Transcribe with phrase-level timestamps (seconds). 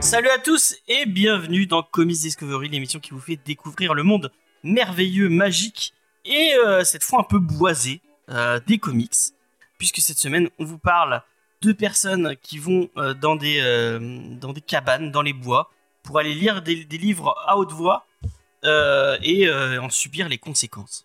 [0.00, 4.32] Salut à tous et bienvenue dans Comics Discovery, l'émission qui vous fait découvrir le monde
[4.62, 5.92] merveilleux, magique
[6.24, 8.00] et euh, cette fois un peu boisé
[8.30, 9.12] euh, des comics.
[9.76, 11.22] Puisque cette semaine, on vous parle
[11.62, 13.98] de personnes qui vont euh, dans, des, euh,
[14.40, 15.70] dans des cabanes, dans les bois,
[16.02, 18.06] pour aller lire des, des livres à haute voix
[18.64, 21.04] euh, et euh, en subir les conséquences.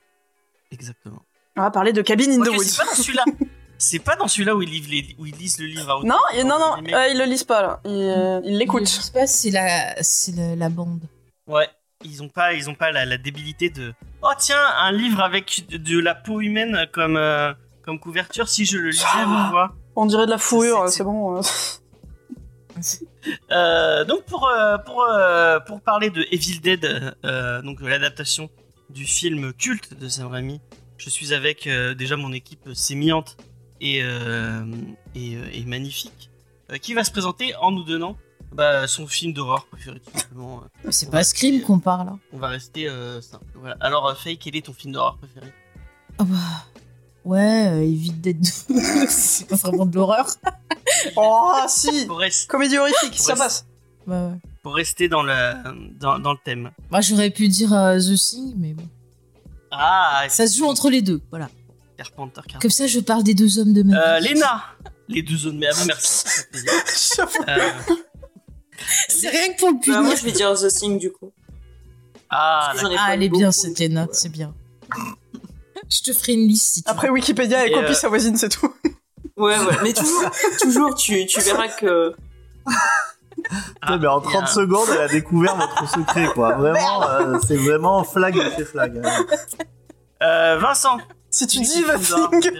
[0.71, 1.21] Exactement.
[1.55, 2.63] On va parler de Cabin in the Woods.
[2.63, 3.23] c'est pas dans celui-là.
[3.79, 6.05] C'est pas dans celui-là où ils, livrent les- où ils lisent le livre à haute
[6.05, 6.43] Non, voix.
[6.43, 7.79] non, non, euh, ils le lisent pas là.
[7.85, 8.87] Ils euh, ils Je l'écoutent.
[8.87, 11.01] sais pas, c'est la, c'est la, la bande.
[11.45, 11.69] Ouais,
[12.03, 13.93] ils ont pas, ils ont pas la, la débilité de.
[14.23, 17.53] Oh tiens, un livre avec de, de la peau humaine comme euh,
[17.85, 18.49] comme couverture.
[18.49, 19.71] Si je le lisais à Ah.
[19.99, 21.37] On dirait de la fourrure, C'est- c'est bon.
[21.37, 21.41] euh.
[23.51, 28.49] Euh, donc pour euh, pour euh, pour parler de Evil Dead, euh, donc l'adaptation
[28.89, 30.61] du film culte de Sam Raimi,
[30.97, 33.35] je suis avec euh, déjà mon équipe sémillante
[33.81, 34.63] et euh,
[35.15, 36.29] et, euh, et magnifique,
[36.71, 38.15] euh, qui va se présenter en nous donnant
[38.53, 40.61] bah, son film d'horreur préféré tout simplement.
[40.85, 40.91] euh.
[40.91, 42.09] C'est pas Scream qu'on parle.
[42.09, 42.19] hein.
[42.31, 43.45] On va rester euh, simple.
[43.55, 43.75] Voilà.
[43.81, 45.51] Alors euh, Faye, quel est ton film d'horreur préféré?
[46.19, 46.35] Ah bah.
[47.27, 48.75] Ouais, euh, Evil Dead 2.
[49.09, 50.27] c'est pas vraiment de l'horreur.
[51.17, 53.65] Oh, si pour, rest- Comédie horrifique, ça passe.
[54.07, 54.37] Bah ouais.
[54.63, 55.33] pour rester dans le
[55.99, 56.71] dans, dans le thème.
[56.89, 58.85] Moi, j'aurais pu dire euh, The Thing, mais bon.
[59.69, 61.49] Ah, Ça se joue entre les deux, voilà.
[61.97, 62.59] Carpenter, Carpenter.
[62.61, 64.29] Comme ça, je parle des deux hommes de ma Euh, vie.
[64.29, 64.63] Léna,
[65.09, 65.57] les deux zones.
[65.57, 66.23] Mais avant, merci.
[67.49, 67.69] Euh,
[69.09, 70.01] C'est rien que pour le Bah, punir.
[70.03, 71.31] moi, je vais dire The Thing du coup.
[72.29, 74.09] ah, Ah, elle est bien cette Léna, ouais.
[74.13, 74.53] c'est bien.
[75.89, 78.35] Je te ferai une liste si tu Après Wikipédia et Et, copie euh, sa voisine,
[78.37, 78.73] c'est tout.
[79.37, 79.75] Ouais, ouais.
[79.83, 80.23] Mais toujours,
[80.61, 82.13] toujours, tu, tu verras que.
[83.81, 86.55] ah, mais en il y a 30 un- secondes, elle a découvert votre secret, quoi.
[86.55, 88.99] Vraiment, euh, c'est vraiment flag de chez flag.
[89.03, 89.25] hein.
[90.23, 90.97] Euh, Vincent.
[91.29, 92.59] Si tu dis The Thing.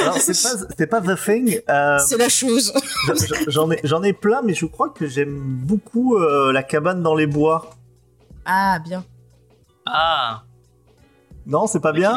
[0.00, 1.60] Alors, c'est pas, c'est pas The Thing.
[1.68, 2.72] euh, C'est la chose.
[3.48, 7.14] j'en ai, j'en ai plein, mais je crois que j'aime beaucoup euh, la cabane dans
[7.14, 7.70] les bois.
[8.46, 9.04] Ah, bien.
[9.86, 10.42] Ah.
[11.46, 12.14] Non, c'est pas bien.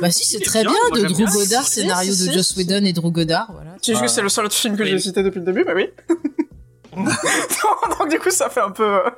[0.00, 2.58] Bah si, c'est très bien, de Drew Si, scénario si, de si, Joss si.
[2.58, 3.70] Whedon et Drew Godard, voilà.
[3.82, 5.72] C'est juste que c'est le seul autre film que j'ai cité depuis le début, bah
[5.74, 5.88] oui.
[6.96, 8.84] Donc du coup, ça fait un peu...
[8.84, 9.10] euh,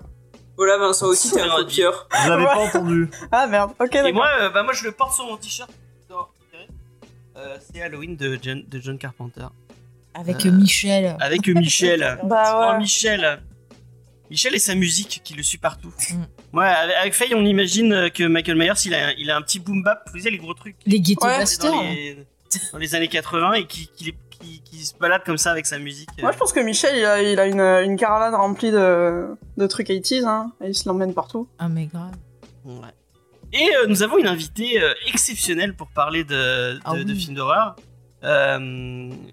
[0.56, 2.08] Voilà, Vincent aussi, t'es un copieur.
[2.24, 3.10] Je l'avais pas entendu.
[3.32, 4.12] Ah merde, ok, Et d'accord.
[4.14, 5.70] moi, euh, bah, moi, je le porte sur mon t-shirt.
[7.36, 9.46] Euh, c'est Halloween de John, de John Carpenter.
[10.14, 11.16] Avec Euh, Michel.
[11.20, 12.20] Avec Michel.
[12.22, 12.78] Bah Oh, ouais.
[12.78, 13.40] Michel.
[14.34, 15.92] Michel et sa musique qui le suit partout.
[16.10, 16.56] Mm.
[16.58, 19.42] Ouais, avec, avec Faye, on imagine euh, que Michael Myers, il a, il a un
[19.42, 21.44] petit boom bap, vous savez, les gros trucs Les Ghetto Ouais.
[21.62, 22.26] Dans les,
[22.72, 25.78] dans les années 80 et qui, qui, qui, qui se balade comme ça avec sa
[25.78, 26.08] musique.
[26.18, 26.22] euh.
[26.22, 29.66] Moi, je pense que Michel, il a, il a une, une caravane remplie de, de
[29.68, 31.46] trucs 80s, hein, et il se l'emmène partout.
[31.60, 32.10] Ah, mais grave.
[32.64, 32.88] Ouais.
[33.52, 37.36] Et euh, nous avons une invitée euh, exceptionnelle pour parler de, de, Ah de films
[37.36, 37.76] d'horreur.
[38.24, 38.58] Euh,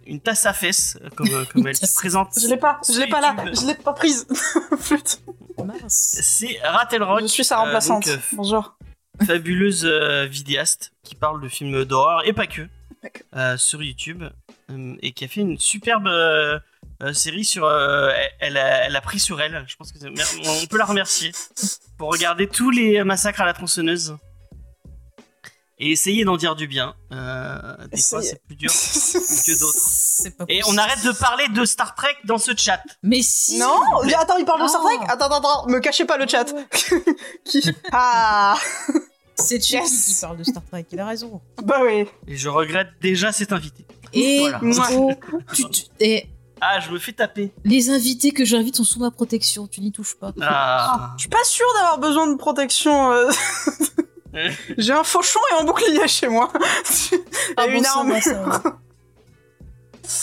[0.06, 2.30] une tasse à fesses, euh, comme, euh, comme elle se présente.
[2.42, 4.28] Je l'ai pas, je l'ai pas là, je l'ai pas prise.
[5.88, 8.06] C'est Rock, Je suis sa euh, remplaçante.
[8.08, 8.76] donc, Bonjour.
[9.26, 9.86] fabuleuse
[10.30, 12.68] vidéaste qui parle de films d'horreur et pas que,
[13.58, 14.24] sur YouTube
[15.02, 16.10] et qui a fait une superbe
[17.14, 17.70] série sur.
[18.40, 19.64] elle, a, elle a pris sur elle.
[19.68, 21.32] Je pense que c'est- on peut la remercier
[21.98, 24.18] pour regarder tous les massacres à la tronçonneuse
[25.82, 26.94] et essayer d'en dire du bien.
[27.12, 27.58] Euh,
[27.92, 30.46] des fois, c'est plus dur que d'autres.
[30.50, 32.82] Et on arrête de parler de Star Trek dans ce chat.
[33.04, 33.74] Mais si non,
[34.06, 34.98] mais attends, il parle de Star Trek.
[35.10, 36.46] Attends, attends, attends, me cachez pas le chat.
[37.46, 37.62] Qui
[37.92, 38.56] Ah
[39.36, 40.06] C'est Chucky Yes.
[40.16, 41.42] qui parle de Star Trek, il a raison.
[41.64, 42.06] Bah oui.
[42.28, 43.86] Et je regrette déjà cet invité.
[44.14, 44.60] Et Voilà.
[44.94, 45.12] oh,
[45.54, 46.28] tu- tu- et
[46.62, 47.52] Ah, je me fais taper.
[47.64, 50.32] les invités que j'invite sont sous ma protection, tu n'y touches pas.
[50.42, 51.14] Ah.
[51.18, 53.12] Je suis pas sûre d'avoir besoin de protection.
[53.12, 53.30] euh.
[54.78, 56.52] J'ai un fauchon et un bouclier chez moi.
[57.12, 57.18] et
[57.58, 58.62] Ah, une va.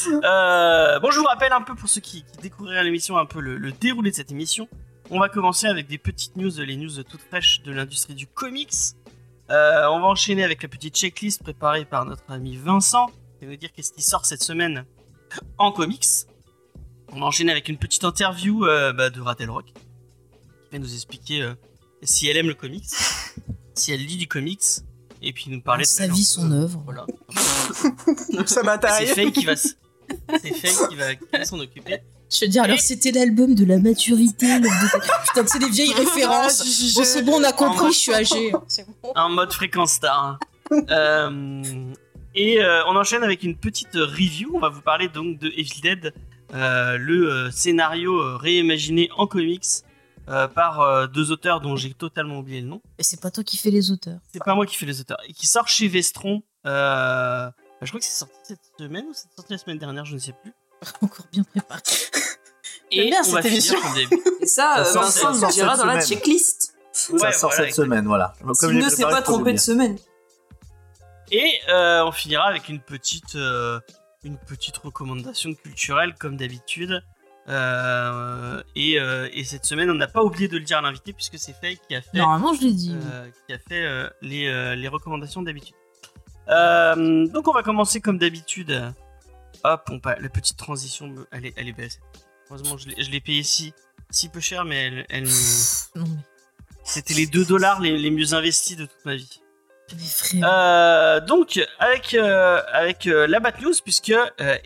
[0.06, 3.40] Euh, bon, je vous rappelle un peu pour ceux qui, qui découvriraient l'émission, un peu
[3.40, 4.68] le, le déroulé de cette émission.
[5.08, 8.74] On va commencer avec des petites news, les news toutes fraîches de l'industrie du comics.
[9.50, 13.06] Euh, on va enchaîner avec la petite checklist préparée par notre ami Vincent,
[13.40, 14.84] va nous dire qu'est-ce qui sort cette semaine
[15.56, 16.04] en comics.
[17.12, 20.92] On va enchaîner avec une petite interview euh, bah, de Ratel Rock, qui va nous
[20.92, 21.54] expliquer euh,
[22.02, 22.84] si elle aime le comics,
[23.78, 24.62] si elle lit du comics,
[25.22, 26.80] et puis nous parler de Sa vie, son œuvre.
[26.84, 27.06] Voilà.
[27.34, 29.06] Ça C'est m'attaque.
[29.06, 29.76] Faye qui va, s-
[30.42, 31.98] c'est Faye qui va, qui va s'en occuper.
[32.30, 34.46] Je veux dire, alors c'était l'album de la maturité.
[34.46, 36.94] l'homme de- Putain, c'est des vieilles références.
[36.94, 38.52] Bon, c'est bon, on a compris, je suis âgée.
[38.68, 39.12] C'est bon.
[39.16, 40.38] en mode fréquence star.
[40.72, 41.62] Euh,
[42.34, 44.50] et euh, on enchaîne avec une petite review.
[44.54, 46.12] On va vous parler donc de Evil Dead
[46.54, 49.64] euh, le euh, scénario euh, réimaginé en comics
[50.28, 52.82] euh, par euh, deux auteurs dont j'ai totalement oublié le nom.
[52.98, 54.18] Et c'est pas toi qui fais les auteurs.
[54.32, 55.18] C'est pas moi qui fais les auteurs.
[55.26, 56.42] Et qui sort chez Vestron.
[56.66, 57.50] euh,
[57.82, 60.18] je crois que c'est sorti cette semaine ou c'est sorti la semaine dernière, je ne
[60.18, 60.52] sais plus.
[61.02, 61.80] Encore bien préparé.
[62.90, 64.18] Et bien on cette va finir comme.
[64.40, 66.06] Et ça, Ça euh, sort- Vincent nous dira dans la semaine.
[66.18, 66.74] checklist.
[66.92, 68.32] ça Ouais, sort voilà, cette semaine, voilà.
[68.60, 69.98] Comme l'ai ne s'est pas trompé de semaine.
[71.30, 73.78] Et euh, on finira avec une petite, euh,
[74.24, 77.02] une petite recommandation culturelle comme d'habitude.
[77.48, 81.12] Euh, et, euh, et cette semaine, on n'a pas oublié de le dire à l'invité
[81.12, 82.94] puisque c'est Faye qui a fait, Normalement, je l'ai dit.
[83.12, 85.74] euh, qui a fait les, les recommandations d'habitude.
[86.46, 88.92] Donc on va commencer comme d'habitude.
[89.64, 91.90] Hop, on la petite transition, elle est, elle est belle.
[92.50, 93.72] Heureusement, je l'ai- payée si,
[94.10, 96.04] si peu cher, mais elle, elle me-
[96.84, 99.40] c'était les 2 dollars les, les mieux investis de toute ma vie.
[101.26, 104.12] donc, avec, avec la Bat News, puisque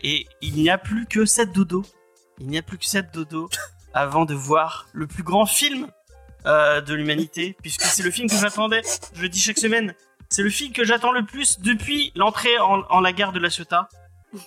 [0.03, 1.83] et il n'y a plus que 7 dodo.
[2.39, 3.49] Il n'y a plus que 7 dodo
[3.93, 5.87] avant de voir le plus grand film
[6.45, 8.81] euh, de l'humanité, puisque c'est le film que j'attendais,
[9.13, 9.93] je le dis chaque semaine,
[10.29, 13.49] c'est le film que j'attends le plus depuis l'entrée en, en la gare de la
[13.49, 13.87] Ciotat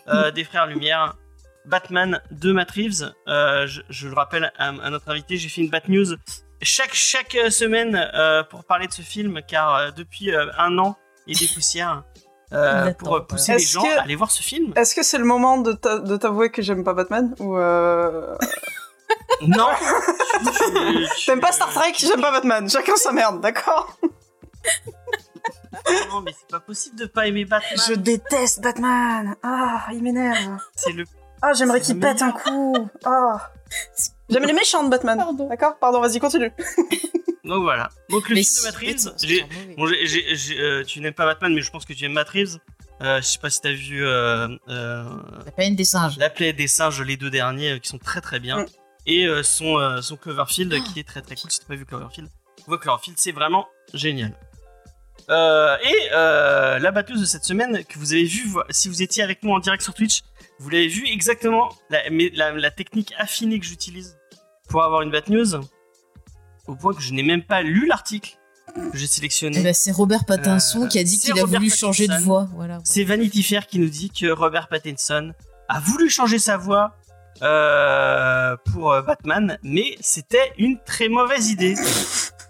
[0.09, 1.17] euh, des Frères Lumière.
[1.65, 3.13] Batman de Matt Reeves.
[3.27, 6.15] Euh, je, je le rappelle à, à notre invité, j'ai fait une Bat News
[6.63, 8.09] chaque, chaque semaine
[8.51, 10.97] pour parler de ce film, car depuis un an,
[11.27, 12.05] il dépoussière
[12.57, 14.73] euh, pour euh, pousser les gens que- à aller voir ce film.
[14.77, 18.37] Est-ce que c'est le moment de t'a- de t'avouer que j'aime pas Batman Ou euh...
[19.43, 19.69] Non
[21.27, 22.69] T'aimes pas Star Trek J'aime pas Batman.
[22.69, 23.97] Chacun sa merde, d'accord?
[26.11, 27.79] Non, mais c'est pas possible de pas aimer Batman.
[27.89, 29.37] Je déteste Batman.
[29.43, 30.59] Ah, il m'énerve.
[30.75, 31.05] C'est le.
[31.43, 32.89] Ah, j'aimerais qu'il pète un coup.
[33.05, 33.51] Ah.
[34.29, 35.19] J'aime les méchants de Batman.
[35.19, 35.49] Pardon.
[35.49, 35.77] D'accord?
[35.79, 36.53] Pardon, vas-y, continue.
[37.47, 37.89] Donc voilà.
[38.11, 39.75] Donc le Mais film de si- Matt Reeves, Attends, c'est j'ai- pas mauvais.
[39.77, 42.13] Bon, j'ai- j'ai- j'ai- euh, tu n'aimes pas Batman, mais je pense que tu aimes
[42.13, 42.59] Matt Reeves.
[43.03, 45.05] Euh, je sais pas si t'as vu euh, euh,
[45.45, 46.17] La peine des singes.
[46.19, 48.63] La plaie des singes, les deux derniers, euh, qui sont très très bien.
[48.63, 48.67] Mm.
[49.07, 51.51] Et euh, son, euh, son Cloverfield, qui est très très cool.
[51.51, 52.29] Si t'as pas vu Cloverfield,
[52.67, 54.33] vois Cloverfield, c'est vraiment génial.
[55.29, 59.03] Euh, et euh, la batteuse de cette semaine que vous avez vu, vo- si vous
[59.03, 60.23] étiez avec nous en direct sur Twitch,
[60.59, 64.17] vous l'avez vu exactement la, mais la, la technique affinée que j'utilise
[64.69, 65.61] pour avoir une bat news,
[66.67, 68.37] au point que je n'ai même pas lu l'article
[68.93, 69.59] que j'ai sélectionné.
[69.61, 72.17] Eh ben, c'est Robert Pattinson Euh, qui a dit qu'il a Robert voulu changer de
[72.19, 72.49] voix.
[72.55, 72.79] Voilà.
[72.85, 75.33] C'est Vanity Fair qui nous dit que Robert Pattinson
[75.69, 76.97] a voulu changer sa voix
[77.43, 81.75] euh, pour euh, Batman, mais c'était une très mauvaise idée.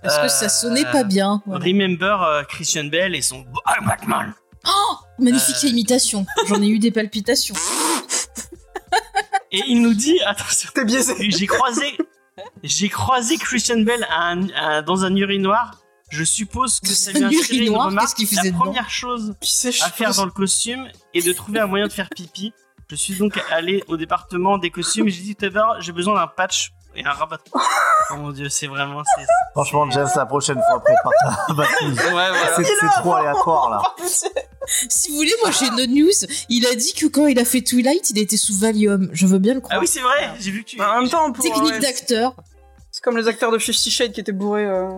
[0.03, 1.43] Parce que ça sonnait pas bien?
[1.47, 1.65] voilà.
[1.65, 4.33] Remember euh, Christian Bell et son I'm Batman.
[5.19, 5.69] Magnifique Euh.
[5.69, 6.27] imitation.
[6.49, 7.55] J'en ai eu des palpitations.
[9.53, 11.15] Et il nous dit attention, T'es biaisé.
[11.31, 11.97] j'ai croisé,
[12.63, 15.81] j'ai croisé Christian Bell à un- à- dans un urinoir.
[16.11, 18.01] Je suppose que ça lui a Un inspiré une remarque.
[18.07, 19.35] qu'est-ce qu'il faisait La première chose
[19.83, 22.53] à faire dans le costume et de trouver un moyen de faire pipi.
[22.89, 25.91] Je suis donc allé au département des costumes et j'ai dit tout à l'heure, j'ai
[25.93, 27.39] besoin d'un patch et un rabat.
[28.13, 29.03] Oh mon dieu, c'est vraiment.
[29.17, 31.13] c'est- Franchement, James, la prochaine fois, prépare
[31.49, 31.93] ta Batman.
[31.93, 32.55] Ouais, voilà.
[32.57, 33.83] C'est c'est trop aléatoire, là.
[34.89, 36.11] Si vous voulez, moi j'ai une news.
[36.49, 39.09] Il a dit que quand il a fait Twilight, il était sous Valium.
[39.13, 39.79] Je veux bien le croire.
[39.79, 40.81] Ah oui, c'est vrai, j'ai vu que tu.
[40.83, 42.35] En même temps, pour, Technique ouais, d'acteur.
[42.93, 44.67] c'est comme les acteurs de Fifty Shades qui étaient bourrés.
[44.67, 44.89] euh,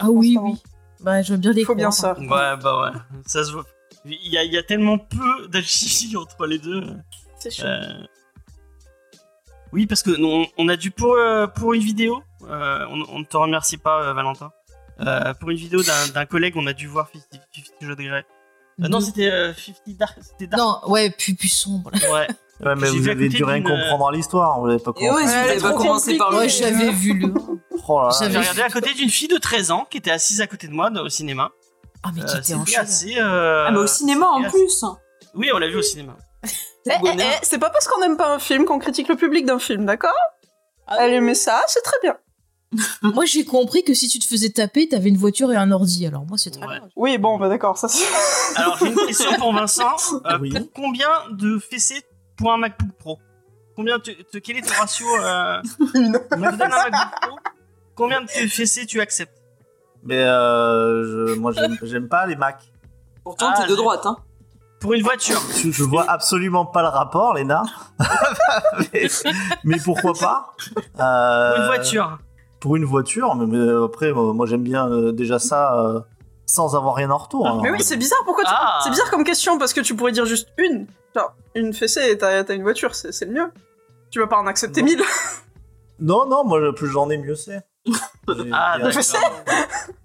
[0.00, 0.60] Ah oui, oui.
[1.00, 2.16] Bah, je veux bien les Il faut bien croire.
[2.16, 2.20] ça.
[2.20, 3.64] Ouais, bah ouais, ça se voit.
[4.04, 6.82] Il y a, il y a tellement peu d'alchimie entre les deux.
[7.38, 7.64] C'est chaud.
[7.66, 7.80] Euh,
[9.74, 13.24] Oui, parce que on, on a dû pour, euh, pour une vidéo, euh, on, ne
[13.24, 14.52] te remercie pas, euh, Valentin.
[15.00, 18.02] Euh, pour une vidéo d'un d'un collègue, on a dû voir 50, 50 Jeux de
[18.04, 18.24] Grey.
[18.82, 20.16] Euh, non, c'était euh, 50 Dark.
[20.22, 20.62] C'était Dark.
[20.62, 21.90] Non, ouais, plus, plus sombre.
[21.92, 22.28] Ouais.
[22.64, 24.60] Ouais, mais vous avez dû rien d'une- comprendre à l'histoire.
[24.60, 25.08] Vous l'avez pas compris.
[25.10, 26.36] ouais, Ouais, pas commencé par le.
[26.38, 27.34] Ouais, j'avais vu le.
[27.88, 28.10] Oh là.
[28.16, 30.68] J'avais- J'ai regardé à côté d'une fille de 13 ans qui était assise à côté
[30.68, 31.50] de moi dans- au cinéma.
[32.04, 33.16] Ah, mais qui Euh, était en assez.
[33.18, 34.84] euh, Ah, mais au cinéma en plus.
[35.34, 36.16] Oui, on l'a vu au cinéma.
[36.86, 39.46] Eh, eh, eh, c'est pas parce qu'on aime pas un film qu'on critique le public
[39.46, 40.12] d'un film, d'accord
[40.98, 42.16] Elle aimait ça, c'est très bien.
[43.02, 46.06] Moi, j'ai compris que si tu te faisais taper, t'avais une voiture et un ordi.
[46.06, 46.80] Alors, moi, c'est très Ouais.
[46.80, 46.88] bien.
[46.96, 48.04] Oui, bon, bah d'accord, ça c'est.
[48.56, 49.96] Alors, j'ai une question pour Vincent.
[50.26, 50.50] Euh, Oui.
[50.50, 52.02] pour combien de fessées
[52.36, 53.18] pour un MacBook Pro
[53.76, 55.62] Combien tu, tu- Quel est ton ratio euh,
[55.94, 56.18] Une.
[56.32, 57.36] On te donne un MacBook Pro.
[57.94, 59.38] Combien de fessées tu acceptes
[60.02, 62.60] Mais euh, je, moi, j'aime- pas les Mac.
[63.22, 64.16] Pourtant, Ah, t'es de droite, hein.
[64.84, 67.62] Pour une voiture Je, je vois absolument pas le rapport, Léna.
[68.92, 69.08] mais,
[69.64, 70.52] mais pourquoi pas
[71.00, 72.18] Euh, Pour une voiture
[72.60, 76.00] Pour une voiture, mais, mais après, moi, moi, j'aime bien euh, déjà ça euh,
[76.44, 77.46] sans avoir rien en retour.
[77.46, 77.62] alors.
[77.62, 78.50] Mais oui, c'est bizarre, pourquoi tu...
[78.52, 78.80] Ah.
[78.84, 80.86] C'est bizarre comme question, parce que tu pourrais dire juste une.
[81.16, 83.50] Genre, une fessée et t'as une voiture, c'est le mieux.
[84.10, 84.86] Tu vas pas en accepter Non.
[84.88, 85.02] mille.
[85.98, 87.62] Non, non, moi, plus j'en ai, mieux c'est.
[88.52, 89.16] Ah, j'ai- je sais.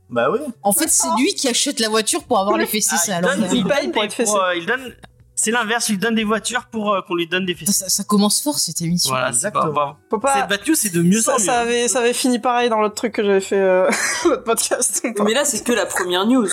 [0.10, 0.40] Bah oui.
[0.64, 3.48] En fait, c'est lui qui achète la voiture pour avoir les fessées Ah, Alors, donne,
[3.54, 4.34] il paye donne pour des être fessé.
[4.36, 4.96] euh, il donne-
[5.36, 7.74] C'est l'inverse, il donne des voitures pour euh, qu'on lui donne des fessiers.
[7.74, 9.12] Ça, ça commence fort cette émission.
[9.12, 9.96] Voilà, c'est pas, Exactement.
[10.20, 10.34] pas-.
[10.36, 11.46] Cette battue, c'est de mieux ça, en mieux.
[11.46, 13.90] ça avait, ça avait fini pareil dans l'autre truc que j'avais fait, euh,
[14.26, 15.02] l'autre podcast.
[15.24, 16.50] Mais là, c'est que la première news.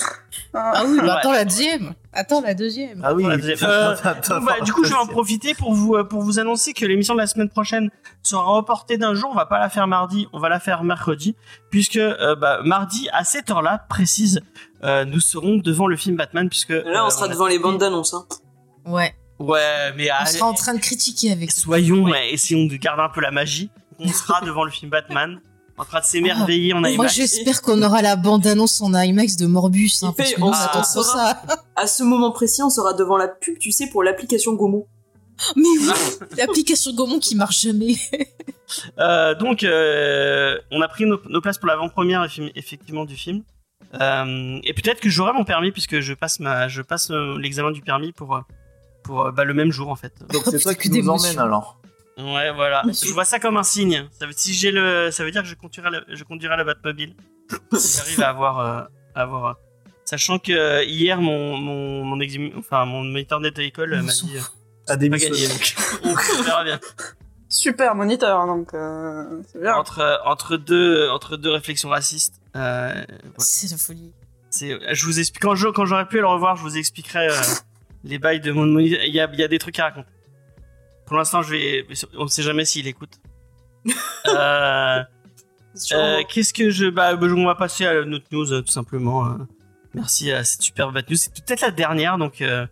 [0.53, 1.09] Ah oui, bah Ouais.
[1.11, 1.95] attends la deuxième.
[2.17, 3.01] Attends la deuxième.
[3.05, 3.23] Ah oui.
[3.23, 3.95] Vous avez- euh,
[4.41, 7.13] bah, du coup, je vais en profiter pour vous euh, pour vous annoncer que l'émission
[7.13, 7.91] de la semaine prochaine
[8.23, 9.29] sera reportée d'un jour.
[9.31, 11.35] On va pas la faire mardi, on va la faire mercredi,
[11.69, 14.41] puisque euh, bah, mardi à cette heure-là précise,
[14.83, 17.77] euh, nous serons devant le film Batman, puisque Là, on euh, sera devant les bandes
[17.77, 18.13] d'annonce.
[18.15, 18.25] Hein.
[18.85, 19.13] Ouais.
[19.39, 21.61] Ouais, mais On allez, sera en train de critiquer avec ça.
[21.61, 23.69] soyons, ouais, essayons de garder un peu la magie.
[23.99, 25.39] On sera devant le film Batman,
[25.77, 27.15] en train de s'émerveiller en Moi, IMAX.
[27.15, 29.91] j'espère qu'on aura la bande-annonce en IMAX de Morbus.
[30.01, 30.53] Hein, parce que on
[30.83, 30.83] saura.
[31.03, 31.41] ça.
[31.75, 34.87] À ce moment précis, on sera devant la pub, tu sais, pour l'application Gomo.
[35.55, 35.89] Mais oui,
[36.37, 37.95] l'application Gaumont qui marche jamais.
[38.99, 43.43] Euh, donc, euh, on a pris nos, nos places pour l'avant-première effectivement du film.
[43.93, 47.71] Euh, et peut-être que j'aurai mon permis puisque je passe ma, je passe euh, l'examen
[47.71, 48.41] du permis pour
[49.05, 50.11] pour bah, le même jour en fait.
[50.33, 51.79] Donc c'est toi Que qui nous emmène alors.
[52.17, 52.83] Ouais, voilà.
[52.87, 54.07] Je vois ça comme un signe.
[54.19, 56.63] Ça veut, si j'ai le, ça veut dire que je conduirai la, je conduirai la
[56.63, 57.15] Batmobile.
[57.77, 58.81] Si J'arrive à avoir, euh,
[59.15, 59.45] à avoir.
[59.45, 59.53] euh,
[60.05, 64.41] Sachant que euh, hier mon mon mon, exim- enfin, mon moniteur euh, m'a dit euh,
[64.87, 66.79] À pas gagné donc on verra bien.
[67.49, 69.75] Super moniteur, hein, donc, euh, c'est bien.
[69.75, 72.35] Entre entre deux entre deux réflexions racistes.
[72.55, 73.03] Euh.
[73.37, 74.13] C'est la folie.
[74.49, 77.41] C'est, je vous explique quand je- quand j'aurai pu le revoir, je vous expliquerai euh,
[78.05, 79.01] les bails de mon moniteur.
[79.03, 80.07] Il y a, il y a des trucs à raconter.
[81.07, 81.87] Pour l'instant, je vais,
[82.17, 83.13] on ne sait jamais s'il écoute.
[84.27, 85.01] euh,
[85.93, 89.25] euh, qu'est-ce que je, bah, bah, on va passer à notre news tout simplement.
[89.25, 89.29] euh.
[89.93, 91.15] merci à cette superbe bad news.
[91.15, 92.65] C'est peut-être la dernière, donc euh,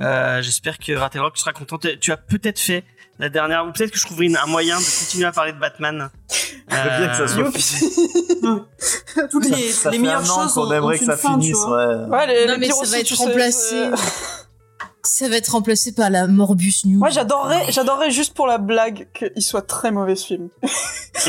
[0.00, 1.78] euh, j'espère que Rattelrock sera content.
[2.00, 2.84] Tu as peut-être fait
[3.18, 6.08] la dernière, ou peut-être que je trouverai un moyen de continuer à parler de Batman.
[6.70, 7.90] Je veux bien que ça soit fini.
[9.30, 11.58] Toutes les, ça les fait meilleures choses ont aimerait que une ça fin, tu finisse,
[11.58, 11.86] vois.
[11.86, 12.08] ouais.
[12.08, 13.84] Ouais, les, Non, les mais ça aussi, va être remplacé.
[15.04, 16.98] Ça va être remplacé par la Morbus News.
[17.00, 20.48] Moi, j'adorerais, j'adorerais juste pour la blague qu'il soit très mauvais ce film.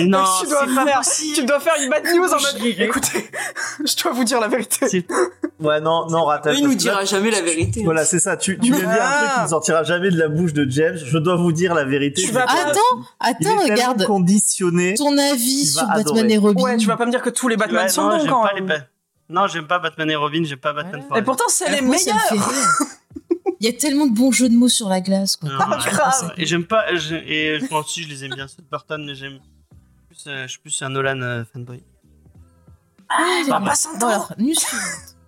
[0.01, 1.35] Non, tu dois faire, possible.
[1.35, 2.65] tu dois faire une bad news en mode.
[2.79, 3.29] Écoutez,
[3.85, 5.05] je dois vous dire la vérité.
[5.59, 6.57] Ouais, non, non, Ratel.
[6.57, 7.83] Il nous là, dira jamais la vérité.
[7.85, 8.35] Voilà, c'est ça.
[8.35, 9.17] Tu, tu viens de dire un Ah.
[9.19, 10.97] truc qui ne sortira jamais de la bouche de James.
[10.97, 12.21] Je dois vous dire la vérité.
[12.21, 12.79] Tu vas Attends,
[13.21, 14.03] attends, regarde.
[14.05, 14.95] conditionné.
[14.95, 16.33] Ton avis sur Batman adorer.
[16.33, 16.63] et Robin.
[16.63, 18.41] Ouais, tu vas pas me dire que tous les Batman Ouais, sont non, bons quand
[18.43, 18.83] pas les même.
[19.29, 21.21] Non, j'aime pas Batman et Robin, j'aime pas Batman Voilà.
[21.21, 22.19] Et pourtant, c'est Alors les meilleurs.
[23.63, 25.37] Il y a tellement de bons jeux de mots sur la glace.
[25.37, 25.47] Quoi.
[25.47, 26.33] Non, Ah, grave.
[26.35, 26.93] Et j'aime pas.
[26.95, 29.39] je- Et je pense aussi, je les aime bien, ceux de Burton, mais j'aime.
[30.09, 31.81] plus, euh, Je suis plus un Nolan euh, fanboy.
[33.09, 34.33] Ah, il va pas s'entendre.
[34.37, 34.65] suivante.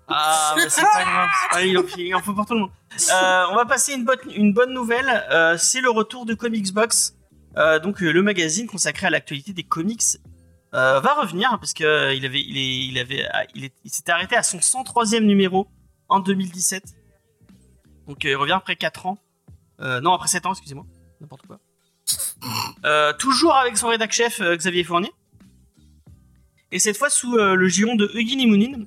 [0.10, 1.30] Ah, mais c'est pas grave.
[1.42, 2.72] c'est pas- il, en, il en faut pour tout le monde.
[3.10, 5.08] Euh, on va passer une bonne, une bonne nouvelle.
[5.32, 7.16] euh, c'est le retour de Comics Box.
[7.58, 10.02] Euh, donc, euh, le magazine consacré à l'actualité des comics
[10.74, 13.74] euh, va revenir parce que euh, il avait, il est, il avait, ah, il est-
[13.86, 15.68] il s'était arrêté à son 103e numéro
[16.10, 16.84] en 2017.
[18.08, 19.18] Donc, euh, il revient après 4 ans.
[19.82, 20.86] Euh, non, après 7 ans, excusez-moi.
[21.22, 21.60] N'importe quoi.
[22.86, 25.12] Euh, toujours avec son rédac chef Xavier Fournier.
[26.72, 28.86] Et cette fois sous le giron de Eugene Mounine.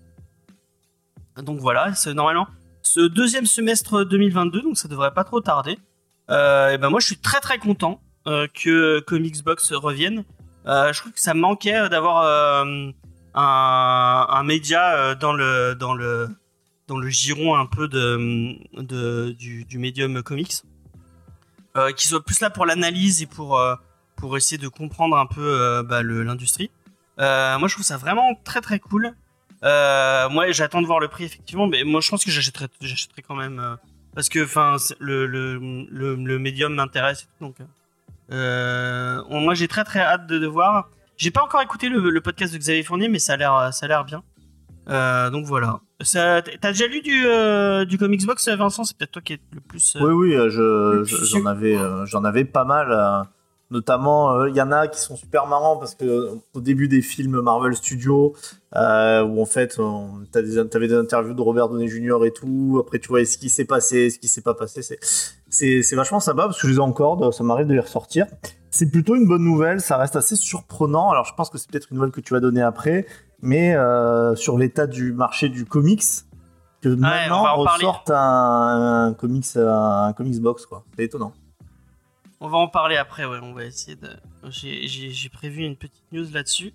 [1.36, 2.46] Donc voilà, c'est normalement
[2.82, 5.72] ce deuxième semestre 2022, donc ça devrait pas trop tarder.
[6.28, 9.36] Et ben moi je suis très très content que Comics
[9.70, 10.24] revienne.
[10.66, 12.92] Je trouve que ça manquait d'avoir un,
[13.34, 16.28] un média dans le dans le
[16.88, 20.62] dans le giron un peu de, du, du médium comics,
[21.76, 23.76] euh, qui soit plus là pour l'analyse et pour euh,
[24.16, 26.70] pour essayer de comprendre un peu euh, bah, l'industrie.
[27.20, 29.14] Euh, moi je trouve ça vraiment très très cool.
[29.62, 32.68] Moi, j'attends de voir le prix effectivement, mais moi, je pense que j'achèterai,
[33.26, 33.76] quand même
[34.14, 34.46] parce que,
[35.00, 35.58] le, le,
[35.90, 37.28] le, le médium m'intéresse.
[37.40, 37.56] Donc,
[38.30, 40.90] euh, moi, j'ai très très hâte de, de voir.
[41.16, 43.86] J'ai pas encore écouté le, le podcast de Xavier Fournier, mais ça a l'air, ça
[43.86, 44.22] a l'air bien.
[45.32, 45.80] Donc voilà.
[46.12, 48.84] T'as déjà lu du, euh, du Comics Box, Vincent?
[48.84, 49.96] C'est peut-être toi qui es le plus.
[49.96, 50.60] euh, Oui, oui, euh, je,
[50.98, 53.26] Le je- j'en avais, euh, j'en avais pas mal.
[53.70, 57.40] notamment, il y en a qui sont super marrants parce que au début des films
[57.42, 58.34] Marvel Studios,
[58.74, 59.78] où en fait,
[60.32, 62.24] t'as des, t'avais des interviews de Robert Downey Jr.
[62.24, 62.78] et tout.
[62.80, 64.80] Après, tu vois ce qui s'est passé, ce qui s'est pas passé?
[64.82, 64.98] C'est,
[65.50, 67.34] c'est, c'est vachement sympa parce que je les ai encore.
[67.34, 68.26] Ça m'arrive de les ressortir.
[68.70, 69.80] C'est plutôt une bonne nouvelle.
[69.82, 71.10] Ça reste assez surprenant.
[71.10, 73.06] Alors, je pense que c'est peut-être une nouvelle que tu vas donner après,
[73.42, 76.02] mais euh, sur l'état du marché du comics.
[76.80, 80.84] Que maintenant ressorte un, un comics, un comics box quoi.
[80.96, 81.32] C'est étonnant.
[82.40, 83.38] On va en parler après, ouais.
[83.42, 84.08] On va essayer de.
[84.48, 86.72] J'ai, prévu une petite news là-dessus.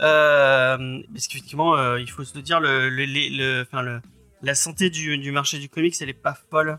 [0.00, 4.00] Euh, parce qu'effectivement, euh, il faut se le dire, le, le, le- le- enfin, le,
[4.42, 6.78] la santé du, du marché du comics, elle est pas folle.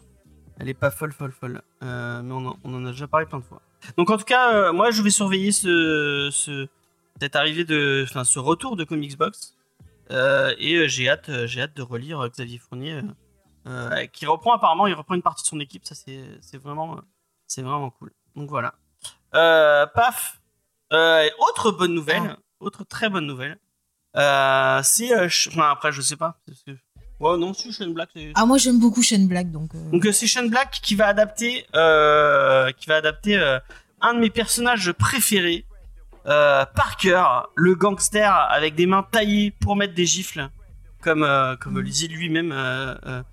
[0.59, 1.61] Elle est pas folle, folle, folle.
[1.83, 3.61] Euh, mais on en, on en a déjà parlé plein de fois.
[3.97, 6.67] Donc en tout cas, euh, moi, je vais surveiller ce, ce
[7.21, 9.55] cette arrivée de, enfin, ce retour de Comics Box.
[10.11, 13.01] Euh, et euh, j'ai hâte, euh, j'ai hâte de relire Xavier Fournier.
[13.67, 15.85] euh, qui reprend apparemment, il reprend une partie de son équipe.
[15.85, 16.99] Ça, c'est c'est vraiment,
[17.47, 18.11] c'est vraiment cool.
[18.35, 18.75] Donc voilà.
[19.33, 20.39] Euh, paf.
[20.91, 23.57] Autre bonne nouvelle, autre très bonne nouvelle.
[24.83, 25.13] C'est,
[25.47, 26.39] enfin après, je sais pas.
[26.45, 26.71] parce que-
[27.19, 28.09] Ouais, non, si Shane Black.
[28.35, 29.71] Ah, moi j'aime beaucoup Shane Black donc.
[29.91, 33.37] Donc c'est Shane Black qui va adapter, qui va adapter
[34.01, 35.65] un de mes personnages préférés,
[36.27, 37.23] euh, Parker,
[37.55, 40.49] le gangster avec des mains taillées pour mettre des gifles,
[41.01, 42.51] comme euh, comme le dit lui-même.
[42.51, 43.23] euh, euh.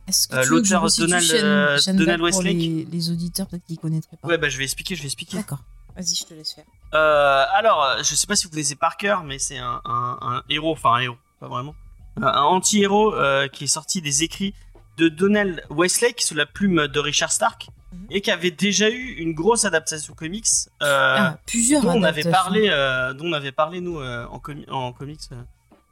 [0.49, 4.29] L'auteur Donald, Shane- Westlake les, les auditeurs peut-être qui connaîtraient pas.
[4.29, 5.39] Ouais, bah je vais expliquer, je vais expliquer.
[5.39, 5.61] D'accord.
[5.97, 6.65] Vas-y, je te laisse faire.
[6.95, 10.73] Euh, alors, je sais pas si vous connaissez Parker, mais c'est un, un, un héros,
[10.73, 11.75] enfin un héros, pas vraiment,
[12.21, 14.55] un, anti-héros euh, qui est sorti des écrits
[14.99, 17.69] de Donald Westlake sous la plume de Richard Stark.
[18.11, 20.47] Et qui avait déjà eu une grosse adaptation comics
[20.83, 24.39] euh, ah, plusieurs dont on avait parlé, euh, dont on avait parlé nous euh, en,
[24.39, 25.21] comi- en comics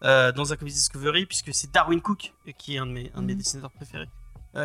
[0.04, 3.20] euh, dans un comics Discovery puisque c'est Darwin Cook qui est un de mes, un
[3.22, 3.38] de mes Mhm.
[3.38, 4.08] dessinateurs préférés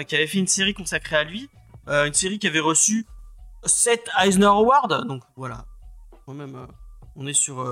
[0.07, 1.47] qui avait fait une série consacrée à lui,
[1.87, 3.05] une série qui avait reçu
[3.65, 5.65] 7 Eisner Awards, donc voilà,
[6.25, 6.55] quand même,
[7.15, 7.63] on est sur,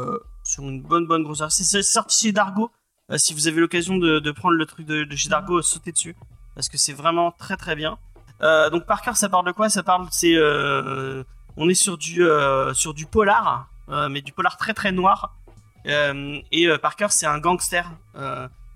[0.44, 1.42] sur une bonne, bonne grosse.
[1.50, 2.72] C'est sorti chez Dargo.
[3.18, 6.16] Si vous avez l'occasion de, de prendre le truc de, de chez Dargo, sautez dessus.
[6.56, 7.98] Parce que c'est vraiment très très bien.
[8.44, 9.70] Euh, donc Parker, ça parle de quoi?
[9.70, 11.24] Ça parle, c'est, euh,
[11.58, 13.70] on est sur du, euh, sur du polar,
[14.10, 15.36] mais du polar très très noir.
[15.86, 17.90] Et Parker, c'est un gangster.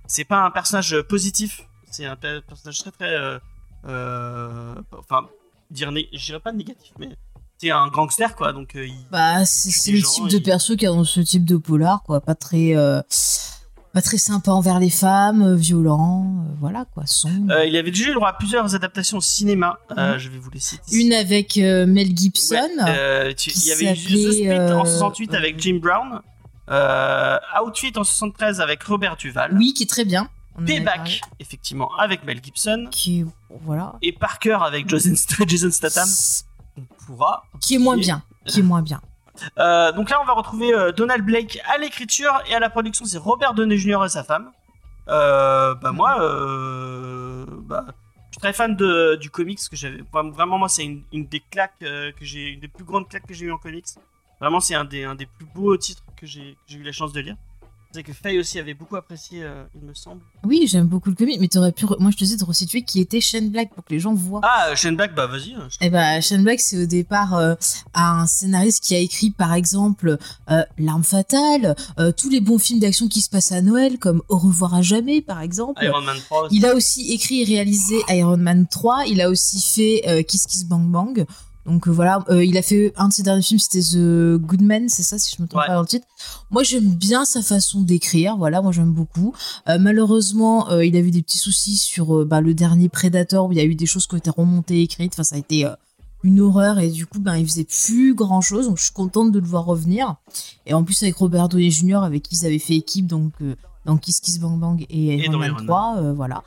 [0.07, 1.61] C'est pas un personnage positif.
[1.91, 3.39] C'est un pe- personnage très très,
[3.83, 5.27] enfin,
[5.71, 7.09] dire, je dirais pas négatif, mais
[7.57, 8.53] c'est un gangster quoi.
[8.53, 11.57] Donc il, Bah, c'est le type de perso qu'il y a dans ce type de
[11.57, 12.21] polar, quoi.
[12.21, 12.73] Pas très,
[13.97, 17.07] pas très sympa envers les femmes, euh, violent, euh, voilà, quoi.
[17.07, 17.51] Sombre.
[17.51, 19.79] Euh, il avait déjà eu droit à plusieurs adaptations au cinéma.
[19.97, 20.83] Euh, je vais vous les citer.
[20.95, 22.55] Une avec Mel Gibson.
[22.79, 26.21] Ouais, tu- qui il y avait The Split en euh, 68 avec Jim Brown.
[27.65, 29.55] Outfit en 73 avec Robert Duval.
[29.57, 30.29] Oui, qui est très bien.
[30.65, 32.87] Payback, effectivement, avec Mel Gibson.
[32.91, 33.25] Qui
[33.63, 33.95] voilà.
[34.03, 35.13] Et Parker avec Jason,
[35.47, 36.07] Jason Statham.
[36.77, 37.43] On pourra.
[37.61, 38.21] Qui est moins bien.
[38.45, 39.01] Qui est moins bien.
[39.59, 43.05] Euh, donc là, on va retrouver euh, Donald Blake à l'écriture et à la production.
[43.05, 44.05] C'est Robert Downey Jr.
[44.05, 44.51] et sa femme.
[45.07, 50.85] Euh, bah moi, euh, bah, je suis très fan du comics que Vraiment, moi, c'est
[50.85, 53.87] une, des claques que j'ai, une des plus grandes claques que j'ai eu en comics.
[54.39, 57.21] Vraiment, c'est un des, un des plus beaux titres que j'ai eu la chance de
[57.21, 57.35] lire.
[57.97, 60.21] C'est que Faye aussi avait beaucoup apprécié, euh, il me semble.
[60.43, 61.85] Oui, j'aime beaucoup le comic, mais t'aurais pu.
[61.85, 64.13] re- Moi, je te disais de resituer qui était Shane Black pour que les gens
[64.13, 64.41] voient.
[64.43, 65.55] Ah, Shane Black, bah vas-y.
[65.55, 67.55] hein, je- Eh ben, Shane Black, c'est au départ euh,
[67.95, 70.19] un scénariste qui a écrit, par exemple,
[70.51, 74.21] euh, L'arme fatale, euh, tous les bons films d'action qui se passent à Noël, comme
[74.29, 75.83] Au revoir à jamais, par exemple.
[75.83, 76.45] Iron Man 3.
[76.45, 76.55] aussi.
[76.55, 79.05] Il a aussi écrit et réalisé Iron Man 3.
[79.07, 81.25] Il a aussi fait euh, Kiss Kiss Bang Bang.
[81.67, 84.61] Donc euh, voilà, Euh, il a fait un de ses derniers films, c'était The Good
[84.61, 85.67] Man, c'est ça si je me trompe Ouais.
[85.67, 86.07] pas dans le titre.
[86.49, 89.33] Moi j'aime bien sa façon d'écrire, voilà, moi j'aime beaucoup.
[89.67, 93.57] Euh, malheureusement, il a eu des petits soucis sur bah, le dernier Predator où il
[93.57, 95.13] y a eu des choses qui ont été remontées, écrites.
[95.13, 95.65] Enfin, ça a été
[96.23, 98.67] une horreur et du coup, ben il faisait plus grand chose.
[98.67, 100.15] Donc je suis contente de le voir revenir.
[100.65, 101.97] Et en plus avec Robert Downey Jr.
[102.03, 103.33] avec qui ils avaient fait équipe, donc
[103.85, 105.65] dans Kiss Kiss Bang Bang et Et Iron dans Man Iron Man.
[105.67, 106.43] 3, euh, voilà.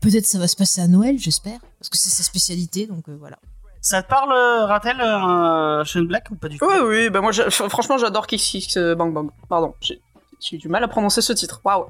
[0.00, 3.38] Peut-être ça va se passer à Noël, j'espère, parce que c'est sa spécialité, donc voilà.
[3.80, 7.20] Ça te parle, euh, Ratel, euh, Shane Black ou pas du tout Oui, oui, bah
[7.20, 9.30] moi, franchement, j'adore Kiss Kiss Bang Bang.
[9.48, 10.00] Pardon, j'ai
[10.52, 11.60] eu du mal à prononcer ce titre.
[11.64, 11.86] Waouh.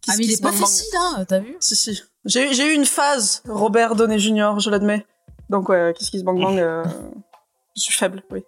[0.00, 2.02] Kiss ah mais il est pas facile, hein, t'as vu Si, si.
[2.24, 5.06] J'ai j'ai eu une phase Robert Downey Jr., je l'admets.
[5.50, 6.84] Donc, ouais, Kiss Kiss Bang Bang, euh,
[7.76, 8.42] je suis faible, oui.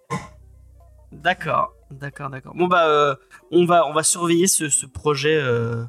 [1.11, 2.53] D'accord, d'accord, d'accord.
[2.55, 3.15] Bon bah, euh,
[3.51, 5.83] on va, on va surveiller ce, ce projet euh,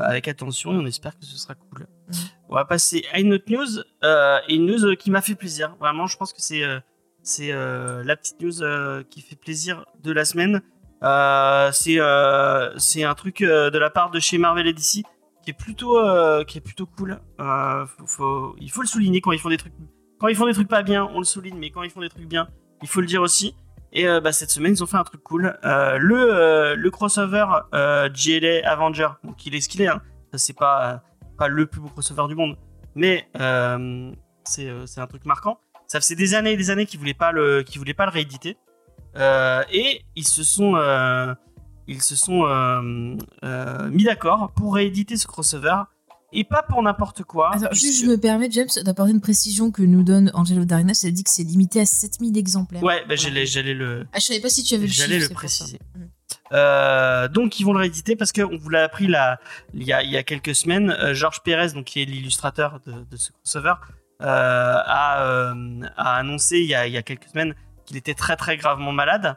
[0.00, 1.86] avec attention et on espère que ce sera cool.
[2.08, 2.14] Mhm.
[2.48, 5.34] On va passer à une autre news, euh, et une news euh, qui m'a fait
[5.34, 5.74] plaisir.
[5.80, 6.80] Vraiment, je pense que c'est, euh,
[7.22, 10.62] c'est euh, la petite news euh, qui fait plaisir de la semaine.
[11.02, 15.02] Euh, c'est, euh, c'est un truc euh, de la part de chez Marvel et DC
[15.42, 17.20] qui est plutôt, euh, qui est plutôt cool.
[17.40, 19.72] Euh, faut- faut- il faut le souligner quand ils font des trucs,
[20.20, 22.08] quand ils font des trucs pas bien, on le souligne, mais quand ils font des
[22.08, 22.48] trucs bien,
[22.82, 23.56] il faut le dire aussi.
[23.92, 25.58] Et euh, bah, cette semaine, ils ont fait un truc cool.
[25.64, 29.88] Euh, le, euh, le crossover GLA Avenger, donc il est ce qu'il est.
[29.88, 30.00] Hein.
[30.34, 31.02] C'est pas,
[31.46, 32.56] le plus beau crossover du monde,
[32.94, 33.28] mais
[34.44, 35.58] c'est un truc marquant.
[35.86, 38.56] Ça faisait des années et des années qu'ils voulaient pas le, voulaient pas le rééditer.
[39.16, 40.72] Et ils se sont,
[43.90, 45.82] mis d'accord pour rééditer ce crossover.
[46.34, 47.50] Et pas pour n'importe quoi.
[47.52, 51.04] Puisque- juste, je me permets, James, d'apporter une précision que nous donne Angelo Darkness.
[51.04, 52.82] Elle dit que c'est limité à 7000 exemplaires.
[52.82, 53.16] Ouais, bah, Voilà.
[53.22, 55.78] j'allais, j'allais le, Ah, je savais pas si tu avais le J'allais le préciser.
[55.94, 56.08] Mhm.
[56.54, 59.38] Euh, donc ils vont le rééditer parce qu'on vous l'a appris là,
[59.74, 60.90] il, y a, il y a quelques semaines.
[60.90, 63.74] euh, Georges Pérez, donc, qui est l'illustrateur de, de ce crossover,
[64.22, 65.52] euh, a,
[65.96, 68.92] a annoncé il y a, il y a quelques semaines qu'il était très très gravement
[68.92, 69.36] malade,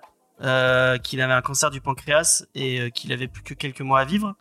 [1.03, 4.35] qu'il avait un cancer du pancréas et qu'il avait plus que quelques mois à vivre.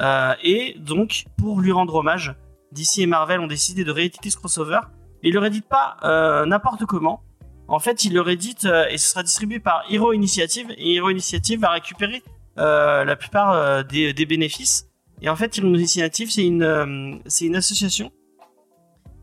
[0.00, 2.34] Euh, et donc, pour lui rendre hommage,
[2.72, 4.80] DC et Marvel ont décidé de rééditer ce crossover.
[5.22, 7.22] Et ils le rééditent pas euh, n'importe comment.
[7.68, 10.70] En fait, ils le rééditent euh, et ce sera distribué par Hero Initiative.
[10.76, 12.22] Et Hero Initiative va récupérer
[12.58, 14.88] euh, la plupart euh, des, bénéfices.
[15.22, 18.12] Et en fait, Hero Initiative, c'est une, c'est une association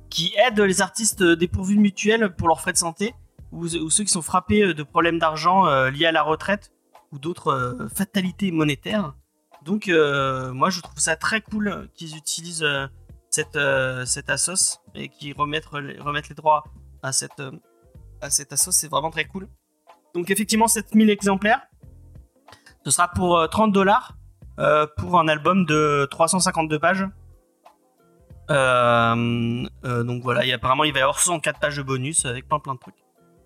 [0.10, 3.14] qui aide les artistes dépourvus de mutuelles pour leurs frais de santé
[3.52, 6.72] ou, ceux qui sont frappés de problèmes d'argent liés à la retraite
[7.14, 9.14] ou d'autres fatalités monétaires.
[9.64, 12.88] Donc, euh, moi, je trouve ça très cool qu'ils utilisent euh,
[13.30, 16.64] cette, euh, cette assos et qu'ils remettent, remettent les droits
[17.04, 17.42] à cette,
[18.22, 18.72] à cette assos.
[18.72, 19.48] C'est vraiment très cool.
[20.16, 21.62] Donc, effectivement, 7000 exemplaires.
[22.86, 24.16] Ce sera pour euh, 30 dollars
[24.98, 27.08] pour un album de 352 pages.
[28.50, 32.80] Donc voilà, apparemment il va y avoir 64 pages de bonus avec plein plein de
[32.80, 32.94] trucs.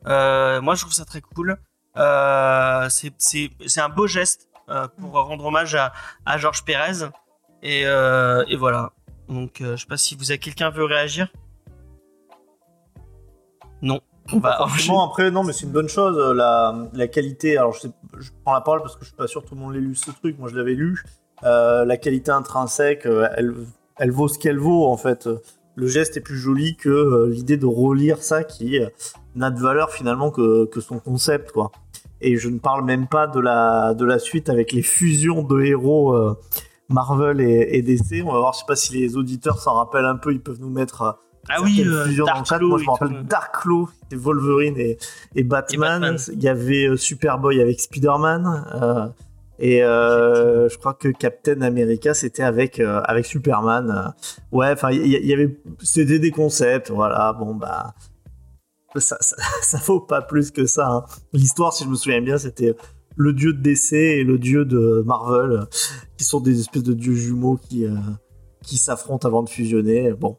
[0.06, 1.58] Moi je trouve ça très cool.
[2.90, 4.50] C'est- un beau geste
[4.98, 5.94] pour rendre hommage à,
[6.26, 7.06] à Georges Pérez.
[7.64, 8.92] Et, euh, et voilà.
[9.30, 11.28] Donc euh, je sais pas si vous avez quelqu'un veut réagir.
[13.82, 14.00] Non.
[14.28, 16.18] Franchement, après, non, mais c'est une bonne chose.
[16.18, 19.16] euh, La, la qualité, alors je, sais- je prends la parole parce que je suis
[19.16, 20.40] pas sûr que tout le monde l'ait lu ce truc.
[20.40, 21.04] Moi, je l'avais lu.
[21.44, 23.54] Euh, la qualité intrinsèque, euh, elle,
[23.98, 25.30] elle vaut ce qu'elle vaut en fait.
[25.76, 28.88] Le geste est plus joli que euh, l'idée de relire ça qui euh,
[29.36, 31.72] n'a de valeur finalement que, que son concept, quoi.
[32.22, 35.62] Et je ne parle même pas de la, de la suite avec les fusions de
[35.62, 36.36] héros euh,
[36.90, 38.24] Marvel et, et DC.
[38.26, 40.60] On va voir, je sais pas si les auditeurs s'en rappellent un peu, ils peuvent
[40.62, 41.12] nous mettre euh,
[41.50, 42.58] Ah oui, euh, fusions dans le Dark.
[42.60, 43.24] Claw Moi, je me rappelle.
[43.26, 43.56] Dark
[44.04, 44.98] c'était Wolverine et,
[45.36, 46.02] et Batman.
[46.02, 46.18] Batman.
[46.34, 48.66] Il y avait euh, Superboy avec Spider-Man.
[48.82, 49.08] euh,
[49.58, 54.14] et euh, je crois que Captain America, c'était avec, avec Superman.
[54.52, 55.58] ouais, enfin, il y, y avait.
[55.80, 57.32] C'était des concepts, voilà.
[57.32, 57.94] Bon, bah.
[58.98, 60.88] Ça, ça, ça vaut pas plus que ça.
[60.88, 61.06] hein.
[61.34, 62.76] L'histoire, si je me souviens bien, c'était
[63.16, 65.68] le dieu de DC et le dieu de Marvel,
[66.18, 67.96] qui sont des espèces de dieux jumeaux qui, euh,
[68.62, 70.14] qui s'affrontent avant de fusionner.
[70.14, 70.38] Bon,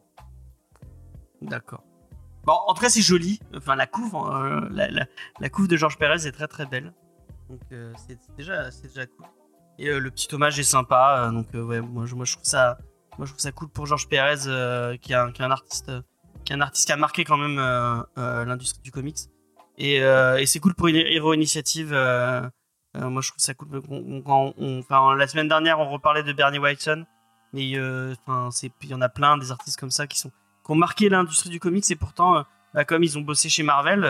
[1.41, 1.83] D'accord.
[2.45, 3.39] Bon, en tout cas, c'est joli.
[3.55, 6.93] Enfin, la couve, euh, la, couve de Georges Pérez est très très belle.
[7.49, 9.25] Donc, euh, c'est déjà, déjà cool.
[9.79, 11.29] Et le petit hommage est sympa.
[11.31, 12.77] donc, ouais, moi je, moi, je trouve ça,
[13.17, 15.91] moi, je trouve ça cool pour Georges Pérez, qui, est un, artiste,
[16.47, 19.17] qui un artiste qui a marqué quand même euh, euh, l'industrie du comics.
[19.77, 21.91] Et, euh, et c'est cool pour une Hero Initiative.
[21.91, 23.67] moi, je trouve ça cool.
[25.17, 27.05] La semaine dernière, on reparlait de Bernie Whiteson.
[27.53, 30.31] Mais il y en a plein des artistes comme ça qui sont
[30.65, 34.01] qui ont marqué l'industrie du comics et pourtant, bah, comme ils ont bossé chez Marvel,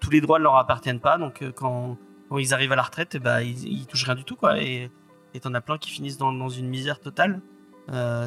[0.00, 1.18] tous les droits ne leur appartiennent pas.
[1.18, 1.96] Donc quand,
[2.36, 4.36] ils arrivent à la retraite, eh bah, ils, ils touchent rien du tout.
[4.36, 4.58] Quoi.
[4.58, 4.90] Et
[5.42, 7.40] t'en as plein qui finissent dans, une misère totale.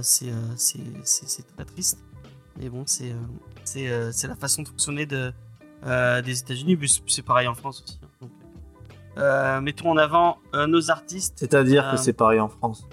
[0.02, 2.00] C'est, c'est très triste.
[2.60, 3.15] Mais bon, c'est, euh,
[3.63, 5.32] c'est, euh, c'est la façon de fonctionner de,
[5.86, 6.78] euh, des États-Unis.
[6.80, 8.00] Mais c'est pareil en France aussi.
[8.04, 8.08] hein.
[8.22, 8.32] Donc,
[9.17, 11.34] euh, mettons en avant euh, nos artistes.
[11.38, 12.86] c'est-à-dire Euh, que c'est pareil en France.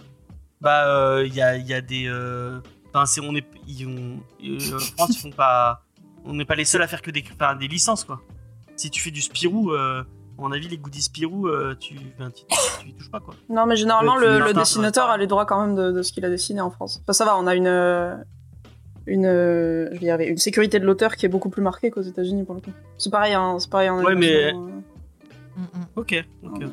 [0.61, 2.07] Bah, euh, il y, a, il y a des.
[2.09, 2.61] euh,
[2.95, 3.47] Enfin, c'est on est.
[3.67, 5.83] Ils ont, euh, en France, ils font pas.
[6.25, 8.21] On n'est pas les seuls à faire que des, enfin, des licences, quoi.
[8.75, 12.31] Si tu fais du Spirou, euh, à mon avis, les goodies Spirou, euh, tu, enfin,
[12.31, 12.45] tu,
[12.81, 13.35] tu y touches pas, quoi.
[13.51, 16.31] Non, mais généralement, le, dessinateur a les droits quand même de, de ce qu'il a
[16.31, 17.01] dessiné en France.
[17.03, 17.67] Enfin, ça va, on a une,
[19.07, 21.91] une, euh, je vais y arriver, une sécurité de l'auteur qui est beaucoup plus marquée
[21.91, 22.71] qu'aux États-Unis pour le coup.
[22.99, 24.83] C'est pareil, hein, c'est pareil en Ouais, mais- mm.
[25.97, 26.15] Ok,
[26.45, 26.73] ok, ok.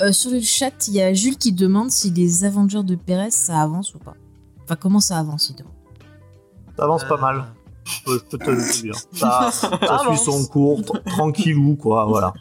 [0.00, 3.30] Euh, sur le chat, il y a Jules qui demande si les Avengers de Pérez
[3.30, 4.14] ça avance ou pas.
[4.64, 5.72] Enfin, comment ça avance, il demande.
[6.76, 7.44] Ça avance pas Euh, mal.
[7.84, 8.94] Je peux, te le dire.
[9.12, 12.34] Ça, ça suit son cours, tr- tranquillou, quoi, voilà.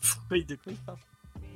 [0.00, 0.98] Pourquoi il- il parle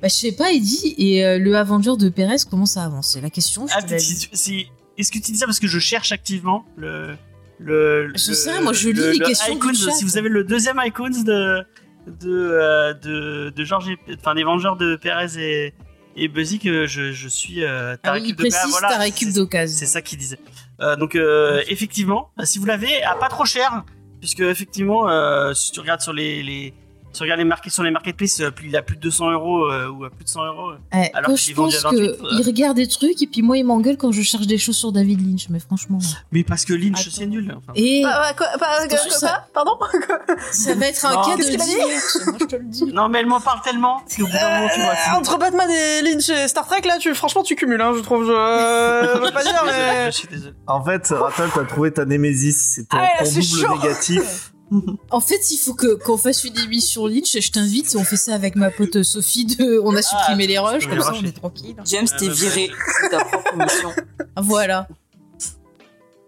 [0.02, 3.12] Bah, je sais pas, dit, et euh, le Avenger de Pérez, comment ça avance?
[3.12, 3.66] C'est la question.
[3.66, 4.68] je Ah, te si-
[4.98, 7.14] Est-ce que tu dis ça parce que je cherche activement le.
[7.58, 9.90] le Je le- sais moi, je lis le- les le questions du Icons, chat.
[9.92, 11.64] Si vous avez le deuxième Icons de.
[12.06, 12.26] de.
[12.26, 13.90] euh, de, de Georges.
[14.18, 15.74] Enfin, des Vengeurs de Perez et.
[16.20, 17.62] Et Buzzy, que je, je suis.
[17.62, 19.78] Euh, Ah oui, il Tarek Cube de- précise voilà, ta récup c'est- d'occasion.
[19.78, 20.40] C'est ça qu'il disait.
[20.80, 23.84] Euh, donc euh, effectivement, si vous l'avez, à pas trop cher,
[24.20, 25.06] puisque effectivement,
[25.54, 26.74] si tu regardes sur les, les
[27.12, 29.30] si tu regardes les marqués sur les marketplaces, euh, plus- il a plus de 200
[29.32, 30.72] euros euh, ou à plus de 100 euros.
[30.92, 32.28] Eh, alors quand qu'il je est vendu pense à 28, que euh.
[32.32, 34.92] il regarde des trucs et puis moi il m'engueule quand je cherche des choses sur
[34.92, 35.98] David Lynch, mais franchement.
[36.32, 37.10] Mais parce que Lynch, Attends.
[37.12, 37.54] c'est nul.
[37.56, 39.72] Enfin, Et Bah, bah, quoi, bah, Attention, quoi, ça- Pardon
[40.52, 42.84] ça va être un Non, cas de qu'il divorce, moi je te le dis.
[42.92, 44.90] Non, mais elle m'en parle tellement qu'au bout d'un moment, tu vois.
[44.90, 48.00] Euh, Entre Batman et Lynch et Star Trek, là, tu, franchement, tu cumules, hein, je
[48.02, 48.24] trouve.
[48.24, 50.06] Je, je veux pas dire, Désolé, mais.
[50.10, 50.54] Je suis désolé.
[50.66, 52.56] En fait, Rattle, t'as trouvé ta némésis.
[52.74, 53.76] C'est ton, Ah, ton c'est double chaud.
[53.82, 54.52] négatif.
[55.10, 57.38] En fait, il faut que qu'on fasse une émission Lynch.
[57.40, 57.96] Je t'invite.
[57.98, 59.46] On fait ça avec ma pote Sophie.
[59.46, 61.76] De, on a supprimé les rushs, comme ça on est tranquille.
[61.86, 63.90] James, Ah, t'es bah, viré de ta propre mission.
[64.36, 64.86] Voilà.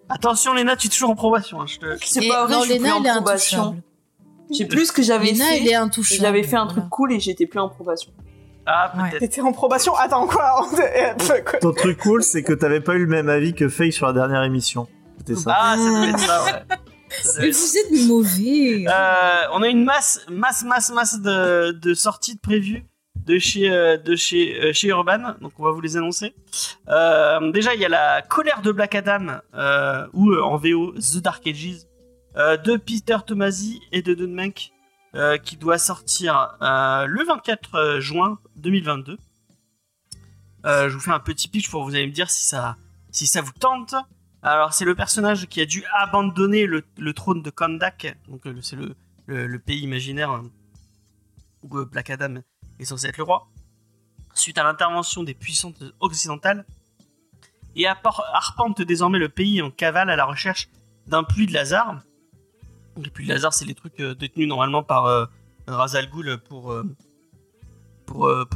[0.08, 1.60] Attention, Léna, tu es toujours en probation.
[1.60, 1.86] hein, je te...
[2.04, 3.82] C'est pas vrai, non, je suis plus Léna, en elle est probation.
[4.50, 5.58] J'ai plus ce que j'avais Léna, fait.
[5.58, 6.20] elle est intouchable.
[6.22, 6.88] J'avais fait un truc Voilà.
[6.90, 8.10] cool et j'étais plus en probation.
[8.66, 9.10] Ah, Ouais.
[9.10, 9.20] peut-être.
[9.20, 9.94] T'étais en probation?
[9.94, 10.66] Attends, quoi?
[10.70, 11.58] Quoi?
[11.60, 14.12] Ton truc cool, c'est que t'avais pas eu le même avis que Faye sur la
[14.12, 14.88] dernière émission.
[15.18, 15.54] C'était ça.
[15.56, 16.76] Ah, ça devait être ça, ouais.
[17.38, 18.84] Mais vous êtes mauvais.
[18.88, 22.84] Euh, on a une masse, masse, masse, masse de, de sorties de prévues
[23.26, 26.34] de chez, euh, de chez, euh, chez Urban, donc on va vous les annoncer.
[26.86, 29.40] Déjà, il y a la colère de Black Adam,
[30.12, 31.86] ou en VO The Dark Ages,
[32.34, 34.72] de Peter Tomasi et de Don Mank,
[35.44, 39.18] qui doit sortir le 24 juin 2022.
[40.66, 42.76] Euh, je vous fais un petit pitch pour vous allez me dire si ça,
[43.10, 43.94] si ça vous tente.
[44.42, 48.76] Alors, c'est le personnage qui a dû abandonner le, trône de Kandak, donc euh, c'est
[48.76, 50.40] le, pays imaginaire euh,
[51.62, 52.36] où euh, Black Adam
[52.78, 53.48] est censé être le roi,
[54.32, 56.64] suite à l'intervention des puissances occidentales,
[57.76, 60.70] et arpente désormais le pays en cavale à la recherche
[61.06, 62.00] d'un puits de Lazare.
[62.96, 65.26] Les puits de Lazare, c'est les trucs détenus normalement par euh,
[65.66, 66.74] Ra's al Ghul pour,
[68.08, 68.46] bah,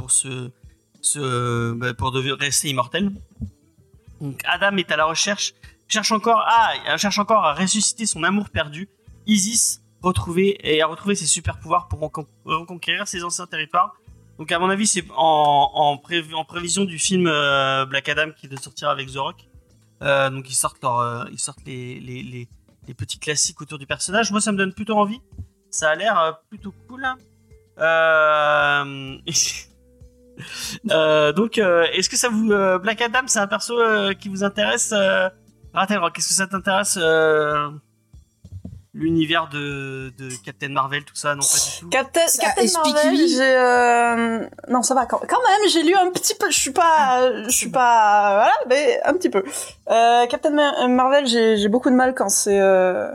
[2.39, 3.11] rester immortel.
[4.19, 5.53] Donc Adam est à la recherche
[5.87, 8.89] cherche encore à elle cherche encore à ressusciter son amour perdu,
[9.27, 13.95] Isis retrouver et à retrouver ses super pouvoirs pour recon- reconquérir ses anciens territoires.
[14.37, 18.31] Donc à mon avis c'est en, en, pré- en prévision du film euh, Black Adam
[18.35, 19.37] qui doit sortir avec The Rock.
[20.03, 22.47] Euh, donc ils sortent euh, ils sortent les, les, les,
[22.87, 24.31] les petits classiques autour du personnage.
[24.31, 25.21] Moi ça me donne plutôt envie.
[25.71, 27.05] Ça a l'air euh, plutôt cool.
[27.79, 29.17] Euh...
[30.91, 34.27] Euh, donc, euh, est-ce que ça vous euh, Black Adam, c'est un perso euh, qui
[34.27, 34.93] vous intéresse
[35.75, 35.79] euh...
[35.79, 37.69] Ratel, qu'est-ce que ça t'intéresse euh,
[38.93, 41.89] L'univers de, de Captain Marvel, tout ça, non pas du tout.
[41.89, 42.93] Captain, explique-lui.
[42.93, 44.47] Marvel, j'ai euh...
[44.69, 47.49] non ça va quand, quand même, j'ai lu un petit peu, je suis pas, je
[47.49, 49.43] suis pas, voilà, mais un petit peu.
[49.89, 53.11] Euh, Captain Mar- Marvel, j'ai j'ai beaucoup de mal quand c'est euh...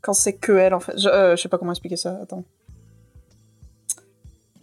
[0.00, 0.98] quand c'est que elle en fait.
[0.98, 2.18] Je, euh, je sais pas comment expliquer ça.
[2.20, 2.44] Attends.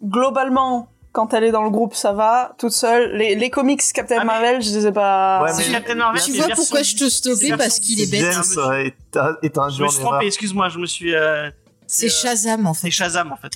[0.03, 3.15] Globalement, quand elle est dans le groupe, ça va, toute seule.
[3.15, 5.41] Les, les comics Captain Ah, mais- Marvel, je les ai pas.
[5.43, 6.21] Ouais, C'est mais- Captain Marvel.
[6.21, 8.33] tu vois pourquoi je te stoppais c'est parce qu'il est c'est bête.
[8.33, 11.15] James, euh, est, un- est un Je me suis trompé, excuse-moi, je me suis.
[11.15, 11.49] euh,
[11.87, 12.91] C'est euh, Shazam en C'est fait.
[12.91, 13.51] Shazam en fait.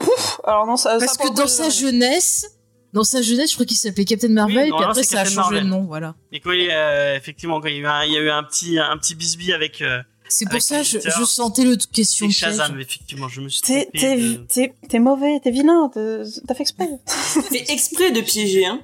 [0.00, 0.96] Pouf Alors non, ça.
[0.98, 2.46] Parce ça, que dans sa jeunesse,
[2.92, 5.20] dans sa jeunesse, je crois qu'il s'appelait Captain Marvel, Oui, et puis après c'est ça
[5.22, 5.64] a changé Marvel.
[5.64, 6.14] de nom, voilà.
[6.30, 8.42] Et quoi, euh, effectivement, quand il y a eu un, il y a eu un
[8.44, 10.00] petit, un petit bisbee avec, euh,
[10.32, 12.56] C'est pour ça je, je sentais le question c'est piège.
[12.56, 16.88] Shazam, effectivement, je me suis T'es de- mauvais, t'es vilain, t'es- t'as fait exprès.
[17.06, 18.80] Fait exprès de piéger, hein.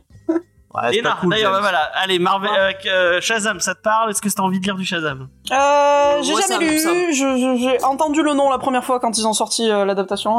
[0.75, 1.83] Ouais, cool, d'ailleurs, bah, voilà.
[1.95, 4.11] Allez, Marvel, euh, euh, Shazam, ça te parle?
[4.11, 5.29] Est-ce que t'as envie de lire du Shazam?
[5.51, 7.15] Euh, j'ai Moi, jamais lu.
[7.15, 10.39] J'ai entendu le nom la première fois quand ils ont sorti euh, l'adaptation.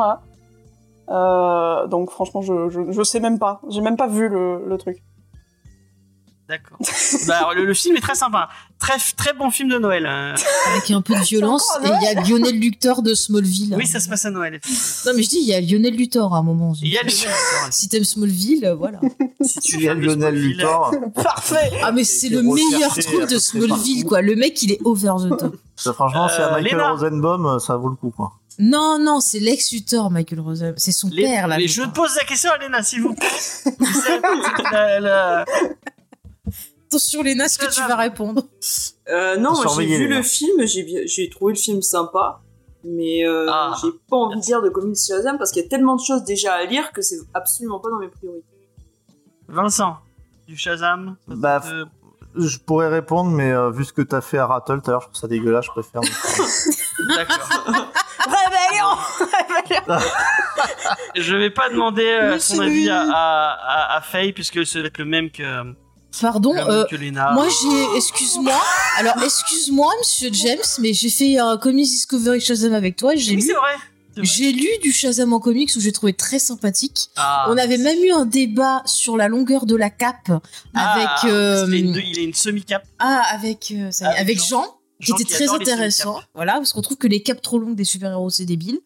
[1.09, 3.59] Euh, donc franchement, je, je, je sais même pas.
[3.69, 4.97] J'ai même pas vu le, le truc.
[6.49, 6.77] D'accord.
[7.27, 8.49] bah, alors, le, le film est très sympa.
[8.79, 10.05] Très, très bon film de Noël.
[10.07, 10.33] euh.
[10.71, 13.75] Avec un peu de violence, et il y a Lionel Luthor de Smallville.
[13.77, 14.59] Oui, ça se passe à Noël.
[15.05, 16.73] Non mais je dis, il y a Lionel Luthor à un moment.
[16.81, 17.67] Il y a Lionel Luthor.
[17.71, 18.99] Si t'aimes Smallville, euh, voilà.
[19.41, 20.91] Si tu Il y a fais un Lionel Luthor.
[21.15, 21.71] Parfait.
[21.83, 24.21] Ah mais c'est le meilleur truc de Smallville, quoi.
[24.21, 25.55] Le mec, il est over the top.
[25.75, 26.91] Ça, franchement, c'est à Euh, Michael Léna.
[26.91, 28.33] Rosenbaum, ça vaut le coup, quoi.
[28.61, 30.73] Non, non, c'est Lex Luthor, Michael Rosen.
[30.75, 31.55] C'est son Les- père, là.
[31.57, 31.93] mais je crois.
[31.93, 33.27] pose la question à Léna, s'il vous plaît.
[33.39, 34.21] C'est
[34.71, 35.45] la- la-
[36.91, 38.41] Attention, Léna, ce que tu vas répondre?
[39.09, 42.41] Euh, non, j'ai vu le film, j'ai trouvé le film sympa,
[42.83, 43.75] mais euh, Ah.
[43.79, 46.23] j'ai pas envie de lire de comics Shazam parce qu'il y a tellement de choses
[46.23, 48.43] déjà à lire que c'est absolument pas dans mes priorités.
[49.47, 49.97] Vincent,
[50.47, 51.15] du Shazam.
[51.27, 51.85] Bah, te-
[52.35, 55.01] Je pourrais répondre, mais euh, vu ce que t'as fait à Rattle tout à l'heure,
[55.01, 56.01] je trouve ça dégueulasse, je préfère.
[57.15, 57.49] D'accord.
[58.19, 59.89] Rébellion.
[61.15, 64.97] Je vais pas demander euh, son avis à, à, à Faye, puisque ça va être
[64.97, 65.73] le même que,
[66.21, 66.85] Pardon, euh,
[67.33, 67.97] moi j'ai...
[67.97, 68.59] Excuse-moi.
[68.97, 73.15] Alors, excuse-moi, monsieur James, mais j'ai fait un Comics Discovery Shazam avec toi.
[73.15, 73.53] J'ai Oui, lu...
[74.23, 77.09] J'ai lu du Shazam en comics où j'ai trouvé très sympathique.
[77.15, 77.45] Ah.
[77.49, 80.43] On avait même eu un débat sur la longueur de la cape avec
[80.73, 82.85] Ah, euh, il, a une, il a une semi-cape.
[82.97, 84.61] ah avec euh, ça y est, Avec avec Jean.
[84.63, 84.65] Jean,
[84.99, 86.19] qui Jean était qui très intéressant.
[86.33, 88.79] Voilà, parce qu'on trouve que les capes trop longues des super-héros c'est débile.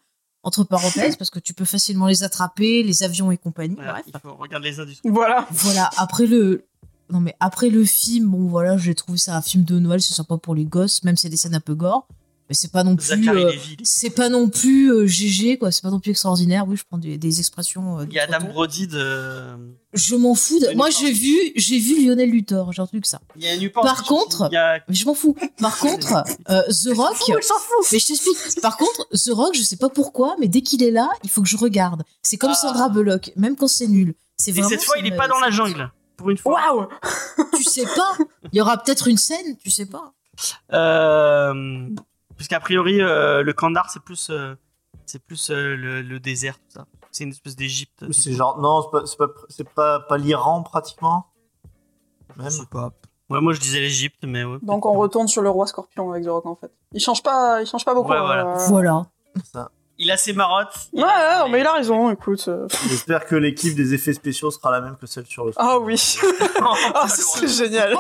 [0.44, 3.76] Entre parenthèses, parce que tu peux facilement les attraper, les avions et compagnie.
[3.76, 4.04] Voilà, bref.
[4.08, 5.10] il faut regarder les industries.
[5.10, 5.48] Voilà.
[5.52, 6.66] Voilà, après le.
[7.10, 10.14] Non, mais après le film, bon, voilà, j'ai trouvé ça un film de Noël, c'est
[10.14, 12.08] sympa pour les gosses, même s'il y a des scènes un peu gore.
[12.50, 13.30] Mais c'est pas non plus.
[13.30, 13.52] Euh,
[13.84, 16.66] c'est pas non plus euh, GG, quoi, c'est pas non plus extraordinaire.
[16.68, 18.00] Oui, je prends des, des expressions.
[18.00, 18.46] euh, Il y a Adam.
[18.52, 19.44] Brody de.
[19.94, 20.60] Je m'en fous.
[20.60, 23.22] de- Moi, j'ai vu, j'ai vu Lionel Luthor, j'ai entendu que ça.
[23.38, 24.80] Il y a Newport Par contre- a.
[24.90, 25.36] Mais je m'en fous.
[25.60, 27.16] Par contre, euh, The Rock.
[27.18, 27.88] S'en fout.
[27.94, 28.62] Mais je t'explique.
[28.62, 31.42] Par contre, The Rock, je sais pas pourquoi, mais dès qu'il est là, il faut
[31.42, 32.04] que je regarde.
[32.24, 32.56] C'est comme Ah.
[32.56, 34.16] Sandra Bullock, même quand c'est nul.
[34.38, 35.90] C'est Et cette fois, il est pas dans la jungle.
[36.18, 36.54] Pour une fois.
[36.74, 36.88] Waouh.
[37.56, 38.24] Tu sais pas.
[38.52, 40.14] Il y aura peut-être une scène, tu sais pas.
[40.74, 41.90] Euh,
[42.36, 44.56] Puisqu'a priori, euh, le Kandar, c'est plus, euh,
[45.06, 46.86] c'est plus euh, le, le désert, tout ça.
[47.12, 48.12] C'est une espèce d'Égypte.
[48.12, 51.28] C'est genre, non, c'est pas, c'est pas, c'est pas, pas l'Iran pratiquement?
[52.38, 52.46] Même?
[52.50, 52.92] Je sais pas.
[53.30, 54.58] Ouais, moi je disais l'Égypte, mais ouais.
[54.64, 56.72] Donc on retourne sur le roi scorpion avec The Rock en fait.
[56.92, 58.12] Il change pas, il change pas beaucoup.
[58.12, 58.56] Ouais, voilà.
[58.56, 58.68] euh.
[58.68, 59.06] Voilà.
[59.52, 59.72] Ça.
[60.00, 60.74] Il a ses marottes.
[60.92, 62.46] il Ouais, a- ouais, mais il a raison, écoute.
[62.48, 62.68] euh.
[62.90, 65.64] J'espère que l'équipe des effets spéciaux sera la même que celle sur le film.
[65.66, 66.02] Ah oui.
[66.96, 67.96] Ah, c'est génial.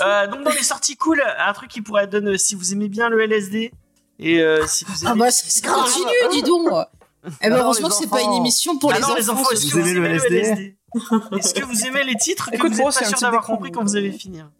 [0.00, 3.08] Euh, donc dans les sorties cool, un truc qui pourrait donner si vous aimez bien
[3.08, 3.72] le LSD
[4.18, 6.68] et euh, si vous Ah aimez bah ça continue, dis donc.
[6.68, 9.16] Eh ben Alors, heureusement que c'est pas une émission pour Ah les non, enfants.
[9.16, 10.36] les enfants, ce est-ce que Vous vous aimez le LSD?
[10.38, 10.76] LSD
[11.38, 13.82] Est-ce que vous aimez les titres que Écoute, vous n'êtes pas sûr d'avoir compris quand
[13.82, 13.98] vous euh.
[13.98, 14.50] allez finir?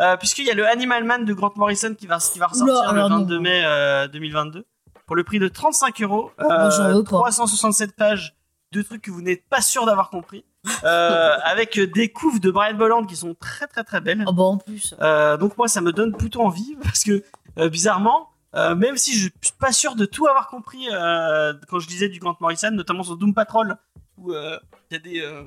[0.00, 2.74] Euh, Puisqu'il y a le Animal Man de Grant Morrison qui va, qui va ressortir
[2.74, 3.18] Oula, le alors non.
[3.18, 4.64] 22 mai euh, 2022
[5.08, 6.30] pour le prix de 35 euros.
[6.38, 6.68] Veux pas.
[7.02, 8.36] 367 pages
[8.72, 10.44] de trucs que vous n'êtes pas sûr d'avoir compris.
[10.84, 14.22] Euh, avec des couves de Brian Bolland qui sont très très très belles.
[14.26, 14.94] Ah bah en plus.
[15.00, 17.24] Euh, donc moi ça me donne plutôt envie parce que
[17.56, 21.78] euh, bizarrement, euh, même si je suis pas sûr de tout avoir compris euh, quand
[21.78, 23.78] je disais du Grant Morrison, notamment sur Doom Patrol,
[24.18, 24.58] où euh,
[24.90, 25.44] il y a des euh,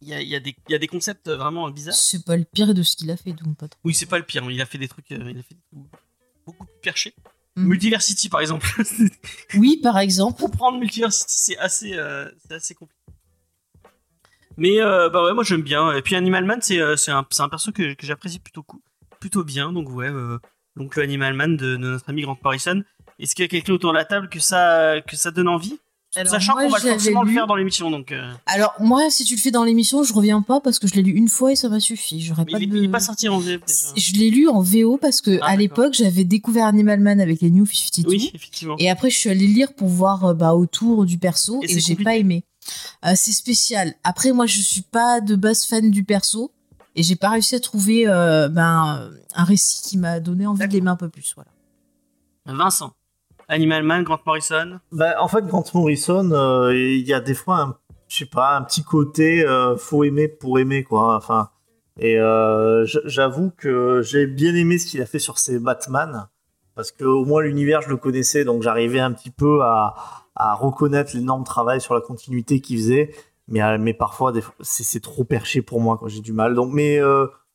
[0.00, 1.94] il y, a, il y a des il y a des concepts vraiment bizarres.
[1.96, 3.80] C'est pas le pire de ce qu'il a fait, donc pas trop.
[3.82, 5.62] Oui c'est pas le pire, il a fait des trucs, euh, il a fait des
[5.72, 5.88] trucs
[6.46, 7.14] beaucoup plus perchés.
[7.58, 7.68] Mhm.
[7.68, 8.66] Multiversity par exemple.
[9.54, 10.40] Oui, par exemple.
[10.40, 13.00] Comprendre Multiversity c'est assez euh, c'est assez compliqué.
[14.56, 15.92] Mais euh, bah ouais moi j'aime bien.
[15.92, 18.62] Et puis Animal Man c'est euh, c'est un c'est un perso que, que j'apprécie plutôt
[18.62, 18.80] cool,
[19.20, 19.72] plutôt bien.
[19.72, 20.38] Donc ouais euh,
[20.76, 22.82] donc le Animal Man de, de notre ami Grant Morrison.
[23.18, 25.78] Est-ce qu'il y a quelqu'un autour de la table que ça que ça donne envie?
[26.16, 28.12] Alors, Sachant qu'on va forcément le faire dans l'émission donc.
[28.12, 30.94] euh, Alors moi, si tu le fais dans l'émission, je reviens pas parce que je
[30.94, 32.22] l'ai lu une fois et ça m'a suffi.
[32.22, 32.76] J'aurais mais pas il, de...
[32.78, 33.92] il est pas sorti en VF déjà.
[33.94, 37.42] Je l'ai lu en VO parce que Ah, à l'époque, j'avais découvert Animal Man avec
[37.42, 38.08] les New 52.
[38.08, 38.74] Oui effectivement.
[38.78, 41.80] Et après, je suis allée lire pour voir euh, bah, autour du perso Et et,
[41.80, 42.42] j'ai pas aimé.
[43.04, 43.94] Euh, c'est spécial.
[44.02, 46.50] Après, moi, je suis pas de base fan du perso
[46.96, 50.72] et j'ai pas réussi à trouver euh, ben, un récit qui m'a donné envie de
[50.72, 51.32] l'aimer un peu plus.
[51.34, 51.50] Voilà.
[52.46, 52.92] Vincent.
[53.48, 54.78] Animal Man, Grant Morrison?
[54.92, 58.56] Bah, en fait, Grant Morrison, euh, il y a des fois, un, je sais pas,
[58.56, 61.16] un petit côté euh, faut aimer pour aimer, quoi.
[61.16, 61.48] Enfin,
[61.98, 66.28] et euh, j'avoue que j'ai bien aimé ce qu'il a fait sur ses Batman,
[66.74, 69.94] parce que au moins l'univers je le connaissais, donc j'arrivais un petit peu à,
[70.36, 73.14] à reconnaître l'énorme travail sur la continuité qu'il faisait.
[73.48, 76.10] Mais, euh, mais parfois, c'est trop perché pour moi, quoi.
[76.10, 76.54] J'ai du mal.
[76.54, 77.00] Donc, mais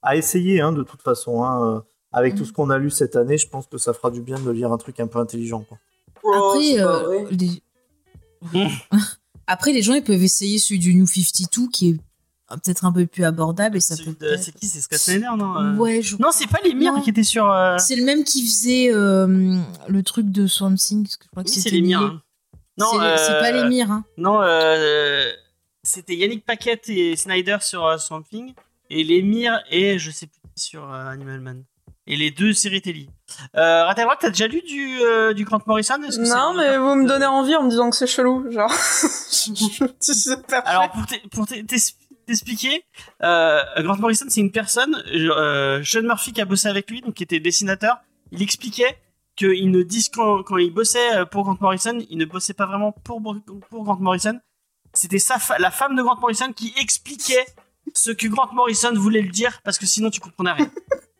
[0.01, 1.43] à essayer, hein, de toute façon.
[1.43, 2.45] Hein, euh, avec tout Mhm.
[2.47, 4.71] ce qu'on a lu cette année, je pense que ça fera du bien de lire
[4.71, 5.77] un truc un peu intelligent, quoi.
[6.23, 7.61] Oh, Après, euh, les...
[8.53, 8.67] Mm.
[9.47, 11.97] Après, les gens ils peuvent essayer celui du New 52 qui est
[12.49, 14.31] peut-être un peu plus abordable et ça Celui peut.
[14.31, 14.67] de- C'est qui?
[14.67, 15.75] C'est Scott Snyder non euh?
[15.75, 17.51] Ouais, je Non c'est pas les mires qui étaient sur.
[17.51, 19.57] euh, C'est le même qui faisait euh,
[19.89, 21.03] le truc de Swamp Thing.
[21.03, 21.99] parce que Je crois que Oui c'est les mires.
[22.01, 22.21] hein.
[22.77, 22.97] Non C'est
[23.39, 23.91] pas euh, les mires.
[23.91, 24.05] Hein.
[24.17, 25.29] Non, euh,
[25.83, 28.53] c'était Yannick Paquette et Snyder sur euh, Swamp Thing,
[28.89, 31.63] et Lemire et je sais plus sur euh, Animal Man.
[32.05, 33.07] Et les deux séries télé.
[33.55, 36.95] Euh, Rattle Rock, t'as déjà lu du, euh, du Grant Morrison que Non, mais vous
[36.95, 38.69] me donnez envie en me disant que c'est chelou, genre.
[38.71, 39.85] je.
[40.65, 40.91] Alors,
[41.31, 42.83] pour t'expliquer,
[43.23, 47.13] euh, Grant Morrison, c'est une personne, euh, Sean Murphy qui a bossé avec lui, donc
[47.13, 47.97] qui était dessinateur,
[48.31, 48.97] il expliquait
[49.35, 52.65] qu'il ne dis quand, quand il bossait euh, pour Grant Morrison, il ne bossait pas
[52.65, 53.21] vraiment pour,
[53.69, 54.39] pour Grant Morrison.
[54.93, 57.45] C'était sa la femme de Grant Morrison qui expliquait
[57.93, 60.71] ce que Grant Morrison voulait lui dire, parce que sinon tu comprenais rien.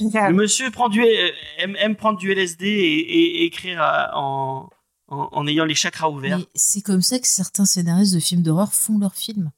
[0.00, 4.06] Le monsieur prend du, euh, aime, aime prendre du LSD et, et- et écrire euh,
[4.14, 4.68] en,
[5.08, 6.38] en, en ayant les chakras ouverts.
[6.38, 9.50] Mais c'est comme ça que certains scénaristes de films d'horreur font leurs films.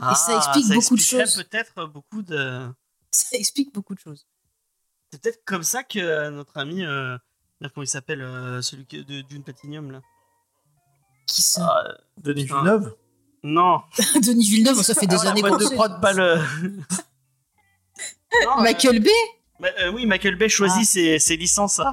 [0.00, 1.34] Ah, ça explique beaucoup de choses.
[1.34, 2.68] Peut-être beaucoup de.
[3.10, 4.26] Ça explique beaucoup de choses.
[5.12, 7.16] C'est peut-être comme ça que euh, notre ami, euh,
[7.74, 10.02] comment il s'appelle, euh, celui de Dune Platinum là?
[11.26, 11.66] Qui ça?
[11.66, 12.44] Ah, euh, Denis.
[12.44, 12.94] Villeneuve?
[13.42, 13.80] Non.
[14.22, 16.36] Denis Villeneuve, ça fait des Ah, années qu'on de prod pas le.
[18.44, 19.10] Non, euh, Michael Bay?
[19.60, 20.84] Bah, euh, oui, Michael Bay choisit Ah.
[20.84, 21.80] ses, ses licences.
[21.80, 21.92] hein.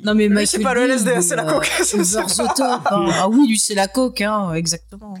[0.00, 1.70] Non mais Lui, Michael c'est pas le LSD, il c'est est, la euh, coke.
[2.90, 5.14] Ah oui, lui c'est la coke, hein, exactement.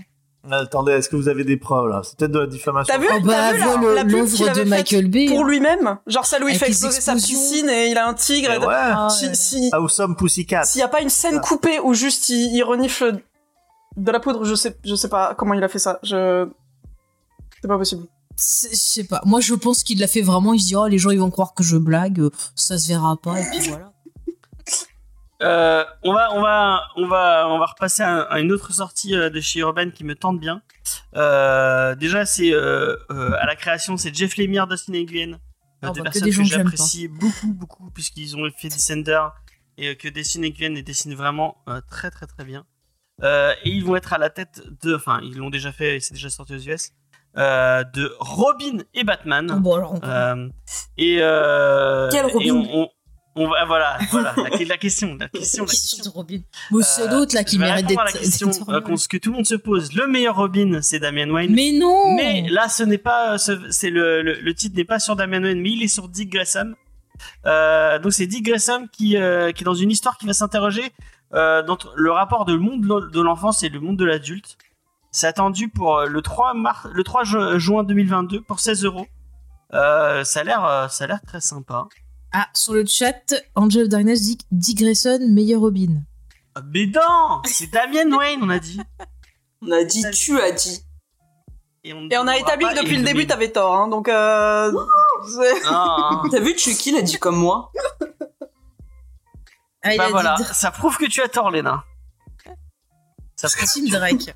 [0.50, 2.02] Attendez, est-ce que vous avez des preuves là?
[2.04, 2.92] C'est peut-être de la diffamation.
[2.92, 5.26] T'as vu, Oh t'as bah, vu la, la pub qu'il l'œuvre avait de Michael Bay.
[5.28, 5.48] pour hein.
[5.48, 5.98] lui-même?
[6.06, 8.50] Genre ça lui Avec fait exploser sa piscine et il a un tigre.
[8.52, 8.66] Eh et- ouais.
[8.68, 9.34] Ah, Si- ouais.
[9.34, 10.64] si- Awesome Pussycat.
[10.64, 11.40] S'il n'y a pas une scène Ah.
[11.40, 13.22] coupée où juste il, il renifle
[13.96, 15.98] de la poudre, je sais, je sais pas comment il a fait ça.
[16.02, 16.46] Je...
[17.62, 18.06] C'est pas possible.
[18.36, 19.20] Je sais pas.
[19.24, 20.54] Moi, je pense qu'il l'a fait vraiment.
[20.54, 22.20] Il se dit, oh, les gens, ils vont croire que je blague.
[22.20, 23.40] euh, Ça se verra pas.
[23.40, 23.92] Et puis voilà.
[25.42, 29.14] Euh, on va, on va, on va, on va repasser à, à une autre sortie
[29.14, 30.62] euh, de chez Urban qui me tente bien.
[31.16, 35.38] Euh, déjà, c'est euh, euh, à la création, c'est Jeff Lemire, Dustin Nguyen, euh,
[35.82, 39.20] Ah, des bah, que personnes que, j'apprécie beaucoup, beaucoup, puisqu'ils ont fait Descender
[39.76, 42.64] et euh, que Dustin Nguyen les dessine vraiment euh, très, très, très bien.
[43.22, 46.00] Euh, et ils vont être à la tête de, enfin, ils l'ont déjà fait, et
[46.00, 47.03] c'est déjà sorti aux US, euh,
[47.36, 49.46] de Robin et Batman.
[49.60, 50.48] Bon, alors, Euh,
[50.96, 52.88] et euh, Quel et Robin on- on-
[53.36, 56.38] On va, voilà, voilà, la, la question, la question, la Question de Robin.
[56.70, 58.14] Bon, c'est l'autre là qui Je vais mérite répondre à d'être.
[58.14, 58.80] la question euh,
[59.10, 59.92] que tout le monde se pose.
[59.92, 61.52] Le meilleur Robin, c'est Damian Wayne.
[61.52, 65.00] Mais non Mais là, ce n'est pas, ce- c'est le, le, le titre n'est pas
[65.00, 66.74] sur Damian Wayne, mais il est sur Dick Grayson.
[67.46, 70.84] Euh, donc c'est Dick Grayson qui, euh, qui est dans une histoire qui va s'interroger
[71.32, 74.56] euh, dans le rapport de le monde de l'enfance et le monde de l'adulte.
[75.16, 79.06] C'est attendu pour euh, le 3 mars, le 3 ju- juin 2022 pour 16 euros.
[79.72, 81.86] Euh, ça a l'air, euh, ça a l'air très sympa.
[82.32, 86.02] Ah, sur le chat, Angel of Darkness dit Dick Grayson, meilleur Robin.
[86.56, 88.80] Ah, Mais non, c'est Damien Wayne, on a dit.
[89.66, 90.80] On a dit, tu as dit.
[91.84, 94.70] Et on a établi que depuis le début, t'avais tort, hein, donc euh...
[95.26, 95.60] c'est-
[96.30, 97.70] T'as vu, Chucky l'a dit comme moi.
[99.82, 101.84] Ah, Bah voilà, dit ça prouve que tu as tort, Léna.
[103.36, 104.34] Ça prouve Team Drake.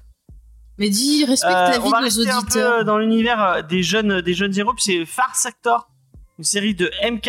[0.78, 3.62] Mais dis, respecte Euh, la on vie va nos rester un peu dans l'univers euh,
[3.62, 4.72] des jeunes, des jeunes héros.
[4.74, 5.88] puis C'est Far Sector,
[6.38, 7.28] une série de MK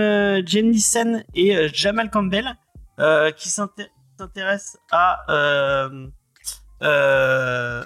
[0.00, 2.56] euh, Jemison et euh, Jamal Campbell
[2.98, 3.88] euh, qui s'inté-
[4.18, 5.24] s'intéresse à.
[5.30, 6.06] euh,
[6.82, 7.82] euh,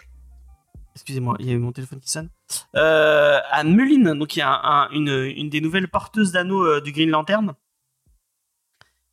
[0.96, 2.30] Excusez-moi, il y a eu mon téléphone qui sonne.
[2.76, 6.64] Euh, à Mullin, donc il y a un- un- une, une des nouvelles porteuses d'anneaux
[6.64, 7.54] euh, du Green Lantern,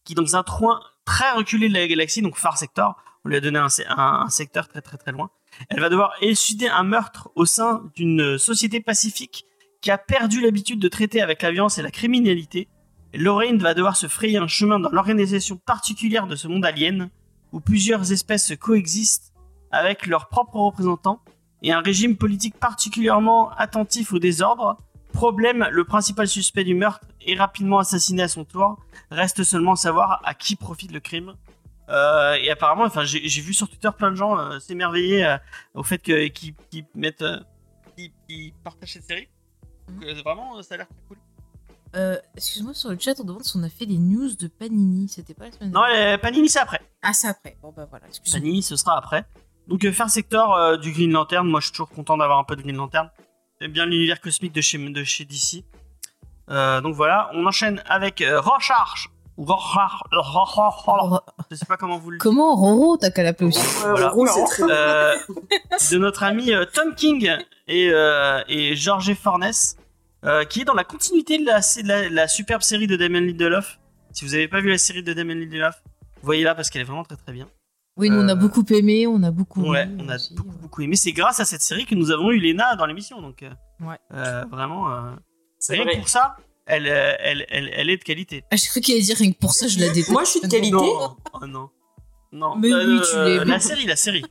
[0.04, 2.96] qui dans un coin très reculé de la galaxie, donc Far Sector,
[3.26, 5.30] on lui a donné un secteur très très très loin.
[5.70, 9.46] Elle va devoir élucider un meurtre au sein d'une société pacifique
[9.82, 12.68] qui a perdu l'habitude de traiter avec la violence et la criminalité.
[13.14, 17.10] Lorraine va devoir se frayer un chemin dans l'organisation particulière de ce monde alien,
[17.52, 19.34] où plusieurs espèces coexistent
[19.72, 21.22] avec leurs propres représentants,
[21.64, 24.78] et un régime politique particulièrement attentif au désordre.
[25.14, 28.78] Problème, le principal suspect du meurtre est rapidement assassiné à son tour.
[29.12, 31.36] Reste seulement savoir à qui profite le crime.
[31.92, 35.38] Euh, et apparemment, enfin, j'ai vu sur Twitter plein de gens euh, s'émerveiller euh,
[35.74, 36.56] au fait que- qu'ils
[36.96, 37.24] mettent,
[38.64, 39.28] partagent cette série.
[39.90, 41.18] Donc, euh, vraiment, ça a l'air très cool.
[42.38, 45.10] Excuse-moi, sur le chat, on demande si on a fait les news de Panini.
[45.10, 46.80] C'était pas la semaine Non, dernière les- Panini, c'est après.
[47.02, 47.58] Ah, c'est après.
[47.62, 48.40] Bon, bah voilà, excuse-moi.
[48.40, 49.26] Panini, ce sera après.
[49.68, 51.46] Donc, faire secteur du Green Lantern.
[51.48, 53.10] Moi, je suis toujours content d'avoir un peu de Green Lantern.
[53.60, 55.66] J'aime bien l'univers cosmique de chez, de chez DC.
[56.48, 59.10] Donc voilà, on enchaîne avec Rorschach.
[61.50, 62.22] Je sais pas comment vous le dites.
[62.22, 64.10] Comment Roro, t'as qu'à l'appeler aussi Ouais, Voilà.
[64.10, 65.16] Roro, c'est très Euh,
[65.92, 67.30] de notre ami euh, Tom King
[67.68, 69.52] et, euh, et George Fornes,
[70.26, 73.22] euh, qui est dans la continuité de la, de la, la superbe série de Damien
[73.22, 73.80] Lindelof.
[74.12, 75.76] Si vous n'avez pas vu la série de Damien Lindelof,
[76.22, 77.48] voyez-la parce qu'elle est vraiment très très bien.
[77.98, 79.64] Oui, nous, on a beaucoup aimé, on a beaucoup.
[79.70, 80.56] Ouais, ri on a aussi, beaucoup, ouais.
[80.62, 80.96] beaucoup aimé.
[80.96, 83.22] C'est grâce à cette série que nous avons eu Lena dans l'émission.
[83.22, 83.50] Donc, euh,
[83.82, 83.98] Ouais.
[84.14, 85.12] euh, vraiment, euh,
[85.60, 85.98] C'est rien que vrai.
[86.00, 86.38] pour ça,
[86.72, 88.44] elle, euh, elle, elle, elle est de qualité.
[88.50, 90.10] Ah, j'ai cru qu'il allait dire rien que pour ça, je la déteste.
[90.10, 90.72] Moi, je suis de qualité.
[90.72, 91.70] Non, oh non.
[92.32, 93.44] Non, Mais oui, tu l'es.
[93.44, 94.24] La série, la série.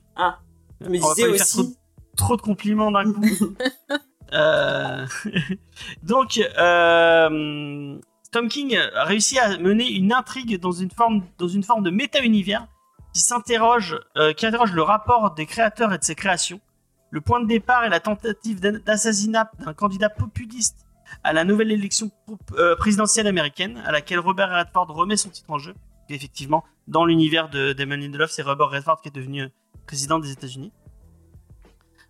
[0.80, 1.76] Je me On va disais pas lui faire trop, aussi.
[2.16, 3.22] trop de compliments d'un coup.
[4.32, 5.06] Euh,
[6.04, 7.98] Donc, euh,
[8.30, 11.90] Tom King a réussi à mener une intrigue dans une forme, dans une forme de
[11.90, 12.68] méta-univers
[13.12, 16.60] qui s'interroge, euh, qui interroge le rapport des créateurs et de ses créations.
[17.10, 20.86] Le point de départ est la tentative d'assassinat d'un candidat populiste
[21.24, 22.10] à la nouvelle élection
[22.52, 25.74] euh, présidentielle américaine, à laquelle Robert Redford remet son titre en jeu.
[26.08, 29.48] Effectivement, dans l'univers de Damon Lindelof, c'est Robert Redford qui est devenu euh,
[29.86, 30.72] président des États-Unis.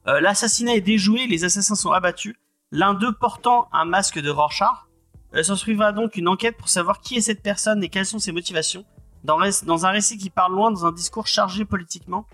[0.07, 2.35] Euh, L'assassinat est déjoué, les assassins sont abattus,
[2.71, 4.87] l'un d'eux portant un masque de Rorschach.
[5.35, 8.19] Euh, S'en suivra donc une enquête pour savoir qui est cette personne et quelles sont
[8.19, 8.85] ses motivations,
[9.25, 12.27] dans, dans un récit qui parle loin, dans un discours chargé politiquement,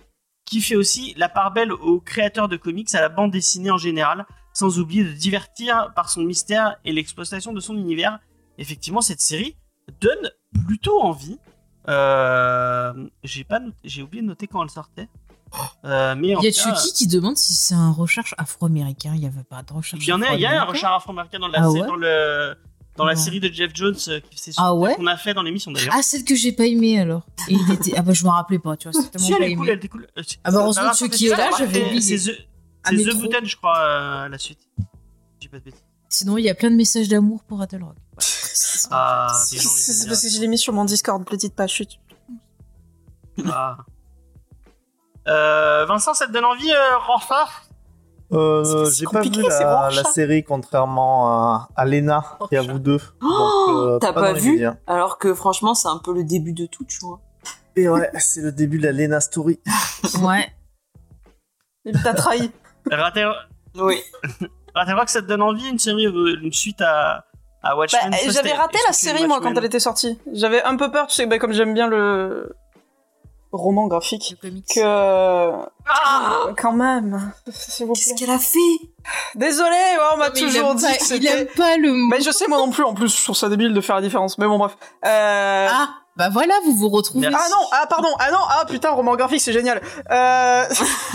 [0.44, 3.78] qui fait aussi la part belle aux créateurs de comics, à la bande dessinée en
[3.78, 4.24] général,
[4.56, 8.20] sans oublier de divertir par son mystère et l'exploitation de son univers.
[8.56, 9.54] Effectivement, cette série
[10.00, 10.30] donne
[10.66, 11.36] plutôt envie.
[11.90, 15.08] Euh, j'ai pas j'ai oublié de noter quand elle sortait.
[15.84, 19.12] Euh, mais Il y a Chucky qui demande si c'est un recherche afro-américain.
[19.14, 20.64] Il n'y avait pas de recherche il y en a, il y a un.
[20.64, 22.56] Richard afro-américain dans la, Ah ouais dans le,
[22.96, 25.70] dans la série de Jeff Jones euh, qui Ah ouais qu'on a fait dans l'émission
[25.70, 25.94] d'ailleurs.
[25.94, 27.26] Ah, celle que j'ai pas aimée alors.
[27.48, 27.92] Et il était...
[27.94, 29.68] Ah bah je me rappelais pas, tu vois, c'est si tellement elle pas est cool,
[29.68, 30.06] elle était cool.
[30.16, 32.18] Ah bah, heureusement Chucky est là, j'avais oublié.
[32.88, 33.20] C'est The.
[33.20, 34.60] Button, je crois, euh, la suite.
[35.40, 35.82] Dis pas de bêtises.
[36.08, 37.96] Sinon, il y a plein de messages d'amour pour Rattle Rock.
[38.90, 41.98] Ah, C'est parce que je l'ai mis sur mon Discord, le dites pas, chut.
[43.48, 43.78] Ah.
[45.26, 47.48] Euh, Vincent, ça te donne envie, euh, Rorschach?
[48.32, 52.62] Euh, j'ai pas compliqué, vu c'est la, la série, contrairement à, à Lena et à
[52.62, 53.00] vous deux.
[53.22, 54.76] Oh, euh, T'as pas vu médias.
[54.86, 57.20] Alors que franchement, c'est un peu le début de tout, tu vois.
[57.76, 59.60] Et ouais, c'est le début de la Lena Story.
[60.22, 60.48] Ouais.
[61.84, 62.50] Il t'a trahi.
[62.90, 63.30] Rater
[63.76, 64.00] Oui.
[64.74, 67.24] Rater Rock, ça te donne envie, une série, euh, une suite à,
[67.62, 68.10] à Watchmen?
[68.10, 70.18] Bah, Toi, J'avais raté la série, moi, quand Watchmen elle était sortie.
[70.32, 72.54] J'avais un peu peur, tu sais, bah, comme j'aime bien le
[73.52, 74.80] roman graphique, que...
[75.88, 77.32] Ah quand même.
[77.46, 78.58] Qu'est-ce qu'elle a fait?
[79.34, 81.40] Désolé, ouais, on m'a toujours dit pas- que il c'était.
[81.40, 82.08] aime pas le mot.
[82.10, 82.84] Mais je sais moi non plus.
[82.84, 84.36] En plus, je trouve ça débile de faire la différence.
[84.36, 84.76] Mais bon, bref.
[85.06, 85.68] Euh...
[85.70, 87.30] Ah, bah voilà, vous vous retrouvez.
[87.30, 87.46] Merci.
[87.46, 89.80] Ah non, ah pardon, ah non, ah putain, roman graphique, c'est génial.
[90.10, 90.64] Euh...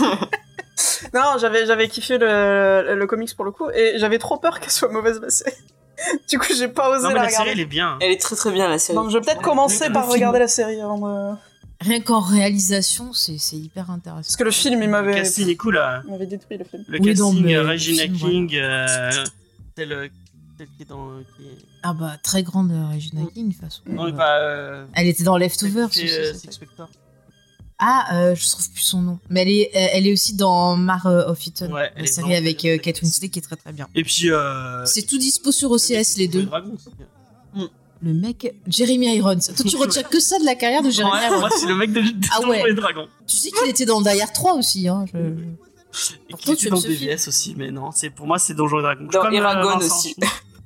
[1.14, 4.70] non, j'avais j'avais kiffé le, le comics pour le coup et j'avais trop peur qu'elle
[4.70, 5.56] soit mauvaise la série.
[6.28, 7.96] Du coup, j'ai pas osé Non, mais la la série, elle est bien.
[8.00, 8.96] Elle est très très bien la série.
[8.96, 10.14] Donc je vais peut-être commencer Le par film.
[10.14, 11.36] regarder la série avant de...
[11.80, 14.22] Rien qu'en réalisation, c'est c'est hyper intéressant.
[14.22, 16.02] Parce que le film, il Le m'avait casting est cool, là.
[16.06, 16.84] il m'avait détruit le film.
[16.88, 19.10] Le Oui, non, casting, mais euh, le Regina film, King, euh,
[19.76, 20.10] celle,
[20.58, 21.08] celle qui est dans.
[21.36, 21.56] Qui est...
[21.82, 23.82] Ah bah, très grande euh, Regina King, de toute façon.
[23.86, 24.38] Non, mais Euh, pas.
[24.38, 25.88] Euh, Elle était dans Leftovers.
[25.88, 26.52] euh, c'est.
[26.52, 26.88] Spectre.
[27.84, 29.18] Ah, euh, je trouve plus son nom.
[29.28, 32.36] Mais elle est, euh, elle est aussi dans Mar euh, of Eaton, Ouais, la série
[32.36, 33.88] avec euh, Kate Winslet qui est très très bien.
[33.96, 34.30] Et puis.
[34.30, 36.44] Euh, C'est tout dispo sur OCS les deux.
[36.44, 36.88] Dragon, aussi.
[38.04, 39.36] Le mec, Jeremy Irons.
[39.38, 41.40] Toi, tu retiens que ça de la carrière de Jeremy Ouais, Irons.
[41.40, 42.70] moi, c'est le mec de, de Ah ouais.
[42.70, 43.06] et Dragons.
[43.28, 44.86] Tu sais qu'il était dans Die Hard 3 aussi.
[44.88, 45.04] Hein.
[45.12, 46.80] je- Et Pourtant, qui tu était dans.
[46.80, 49.08] DVS aussi, mais non, c'est pour moi, c'est Donjons et Dragons.
[49.12, 50.14] Dans Eragon aussi.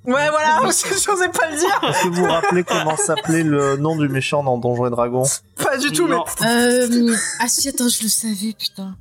[0.06, 1.80] Je- Ouais, voilà, j'osais pas le dire.
[1.90, 5.24] Est-ce que vous vous rappelez comment s'appelait le nom du méchant dans Donjons et Dragons?
[5.62, 6.24] Pas du tout, Non.
[6.40, 6.46] mais...
[6.46, 8.96] Euh, ah si, attends, je le savais, putain.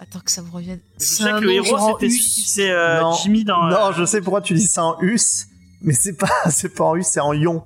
[0.00, 0.80] Attends que ça me revienne.
[0.98, 2.14] Je C'est sais un que le nom héros, c'était
[2.46, 3.12] c'est euh, Non.
[3.14, 3.64] Jimmy dans.
[3.64, 5.46] Non, euh, je sais pourquoi tu dis ça en us,
[5.80, 7.64] mais c'est pas, c'est pas en us, c'est en ion.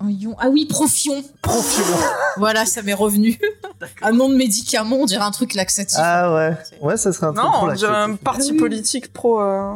[0.00, 0.36] Un ion.
[0.38, 1.22] Ah oui, Profion.
[1.42, 1.84] Profion.
[2.38, 3.38] Voilà, ça m'est revenu.
[3.80, 4.08] D'accord.
[4.08, 5.98] Un nom de médicament, on dirait un truc laxatif.
[6.00, 6.52] Ah ouais,
[6.82, 9.40] ouais, ça serait un truc Non, on dirait un parti Ah politique pro...
[9.40, 9.74] euh,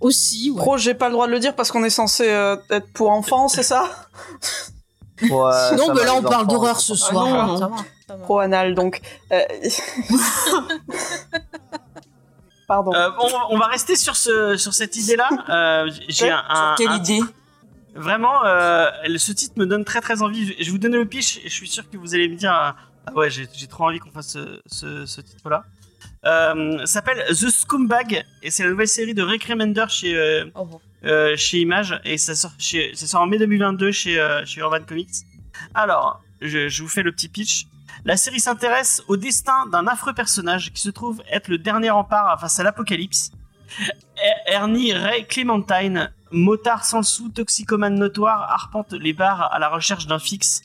[0.00, 0.56] Aussi, ouais.
[0.56, 3.10] Pro, j'ai pas le droit de le dire parce qu'on est censé euh, être pour
[3.10, 3.84] enfants, c'est ça?
[5.22, 5.28] Ouais,
[5.76, 7.26] non, ça mais là, on parle d'horreur ce Ah soir.
[7.26, 7.58] non, alors, non.
[7.58, 7.76] ça va,
[8.08, 8.22] ça va.
[8.24, 9.00] Pro anal, donc...
[9.32, 9.42] euh,
[12.66, 12.92] Pardon.
[12.94, 15.28] euh, on, on va rester sur, ce, sur cette idée-là.
[15.48, 17.20] Euh, J'ai Ouais, un, un- Quelle un- idée
[17.96, 18.88] Vraiment, euh,
[19.18, 20.54] ce titre me donne très très envie.
[20.60, 22.52] Je vais vous donner le pitch et je suis sûr que vous allez me dire
[22.52, 22.76] Ah
[23.08, 25.64] ah ouais, j'ai j'ai trop envie qu'on fasse ce, ce- ce titre-là.
[26.26, 30.62] Euh, s'appelle The Scumbag et c'est la nouvelle série de Rick Remender chez, euh, Au
[30.64, 30.80] revoir.
[31.04, 34.60] euh, chez Image et ça sort, chez, ça sort en mai 2022 chez, euh, chez
[34.60, 35.08] Urban Comics.
[35.74, 37.66] Alors, je, je vous fais le petit pitch.
[38.04, 42.38] La série s'intéresse au destin d'un affreux personnage qui se trouve être le dernier rempart
[42.40, 43.30] face à l'apocalypse.
[44.18, 49.68] Er- Ernie Ray Clementine, motard sans le sou, toxicomane notoire, arpente les bars à la
[49.68, 50.62] recherche d'un fixe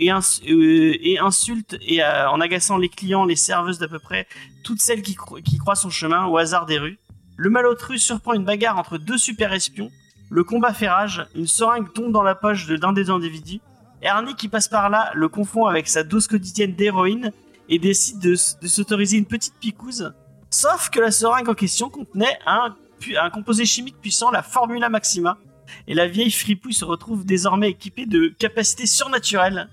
[0.00, 4.26] et, ins- euh, et insulte euh, en agaçant les clients, les serveuses d'à peu près
[4.64, 6.98] toutes celles qui, cro- qui croisent son chemin au hasard des rues.
[7.36, 9.90] Le malotru surprend une bagarre entre deux super espions.
[10.30, 13.60] Le combat fait rage, une seringue tombe dans la poche de l'un des individus.
[14.02, 17.32] Ernie qui passe par là le confond avec sa dose quotidienne d'héroïne
[17.68, 18.30] et décide de,
[18.62, 20.12] de s'autoriser une petite picouse.
[20.50, 22.74] Sauf que la seringue en question contenait un,
[23.20, 25.38] un composé chimique puissant, la Formula Maxima.
[25.86, 29.68] Et la vieille fripouille se retrouve désormais équipée de capacités surnaturelles.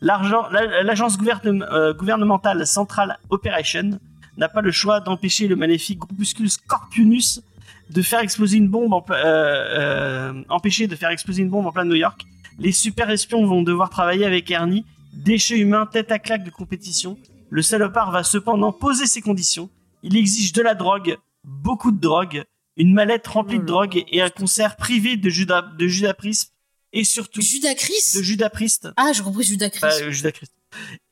[0.00, 3.98] L'agence gouvernem- euh, gouvernementale Central Operation
[4.36, 7.42] n'a pas le choix d'empêcher le maléfique groupuscule Scorpionus
[7.90, 11.72] de faire exploser une bombe en euh, euh, empêcher de faire exploser une bombe en
[11.72, 12.22] plein New York.
[12.58, 17.18] Les super espions vont devoir travailler avec Ernie, déchet humain tête à claque de compétition.
[17.50, 19.68] Le salopard va cependant poser ses conditions.
[20.02, 22.44] Il exige de la drogue, beaucoup de drogue,
[22.76, 26.51] une mallette remplie de drogue et un concert privé de Judas, de Judas Priest
[26.92, 28.88] et surtout Judas Christ de Judas Priest.
[28.96, 29.80] Ah, j'ai compris Judas Christ.
[29.80, 30.52] Pas, euh, Judas Christ.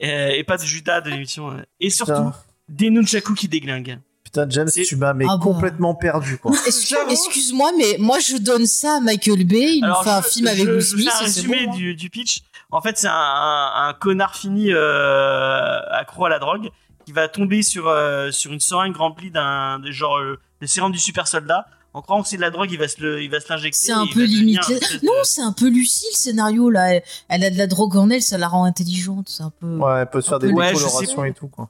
[0.02, 1.50] Euh, et pas de Judas de l'émission.
[1.50, 1.62] euh.
[1.80, 2.34] Et surtout, Putain.
[2.68, 3.98] des nunchaku qui déglinguent.
[4.24, 5.42] Putain, James, C'est- tu m'as mais Ah bah.
[5.42, 6.52] complètement perdu, quoi.
[6.88, 7.10] J'avoue.
[7.10, 10.46] Excuse-moi, mais moi je donne ça à Michael Bay, il me fait un je- film
[10.46, 11.76] avec je- Will je Smith, fais un et c'est résumé bon, hein.
[11.76, 12.40] du, du pitch.
[12.70, 16.70] En fait, c'est un, un- un connard fini euh, accro à la drogue
[17.04, 20.92] qui va tomber sur, euh, sur une seringue remplie d'un de genre euh, le sérum
[20.92, 21.66] du super soldat.
[21.92, 23.86] En croyant que c'est de la drogue, il va se le- il va se l'injecter.
[23.86, 24.60] C'est un peu va devenir
[25.02, 26.94] Non, c'est un peu lucide le scénario là.
[26.94, 29.28] Elle, elle a de la drogue en elle, ça la rend intelligente.
[29.28, 29.76] C'est un peu.
[29.76, 31.68] Ouais, elle peut se faire des Ouais, décolorations et tout, quoi.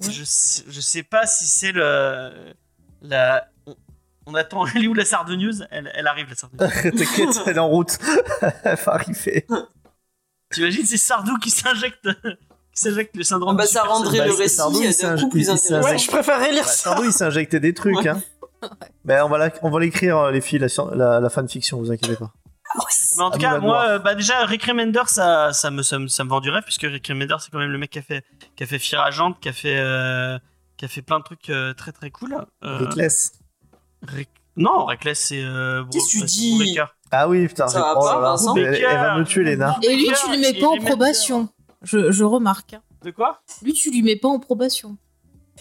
[0.00, 2.32] je, sais, je sais pas si c'est le
[3.02, 3.46] la.
[3.66, 3.76] on-
[4.26, 6.70] On attend, elle est où la Sardegneuse elle, elle arrive la Sardegneuse.
[6.82, 7.96] T'inquiète, elle est en route.
[8.64, 9.46] elle va arriver.
[10.52, 12.08] T'imagines c'est Sardou qui s'injecte
[12.74, 15.28] qui s'injecte le syndrome Ah bah, ça rendrait le Bah, récit Sardou, il d'un coup
[15.28, 15.88] plus intéressant.
[15.88, 16.76] Ouais, je préférerais lire Bah, ça.
[16.90, 18.08] Sardou, il injecté des trucs, Ouais.
[18.08, 18.20] hein.
[19.04, 21.78] Ben, on va la- on va l'écrire, euh, les filles, la, sci- la, la fanfiction,
[21.78, 22.32] vous inquiétez pas.
[23.16, 25.98] Mais en tout Ah, cas, moi, euh, bah déjà, Rick Remender, ça, ça me, ça
[25.98, 27.98] me, ça me vend du rêve, puisque Rick Remender, c'est quand même le mec qui
[28.00, 28.24] a fait,
[28.56, 30.38] qui a fait qui a fait, euh,
[30.76, 32.34] qui a fait plein de trucs euh, très très cool.
[32.64, 33.32] Euh, Reckless.
[34.08, 35.42] Rick- Non, Reckless, c'est.
[35.42, 36.78] Euh, Qu'est-ce que tu dis.
[37.12, 38.20] Ah oui, putain, Ça va pas.
[38.20, 39.76] Vincent elle, elle va me tuer, Léna.
[39.82, 41.48] Et lui, tu le mets Et pas en probation.
[41.82, 42.74] Je, je remarque.
[43.04, 43.42] De quoi?
[43.62, 44.96] Lui, tu lui mets pas en probation.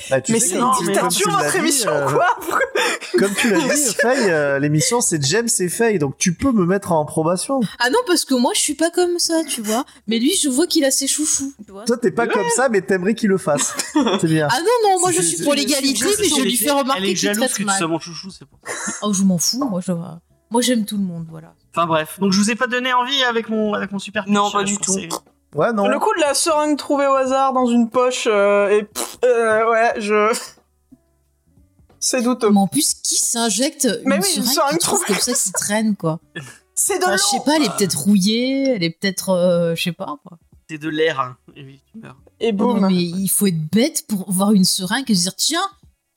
[0.09, 2.27] Bah, tu Mais c'est une tu- dictature tu votre émission, euh, quoi
[3.19, 6.65] Comme tu l'as dit, Faye, euh, l'émission c'est James et Faye, donc tu peux me
[6.65, 7.59] mettre en probation.
[7.79, 9.85] Ah non, parce que moi, je suis pas comme ça, tu vois.
[10.07, 11.85] Mais lui, je vois qu'il a ses chouchous, tu vois.
[11.85, 13.75] Toi, t'es pas comme ça, mais t'aimerais qu'il le fasse.
[14.19, 14.47] C'est bien.
[14.51, 17.03] Ah non, non, moi, je suis pour l'égalité, mais je c'est- lui fais Elle remarquer
[17.03, 17.77] est qu'il jalouse traite que tu mal.
[17.77, 18.91] sois mon chouchou, c'est pour ça.
[19.03, 19.91] Oh, je m'en fous, moi, je...
[19.91, 21.53] moi, j'aime tout le monde, voilà.
[21.75, 24.51] Enfin bref, donc je vous ai pas donné envie avec mon, avec mon super Non,
[24.51, 25.09] pas euh, du pensais-
[25.55, 25.87] Ouais, non.
[25.87, 29.69] Le coup de la seringue trouvée au hasard dans une poche euh, et pff, euh,
[29.69, 30.35] ouais, je.
[31.99, 32.49] C'est douteux.
[32.49, 35.05] Mais en plus, qui s'injecte Mais une oui, une seringue trouvée.
[35.07, 36.19] comme ça qui traîne, quoi
[36.75, 37.17] C'est de Enfin, l'eau.
[37.17, 39.29] Je sais pas, elle est peut-être rouillée, elle est peut-être...
[39.29, 40.37] euh, je sais pas, quoi.
[40.69, 41.37] C'est de l'air, hein.
[41.55, 42.15] et oui, tu meurs.
[42.39, 42.87] Et Non, boum.
[42.87, 45.69] mais il faut être bête pour voir une seringue et se dire, tiens,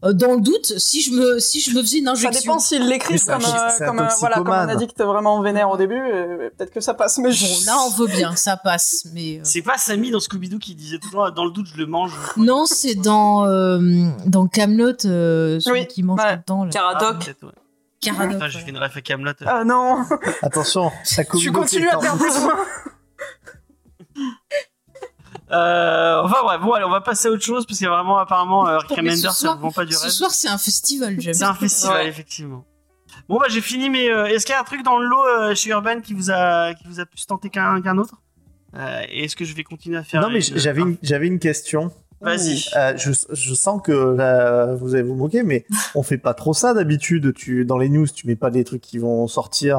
[0.03, 2.40] dans le doute, si je me, si je me faisais une Ça injection...
[2.40, 5.40] dépend s'ils l'écrivent c'est un comme, euh, un comme, euh, voilà, comme un addict vraiment
[5.40, 7.16] vénère au début, euh, peut-être que ça passe.
[7.18, 9.38] Mais Bon, là, on veut bien, ça passe, mais...
[9.38, 12.12] euh, C'est pas Samy dans Scooby-Doo qui disait toujours dans le doute je le mange.
[12.36, 13.80] Non, c'est dans euh,
[14.26, 16.32] dans Camelot, euh, celui Oui, qui mange ouais.
[16.32, 16.64] tout le temps.
[16.64, 16.70] Là.
[16.74, 17.26] Ah, Caradoc.
[17.42, 17.49] ouais.
[18.03, 19.32] Caradoc, j'ai fait une ref à Camelot.
[19.47, 20.05] Ah non,
[20.42, 22.59] Attention, sa tu continues à des soins.
[25.53, 27.92] Euh, enfin bref, bon allez, on va passer à autre chose parce qu'il y a
[27.94, 30.11] vraiment apparemment euh, Rick Remender, ça soir- ne vend pas du Ce rêve.
[30.11, 31.34] soir, c'est un festival, j'aime.
[31.34, 32.09] C'est un festival Ouais.
[32.09, 32.64] effectivement.
[33.28, 35.24] Bon bah j'ai fini mais euh, est-ce qu'il y a un truc dans le lot
[35.24, 38.14] euh, chez Urban qui vous a qui vous a plus tenté qu'un qu'un autre?
[38.76, 41.26] Euh, Et est-ce que je vais continuer à faire Non, mais une- j'avais une, j'avais
[41.28, 41.92] une question.
[42.20, 42.64] Vas-y.
[42.76, 46.55] Euh, je, je sens que là, vous allez vous moquer, mais on fait pas trop
[46.55, 47.32] ça d'habitude.
[47.34, 49.78] Tu dans les news, tu mets pas des trucs qui vont sortir.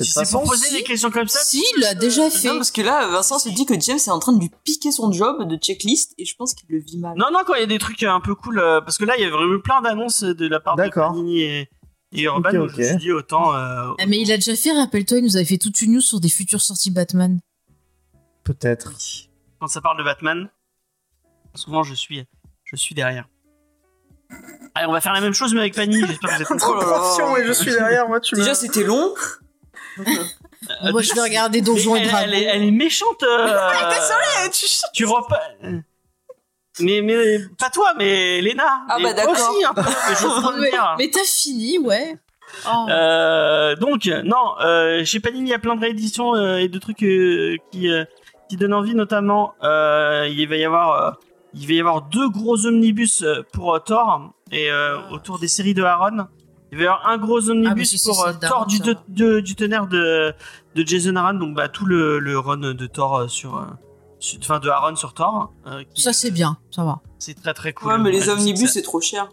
[0.00, 0.38] Euh, cette façon.
[0.40, 0.74] pour poser Si.
[0.74, 2.48] des questions comme ça Si, il l'a déjà fait.
[2.48, 4.90] Non, parce que là, Vincent se dit que James est en train de lui piquer
[4.92, 7.16] son job de checklist et je pense qu'il le vit mal.
[7.16, 9.14] Non, non, quand il y a des trucs un peu cool, euh, parce que là,
[9.16, 10.88] il y a vraiment eu plein d'annonces de la part de.
[10.88, 11.68] Panini et,
[12.12, 12.88] et Urban, Ok, donc je me ok.
[12.88, 13.54] suis dit autant.
[13.54, 16.00] euh, Ah, mais il a déjà fait, rappelle-toi, il nous avait fait toute une news
[16.00, 17.40] sur des futures sorties Batman.
[18.44, 18.92] Peut-être.
[19.60, 20.48] Quand ça parle de Batman,
[21.54, 22.24] souvent je suis,
[22.64, 23.28] je suis derrière.
[24.74, 26.00] Allez, on va faire la même chose, mais avec Panini.
[26.06, 26.72] J'espère que vous êtes contents.
[26.76, 28.18] Oh là et je suis derrière moi.
[28.20, 29.14] Tu me- Déjà, c'était long.
[30.92, 32.26] Moi, je vais regarder Donjons mais et elle, Dragons.
[32.32, 33.22] elle est, elle est méchante.
[33.22, 33.46] euh,
[33.90, 34.66] Désolé, tu.
[34.92, 35.40] Tu repas.
[36.80, 38.82] Mais, mais pas toi, mais Léna.
[38.88, 39.32] Ah bah, d'accord.
[39.32, 39.82] aussi, un peu,
[40.60, 42.16] mais pas t'as fini, ouais.
[42.66, 42.86] Oh.
[42.88, 46.78] Euh, donc, non, euh, chez Panini, il y a plein de rééditions euh, et de
[46.78, 48.04] trucs euh, qui, euh,
[48.48, 51.10] qui donnent envie, notamment, euh, il va y avoir, euh,
[51.54, 55.74] il va y avoir deux gros omnibus pour euh, Thor et euh, autour des séries
[55.74, 56.26] de Aaron.
[56.74, 58.92] Il va y avoir un gros Ah, omnibus si, pour euh, Thor du, ça de-
[58.94, 59.00] va.
[59.08, 60.34] de- du tonnerre de,
[60.74, 63.62] de Jason Aaron, donc bah, tout le, le run de Thor euh, sur, euh,
[64.18, 65.52] sur- enfin de Aaron sur Thor.
[65.68, 66.98] euh, qui- Ça, c'est bien, ça va.
[67.20, 67.92] c'est très très cool.
[67.92, 69.28] Ouais, mais les omnibus, c'est trop cher.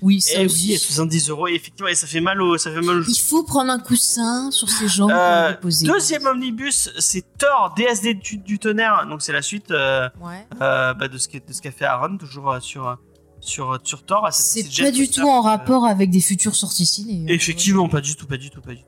[0.00, 0.70] Oui, ça Eh aussi.
[0.72, 3.20] oui, 70 euros, et effectivement, et ça fait mal au, ça fait mal au Il
[3.20, 5.86] faut prendre un coussin sur ses jambes Euh, pour reposer.
[5.86, 10.44] Deuxième omnibus, c'est Thor DSD du, du tonnerre, donc c'est la suite euh, Ouais.
[10.62, 12.96] euh, bah, de ce qu'a fait Aaron, toujours euh, sur
[13.42, 14.28] sur sur Thor.
[14.32, 17.30] C'est pas du tout en euh, rapport avec des futures sorties ciné.
[17.30, 18.86] Effectivement, pas du tout, pas du tout, pas du tout.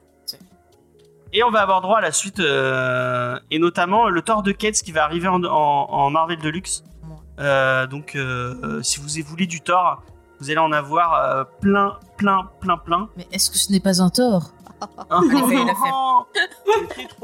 [1.37, 4.81] Et on va avoir droit à la suite, euh, et notamment le Thor de Cates
[4.83, 5.49] qui va arriver en, en,
[5.91, 6.85] en Marvel Deluxe.
[7.41, 10.03] Euh, donc, euh, euh, si vous voulez du Thor,
[10.39, 13.09] vous allez en avoir euh, plein, plein, plein, plein.
[13.17, 14.53] Mais est-ce que ce n'est pas un tort
[15.11, 16.27] Faire.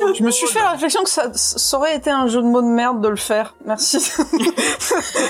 [0.16, 2.62] Je me suis fait la réflexion que ça, ça aurait été un jeu de mots
[2.62, 3.55] de merde de le faire.
[3.64, 3.98] Merci.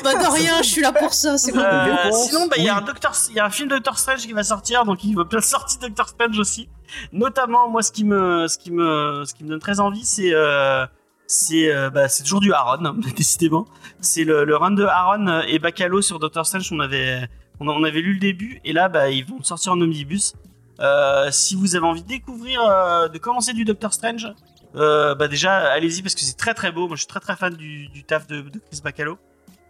[0.02, 1.56] Pas de rien, je suis là pour ça, c'est.
[1.56, 2.82] Euh, réponse, sinon, bah, il y a oui.
[2.82, 5.16] un Doctor, il y a un film de Doctor Strange qui va sortir, donc il
[5.16, 6.68] va plein de Doctor Strange aussi.
[7.12, 10.32] Notamment, moi, ce qui me, ce qui me, ce qui me donne très envie, c'est,
[10.34, 10.86] euh,
[11.26, 13.66] c'est, euh, bah, c'est toujours du Aaron, décidément.
[14.00, 16.68] C'est le, le run de Aaron et Bacalo sur Doctor Strange.
[16.72, 17.28] On avait,
[17.60, 20.34] on, on avait lu le début, et là, bah, ils vont sortir en omnibus.
[20.80, 24.32] Euh, si vous avez envie de découvrir, euh, de commencer du Doctor Strange,
[24.76, 26.86] euh, bah déjà, allez-y parce que c'est très très beau.
[26.86, 29.16] Moi, je suis très très fan du, du taf de, de Chris Bacalo,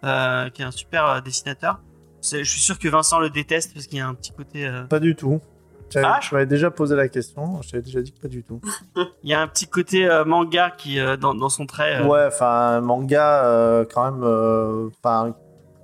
[0.03, 1.81] qui est un super dessinateur.
[2.23, 5.01] Je suis sûr que Vincent le déteste parce qu'il y a un petit côté, Pas
[5.01, 5.41] du tout.
[5.97, 7.61] Ah, je m'avais déjà posé la question.
[7.63, 8.61] Je t'avais déjà dit que pas du tout.
[9.25, 11.97] il y a un petit côté euh, manga qui euh, dans, dans son trait.
[12.01, 14.93] euh, Ouais, enfin, manga, quand même.
[15.03, 15.35] Enfin,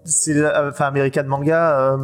[0.04, 1.96] c'est enfin, American Manga,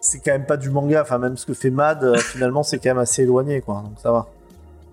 [0.00, 1.02] c'est quand même pas du manga.
[1.02, 3.82] Enfin, même ce que fait Mad, euh, finalement, c'est quand même assez éloigné, quoi.
[3.84, 4.26] Donc ça va.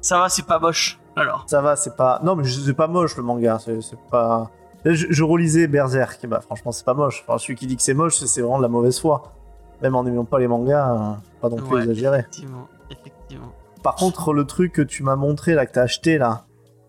[0.01, 0.99] Ça va, c'est pas moche.
[1.15, 2.19] Alors, Ça va, c'est pas.
[2.23, 3.57] Non, mais c'est pas moche le manga.
[3.59, 4.49] C'est pas.
[4.85, 6.25] Je, je relisais Berserk.
[6.27, 7.23] Bah, franchement, c'est pas moche.
[7.27, 9.33] Enfin, celui qui dit que c'est moche, c'est vraiment de la mauvaise foi.
[9.81, 11.81] Même en n'aimant pas les mangas, euh, pas non plus Ouais.
[11.81, 12.19] exagéré.
[12.19, 13.51] effectivement, effectivement.
[13.83, 16.45] Par contre, le truc que tu m'as montré là, que t'as acheté là,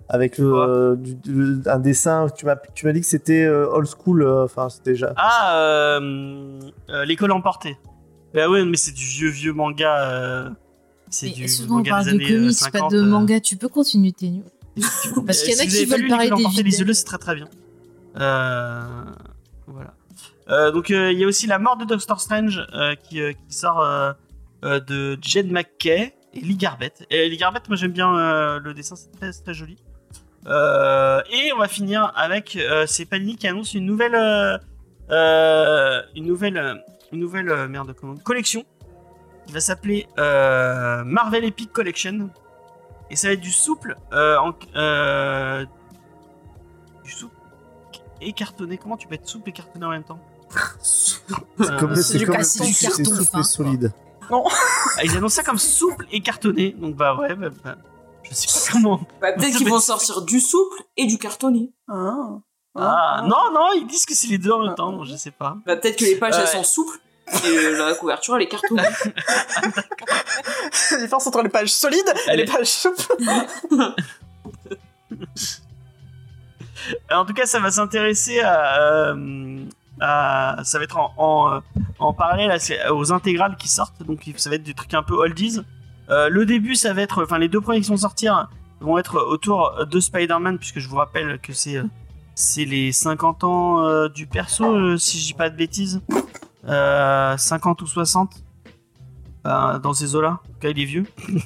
[0.09, 3.45] avec le, Quoi euh, du- du- un dessin, tu m'as tu m'as dit que c'était
[3.45, 4.23] euh, old school.
[4.23, 5.13] euh, Enfin, c'était déjà.
[5.17, 6.61] Ah, euh,
[6.91, 7.77] euh, l'école emportée.
[8.35, 10.11] Bah ouais, mais c'est du vieux vieux manga.
[10.11, 10.51] euh,
[11.11, 12.81] c'est du on manga parle des de années euh, comics, 50.
[12.81, 13.41] pas de euh, manga?
[13.41, 14.45] Tu peux continuer tes news.
[15.27, 16.63] Parce qu'il y en a qui veulent lu parler des vidéos.
[16.63, 17.49] lisez-le, c'est très très bien.
[18.19, 19.05] Euh,
[19.67, 19.95] voilà.
[20.49, 22.67] Euh, donc euh, il y a aussi la mort de Doctor Strange
[23.09, 23.85] qui, qui sort
[24.63, 27.07] de Jed McKay et Lee Garbett.
[27.11, 29.77] Et Lee Garbett, moi j'aime bien le dessin, c'est très, très joli.
[30.47, 34.15] Et on va finir avec c'est Panini qui annonce une nouvelle
[35.11, 38.65] une nouvelle une nouvelle euh, merde comment collection
[39.47, 42.31] qui va s'appeler euh, Marvel Epic Collection
[43.11, 45.65] et ça va être du souple euh, en, euh,
[47.03, 47.35] du souple
[48.21, 48.77] et cartonné.
[48.77, 50.21] Comment tu peux être souple et cartonné en même temps
[50.81, 51.19] C'est
[51.61, 53.41] Euh, comme, c'est souple fin.
[53.41, 53.93] et solide.
[54.31, 56.73] Ah, ils annoncent ça comme souple et cartonné.
[56.73, 57.77] Donc bah ouais, bah, bah,
[58.23, 59.01] je sais pas comment.
[59.21, 61.73] Bah, peut-être qu'ils vont sortir du souple et du cartonné.
[61.89, 62.39] Ah.
[62.81, 64.93] Ah non non, ils disent que c'est les deux en même temps.
[64.93, 65.57] donc je sais pas.
[65.67, 66.99] Bah, peut-être que les pages elles sont souples
[67.45, 68.83] et euh, la couverture elle est cartonnée.
[70.93, 73.03] La différence entre les pages solides et les est- pages souples.
[77.13, 78.81] En tout cas, ça va s'intéresser à,
[79.13, 79.59] euh,
[80.01, 81.61] à- ça va être en, en,
[81.99, 84.03] en parallèle à aux intégrales qui sortent.
[84.05, 85.61] Donc ça va être des trucs un peu oldies.
[86.09, 88.49] Euh, le début, ça va être, enfin les deux premiers qui vont sortir
[88.81, 91.83] vont être autour de Spider-Man puisque je vous rappelle que c'est euh,
[92.39, 96.01] c'est les 50 ans euh, du perso euh, si je dis pas de bêtises.
[96.69, 98.31] Euh, 50 ou 60
[99.47, 100.41] euh, dans ces eaux-là.
[100.61, 101.05] Cas, il est vieux.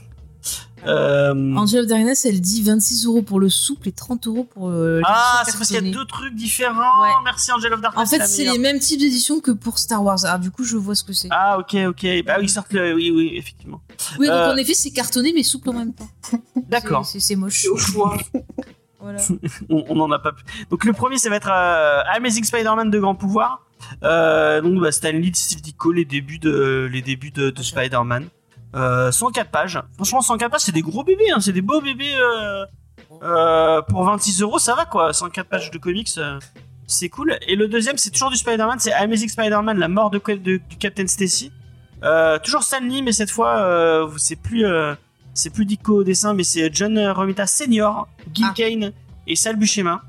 [0.84, 4.68] Euh, Angel of Darkness, elle dit 26 euros pour le souple et 30 euros pour
[4.68, 7.02] euh, Ah, l'édition c'est parce qu'il y a deux trucs différents.
[7.02, 7.10] Ouais.
[7.22, 8.02] Merci Angel of Darkness.
[8.04, 10.24] En fait, c'est les mêmes types d'éditions que pour Star Wars.
[10.24, 11.28] Alors, du coup, je vois ce que c'est.
[11.30, 12.24] Ah, ok, ok.
[12.26, 12.94] Bah oui, sortent le.
[12.94, 13.80] Oui, oui, effectivement.
[14.18, 16.08] oui, donc euh, en effet, c'est cartonné mais souple en même temps.
[16.68, 17.06] D'accord.
[17.06, 17.62] C'est- moche.
[17.62, 18.18] C'est au choix.
[19.02, 19.18] Voilà.
[19.68, 20.32] On on en a pas.
[20.32, 23.66] pu- Donc le premier, ça va être euh, Amazing Spider-Man de grand pouvoir.
[24.04, 28.28] Euh, donc bah, Stan Lee, Steve Ditko, les débuts de les débuts de, de Spider-Man.
[28.74, 29.78] Euh, 104 pages.
[29.96, 31.30] Franchement, 104 pages, c'est des gros bébés.
[31.30, 32.14] Hein, c'est des beaux bébés.
[32.14, 32.64] euh,
[33.22, 35.12] euh, pour 26 euros, ça va quoi.
[35.12, 36.08] 104 pages de comics.
[36.18, 36.38] euh,
[36.86, 37.36] c'est cool.
[37.48, 40.76] Et le deuxième, c'est toujours du Spider-Man, c'est Amazing Spider-Man, la mort de, de- du
[40.78, 41.50] Captain Stacy.
[42.04, 44.94] Euh, toujours Stan Lee, mais cette fois, euh, c'est plus, euh,
[45.34, 48.54] c'est plus Ditko au dessin, mais c'est John Romita Senior, Gil Ah.
[48.54, 48.92] Kane
[49.26, 50.02] et Sal Buscema.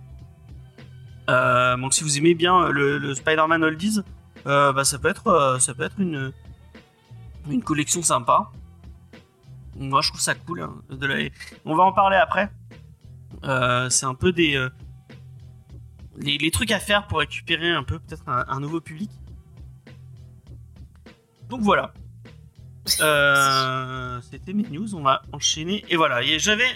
[1.30, 4.02] Euh, donc si vous aimez bien le, le Spider-Man Oldies,
[4.46, 6.32] euh, bah, ça peut être, euh, ça peut être une,
[7.50, 8.52] une collection sympa.
[9.76, 10.62] Moi, je trouve ça cool.
[10.62, 11.30] hein, de la-
[11.66, 12.52] On va en parler après.
[13.46, 14.68] Euh, c'est un peu des
[16.18, 19.10] les, les trucs à faire pour récupérer un peu peut-être un, un nouveau public.
[21.50, 21.94] Donc voilà.
[23.02, 24.96] Euh, C'était mes news.
[24.96, 25.84] On va enchaîner.
[25.90, 26.22] Et voilà.
[26.24, 26.70] Et j'avais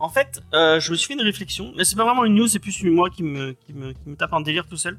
[0.00, 1.72] en fait, euh, je me suis fait une réflexion.
[1.76, 3.56] Mais c'est pas vraiment une news, c'est plus moi qui me,
[4.16, 4.96] tape en délire tout seul.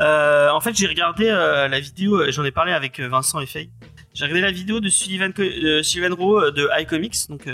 [0.00, 3.70] Euh, en fait, j'ai regardé la vidéo, j'en ai parlé avec Vincent et Faye.
[4.14, 7.28] J'ai regardé la vidéo de Sullivan, de Rowe de iComics.
[7.28, 7.46] Donc,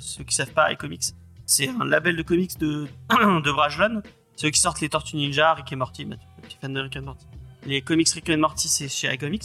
[0.00, 1.14] ceux qui savent pas, iComics,
[1.46, 4.02] c'est un label de comics de, de.
[4.36, 6.06] Ceux qui sortent les Tortues Ninja, Rick et Morty.
[6.42, 7.24] Petit fan de Rick et Morty.
[7.64, 9.44] Les comics Rick et Morty, c'est chez iComics.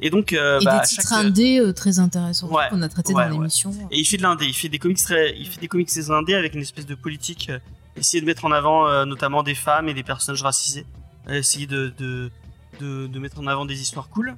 [0.00, 2.88] Et donc, euh, Et bah, des titres chaque- indés euh, très intéressants Ouais, qu'on a
[2.88, 3.36] traités ouais, dans ouais.
[3.38, 3.72] l'émission.
[3.90, 6.10] et il fait de l'indé, il fait des comics très, il fait des comics très
[6.10, 7.58] indés avec une espèce de politique, euh,
[7.96, 10.84] essayer de mettre en avant euh, notamment des femmes et des personnages racisés,
[11.28, 12.30] euh, essayer de, de,
[12.80, 14.36] de, de mettre en avant des histoires cool.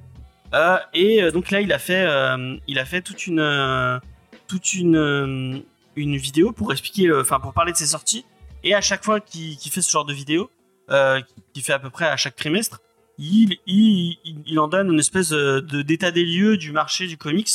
[0.53, 3.99] Euh, et euh, donc là, il a fait, euh, il a fait toute une, euh,
[4.47, 5.57] toute une, euh,
[5.97, 8.23] une vidéo pour expliquer, enfin pour parler de ses sorties.
[8.63, 10.49] Et à chaque fois qu'il fait ce genre de vidéo,
[10.89, 11.21] euh,
[11.53, 12.79] qu'il fait à peu près à chaque trimestre,
[13.19, 17.49] il, en donne une espèce euh, de d'état des lieux du marché du comics.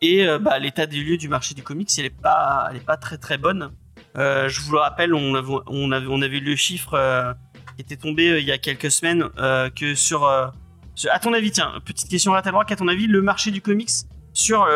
[0.00, 3.18] Et euh, bah, l'état des lieux du marché du comics, elle est pas, pas très
[3.18, 3.72] très bonne.
[4.16, 7.34] Euh, je vous le rappelle, on avait, on le chiffre
[7.76, 9.28] qui était tombé il y a quelques semaines
[9.74, 13.22] que sur, à ton avis, tiens, petite question à ta droite, à ton avis, le
[13.22, 13.90] marché du comics
[14.32, 14.68] sur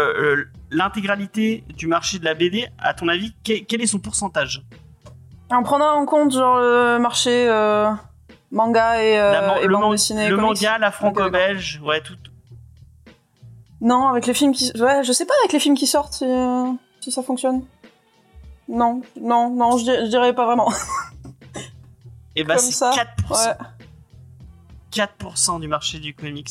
[0.71, 4.63] l'intégralité du marché de la BD, à ton avis, quel, quel est son pourcentage?
[5.51, 7.49] En prenant en compte genre le marché
[8.51, 10.63] manga et, euh, man- et le, man- dessinée et le comics.
[10.63, 12.17] manga, la franco-belge, ouais, tout.
[13.81, 14.73] Non, avec les films qui...
[14.81, 17.63] Ouais, je sais pas avec les films qui sortent si, euh, si ça fonctionne.
[18.69, 20.71] Non, non, non, je, dir- je dirais pas vraiment.
[22.37, 22.91] Et bah Comme c'est ça,
[23.31, 23.49] 4%.
[23.49, 23.55] Ouais.
[24.93, 26.49] 4% du marché du comics.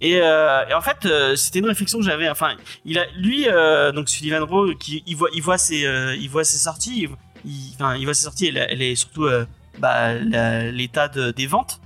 [0.00, 2.28] Et, euh, et en fait, euh, c'était une réflexion que j'avais.
[2.30, 2.54] Enfin,
[2.86, 5.80] il a, lui, euh, donc Sullivan Rowe, qui il voit, il voit ses,
[6.18, 7.06] il voit ses sorties.
[7.44, 8.46] Il, enfin, il voit ses sorties.
[8.46, 9.26] Elle, elle est surtout
[9.78, 11.80] bah, l'état de- des ventes.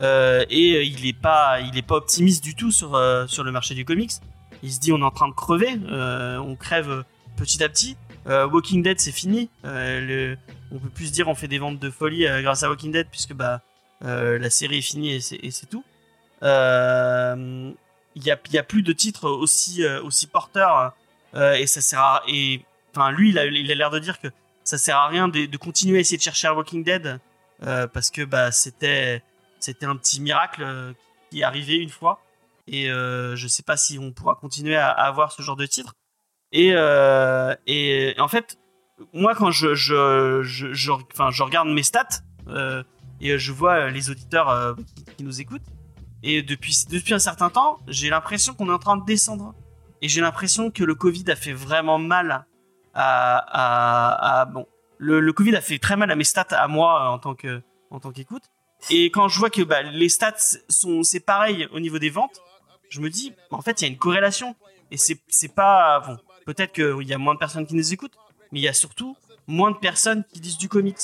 [0.00, 3.74] Euh, et euh, il est pas, pas optimiste du tout sur euh, sur le marché
[3.74, 4.12] du comics.
[4.62, 5.78] Il se dit, on est en train de crever.
[5.90, 7.04] on crève
[7.36, 7.96] petit à petit.
[8.26, 9.50] Walking Dead, c'est fini.
[9.64, 13.08] On peut plus se dire, on fait des ventes de folie grâce à Walking Dead,
[13.10, 13.60] puisque bah
[14.02, 15.84] la série est finie et c'est tout.
[16.42, 20.92] Il y, a, a plus de titres aussi, aussi porteurs
[21.34, 22.22] euh, et ça sert à.
[22.28, 22.64] Et,
[23.12, 24.28] lui, il a l'air de dire que
[24.64, 27.20] ça sert à rien de, continuer à essayer de chercher un Walking Dead
[27.62, 29.22] euh, parce que bah, c'était
[29.82, 30.92] un petit miracle euh,
[31.30, 32.20] qui est arrivé une fois.
[32.66, 35.94] Et euh, je sais pas si on pourra continuer à, avoir ce genre de titre.
[36.52, 37.54] Et, euh,
[38.18, 38.58] en fait,
[39.12, 42.22] moi, quand je, regarde mes stats
[43.20, 44.76] et je vois les auditeurs
[45.16, 45.62] qui nous écoutent,
[46.22, 49.54] et depuis un certain temps, j'ai l'impression qu'on est en train de descendre.
[50.02, 52.46] Et j'ai l'impression que le Covid a fait vraiment mal
[52.94, 54.66] bon,
[55.02, 58.44] le, Covid a fait très mal à mes stats à moi euh, en tant qu'écoute.
[58.90, 62.40] Et quand je vois que bah, les stats sont c'est pareil au niveau des ventes,
[62.88, 64.56] je me dis en fait il y a une corrélation
[64.90, 68.16] et c'est pas bon peut-être qu'il y a moins de personnes qui nous écoutent,
[68.50, 69.16] mais il y a surtout
[69.46, 70.98] moins de personnes qui lisent du comics.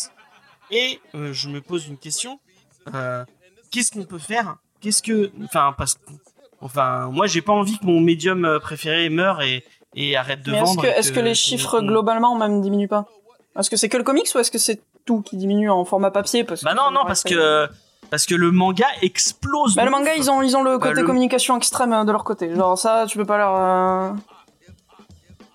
[0.70, 2.40] Et euh, je me pose une question
[2.94, 3.24] euh,
[3.70, 4.56] qu'est-ce qu'on peut faire?
[4.80, 5.98] Qu'est-ce que enfin parce
[6.60, 9.64] enfin moi j'ai pas envie que mon médium préféré meure et
[10.00, 10.82] et arrête de Mais est-ce vendre.
[10.82, 13.06] que, est-ce que les chiffres globalement même diminuent pas
[13.58, 16.10] Est-ce que c'est que le comics ou est-ce que c'est tout qui diminue en format
[16.10, 17.66] papier parce Bah que non non parce que
[18.10, 19.74] parce que le manga explose.
[19.74, 22.12] Bah, le manga, ils ont, ils ont le Bah, côté le- communication extrême euh, de
[22.12, 22.54] leur côté.
[22.54, 23.54] Genre, ça, tu peux pas leur.
[23.54, 24.12] euh,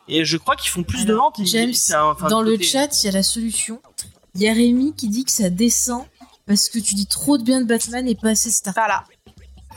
[0.07, 1.35] Et je crois qu'ils font plus de ventes.
[1.39, 3.79] ils- James, un- enfin, Dans le côté- chat, il y a la solution.
[4.35, 6.03] Il y a Rémi qui dit que ça descend
[6.45, 8.73] parce que tu dis trop de bien de Batman et pas assez de Star.
[8.75, 9.03] Voilà.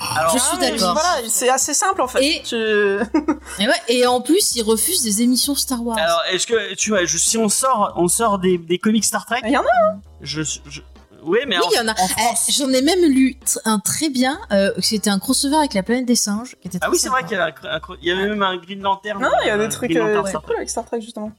[0.00, 0.92] Alors, Je suis Ah, d'accord.
[0.94, 2.22] Voilà, c'est assez simple en fait.
[2.22, 2.54] Et- Tu-
[3.58, 5.98] Et, ouais, et en plus, il refuse des émissions Star Wars.
[5.98, 9.24] alors est-ce que tu vois, je- si on sort, on sort des, des comics Star
[9.26, 9.40] Trek.
[9.44, 9.96] Il y en a.
[10.20, 10.80] Je, je-
[11.22, 11.94] oui, mais oui, en- il y en a.
[11.98, 14.38] Eh, J'en ai même lu un très bien.
[14.52, 16.56] euh, C'était un crossover avec la planète des singes.
[16.60, 18.28] Qui était Ah oui, c'est vrai qu'il y, avait un- un cro- il y avait
[18.28, 19.20] même un Green Lantern.
[19.20, 21.32] Non, il y a euh, des trucs euh, très Star cool avec Star Trek justement.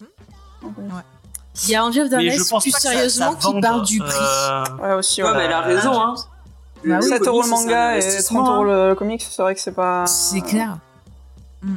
[1.64, 3.62] Il y a Angel Mais Darnès, je pense plus que ça- sérieusement, ça qui vende,
[3.64, 4.12] parle du prix.
[4.20, 5.24] euh, Ouais, aussi.
[5.24, 5.38] Ouais, Ouais.
[5.38, 6.16] mais elle a raison, hein.
[6.86, 7.08] Bah oui.
[7.08, 8.88] 7 euros le manga et investissement, 30 euros hein.
[8.90, 10.06] le comics, c'est vrai que c'est pas.
[10.06, 10.78] C'est clair.
[11.62, 11.76] Mm.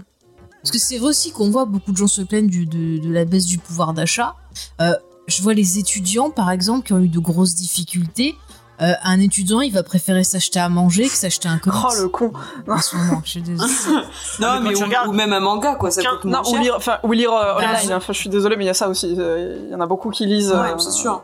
[0.62, 3.12] Parce que c'est vrai aussi qu'on voit beaucoup de gens se plaignent du- de, de
[3.12, 4.34] la baisse du pouvoir d'achat.
[4.80, 4.92] Euh,
[5.26, 8.34] je vois les étudiants, par exemple, qui ont eu de grosses difficultés.
[8.82, 11.78] Euh, un étudiant, il va préférer s'acheter à manger que s'acheter un comics.
[11.86, 12.32] Oh le con.
[12.66, 13.70] En ce moment, je suis désolée.
[14.40, 16.52] Non, mais mais, ou, regardes- ou même un manga, quoi, ça coûte Non, moins ou
[16.54, 16.62] cher.
[16.62, 17.92] lire, enfin, ou lire euh, Bah, online.
[17.94, 19.14] Enfin, je suis désolée, mais il y a ça aussi.
[19.18, 21.22] euh, Il y en a beaucoup qui lisent Ouais, euh, c'est sûr.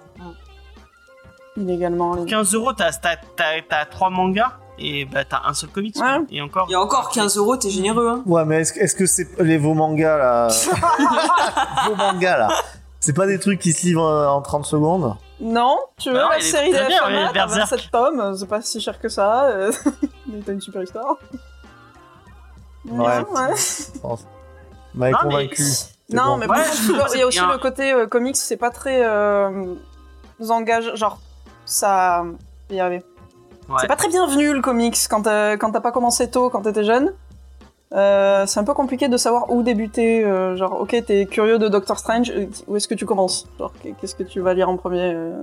[1.57, 2.26] Illégalement en ligne.
[2.26, 5.96] 15 euros, t'as t'as- t'as- t'as trois mangas et bah t'as un seul comics.
[5.98, 6.18] Ouais.
[6.30, 6.66] Et encore.
[6.68, 8.22] Il y a encore 15 euros, t'es généreux, hein.
[8.26, 10.48] Ouais, mais est-ce que- est-ce que c'est les vos mangas là?
[11.88, 12.48] Vos mangas là
[13.00, 15.14] C'est pas des trucs qui se livrent euh, en 30 secondes?
[15.40, 17.70] Non, tu veux Non, la série bien, FMA, ouais, t'as Berserk.
[17.70, 19.44] 27 tomes, euh, c'est pas si cher que ça.
[19.44, 19.70] euh,
[20.26, 21.16] mais t'as une super histoire.
[22.88, 23.07] Ouais.
[23.07, 23.54] ouais.
[24.94, 25.62] m'avez Non, mais- convaincu.
[25.62, 26.36] C'est Non, bon.
[26.38, 27.52] mais Ouais, contre, il y a aussi bien.
[27.52, 29.74] le côté euh, comics, c'est pas très euh,
[30.48, 31.18] engage, genre
[31.66, 32.24] ça,
[32.70, 33.04] y arriver.
[33.68, 33.76] Ouais.
[33.80, 36.84] C'est pas très bienvenu le comics quand t'as quand t'as pas commencé tôt, quand t'étais
[36.84, 37.12] jeune.
[37.92, 40.24] Euh, c'est un peu compliqué de savoir où débuter.
[40.24, 43.46] euh, genre, ok, t'es curieux de Doctor Strange, euh, où est-ce que tu commences?
[43.58, 45.42] Genre, qu'est-ce que tu vas lire en premier euh?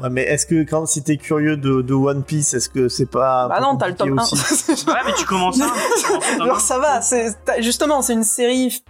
[0.00, 3.06] Ouais, mais est-ce que quand si t'es curieux de, de One Piece, est-ce que c'est
[3.06, 3.46] pas.
[3.46, 4.22] Bah non, t'as le tome 1.
[4.22, 4.86] aussi?
[4.88, 5.68] Ouais, mais tu commences un.
[6.00, 7.28] tu commences un Genre ça va, c'est
[7.60, 8.82] justement c'est une série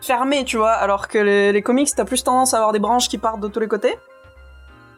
[0.00, 3.08] fermée, tu vois, alors que les, les comics t'as plus tendance à avoir des branches
[3.10, 3.98] qui partent de tous les côtés.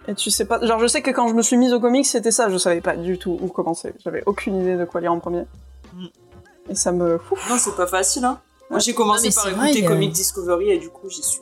[0.09, 2.05] Et tu sais pas, genre je sais que quand je me suis mise au comics
[2.07, 5.13] c'était ça, je savais pas du tout où commencer, j'avais aucune idée de quoi lire
[5.13, 5.45] en premier.
[5.95, 6.07] Mm.
[6.71, 7.37] Et ça me fou.
[7.49, 8.41] Non, c'est pas facile, hein.
[8.71, 11.41] Moi, j'ai commencé Non, par écouter vrai, a- Comic Discovery et du coup, j'y suis.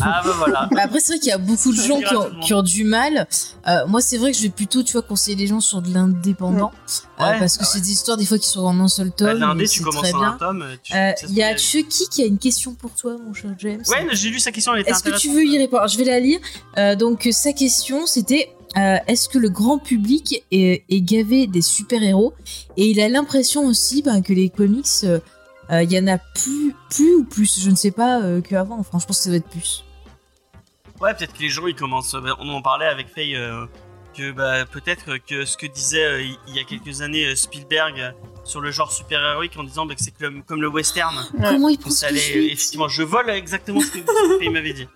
[0.00, 0.68] Ah bah voilà.
[0.72, 2.14] Bah après, c'est vrai qu'il y a beaucoup de gens qui
[2.54, 3.26] ont, qui du mal.
[3.68, 5.92] Euh, moi, c'est vrai que je vais plutôt, tu vois, conseiller les gens sur de
[5.92, 6.70] l'indépendant.
[7.20, 9.12] Euh, Ouais, parce que ah c'est des histoires, des fois, qui sont en un seul
[9.12, 9.26] tome.
[9.28, 10.36] Bah, L'indé, tu c'est commences très en un bien.
[10.38, 10.64] tome.
[10.82, 11.56] tu- Euh, Il y a.
[11.56, 13.82] Chucky qui a une question pour toi, mon cher James.
[13.88, 15.86] Ouais, j'ai lu sa question, elle était Est-ce que tu veux y répondre?
[15.88, 16.38] Je vais la lire.
[16.78, 21.60] Euh, donc, sa question, c'était euh, est-ce que le grand public est, est gavé des
[21.62, 22.32] super-héros?
[22.76, 25.18] Et il a l'impression aussi ben, que les comics, euh,
[25.72, 28.78] euh, il y en a plus, plus ou plus, je ne sais pas, euh, qu'avant.
[28.78, 29.84] Enfin, je pense que ça doit être plus.
[31.00, 32.14] Ouais, peut-être que les gens ils commencent.
[32.14, 33.64] bah, on en parlait avec Faye euh,
[34.14, 37.34] que bah, peut-être que ce que disait euh, il il y a quelques années euh,
[37.36, 38.10] Spielberg euh,
[38.44, 41.14] sur le genre super-héroïque en disant bah, que c'est comme, comme le western.
[41.40, 44.02] Comment il que pense ça que allait, effectivement, je vole exactement ce que, ce
[44.34, 44.88] que Faye m'avait dit.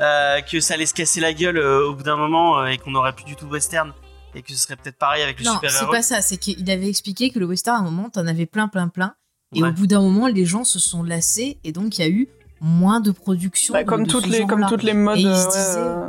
[0.00, 2.78] Euh, que ça allait se casser la gueule euh, au bout d'un moment euh, et
[2.78, 3.92] qu'on n'aurait plus du tout western.
[4.34, 5.92] Et que ce serait peut-être pareil avec le Non, c'est super-héros.
[5.92, 6.22] pas ça.
[6.22, 9.14] C'est qu'il avait expliqué que le western, à un moment, t'en avais plein, plein, plein.
[9.54, 9.68] Et Ouais.
[9.70, 12.28] au bout d'un moment, les gens se sont lassés et donc il y a eu
[12.60, 13.72] moins de production.
[13.74, 15.18] Bah, comme de toutes ce les comme toutes les modes.
[15.18, 16.06] Et euh, se euh,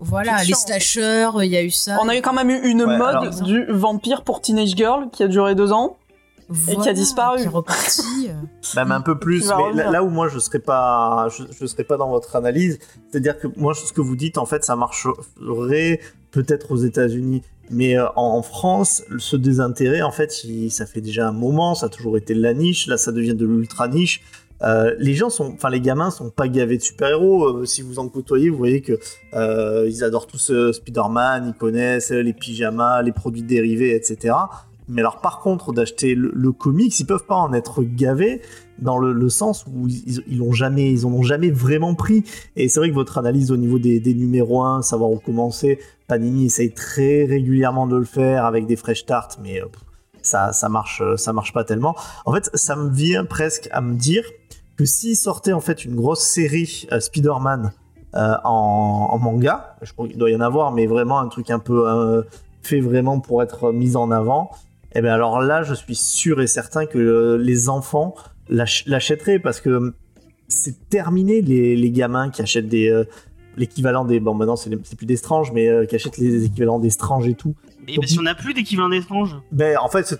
[0.00, 1.98] Voilà, fiction, les slashers, il y a eu ça.
[2.02, 5.10] On a eu quand même eu une Ouais, mode alors- du vampire pour teenage girl
[5.12, 5.96] qui a duré deux ans.
[6.52, 7.38] Qui a disparu.
[7.38, 8.28] Qui est reparti.
[8.28, 8.32] euh.
[8.76, 11.84] Même un peu plus, mais là, là où moi je serais pas, je, je serais
[11.84, 12.78] pas dans votre analyse,
[13.10, 16.00] c'est-à-dire que moi ce que vous dites en fait ça marcherait
[16.30, 21.00] peut-être aux États-Unis, mais euh, en, en France ce désintérêt en fait il- ça fait
[21.00, 23.88] déjà un moment, ça a toujours été de la niche, là ça devient de l'ultra
[23.88, 24.22] niche.
[24.62, 27.46] Euh, les gens sont, enfin les gamins sont pas gavés de super-héros.
[27.62, 28.96] Euh, si vous en côtoyez, vous voyez que
[29.34, 34.34] euh, ils adorent tous euh, Spider-Man, ils connaissent euh, les pyjamas, les produits dérivés, etc.
[34.88, 38.42] Mais alors par contre d'acheter le, le comics, ils peuvent pas en être gavés
[38.82, 42.24] dans le, sens où ils, ils l'ont jamais, ils en ont jamais vraiment pris.
[42.56, 45.78] Et c'est vrai que votre analyse au niveau des, numéros 1, savoir où commencer,
[46.08, 49.66] Panini essaye très régulièrement de le faire avec des fresh starts, mais euh,
[50.22, 51.94] ça, ça marche, euh, ça marche pas tellement.
[52.26, 54.24] En fait, ça me vient presque à me dire
[54.76, 57.72] que s'ils sortaient en fait une grosse série euh, Spider-Man
[58.14, 61.58] en, en manga, je crois qu'il doit y en avoir, mais vraiment un truc un
[61.58, 62.22] peu
[62.62, 64.50] fait vraiment pour être mis en avant.
[64.94, 68.14] Et bien alors là, je suis sûr et certain que euh, les enfants
[68.48, 69.92] l'ach- l'achèteraient parce que hum,
[70.48, 73.04] c'est terminé les, les gamins qui achètent des euh,
[73.56, 76.90] l'équivalent des bon maintenant c'est plus des stranges mais euh, qui achètent les équivalents des
[76.90, 77.54] stranges et tout.
[77.88, 79.36] Et parce qu'on n'a plus d'équivalent d'étrange.
[79.50, 80.14] Ben en fait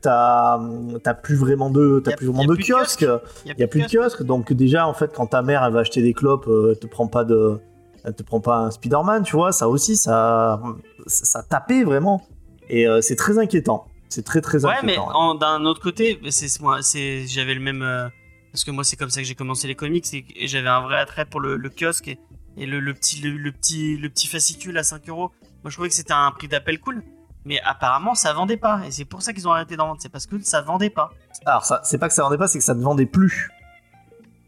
[0.00, 3.00] t'as plus vraiment de t'as plus vraiment de kiosques.
[3.04, 3.22] kiosques.
[3.44, 5.80] Il y a plus de kiosques, donc déjà en fait quand ta mère elle va
[5.80, 7.58] acheter des clopes, euh, elle te prend pas de,
[8.04, 10.62] elle te prend pas un Spider-Man, tu vois, ça aussi ça,
[11.06, 12.22] ça tapait vraiment,
[12.68, 15.08] et euh, c'est très inquiétant, c'est très très Ouais, mais inquiétant.
[15.08, 15.14] ouais.
[15.14, 18.08] en- d'un autre côté, c'est c'est- moi, c'est j'avais le même euh,
[18.52, 20.80] parce que moi c'est comme ça que j'ai commencé les comics et, et j'avais un
[20.80, 22.18] vrai attrait pour le, le kiosque et,
[22.56, 25.30] et le, le petit le, le petit le petit fascicule à 5 euros.
[25.62, 27.02] Moi je trouvais que c'était un prix d'appel cool.
[27.44, 30.00] Mais apparemment ça vendait pas et c'est pour ça qu'ils ont arrêté d'en vendre.
[30.02, 31.10] C'est parce que ça vendait pas.
[31.44, 33.50] Alors ça, c'est pas que ça vendait pas, c'est que ça ne vendait plus,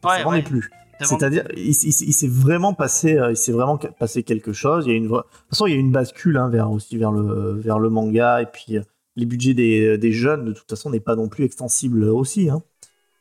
[0.03, 0.69] ça vendait plus.
[1.07, 4.85] C'est-à-dire, il, il- il s'est vraiment passé, euh, il s'est vraiment passé quelque chose.
[4.87, 6.97] Il y a une, de toute façon, il y a une bascule hein, vers aussi
[6.97, 8.83] vers le vers le manga et puis euh,
[9.17, 12.51] les budgets des, des jeunes de toute façon n'est pas non plus extensible aussi.
[12.51, 12.63] hein.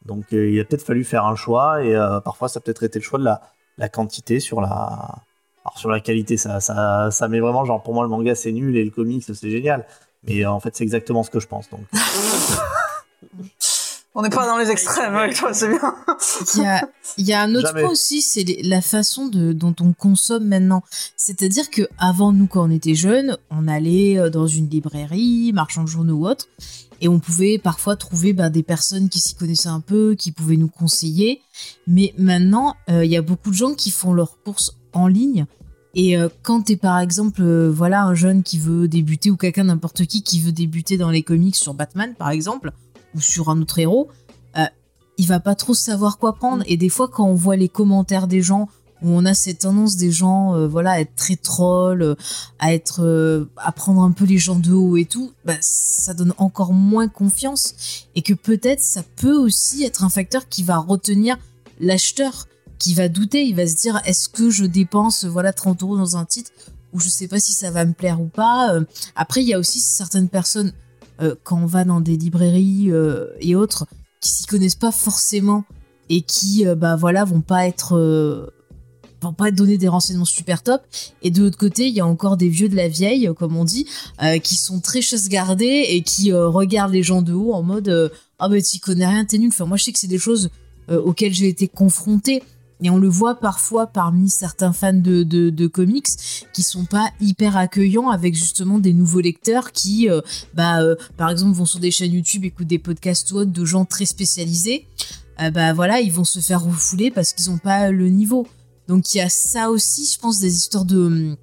[0.06, 2.84] Donc euh, il a peut-être fallu faire un choix et euh, parfois ça a peut-être
[2.84, 3.42] été le choix de la,
[3.78, 4.70] la quantité sur la
[5.66, 8.52] alors sur la qualité ça ça ça met vraiment genre pour moi le manga c'est
[8.54, 9.86] nul et le comics c'est génial.
[10.24, 11.82] Mais euh, en fait c'est exactement ce que je pense donc.
[14.20, 15.96] On n'est pas dans les extrêmes avec toi, c'est bien.
[16.56, 16.90] Il y a,
[17.20, 17.82] il y a un autre Jamais.
[17.82, 20.82] point aussi, c'est la façon de, dont on consomme maintenant.
[21.16, 25.84] C'est-à-dire que avant nous, quand on était jeunes, on allait euh, dans une librairie, marchand
[25.84, 26.48] de journaux ou autre,
[27.00, 30.58] et on pouvait parfois trouver ben, des personnes qui s'y connaissaient un peu, qui pouvaient
[30.58, 31.44] nous conseiller.
[31.86, 35.46] Mais maintenant, euh, il y a beaucoup de gens qui font leurs courses en ligne.
[36.00, 39.64] Et euh, quand t'es par exemple, euh, voilà, un jeune qui veut débuter ou quelqu'un
[39.64, 42.72] n'importe qui qui veut débuter dans les comics sur Batman, par exemple,
[43.16, 44.08] ou sur un autre héros,
[44.58, 44.66] euh,
[45.18, 46.64] il va pas trop savoir quoi prendre.
[46.68, 48.70] Et des fois, quand on voit les commentaires des gens,
[49.02, 52.16] où on a cette tendance des gens, euh, voilà, à être très troll, euh,
[52.60, 56.14] à être, euh, à prendre un peu les gens de haut et tout, bah, ça
[56.14, 58.06] donne encore moins confiance.
[58.16, 61.38] Et que peut-être ça peut aussi être un facteur qui va retenir
[61.80, 62.48] l'acheteur,
[62.80, 66.18] qui va douter, il va se dire, est-ce que je dépense, voilà, 30 euros dans
[66.18, 66.52] un titre
[66.94, 68.80] où je sais pas si ça va me plaire ou pas.
[69.16, 70.72] Après, il y a aussi certaines personnes,
[71.22, 73.86] euh, quand on va dans des librairies euh, et autres,
[74.22, 75.64] qui s'y connaissent pas forcément
[76.10, 78.52] et qui, euh, bah voilà, vont pas être,
[79.22, 80.82] vont pas donner des renseignements super top.
[81.22, 83.66] Et de l'autre côté, il y a encore des vieux de la vieille, comme on
[83.66, 83.88] dit,
[84.44, 88.50] qui sont très chasse gardés et qui regardent les gens de haut en mode, ah
[88.50, 89.50] bah t'y connais rien, t'es nul.
[89.50, 90.50] Enfin, moi je sais que c'est des choses
[90.90, 92.42] auxquelles j'ai été confrontée.
[92.82, 96.08] Et on le voit parfois parmi certains fans de, de, comics
[96.54, 100.22] qui sont pas hyper accueillants avec justement des nouveaux lecteurs qui, euh,
[100.54, 103.66] bah, euh, par exemple, vont sur des chaînes YouTube, écoutent des podcasts ou autres de
[103.66, 104.86] gens très spécialisés.
[105.42, 108.48] Euh, bah voilà, ils vont se faire refouler parce qu'ils ont pas le niveau.
[108.88, 111.36] Donc il y a ça aussi, je pense, des histoires de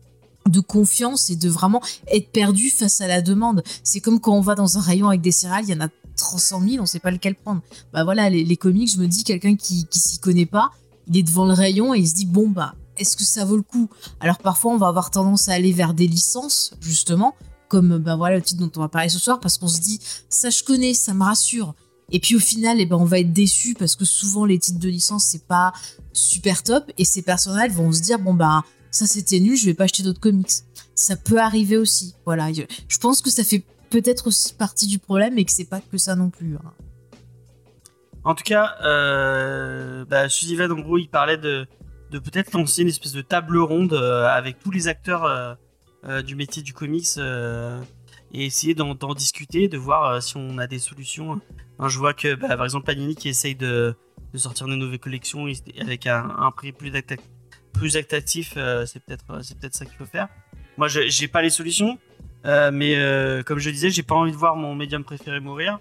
[0.51, 3.63] de confiance et de vraiment être perdu face à la demande.
[3.83, 5.89] C'est comme quand on va dans un rayon avec des céréales, il y en a
[6.17, 7.63] 300 000, on sait pas lequel prendre.
[7.93, 10.71] Bah voilà, les, les comics, je me dis, quelqu'un qui, qui s'y connaît pas,
[11.09, 13.57] il est devant le rayon et il se dit, bon bah, est-ce que ça vaut
[13.57, 13.89] le coup?
[14.21, 17.35] Alors parfois, on va avoir tendance à aller vers des licences, justement,
[17.69, 20.01] comme bah voilà le titre dont on va parler ce soir, parce qu'on se dit,
[20.29, 21.75] ça je connais, ça me rassure.
[22.11, 24.79] Et puis au final, eh ben, on va être déçu parce que souvent les titres
[24.79, 25.73] de licence, c'est pas
[26.13, 29.75] super top et ces personnages vont se dire, bon bah, ça c'était nul, je vais
[29.75, 30.53] pas acheter d'autres comics.
[30.95, 32.15] Ça peut arriver aussi.
[32.25, 35.81] Voilà, je pense que ça fait peut-être aussi partie du problème et que c'est pas
[35.81, 36.57] que ça non plus.
[36.57, 36.73] hein.
[38.25, 41.67] En tout cas, euh, bah, en gros, il parlait de,
[42.11, 45.55] peut-être lancer une espèce de table ronde euh, avec tous les acteurs euh,
[46.07, 47.19] euh, du métier du comics
[48.37, 51.41] et essayer d'en discuter, de voir si on a des solutions.
[51.87, 53.95] Je vois que, bah, par exemple, Panini qui essaye de,
[54.35, 55.47] sortir de nouvelles collections
[55.81, 57.21] avec un, prix plus, acta-
[57.75, 58.55] plus actatif,
[58.87, 60.29] c'est peut-être c'est peut-être ça qu'il faut faire.
[60.79, 61.99] Moi, je- j'ai pas les solutions,
[62.45, 62.97] mais
[63.45, 65.79] comme je disais, j'ai pas envie de voir mon médium préféré mourir.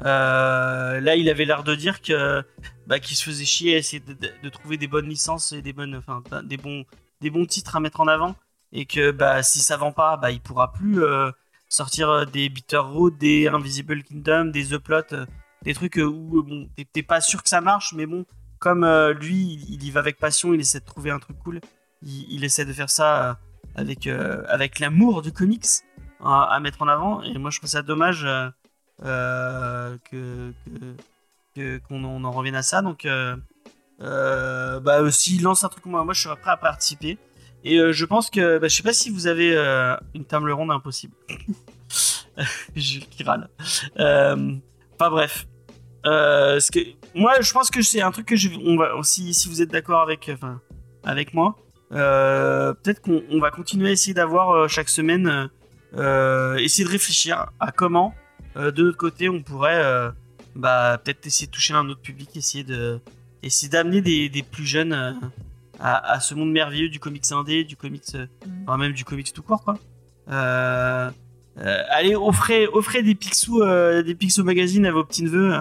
[0.00, 2.42] Euh, là, il avait l'air de dire que
[2.86, 5.96] bah, qu'il se faisait chier à essayer de, trouver des bonnes licences et des bonnes,
[5.96, 6.84] enfin, des bons,
[7.20, 8.34] des bons titres à mettre en avant,
[8.72, 11.30] et que bah, si ça vend pas, bah, il pourra plus euh,
[11.68, 15.26] sortir euh, des Bitter Road, des Invisible Kingdom, des The Plot,
[15.62, 18.26] des trucs où bon, t'es- pas sûr que ça marche, mais bon,
[18.58, 18.86] comme
[19.20, 21.60] lui, il, y va avec passion, il essaie de trouver un truc cool,
[22.02, 23.38] il, il essaie de faire ça
[23.74, 25.66] avec, avec l'amour du comics
[26.22, 28.26] à, à mettre en avant, et moi je trouve ça dommage
[29.02, 30.52] euh, que
[31.88, 33.36] qu'on en, revienne à ça, donc euh,
[34.00, 37.18] euh, bah, euh, s'il lance un truc, moi, moi je serais prêt à participer.
[37.66, 39.56] Et je pense que, bah, je sais pas si vous avez
[40.14, 41.14] une table ronde impossible.
[42.76, 43.48] Jules qui râle.
[43.96, 45.46] Enfin bref.
[46.04, 48.34] Moi, je pense que c'est un truc que
[48.68, 50.30] on va, si, si vous êtes d'accord avec,
[51.04, 51.56] avec moi,
[51.88, 55.48] peut-être qu'on on va continuer à essayer d'avoir chaque semaine,
[55.94, 58.14] essayer de réfléchir à comment,
[58.56, 60.10] de notre côté, on pourrait, euh,
[60.54, 63.00] bah, peut-être essayer de toucher un autre public, essayer de,
[63.42, 65.12] essayer d'amener des, des plus jeunes euh,
[65.80, 68.26] à, à ce monde merveilleux du comics indé, du comics, euh,
[68.66, 69.78] enfin, même du comics tout court, quoi.
[70.28, 71.10] Euh,
[71.58, 75.52] euh, allez, offrez, offrez des Picsou, euh, des Picsou magazine à vos petits neveux.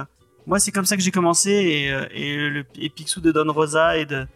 [0.45, 3.51] Moi, c'est comme ça que j'ai commencé et, euh, et le et Picsou de Don
[3.51, 4.27] Rosa et de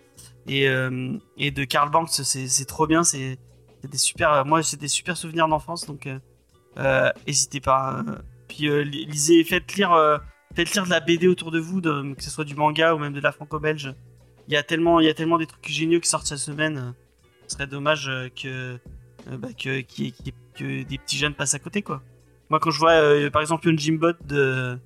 [0.47, 3.03] et, euh, et de Karl Banks, c'est trop bien.
[3.03, 3.37] C'est
[3.83, 5.85] des super, moi, c'est des super souvenirs d'enfance.
[5.85, 6.19] Donc, euh,
[6.77, 8.03] euh, n'hésitez pas.
[8.57, 10.17] Puis euh, li- lisez, faites lire, euh,
[10.55, 12.97] faites lire de la BD autour de vous, de, que ce soit du manga ou
[12.97, 13.93] même de la franco-belge.
[14.47, 16.93] Il y a tellement, il y a tellement des trucs géniaux qui sortent cette semaine.
[17.47, 18.79] Ce serait dommage euh, que
[19.37, 19.81] bah, que,
[20.83, 22.01] des petits jeunes passent à côté quoi.
[22.49, 24.79] Moi quand je vois par exemple une Jimbot de,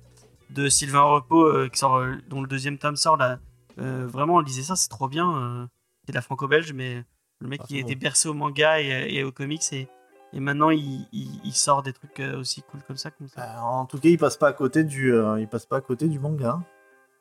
[0.50, 3.38] de Sylvain Repos qui sort, dont le deuxième tome sort là,
[3.78, 5.32] euh, vraiment lisez ça c'est trop bien.
[5.62, 5.66] euh,
[6.04, 7.04] c'est de la franco-belge mais
[7.40, 8.00] le mec Ah, qui c'est a été bon.
[8.00, 9.88] bercé au manga et, et aux comics et,
[10.32, 13.10] et maintenant il, il- il sort des trucs euh, aussi cool comme ça.
[13.10, 13.42] Comme ça.
[13.42, 15.80] Euh, en tout cas, il passe pas à côté du, euh, il passe pas à
[15.80, 16.58] côté du manga.
[16.58, 16.62] hein.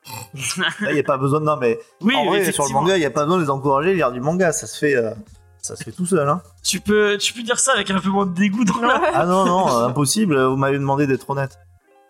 [0.82, 2.98] Là, il y a pas besoin de non, mais oui, en vrai, sur le manga,
[2.98, 4.52] il a pas besoin de les encourager à lire du manga.
[4.52, 5.12] Ça se fait, euh,
[5.62, 6.28] ça se fait tout seul.
[6.28, 6.42] Hein.
[6.64, 9.00] Tu peux, tu peux dire ça avec un peu moins de dégoût dans la...
[9.14, 10.42] Ah non, non, impossible.
[10.44, 11.60] Vous m'avez demandé d'être honnête.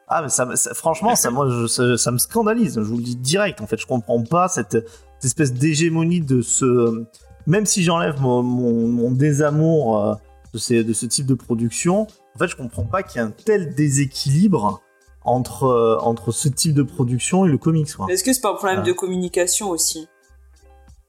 [0.07, 2.75] Ah, mais ça, me- ça- franchement, ça, moi, je- ça, ça me scandalise.
[2.75, 3.59] Je vous le dis direct.
[3.59, 7.05] En fait, je comprends pas cette, cette espèce d'hégémonie de ce.
[7.47, 10.17] Même si j'enlève mon, mon- mon désamour
[10.53, 13.27] de, ces, de ce type de production, en fait, je comprends pas qu'il y ait
[13.27, 14.81] un tel déséquilibre
[15.23, 17.87] entre, euh, entre ce type de production et le comics.
[18.09, 20.07] Est-ce que c'est pas un problème de communication aussi?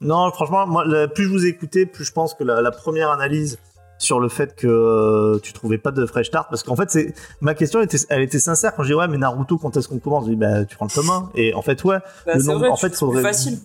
[0.01, 3.59] Non, franchement, moi, plus je vous écoutais, plus je pense que la, la première analyse
[3.99, 7.15] sur le fait que euh, tu trouvais pas de fresh start, parce qu'en fait, c'est
[7.41, 10.01] ma question, était, elle était sincère quand j'ai dit ouais, mais Naruto, quand est-ce qu'on
[10.01, 10.25] commence?
[10.27, 11.31] Je dis bah tu prends le tome 1.
[11.37, 13.23] et en fait ouais, Bah, le c'est nombre, vrai, en fait, faudrait.
[13.23, 13.59] facile.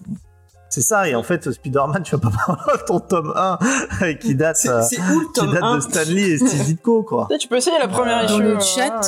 [0.78, 4.58] C'est ça, et en fait, Spider-Man, tu vas pas prendre ton tome 1 qui date,
[4.58, 7.28] C'est euh, c'est où le qui date 1 de Stanley et Steve Ditko, quoi.
[7.40, 8.44] Tu peux essayer la première Dans issue.
[8.44, 9.02] le euh, chat.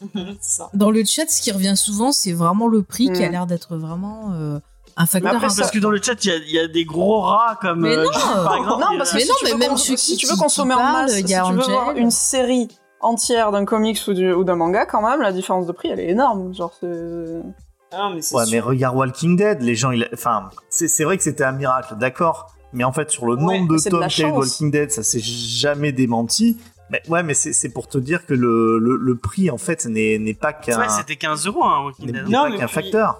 [0.74, 3.32] Dans le chat, ce qui revient souvent, c'est vraiment le prix qui a Mm.
[3.32, 4.58] l'air d'être vraiment euh,
[4.96, 5.32] un facteur.
[5.32, 5.54] Mais après.
[5.54, 7.80] Parce que dans le chat, il y a, il y a des gros rats comme
[7.80, 8.12] Mais euh, non.
[8.12, 8.84] Jules, par exemple.
[8.84, 10.26] Non, et, parce euh, que Mais si non, tu mais même cons- ceux si tu
[10.26, 12.68] veux consommer en masse, il y si a tu veux voir une série
[13.00, 16.00] entière d'un comics ou du- ou d'un manga, quand même, la différence de prix, elle
[16.00, 16.54] est énorme.
[16.54, 16.86] Genre, c'est...
[17.92, 18.52] Ah, mais c'est Ouais, sûr.
[18.52, 21.94] mais regarde Walking Dead, les gens, ils- enfin, c'est c'est vrai que c'était un miracle,
[21.96, 22.52] d'accord.
[22.74, 24.32] Mais en fait, sur le Ouais, nombre de tomes qu'il y a eu.
[24.32, 26.58] Walking Dead, ça s'est jamais démenti.
[26.90, 29.84] Mais ouais, mais c'est c'est pour te dire que le, le, le prix, en fait,
[29.86, 32.24] n'est n'est pas qu'un Ouais, c'était 15 euros, hein, Walking n'est Dead.
[32.24, 33.18] n'est Non, pas mais qu'un puis- facteur.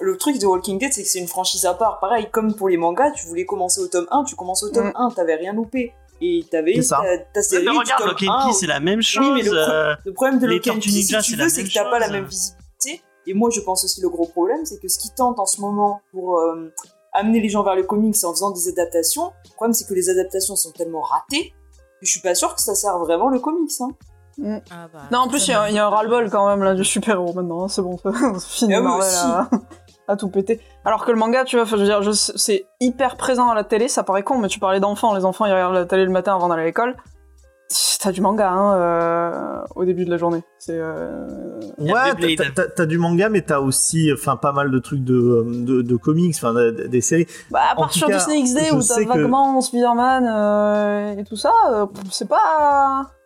[0.00, 1.98] Le truc de Walking Dead, c'est que c'est une franchise à part.
[2.00, 4.88] Pareil, comme pour les mangas, tu voulais commencer au tome 1, tu commences au tome
[4.88, 4.92] Mm.
[4.96, 5.92] 1, t'avais rien loupé.
[6.22, 7.00] Et t'avais C'est ça.
[7.32, 9.26] ta, série mais regarde, tome Lock 1 and Key, au- c'est la même chose.
[9.26, 11.68] Oui, mais le pro- euh, Le problème de Ninja, si c'est tu veux, c'est même
[11.70, 12.12] que t'as pas la chose.
[12.14, 13.02] même visibilité.
[13.26, 15.60] Et moi, je pense aussi le gros problème, c'est que ce qui tente en ce
[15.60, 16.72] moment pour euh,
[17.12, 20.08] amener les gens vers le comics en faisant des adaptations, le problème, c'est que les
[20.10, 21.52] adaptations sont tellement ratées
[22.00, 23.70] que je suis pas sûr que ça sert vraiment le comics.
[23.80, 24.60] Hein.
[24.70, 26.62] Ah bah, Non, en plus, il y, a- il y a un ras-le-bol quand même
[26.62, 27.64] là du super-héros maintenant.
[27.64, 27.98] hein, C'est bon,
[28.38, 28.74] c'est fini.
[28.74, 29.48] Ah
[30.08, 30.60] a tout pété.
[30.84, 33.64] Alors que le manga, tu vois, je veux dire, je- c'est hyper présent à la
[33.64, 33.86] télé.
[33.88, 35.14] Ça paraît con, mais tu parlais d'enfants.
[35.14, 36.96] Les enfants, ils regardent la télé le matin avant d'aller à l'école.
[38.00, 40.42] T'as du manga hein, euh, au début de la journée.
[40.58, 41.92] C'est euh, Ouais,
[42.36, 45.82] t'as- t'as- t'as du manga, mais t'as aussi, enfin, pas mal de trucs de, de,
[45.82, 47.26] de comics, enfin, de- de- des séries.
[47.50, 51.36] Bah, à part sur cas, Disney XD où t'as que- vaguement Spider-Man euh, et tout
[51.36, 52.40] ça, euh, c'est pas.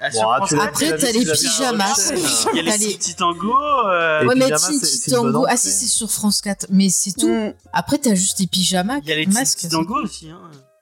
[0.00, 2.12] ah, Bon, ah, tu Après, t'as les pyjamas.
[2.52, 3.52] Il y a les T'as les- petits tango.
[3.88, 5.46] euh, Ouais, mais pyjamas, Teen c'est- c'est une bonne Tango.
[5.48, 6.66] Ah, si, c'est sur France 4.
[6.70, 7.28] Mais c'est tout.
[7.28, 7.54] Mm.
[7.72, 9.58] Après, t'as juste les pyjamas, Il y a les masques.
[9.58, 10.28] petits tango aussi.
[10.30, 10.38] Hein.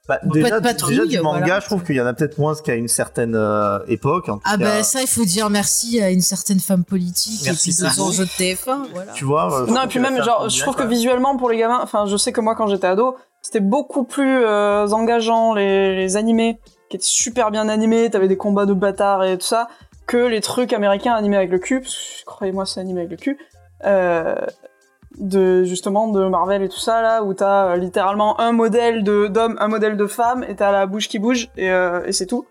[0.08, 1.60] Bah, Pas déjà, de patrouille, déjà, du manga, voilà.
[1.60, 4.28] je trouve qu'il y en a peut-être moins qu'à une certaine euh, époque.
[4.28, 7.42] En tout Ah cas, bah ça, il faut dire merci à une certaine femme politique
[7.44, 9.12] Merci, et puis deux enjeux de TF1, voilà.
[9.12, 9.62] tu vois.
[9.62, 12.16] euh, Non, et puis même, genre, je trouve que visuellement, pour les gamins, enfin, je
[12.16, 16.58] sais que moi, quand j'étais ado, c'était beaucoup plus euh, engageant, les, les animés,
[16.90, 19.68] qui étaient super bien animés, t'avais des combats de bâtards et tout ça,
[20.08, 23.16] que les trucs américains animés avec le cul, parce que, croyez-moi, c'est animé avec le
[23.18, 23.38] cul,
[23.84, 24.34] euh,
[25.18, 29.26] de justement de Marvel et tout ça là, où t'as euh, littéralement un modèle de
[29.28, 32.26] d'homme, un modèle de femme, et t'as la bouche qui bouge et, euh, et c'est
[32.26, 32.46] tout.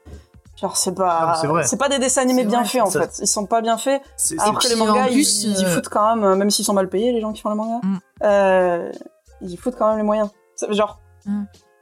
[0.59, 1.63] Genre c'est pas, c'est vrai.
[1.65, 3.19] c'est pas des dessins animés bien faits en ça- fait.
[3.23, 4.01] Ils sont pas bien faits.
[4.15, 6.51] C'est- Alors que les mangas, plus, ils, ils y euh, foutent quand même, euh, même
[6.51, 7.97] s'ils sont mal payés, les gens qui font les mangas, Mm.
[8.23, 8.91] euh,
[9.41, 10.29] ils y foutent quand même les moyens.
[10.55, 10.99] C'est- Genre,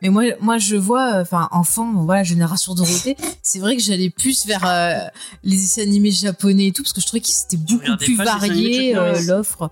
[0.02, 4.10] Mais moi, moi, je vois, euh, enfin, enfant, voilà, génération Dorothée, c'est vrai que j'allais
[4.10, 4.94] plus vers euh,
[5.44, 8.96] les dessins animés japonais et tout, parce que je trouvais que c'était beaucoup plus varié,
[8.96, 9.70] euh, l'offre.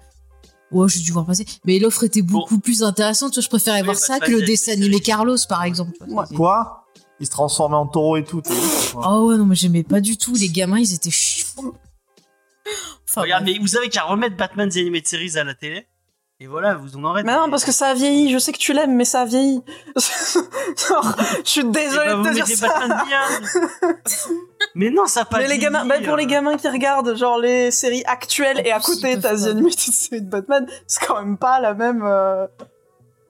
[0.72, 1.46] Ouais, j'ai dû voir passer.
[1.66, 3.32] Mais l'offre était beaucoup plus intéressante.
[3.32, 5.38] Tu vois, je préférais Oui, voir bah, ça que le des- dessin des- animé Carlos,
[5.48, 5.92] par exemple.
[6.08, 6.26] Ouais.
[6.36, 6.86] Quoi?
[7.20, 8.42] Il se transformait en taureau et tout.
[8.42, 8.56] quoi.
[9.20, 10.36] Oh ouais, non, mais j'aimais pas du tout.
[10.36, 11.74] Les gamins, ils étaient chiants.
[13.08, 15.88] Enfin, Regarde, mais vous avez qu'à remettre Batman The Animated Series à la télé.
[16.40, 17.24] Et voilà, vous en aurez.
[17.24, 18.32] mais non, parce que ça a vieilli.
[18.32, 19.60] Je sais que tu l'aimes, mais ça a vieilli.
[19.96, 22.68] Genre, je suis Eh désolée ben, de te dire ça.
[24.76, 27.40] Mais non, ça a pas Mais les gamins, bah, pour les gamins qui regardent genre
[27.40, 29.48] les séries actuelles et à côté t'as The.
[29.48, 32.04] Animated Series de Batman, c'est quand même pas la même.
[32.06, 32.46] euh,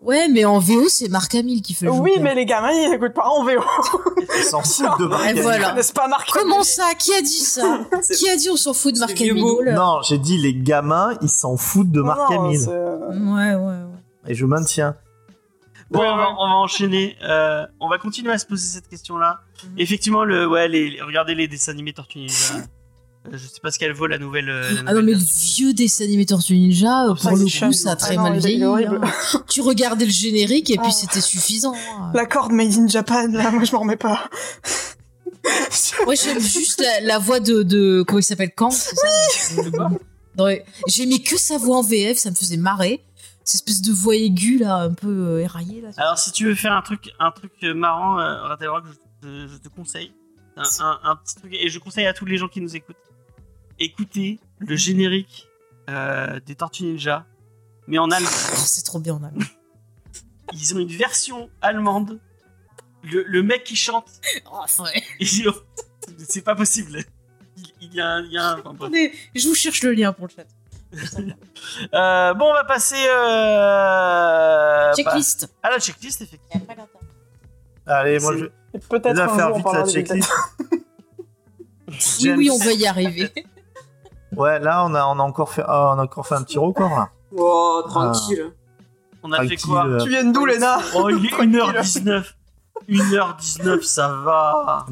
[0.02, 2.24] Ouais, mais en VO, c'est Marc Hamill qui fait le Oui, Joker.
[2.24, 3.62] mais les gamins ils écoutent pas en VO.
[4.40, 5.42] Ils s'en foutent de Marc Hamill.
[5.42, 5.76] voilà.
[5.76, 6.30] Ils pas Marc.
[6.32, 7.80] Comment ça Qui a dit ça
[8.18, 9.74] Qui a dit on s'en fout de Marc Hamill.
[9.74, 12.60] Non, j'ai dit les gamins, ils s'en foutent de Marc Hamill.
[12.70, 13.98] euh, Ouais, ouais, ouais.
[14.28, 14.96] Et je maintiens.
[15.90, 16.36] Bon, Ouais, on, va, ouais.
[16.38, 17.16] on va enchaîner.
[17.24, 19.40] Euh, on va continuer à se poser cette question-là.
[19.64, 19.70] Mhm.
[19.80, 22.56] Effectivement, le, ouais, les, les- regardez les dessins animés Tortue Ninja.
[23.32, 24.50] Je sais pas ce qu'elle vaut la nouvelle.
[24.50, 27.66] euh, la Ah non, mais le vieux dessin animé Tortue Ninja, Oh, pour le c'est
[27.68, 28.64] coup, ça a Ah très non, mal est vieilli.
[28.64, 29.02] hein.
[29.50, 30.92] tu regardais le générique et puis Ah.
[30.92, 31.76] c'était suffisant.
[32.14, 34.30] La corde made in Japan, là, moi je m'en remets pas.
[36.06, 38.04] Moi, j'aime juste la, la voix de, de.
[38.06, 38.74] Comment il s'appelle Kang
[40.36, 43.04] Dans les- J'aimais que sa voix en VF, ça me faisait marrer.
[43.44, 45.80] Cette espèce de voix aiguë, là, un peu euh, éraillée.
[45.82, 45.90] Là.
[45.98, 49.28] Alors, si tu veux faire un truc, un truc euh, marrant, euh, Ratel Rock, je,
[49.28, 50.12] te- je te conseille
[50.58, 52.98] un, un- un petit truc et je conseille à tous les gens qui nous écoutent.
[53.80, 55.48] Écoutez le générique
[55.90, 57.26] euh, des Tortues Ninja,
[57.88, 58.30] mais en allemand.
[58.54, 59.46] Oh, c'est trop bien, en allemand.
[60.54, 62.20] Ils ont une version allemande.
[63.04, 64.10] Le, le mec qui chante,
[64.52, 64.64] Oh,
[66.28, 67.04] c'est pas possible.
[67.58, 68.24] Il, il y a un.
[68.26, 68.72] il y a un- enfin.
[68.76, 70.46] Attendez, je vous cherche le lien pour le chat.
[71.94, 75.48] Euh, bon, on va passer euh, Checklist.
[75.62, 76.66] bah, à la checklist, effectivement.
[77.86, 78.46] Allez, moi je
[78.88, 80.32] peut-être vais un faire jour vite la checklist.
[82.22, 83.32] Oui, oui, on va y arriver.
[84.38, 86.60] Ouais, là on a, on a encore fait, ah, on a encore fait un petit
[86.60, 87.10] record là.
[87.36, 88.54] Oh, tranquille.
[89.24, 91.60] On a fait quoi euh, Tu viens d'où, Léna Oh, il est Tranquille.
[91.60, 92.24] 1h19.
[92.88, 94.86] 1h19, ça va.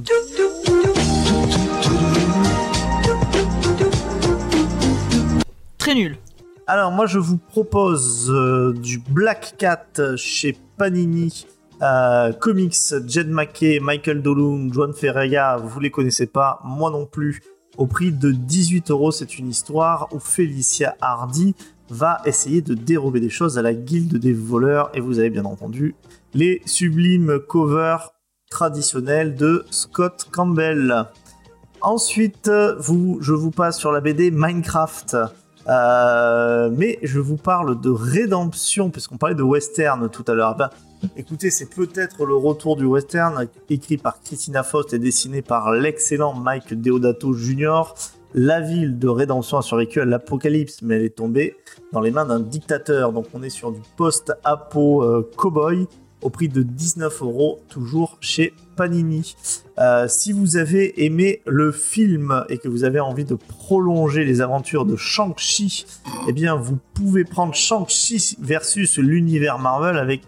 [5.77, 6.17] Très nul.
[6.65, 9.85] Alors moi je vous propose euh, du Black Cat
[10.17, 11.45] chez Panini
[11.83, 17.43] euh, Comics, Jed McKay, Michael Dolung, John Ferreira, vous les connaissez pas, moi non plus,
[17.77, 19.11] au prix de 18 euros.
[19.11, 21.55] C'est une histoire où Felicia Hardy
[21.89, 25.45] va essayer de dérober des choses à la guilde des voleurs et vous avez bien
[25.45, 25.95] entendu
[26.33, 28.11] les sublimes covers
[28.49, 31.05] traditionnels de Scott Campbell.
[31.81, 32.49] Ensuite,
[32.79, 35.17] vous, je vous passe sur la BD Minecraft.
[35.67, 40.55] Euh, mais je vous parle de rédemption, puisqu'on parlait de western tout à l'heure.
[40.55, 40.69] Ben,
[41.17, 46.33] écoutez, c'est peut-être le retour du western, écrit par Christina Faust et dessiné par l'excellent
[46.33, 47.93] Mike Deodato Jr.
[48.33, 51.55] La ville de rédemption a survécu à l'apocalypse, mais elle est tombée
[51.93, 53.13] dans les mains d'un dictateur.
[53.13, 55.87] Donc on est sur du post-apo euh, cowboy
[56.21, 59.35] au prix de 19 euros, toujours chez Panini.
[59.77, 64.41] Euh, si vous avez aimé le film et que vous avez envie de prolonger les
[64.41, 65.85] aventures de Shang-Chi,
[66.27, 70.23] eh bien vous pouvez prendre Shang-Chi versus l'univers Marvel avec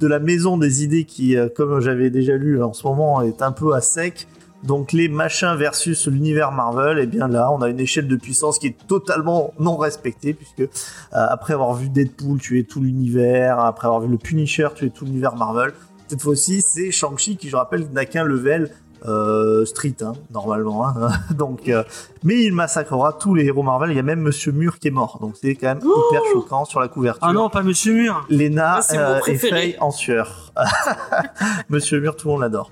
[0.00, 3.42] de la maison des idées qui, euh, comme j'avais déjà lu en ce moment, est
[3.42, 4.26] un peu à sec.
[4.64, 8.58] Donc les machins versus l'univers Marvel, et bien là, on a une échelle de puissance
[8.58, 10.66] qui est totalement non respectée, puisque euh,
[11.12, 15.36] après avoir vu Deadpool tuer tout l'univers, après avoir vu le Punisher tuer tout l'univers
[15.36, 15.72] Marvel,
[16.08, 18.70] cette fois-ci, c'est Shang-Chi qui, je rappelle, n'a qu'un level
[19.06, 20.86] euh, street, hein, normalement.
[20.88, 21.10] hein.
[21.34, 21.84] donc, euh,
[22.24, 23.90] mais il massacrera tous les héros Marvel.
[23.90, 26.64] Il y a même Monsieur Mur qui est mort, donc c'est quand même hyper choquant
[26.64, 27.26] sur la couverture.
[27.28, 28.26] Ah non, pas Monsieur Mur.
[28.30, 29.60] Lena Ah, euh, et préféré.
[29.60, 30.52] Faye en sueur.
[31.68, 32.70] Monsieur Mur, tout le monde l'adore.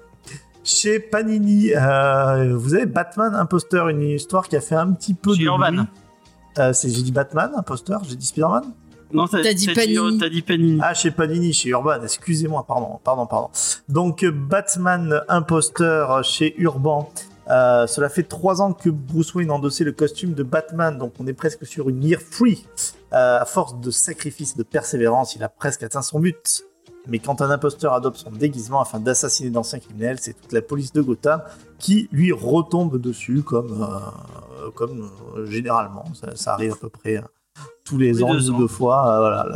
[0.63, 5.35] Chez Panini, euh, vous avez Batman Imposteur, une histoire qui a fait un petit peu
[5.35, 5.85] Chez de Urban.
[6.57, 8.65] j'ai dit Batman Imposteur, j'ai dit Spider-Man
[9.13, 10.19] Non, t'as T'as dit Panini.
[10.19, 10.81] T'as dit Panini.
[10.83, 13.51] Ah, chez Panini, chez Urban, excusez-moi, pardon, pardon, pardon.
[13.89, 17.11] Donc, euh, Batman Imposteur chez Urban.
[17.49, 21.27] Euh, cela fait trois ans que Bruce Wayne endossait le costume de Batman, donc on
[21.27, 22.67] est presque sur une year free.
[23.13, 26.65] Euh, à force de sacrifice et de persévérance, il a presque atteint son but.
[27.07, 30.93] Mais quand un imposteur adopte son déguisement afin d'assassiner d'anciens criminels, c'est toute la police
[30.93, 31.43] de Gotham
[31.79, 36.05] qui lui retombe dessus, comme, euh, comme euh, généralement.
[36.15, 37.23] Ça, ça arrive à peu près euh,
[37.85, 39.15] tous les ans, deux deux fois.
[39.15, 39.47] euh, voilà,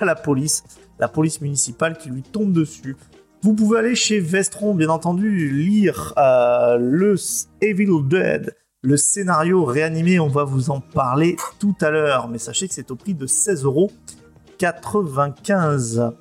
[0.06, 0.62] la police,
[0.98, 2.96] la police municipale qui lui tombe dessus.
[3.42, 7.16] Vous pouvez aller chez Vestron, bien entendu, lire euh, le
[7.60, 10.20] Evil Dead, le scénario réanimé.
[10.20, 13.26] On va vous en parler tout à l'heure, mais sachez que c'est au prix de
[13.26, 16.12] 16,95€.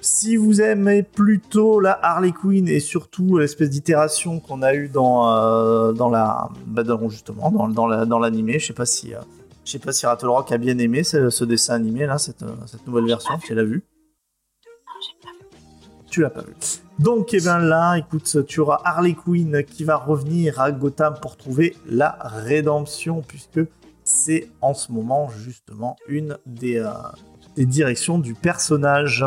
[0.00, 5.30] Si vous aimez plutôt la Harley Quinn et surtout l'espèce d'itération qu'on a eu dans,
[5.30, 9.14] euh, dans la bah, dans- justement dans, dans la- dans l'animé, je sais pas si
[9.14, 9.18] euh,
[9.64, 12.54] je sais pas si Rattle Rock a bien aimé ce, dessin animé là, cette, euh,
[12.66, 13.84] cette nouvelle version, tu l'as vu?
[16.10, 16.54] Tu l'as pas vu.
[16.98, 21.36] Donc, eh bien là, écoute, tu auras Harley Quinn qui va revenir à Gotham pour
[21.36, 23.60] trouver la rédemption, puisque
[24.04, 26.92] c'est en ce moment justement une des, euh,
[27.56, 29.24] des directions du personnage.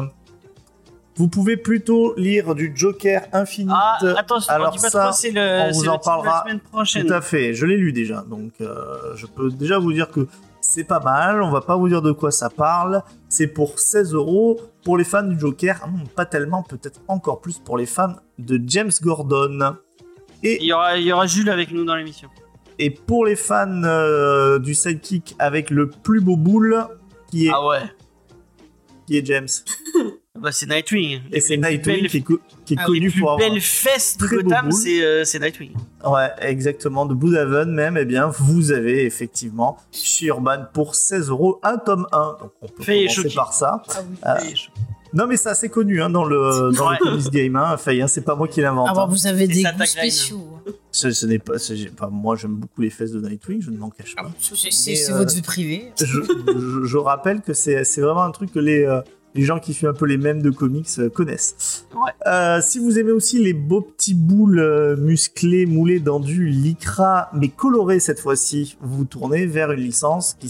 [1.17, 3.71] Vous pouvez plutôt lire du Joker Infinite.
[3.73, 6.37] Ah, attention, alors on dit pas ça, trop, c'est le, on vous c'est en parlera
[6.37, 7.07] la semaine prochaine.
[7.07, 10.27] Tout à fait, je l'ai lu déjà, donc euh, je peux déjà vous dire que
[10.59, 14.13] c'est pas mal, on va pas vous dire de quoi ça parle, c'est pour 16
[14.13, 18.15] euros pour les fans du Joker, non, pas tellement, peut-être encore plus pour les fans
[18.37, 19.77] de James Gordon.
[20.43, 22.29] Il y aura, il y aura Jules avec nous dans l'émission.
[22.77, 26.85] Et pour les fans euh, du sidekick avec le plus beau boule,
[27.31, 27.83] qui est, Ah ouais.
[29.07, 29.47] qui est James.
[30.37, 31.21] Bah, c'est Nightwing.
[31.31, 33.49] Et c'est Nightwing belles- qui est, co- qui est Les connu plus pour avoir...
[33.49, 35.71] belles fesses de Gotham, c'est euh, c'est Nightwing.
[36.05, 37.05] Ouais, exactement.
[37.05, 42.05] De Bloodhaven même, eh bien, vous avez effectivement chez Urban pour 16 euros un tome
[42.11, 42.37] 1.
[42.41, 43.81] Donc on peut est commencer par ça.
[44.23, 44.53] Ah oui.
[44.67, 44.79] Ah.
[45.13, 46.97] Non mais c'est assez connu hein, dans le dans Ouais.
[46.99, 47.55] le comics game.
[47.55, 47.77] Hein.
[47.77, 48.89] Faye, hein, c'est pas moi qui l'invente.
[48.91, 49.07] Ah hein.
[49.09, 50.45] vous avez des ça goûts spéciaux.
[50.67, 50.71] hein.
[50.91, 53.77] Ce, ce n'est pas, c'est- enfin, moi j'aime beaucoup les fesses de Nightwing, je ne
[53.77, 54.29] m'en cache pas.
[54.41, 55.91] C'est c'est- c'est euh, votre vie privée.
[55.97, 58.99] je, je- je rappelle que c'est c'est vraiment un truc que les, euh,
[59.35, 61.85] les gens qui suivent un peu les mêmes de comics euh, connaissent.
[61.93, 62.11] Ouais.
[62.25, 67.29] Euh, si vous aimez aussi les beaux petits boules euh, musclés moulés dans du lycra,
[67.33, 70.49] mais colorés cette fois-ci, vous vous tournez vers une licence qui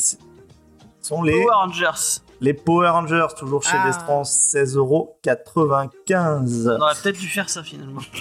[1.01, 2.21] sont les, Power Rangers.
[2.41, 3.87] les Power Rangers, toujours chez Ah.
[3.87, 6.77] Vestron, 16,95€.
[6.77, 8.01] On aurait peut-être dû faire ça finalement.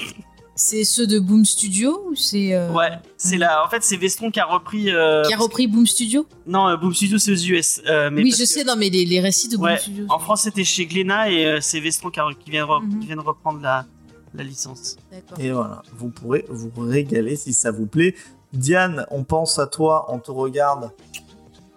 [0.57, 2.55] C'est ceux de Boom Studio ou c'est.
[2.55, 3.65] euh, Ouais, c'est là.
[3.67, 4.91] En fait, c'est Vestron qui a repris.
[4.91, 6.27] euh, Qui a repris Boom Studio?
[6.47, 7.81] Non, euh, Boom Studio, c'est aux US.
[7.89, 10.07] euh, mais Oui, je que- sais, non, mais les, les récits de Boom Ouais, Studio.
[10.09, 13.01] En France, c'était chez Glénat et euh, c'est Vestron qui, a- qui vient re- Mhm.
[13.01, 13.85] qui vient de reprendre la,
[14.33, 14.97] la licence.
[15.11, 15.39] D'accord.
[15.41, 18.15] Et voilà, vous pourrez vous régaler si ça vous plaît.
[18.53, 20.93] Diane, on pense à toi, on te regarde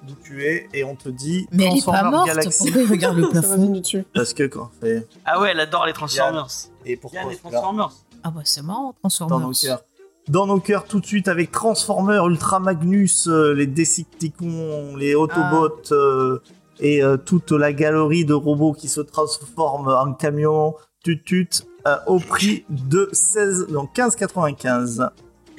[0.04, 2.64] d'où tu es et on te dit Mais elle est pas Transformers morte, Galaxy.
[2.66, 3.82] pourquoi il regarde le plafond.
[4.14, 6.48] Parce que quand on fait Ah ouais, elle adore les Transformers.
[6.86, 7.92] et pourquoi Yann, les Transformers.
[8.24, 9.52] Ah bah c'est marrant, dans nos Transformers.
[9.62, 9.84] cœurs.
[10.30, 15.92] Dans nos cœurs, tout de suite avec Transformers, Ultra Magnus, euh, les Decepticons, les Autobots
[15.94, 16.40] euh,
[16.80, 21.50] et euh, toute la galerie de robots qui se transforment en camions, tut-tut,
[21.88, 25.10] euh, au prix de 16, non, 15,95.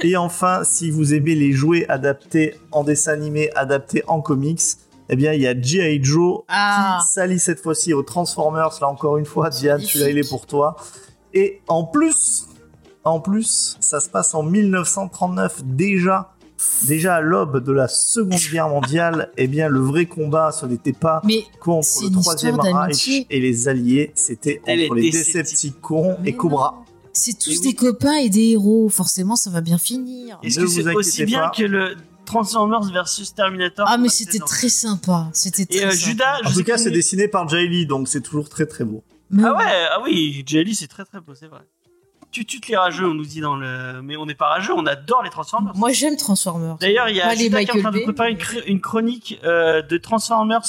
[0.01, 4.61] Et enfin, si vous aimez les jouets adaptés en dessin animé, adaptés en comics,
[5.09, 6.05] eh bien, il y a G.I.
[6.05, 6.99] Joe Ah.
[7.01, 8.71] qui s'allie cette fois-ci aux Transformers.
[8.83, 10.77] Là, encore une fois, Diane, celui-là, il est pour toi.
[11.35, 12.47] Et en plus,
[13.05, 16.33] en plus, ça se passe en 1939 déjà.
[16.89, 20.93] Déjà à l'aube de la Seconde Guerre mondiale, eh bien le vrai combat, ce n'était
[20.93, 26.17] pas Mais contre le Troisième Reich et les Alliés, c'était entre les Decepticons.
[26.25, 26.85] Et Cobra.
[27.13, 27.75] c'est tous des oui.
[27.77, 30.41] copains et des héros, forcément ça va bien finir.
[30.43, 31.53] Est-ce que vous c'est aussi bien pas.
[31.57, 31.95] que le
[32.25, 36.07] Transformers versus Terminator Ah mais c'était très sympa, c'était très Et euh, sympa.
[36.11, 38.83] Judas, En tout cas, c'est est- dessiné par Jay Lee, donc c'est toujours très très
[38.85, 39.05] beau.
[39.31, 39.65] Mais Ah oui.
[39.65, 41.61] ouais, ah oui, Jelly c'est très très beau, c'est vrai.
[42.31, 44.03] Tu tues les rageux, on nous dit dans le.
[44.03, 45.75] Mais on n'est pas rageux, on adore les Transformers.
[45.77, 46.77] Moi j'aime Transformers.
[46.77, 49.41] D'ailleurs, il y a qui est en train de préparer une, mais- cr- une chronique
[49.45, 50.63] euh, de Transformers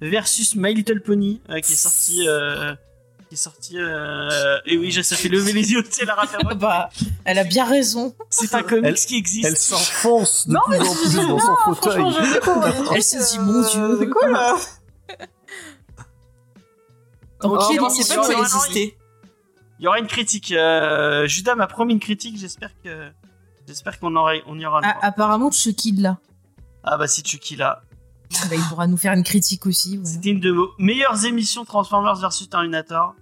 [0.00, 2.26] versus My Little Pony euh, qui est sortie.
[2.28, 2.74] euh,
[3.28, 3.76] qui est sortie.
[3.78, 6.44] euh, Et oui, je- ça fait lever les yeux, tu sais, la Raphaël.
[6.58, 6.90] bah,
[7.24, 8.12] elle a bien raison.
[8.28, 9.46] C'est un comics Elle- qui existe.
[9.46, 12.04] Elle s'enfonce de Non, plus en plus dans son fauteuil.
[12.94, 13.98] Elle se dit, mon Dieu.
[14.00, 14.34] C'est cool.
[14.36, 14.56] euh.
[17.44, 17.60] Oh,
[17.90, 18.96] c'est pas existait.
[19.80, 20.52] Il y aura une critique.
[20.52, 23.10] euh, Judas m'a promis une critique, j'espère que.
[23.66, 26.18] J'espère qu'on aura, on y aura Ah, apparemment Chucky là.
[26.82, 27.82] Ah bah si Chucky là.
[28.50, 29.96] Bah, il pourra nous faire une critique aussi.
[29.96, 30.10] voilà.
[30.12, 33.14] C'était une de vos meilleures émissions Transformers versus Terminator.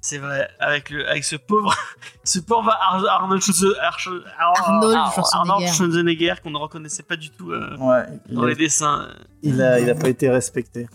[0.00, 1.74] C'est vrai, avec le, avec ce pauvre,
[2.24, 3.78] ce pauvre Ar- Arnold, Schwarzenegger.
[5.32, 9.08] Arnold Schwarzenegger qu'on ne reconnaissait pas du tout euh, Ouais, il dans a, les dessins.
[9.42, 10.88] il a, il a pas été respecté.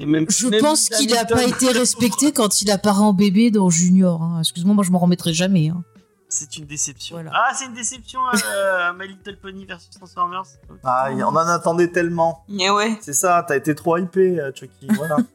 [0.00, 3.50] Et même, Je même pense qu'il n'a pas été respecté quand il apparaît en bébé
[3.50, 4.22] dans Junior.
[4.22, 4.38] hein.
[4.40, 5.68] Excuse-moi, moi je m'en remettrai jamais.
[5.68, 5.82] hein.
[6.30, 7.16] C'est une déception.
[7.16, 7.32] Voilà.
[7.34, 10.44] Ah, c'est une déception, euh, My Little Pony versus Transformers.
[10.84, 12.44] Ah, on en attendait tellement.
[12.48, 12.98] Mais ouais.
[13.00, 14.86] C'est ça, t'as été trop hypé, euh, Chucky.
[14.90, 15.16] Voilà.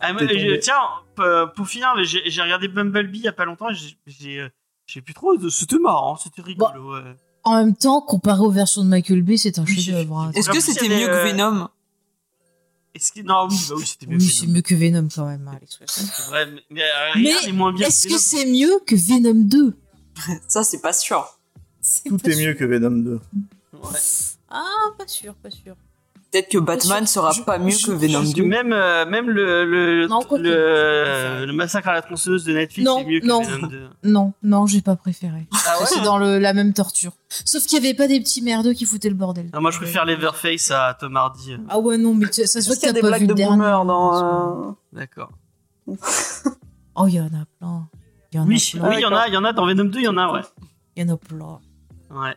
[0.00, 0.74] Ah, je- tiens,
[1.56, 5.12] pour finir, j'ai regardé Bumblebee il y a pas longtemps et j'ai- j'ai euh, plus
[5.12, 5.32] trop.
[5.50, 6.94] C'était marrant, c'était rigolo.
[6.94, 7.16] ouais.
[7.42, 10.18] En même temps, comparé aux versions de Michael Bay, c'est un Oui, chef-d'œuvre.
[10.18, 10.30] hein.
[10.34, 11.68] Est-ce que c'était mieux que euh, Venom?
[12.98, 14.16] Est-ce que non, oui, bah oui, c'était mieux.
[14.18, 14.52] Oui, c'est Venom.
[14.54, 15.58] mieux que Venom quand même, hein.
[15.86, 17.84] C'est vrai, mais, mais, euh, Mais.
[17.86, 19.76] Est-ce que c'est mieux que Venom 2
[20.48, 21.38] Ça, c'est pas sûr.
[21.80, 22.46] C'est Tout pas est sûr.
[22.48, 23.20] mieux que Venom 2.
[23.74, 23.98] Ouais.
[24.50, 24.64] Ah,
[24.98, 25.76] pas sûr, pas sûr.
[26.30, 28.46] Peut-être que Batman sera Je- pas mieux je- que Venom Parce que 2.
[28.46, 32.86] même, euh, même le, le, Non, que- le, le massacre à la tronçonneuse de Netflix
[32.86, 33.42] Non, est mieux que non.
[33.42, 33.88] Venom 2.
[34.04, 35.46] Non, non, j'ai pas préféré.
[35.66, 37.12] Ah ouais c'est dans le, la même torture.
[37.30, 39.48] Sauf qu'il y avait pas des petits merdeux qui foutaient le bordel.
[39.54, 41.54] Non, moi je préfère Leatherface à Tom Hardy.
[41.54, 43.00] euh, Ah ouais, non, mais tu- ça se voit que qu'il y a t'as des
[43.00, 43.56] pas blagues vu de le dernier.
[43.56, 44.68] boomer dans.
[44.68, 45.30] euh, D'accord.
[46.94, 47.88] Oh, il y en a plein.
[48.32, 50.04] Y en oui, il y en a, il y en a dans Venom 2, il
[50.04, 50.40] y en a, ouais.
[50.96, 51.58] Il y en a plein.
[52.10, 52.34] Ouais.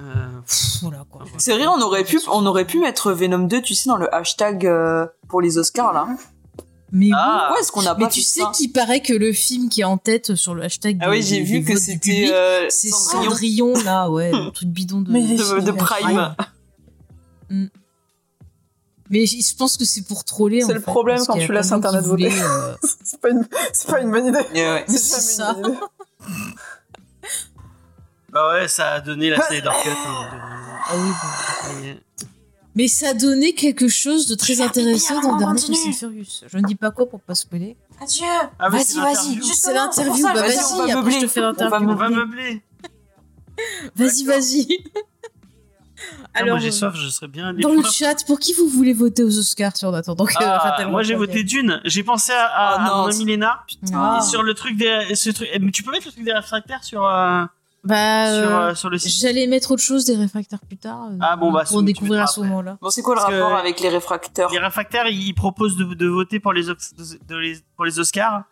[0.00, 0.04] Euh,
[0.46, 1.24] Pff, Voilà quoi.
[1.38, 4.12] C'est vrai, on aurait pu, on aurait pu mettre Venom 2, tu sais, dans le
[4.14, 6.08] hashtag euh, pour les Oscars là.
[6.94, 7.12] Mais oui.
[7.14, 9.80] Ah, Pourquoi est-ce qu'on n'a Mais pas tu sais qu'il paraît que le film qui
[9.80, 13.74] est en tête sur le hashtag Ah oui, j'ai vu que c'était euh, c'est Cendrillon
[13.74, 16.34] Cendrillon là, ouais, le truc bidon de, Mais- de, de Prime.
[19.10, 20.62] Mais je pense que c'est pour troller.
[20.62, 22.74] C'est le fait, problème quand a tu laisses Internet euh,
[23.04, 23.46] C'est pas, une...
[23.74, 24.38] c'est pas une bonne idée.
[24.54, 24.84] Ouais.
[24.88, 25.54] C'est ça.
[25.56, 25.80] une bonne idée.
[28.32, 29.90] Bah ouais, ça a donné la Snyder Cut.
[29.90, 30.28] hein,
[30.88, 31.74] Ah oui, bon.
[31.80, 31.98] de- mais-
[32.74, 35.60] Mais ça a donné quelque chose de très intéressant dans le dernier.
[35.60, 36.44] Fast and Furious.
[36.50, 37.76] Je ne dis pas quoi pour pas spoiler.
[38.00, 38.24] Adieu.
[38.58, 40.22] Ah, mais Vas-y, vas-y, c'est l'interview.
[40.24, 41.12] Bah vas-y, on vas-y, va après meubler.
[41.12, 41.90] je te fais On va l'interview.
[41.90, 42.62] On va meubler.
[43.96, 44.78] Vas-y, vas-y.
[46.34, 47.52] Ah, Alors, moi j'ai euh, soif, je serais bien.
[47.52, 51.02] dans le chat, pour qui vous voulez voter aux Oscars en attendant que Ah, moi
[51.02, 51.80] j'ai voté Dune.
[51.84, 53.60] J'ai pensé à, à, Oh mon ami Léna.
[53.94, 54.18] Ah.
[54.20, 55.14] Et sur le truc des.
[55.14, 55.48] Ce truc...
[55.60, 57.44] Mais tu peux mettre le truc des réfractaires sur, euh,
[57.84, 61.08] Bah, sur, euh, euh, sur le site j'allais mettre autre chose des réfractaires plus tard.
[61.10, 62.78] euh, Ah, bon, bah, pour découvrir à ce moment-là.
[62.80, 66.06] Bon, c'est quoi le Parce rapport avec les réfracteurs Les réfractaires, ils proposent de, de
[66.06, 66.94] voter pour les, Ox-
[67.28, 68.44] de les- pour les Oscars.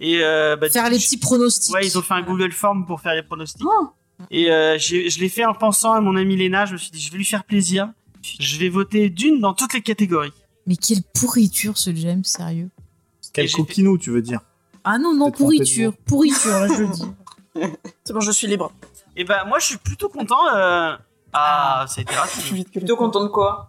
[0.00, 1.74] Et euh, bah, Faire les petits pronostics.
[1.74, 2.22] Ouais, ils ont fait un.
[2.22, 3.66] Google Form pour faire les pronostics.
[3.66, 3.88] Oh.
[4.30, 6.64] Et euh, je l'ai fait en pensant à mon ami Léna.
[6.66, 7.90] Je me suis dit, je vais lui faire plaisir.
[8.40, 10.32] Je vais voter d'une dans toutes les catégories.
[10.66, 12.68] Mais quelle pourriture ce James, sérieux.
[13.32, 14.40] Quel coquinou, tu veux dire
[14.84, 15.92] Ah non, non, pourriture.
[16.06, 17.02] Pourriture, là, je le dis.
[18.04, 18.72] C'est bon, je suis libre.
[19.16, 20.38] Et bah, moi, je suis plutôt content.
[20.54, 20.96] euh,
[21.32, 22.42] Ah, ça a été Plus rapide.
[22.54, 23.68] vite que les Plutôt content de quoi?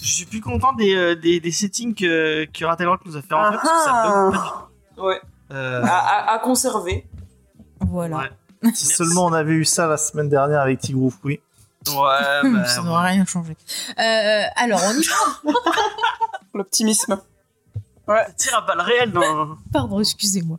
[0.00, 3.22] Je suis plus content des, euh, des, des settings que, que Rattle Rock nous a
[3.22, 4.30] fait rentrer parce que ça Ah.
[4.30, 5.02] bug pas du tout.
[5.02, 5.20] Ouais.
[5.50, 7.08] Euh, À, à- à conserver.
[7.80, 8.16] Voilà.
[8.18, 8.30] ouais.
[8.74, 11.40] Si seulement on avait eu ça la semaine dernière avec Tigrou oui.
[11.86, 11.94] Ouais,
[12.52, 13.56] bah, ça n'aurait rien changé.
[13.98, 15.52] Euh, alors, on y va.
[16.54, 17.20] L'optimisme.
[18.06, 19.56] ça tire à balles réelles dans.
[19.72, 20.58] Pardon, excusez-moi.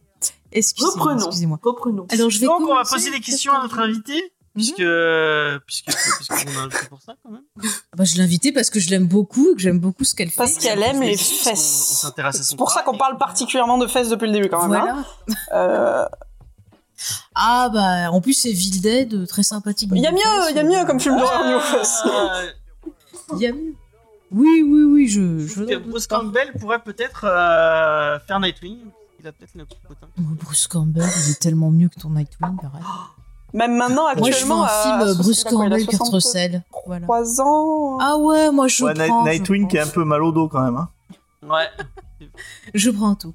[0.52, 1.26] Excusez-moi, Reprenons.
[1.28, 1.60] excusez-moi.
[1.64, 2.08] Reprenons.
[2.12, 4.34] Alors, je vais Donc, on va poser des questions à notre invité.
[4.56, 4.82] Puisque.
[5.68, 5.86] Puisque.
[5.86, 7.44] Puisqu'on a invité pour ça, quand même.
[7.96, 10.30] Bah, je l'ai invitée parce que je l'aime beaucoup et que j'aime beaucoup ce qu'elle
[10.32, 10.38] fait.
[10.38, 12.00] Parce qu'elle aime les On fesses.
[12.02, 14.68] s'intéresse à son C'est pour ça qu'on parle particulièrement de fesses depuis le début quand
[14.68, 14.82] même.
[14.82, 15.06] hein.
[15.28, 15.38] Voilà.
[15.54, 16.06] Euh,
[17.36, 19.90] Ah bah en plus c'est Vilded, euh, très sympathique.
[19.96, 20.20] Il y a mieux,
[20.50, 22.02] il y a mieux comme film d'horreur niveau fesses.
[22.06, 22.42] Ah,
[23.36, 23.74] Il y a mieux.
[24.32, 25.48] Oui oui oui je.
[25.48, 26.08] je doute Bruce.
[26.08, 28.80] Campbell pourrait peut-être euh, faire Nightwing.
[29.20, 30.08] Il a peut-être le potin.
[30.18, 32.58] Bruce Campbell, il est tellement mieux que ton Nightwing.
[32.64, 32.84] arrête.
[33.54, 34.64] Même maintenant, Moi je actuellement.
[34.64, 36.64] un film à- euh, Bruce il a Campbell Kurt 63 Russell.
[36.86, 37.08] Voilà.
[37.41, 37.98] ans.
[38.00, 39.24] Ah ouais moi je Ouais, prends.
[39.26, 40.76] Night- Nightwing qui est un peu mal au dos quand même.
[40.78, 40.90] Hein.
[41.44, 41.68] Ouais.
[42.76, 43.34] Je prends tout.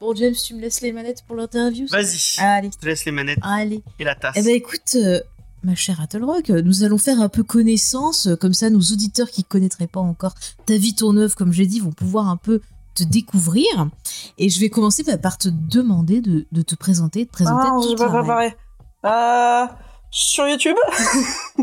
[0.00, 1.86] Bon James tu me laisses les manettes pour l'interview.
[1.88, 2.40] Vas-y.
[2.40, 3.82] Allez Je te laisse les manettes allez.
[4.00, 4.34] et la tasse.
[4.36, 5.20] Eh ben écoute, euh,
[5.62, 9.30] ma chère Attlerock, euh, nous allons faire un peu connaissance, euh, comme ça nos auditeurs
[9.30, 10.34] qui connaîtraient pas encore
[10.66, 12.60] ta vie tourneuse, comme j'ai dit, vont pouvoir un peu
[12.94, 13.66] te découvrir.
[14.38, 17.78] Et je vais commencer bah, par te demander de, de te présenter, de présenter Ah,
[17.80, 18.54] ton travail.
[19.04, 19.66] Euh,
[20.10, 20.76] sur YouTube,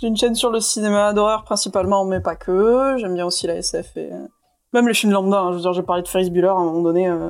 [0.00, 2.96] j'ai une chaîne sur le cinéma d'horreur principalement, mais pas que.
[2.98, 4.26] J'aime bien aussi la SF et euh,
[4.72, 5.38] même les films lambda.
[5.40, 5.50] hein.
[5.52, 7.08] Je veux dire, j'ai parlé de Ferris Bueller à un moment donné.
[7.08, 7.28] Euh...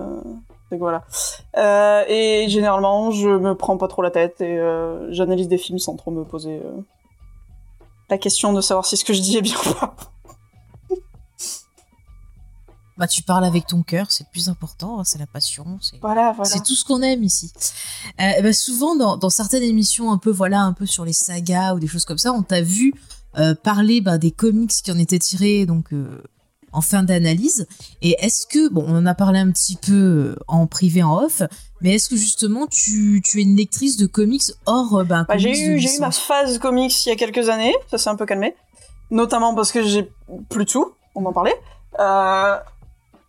[0.70, 1.02] Donc voilà.
[1.56, 4.58] Euh, et généralement, je me prends pas trop la tête et
[5.10, 6.60] j'analyse des films sans trop me poser
[8.10, 9.94] la question de savoir si ce que je dis est bien ou pas.
[12.96, 15.98] Bah, tu parles avec ton cœur, c'est le plus important, hein, c'est la passion, c'est
[16.00, 16.48] Voilà, voilà.
[16.48, 17.52] c'est tout ce qu'on aime ici.
[18.20, 21.74] Euh, bah, souvent, dans, dans certaines émissions un peu, voilà, un peu sur les sagas
[21.74, 22.94] ou des choses comme ça, on t'a vu
[23.36, 26.22] euh, parler bah, des comics qui en étaient tirés donc euh,
[26.72, 27.66] en fin d'analyse.
[28.00, 31.42] Et est-ce que, bon, on en a parlé un petit peu en privé, en off,
[31.80, 35.50] mais est-ce que justement tu, tu es une lectrice de comics hors bah, Bah, j'ai
[35.50, 38.54] eu, eu ma phase comics il y a quelques années, ça s'est un peu calmé.
[39.10, 40.08] Notamment parce que j'ai
[40.48, 41.60] plus de sous, on en parlait.
[42.00, 42.56] Euh,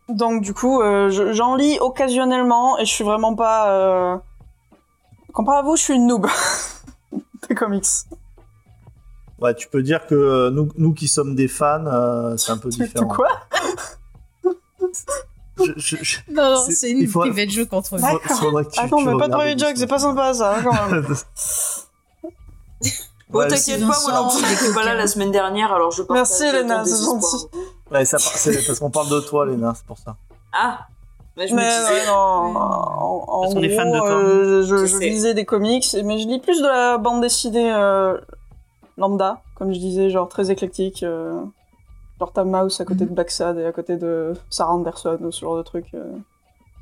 [0.10, 3.69] donc du coup, euh, je- j'en lis occasionnellement et je suis vraiment pas...
[3.72, 4.18] Euh...
[5.34, 6.27] Comparé à vous, je suis une noob
[7.49, 7.86] des comics.
[9.40, 12.57] Ouais, tu peux dire que euh, nous, nous qui sommes des fans, euh, c'est un
[12.57, 13.07] peu différent.
[13.07, 13.27] quoi
[15.57, 17.06] je, je, je- Non, non, C'est- une
[17.72, 18.02] entre nous.
[18.02, 18.38] D'accord.
[18.38, 19.76] faudrait que tu- Attends, tu mais pas de private joke, Disney.
[19.76, 21.06] c'est pas sympa ça, quand même.
[23.27, 26.03] Bon, Ouais, t'inquiète pas, moi non plus, j'étais pas là la semaine dernière, alors je
[26.11, 27.48] Merci, Léna, c'est gentil.
[27.96, 30.16] Ouais, ça, c'est parce qu'on parle de toi, Léna, c'est pour ça.
[30.54, 30.88] Ah
[31.38, 33.98] mais je Mais me disais, ouais, non, en, en Parce qu'on est gros, fan de
[34.00, 34.10] toi.
[34.10, 35.10] euh, je, Je je sais.
[35.10, 38.18] lisais des comics, mais je lis plus de la bande dessinée euh,
[38.98, 41.04] lambda, comme je disais, genre très éclectique.
[41.04, 41.42] euh,
[42.20, 43.10] genre t'as Mouse à côté Mhm.
[43.10, 45.88] de Black Sad et à côté de Sarah Anderson, ou ce genre de truc.
[45.94, 46.14] euh.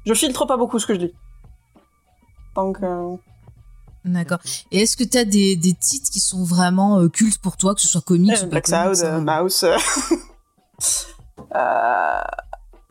[0.05, 1.13] Je filtre pas beaucoup ce que je lis.
[2.55, 3.15] Donc, euh,
[4.05, 4.37] D'accord.
[4.71, 7.81] Et est-ce que t'as des, des titres qui sont vraiment euh, cultes pour toi, que
[7.81, 9.65] ce soit comics euh, ou pas Black comics, Sad, hein euh, Mouse.
[11.39, 12.23] euh, Ah,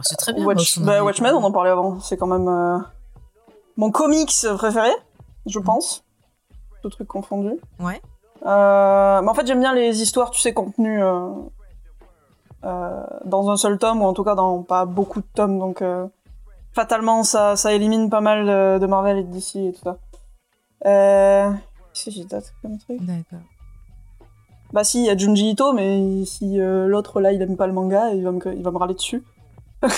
[0.00, 0.44] C'est très bien.
[0.44, 2.00] Watch- bah, Watchmen, on en parlait avant.
[2.00, 2.78] C'est quand même euh,
[3.76, 4.90] mon comics préféré,
[5.46, 6.04] je pense.
[6.82, 7.52] Tout truc confondu.
[7.78, 8.00] Ouais.
[8.44, 11.00] Euh, mais en fait, j'aime bien les histoires, tu sais, contenues
[12.62, 15.58] dans un seul tome, ou en tout cas dans pas beaucoup de tomes.
[15.58, 15.82] Donc,
[16.72, 18.46] fatalement, ça, ça élimine pas mal
[18.80, 19.98] de Marvel et de DC et tout ça.
[20.86, 21.52] Euh...
[21.94, 23.00] Qu'est-ce que j'ai d'autre comme truc?
[23.02, 23.38] D'accord.
[24.72, 27.66] Bah si, il y a Junji Ito, mais si euh, l'autre là, il aime pas
[27.66, 29.22] le manga, il va me, il va me râler dessus.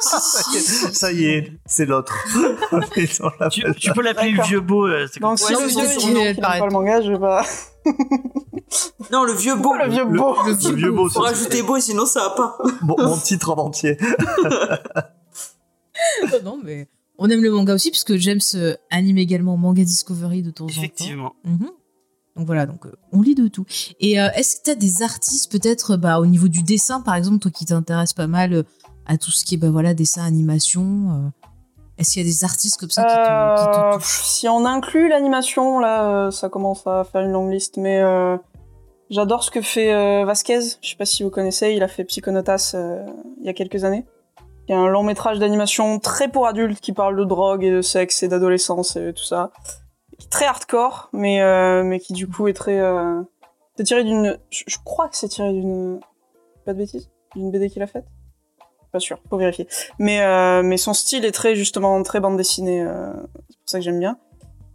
[0.00, 2.14] Ça y est, c'est l'autre.
[3.50, 4.86] Tu, tu peux l'appeler le vieux beau.
[4.86, 7.00] euh, c'est comme Donc si Ouais, le vieux, il nom aime qui pas le manga,
[7.02, 7.44] je vais pas...
[9.12, 9.74] Non, le vieux beau.
[9.74, 12.58] le vieux le- beau Le vieux beau, Faut rajouter beau, sinon ça va pas.
[12.82, 13.96] Bon, mon titre en entier.
[16.22, 16.88] Non, non, mais
[17.18, 20.68] on aime le manga aussi, puisque James euh, anime également Manga Discovery de temps en
[20.68, 20.74] temps.
[20.76, 21.34] Effectivement.
[21.44, 21.70] Mhm.
[22.36, 23.64] Donc voilà, donc euh, on lit de tout.
[23.98, 27.14] Et euh, est-ce que tu as des artistes peut-être bah, au niveau du dessin, par
[27.14, 28.62] exemple, toi qui t'intéresses pas mal euh,
[29.06, 31.28] à tout ce qui est bah, voilà, dessin, animation euh,
[31.98, 34.22] Est-ce qu'il y a des artistes comme ça qui te, qui te touchent?
[34.24, 38.02] si on inclut l'animation, là, ça commence à faire une longue liste, mais
[39.10, 40.60] j'adore ce que fait Vasquez.
[40.82, 43.06] Je sais pas si vous connaissez, il a fait Psychonautas euh,
[43.40, 44.06] il y a quelques années.
[44.68, 47.70] Il y a un long métrage d'animation très pour adultes qui parle de drogue et
[47.70, 49.52] de sexe et d'adolescence et tout ça.
[50.30, 52.78] Très hardcore, mais, euh, mais qui du coup est très...
[52.78, 53.22] Euh...
[53.76, 54.38] C'est tiré d'une...
[54.50, 56.00] Je, crois que c'est tiré d'une...
[56.64, 58.06] Pas de bêtises D'une BD qu'il a faite
[58.92, 59.68] Pas sûr, faut vérifier.
[59.98, 62.82] Mais, euh, mais son style est très, justement, très bande dessinée.
[62.82, 63.12] euh,
[63.50, 64.18] c'est pour ça que j'aime bien.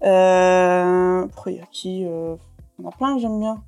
[0.01, 3.63] Après, il y a qui en a plein que j'aime bien.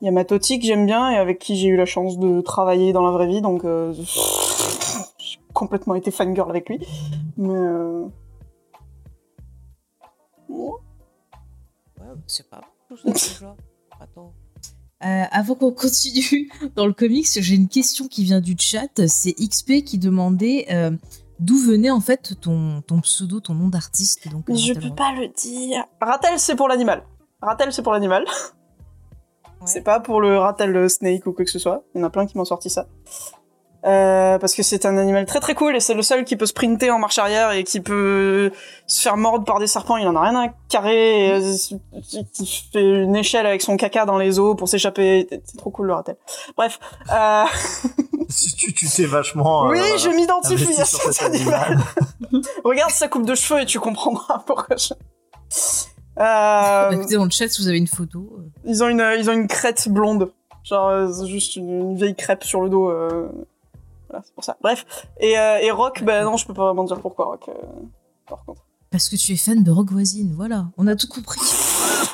[0.00, 2.40] Il y a Matoti que j'aime bien et avec qui j'ai eu la chance de
[2.40, 6.86] travailler dans la vraie vie, donc j'ai complètement été fangirl avec lui.
[7.36, 7.56] Mais.
[10.48, 10.72] Ouais.
[12.00, 13.56] Ouais, c'est pas tout ça déjà.
[14.00, 14.32] Attends.
[15.04, 19.06] Euh, avant qu'on continue dans le comics, j'ai une question qui vient du chat.
[19.06, 20.90] C'est XP qui demandait euh,
[21.38, 24.28] d'où venait en fait ton, ton pseudo, ton nom d'artiste.
[24.28, 25.84] Donc, Mais je Ratel peux pas le dire.
[26.00, 27.04] Ratel, c'est pour l'animal.
[27.40, 28.24] Ratel, c'est pour l'animal.
[29.64, 31.82] C'est pas pour le Ratel Snake ou quoi que ce soit.
[31.92, 32.86] Il y en a plein qui m'ont sorti ça.
[33.84, 36.46] Euh, parce que c'est un animal très très cool et c'est le seul qui peut
[36.46, 38.50] sprinter en marche arrière et qui peut
[38.88, 39.96] se faire mordre par des serpents.
[39.96, 41.26] Il en a rien à carrer.
[41.28, 41.56] Et, euh,
[42.34, 45.28] qui fait une échelle avec son caca dans les eaux pour s'échapper.
[45.44, 46.16] C'est trop cool le Ratel.
[46.56, 46.80] Bref.
[47.12, 47.44] Euh,
[48.58, 49.68] tu tu t'es vachement.
[49.68, 51.78] oui, euh, je m'identifie à cet cet animal.
[52.64, 54.92] Regarde sa coupe de cheveux et tu comprendras pourquoi je...
[54.94, 58.28] Euh, Bah, écoutez, dans le chat, si vous avez une photo.
[58.38, 60.32] euh, ils ont une ils ont une crête blonde
[60.64, 63.28] genre euh, juste une, une vieille crêpe sur le dos euh,
[64.08, 64.84] voilà c'est pour ça bref
[65.20, 67.52] et, euh, et Rock ben non je peux pas vraiment dire pourquoi Rock euh,
[68.26, 70.66] par contre Parce que tu es fan de Rock Voisine, voilà.
[70.78, 71.40] On a tout compris.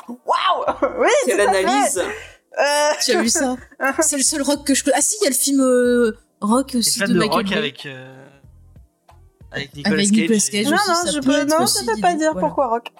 [0.07, 0.65] waouh
[1.01, 2.01] oui Quelle analyse
[3.05, 3.55] Tu as vu ça?
[4.01, 4.95] C'est le seul rock que je connais.
[4.97, 7.57] Ah si, il y a le film euh, Rock aussi de de Michael rock Bay.
[7.57, 7.85] avec.
[7.85, 8.25] euh,
[9.51, 10.19] Avec Nicolas Avec Cage.
[10.21, 10.65] Nicolas et- Cage.
[10.67, 12.47] non aussi, non ça je peux non aussi, je peux pas donc, dire voilà.
[12.47, 12.93] pourquoi Rock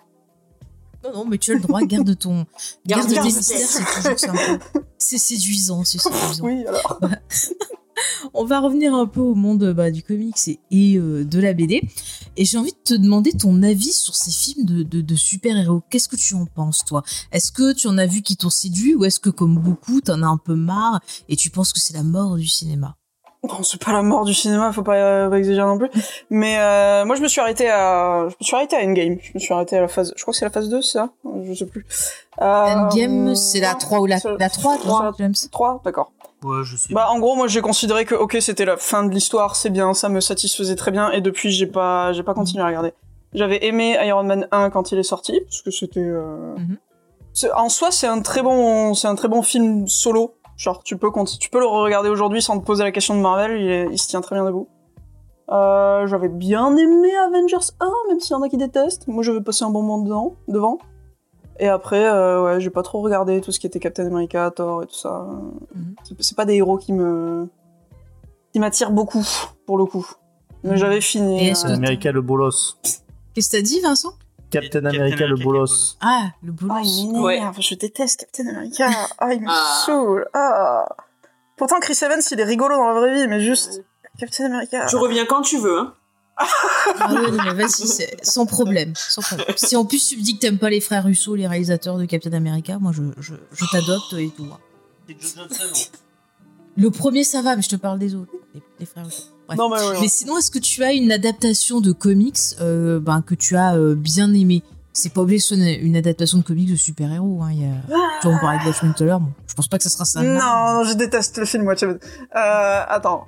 [1.05, 2.45] Non, non, mais tu as le droit, garde ton.
[2.85, 4.65] Garde, Garde tes tes mystères, c'est toujours sympa.
[4.97, 6.43] C'est séduisant, c'est séduisant.
[6.45, 6.99] oui alors
[8.33, 11.53] On va revenir un peu au monde bah, du comics et, et, euh, de la
[11.53, 11.81] BD.
[12.37, 15.81] Et j'ai envie de te demander ton avis sur ces films de, de- de super-héros.
[15.89, 17.03] Qu'est-ce que tu en penses, toi?
[17.31, 20.21] Est-ce que tu en as vu qui t'ont séduit ou est-ce que, comme beaucoup, t'en
[20.21, 20.99] as un peu marre
[21.29, 22.95] et tu penses que c'est la mort du cinéma?
[23.43, 25.89] Bon, c'est pas la mort du cinéma, faut pas, euh, pas exagérer non plus.
[26.31, 29.17] Mais euh, moi, je me suis arrêté à, je me suis arrêté à Endgame.
[29.21, 30.93] Je me suis arrêté à la phase, je crois que c'est la phase 2, c'est
[30.97, 31.11] ça?
[31.45, 31.85] Je sais plus.
[32.41, 36.11] Euh, Endgame, c'est la 3 ou la, la 3, toi, c'est James 3, d'accord.
[36.45, 36.93] Ouais, je sais.
[36.93, 39.93] Bah, en gros, moi, j'ai considéré que, ok, c'était la fin de l'histoire, c'est bien,
[39.93, 42.93] ça me satisfaisait très bien, et depuis, j'ai pas, j'ai pas continué à regarder.
[43.33, 46.55] J'avais aimé Iron Man 1 quand il est sorti, parce que c'était, euh...
[46.55, 46.77] Mhm.
[47.55, 50.35] en soi, c'est un très bon, c'est un très bon film solo.
[50.57, 51.09] Genre, tu peux,
[51.39, 53.97] tu peux le regarder aujourd'hui sans te poser la question de Marvel, il, est- il
[53.97, 54.69] se tient très bien debout.
[55.49, 59.07] Euh, j'avais bien aimé Avengers 1, même s'il y en a qui détestent.
[59.07, 60.77] Moi, je vais passer un bon moment dedans, devant.
[61.59, 64.83] Et après, euh, ouais, j'ai pas trop regardé tout ce qui était Captain America, Thor
[64.83, 65.25] et tout ça.
[65.73, 65.95] Mhm.
[66.03, 67.47] C'est- C'est pas des héros qui me
[68.53, 69.25] qui m'attire beaucoup,
[69.65, 70.05] pour le coup.
[70.63, 71.49] Mais j'avais fini.
[71.49, 72.77] Euh, que- America le bolos.
[73.33, 74.13] Qu'est-ce que t'as dit, Vincent?
[74.49, 75.97] Captain Captain America le bolos.
[76.01, 76.73] Ah, le boulot.
[76.77, 78.87] Ah, il m'énerve, je déteste Captain America.
[79.19, 79.83] Ah, il me Ah.
[79.85, 80.27] saoule.
[80.33, 80.87] Ah.
[81.57, 83.83] Pourtant, Chris Evans, il est rigolo dans la vraie vie, mais juste
[84.19, 84.85] Captain America.
[84.87, 85.93] Tu reviens quand tu veux, hein.
[86.37, 87.87] Ah ouais, non, mais vas-y,
[88.23, 89.47] sans problème, sans problème.
[89.55, 92.05] Si en plus tu me dis que t'aimes pas les frères Russo, les réalisateurs de
[92.05, 94.45] Captain America, moi je, je, je t'adopte et tout.
[94.51, 94.59] hein.
[95.07, 95.89] Johnson.
[96.77, 99.23] Le premier ça va, mais je te parle des autres, les, les frères Russo.
[99.57, 100.01] Non, mais ouais.
[100.01, 103.75] Mais sinon, est-ce que tu as une adaptation de comics euh, ben, que tu as
[103.75, 104.63] euh, bien aimé?
[104.91, 107.41] C'est pas obligé que ce soit une, adaptation de comics de super-héros.
[107.43, 107.49] Hein.
[107.51, 107.75] il y a...
[108.21, 109.19] Tu vois, on parlait de Watchmen tout à l'heure.
[109.19, 110.23] Bon, je pense pas que ça sera ça.
[110.23, 111.99] Non, non, je déteste le film Watchmen.
[112.35, 113.27] Euh, attends.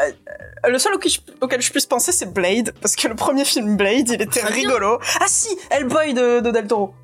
[0.00, 3.44] Euh, le seul auquel je, auquel je puisse penser, c'est Blade, parce que le premier
[3.44, 4.68] film Blade, il était Très bien.
[4.70, 4.98] rigolo.
[5.20, 6.94] Ah si, Hellboy de, de Del Toro.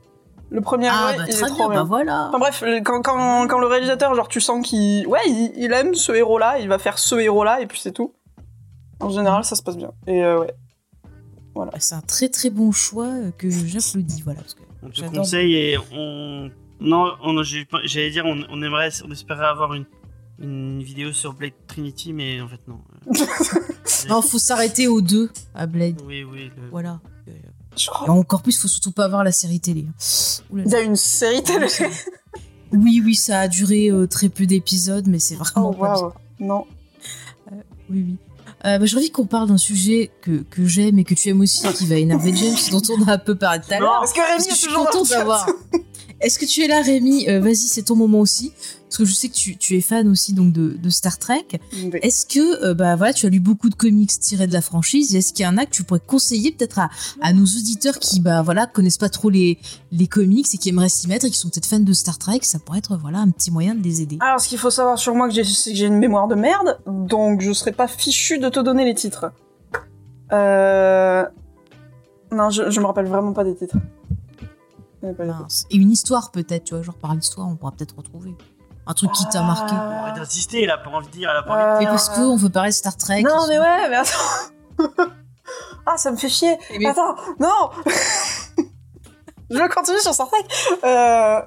[0.50, 1.84] Le premier, Ah, ouais, bah il est bien, trop bah bien.
[1.84, 2.26] voilà.
[2.28, 5.94] Enfin bref, quand, quand, quand le réalisateur, genre, tu sens qu'il, ouais, il, il aime
[5.94, 8.12] ce héros-là, il va faire ce héros-là, et puis c'est tout.
[8.98, 9.92] En général, ça se passe bien.
[10.08, 10.52] Et euh, ouais.
[11.54, 14.22] Bah, C'est un très très bon choix euh, que j'applaudis.
[14.22, 16.50] Voilà, parce que On te conseille et on.
[16.80, 19.84] Non, on- j'allais dire, on, on aimerait, on espérait avoir une,
[20.40, 22.80] une vidéo sur Blade Trinity, mais en fait, non.
[24.08, 26.00] non, faut s'arrêter aux deux à Blade.
[26.06, 26.50] Oui, oui.
[26.56, 27.00] le- Voilà.
[27.76, 28.06] Je crois.
[28.08, 29.86] Et encore plus, faut surtout pas voir la série télé.
[30.52, 31.66] Il y a une série télé.
[32.72, 36.14] Oui, oui, ça a duré euh, très peu d'épisodes, mais c'est vraiment Oh, pas.
[36.40, 36.66] Non.
[37.52, 38.16] Oui, oui.
[38.66, 41.40] Euh, bah, J'ai envie qu'on parle d'un sujet que, que j'aime et que tu aimes
[41.40, 44.00] aussi, qui va énerver James, dont on a un peu parlé tout à l'heure.
[44.00, 45.46] Parce que Rémi Parce que je suis contente d'avoir.
[46.20, 48.52] Est-ce que tu es là, Rémi Euh, Vas-y, c'est ton moment aussi.
[48.84, 51.46] Parce que je sais que tu, tu es fan aussi donc de, de Star Trek.
[51.72, 51.90] Oui.
[52.02, 55.14] Est-ce que euh, bah voilà, tu as lu beaucoup de comics tirés de la franchise
[55.14, 56.90] Est-ce qu'il y en a que tu pourrais conseiller peut-être à,
[57.22, 59.58] à nos auditeurs qui bah voilà connaissent pas trop les,
[59.92, 62.40] les comics et qui aimeraient s'y mettre et qui sont peut-être fans de Star Trek
[62.42, 64.18] Ça pourrait être voilà un petit moyen de les aider.
[64.20, 66.80] Alors, ce qu'il faut savoir sur moi, que c'est que j'ai une mémoire de merde,
[66.86, 69.26] donc je serais pas fichu de te donner les titres.
[70.32, 71.24] Euh...
[72.32, 73.76] Non, je, je me rappelle vraiment pas des titres.
[75.02, 75.66] Mince.
[75.70, 78.36] Et une histoire peut-être, tu vois, genre par l'histoire, on pourra peut-être retrouver
[78.86, 79.74] un truc qui t'a marqué.
[79.74, 80.02] Ah.
[80.02, 81.90] Arrête d'insister, elle a pas envie de dire, elle a pas envie de Mais Euh,
[81.90, 83.22] parce qu'on veut parler de Star Trek.
[83.22, 84.78] Non, mais ouais, mais attends.
[85.86, 86.58] ah, ça me fait chier.
[86.78, 87.70] Mais- Attends, non.
[89.50, 90.44] je continue sur Star Trek.
[90.84, 91.40] Euh...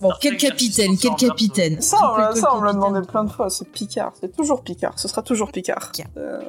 [0.00, 3.50] Bon, quel capitaine, quel capitaine Ça, on, l'a- me l'a demandé plein de fois.
[3.50, 4.12] C'est Picard.
[4.20, 4.98] C'est toujours Picard.
[4.98, 5.90] Ce sera toujours Picard.
[5.92, 6.10] Picard.
[6.16, 6.40] Euh,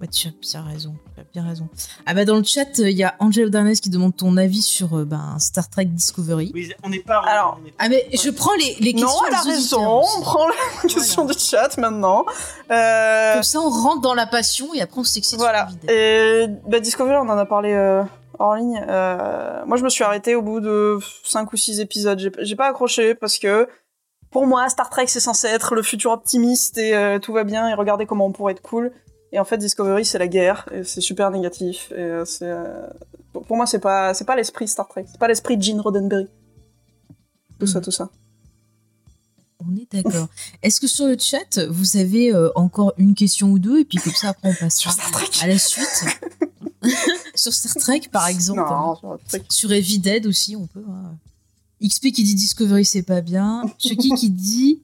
[0.00, 1.68] Ouais, tu as bien raison, tu as bien raison.
[2.06, 4.98] Ah bah dans le chat, il y a Angel Darnes qui demande ton avis sur
[4.98, 6.50] euh, ben, Star Trek Discovery.
[6.52, 7.22] Oui, on n'est pas.
[7.24, 10.02] Alors, on n'est pas- Ah mais je prends les, les questions Non, elle a raison.
[10.18, 12.24] On prend la question du chat maintenant.
[12.72, 15.68] Euh, Comme ça, on rentre dans la passion et après on s'excite Voilà.
[15.68, 15.90] sur vide.
[15.90, 18.02] Et bah, Discovery, on en a parlé euh,
[18.42, 18.84] hors ligne.
[18.88, 22.18] Euh, moi, je me suis arrêtée au bout de 5 ou 6 épisodes.
[22.18, 23.68] J'ai- J'ai pas accroché parce que
[24.30, 27.68] pour moi, Star Trek, c'est censé être le futur optimiste et euh, tout va bien
[27.68, 28.92] et regardez comment on pourrait être cool.
[29.32, 31.90] Et en fait, Discovery, c'est la guerre et c'est super négatif.
[31.92, 32.50] Et euh, c'est
[33.32, 35.06] pour moi, c'est pas c'est pas l'esprit Star Trek.
[35.10, 36.28] C'est pas l'esprit Gene Roddenberry.
[37.58, 37.84] Tout ça, Mhm.
[37.84, 38.10] tout ça.
[39.64, 40.26] On est d'accord.
[40.62, 43.98] Est-ce que sur le chat, vous avez euh, encore une question ou deux et puis
[43.98, 45.28] comme ça après on passe Sur Star Trek.
[45.42, 46.04] à la suite?
[47.34, 48.60] Sur Star Trek par exemple.
[48.60, 48.96] Non, hein.
[48.98, 49.42] sur Trek.
[49.48, 50.84] Sur Heavy Dead aussi, on peut.
[50.88, 51.14] hein.
[51.84, 53.64] XP qui dit Discovery, c'est pas bien.
[53.78, 54.82] Chucky qui dit.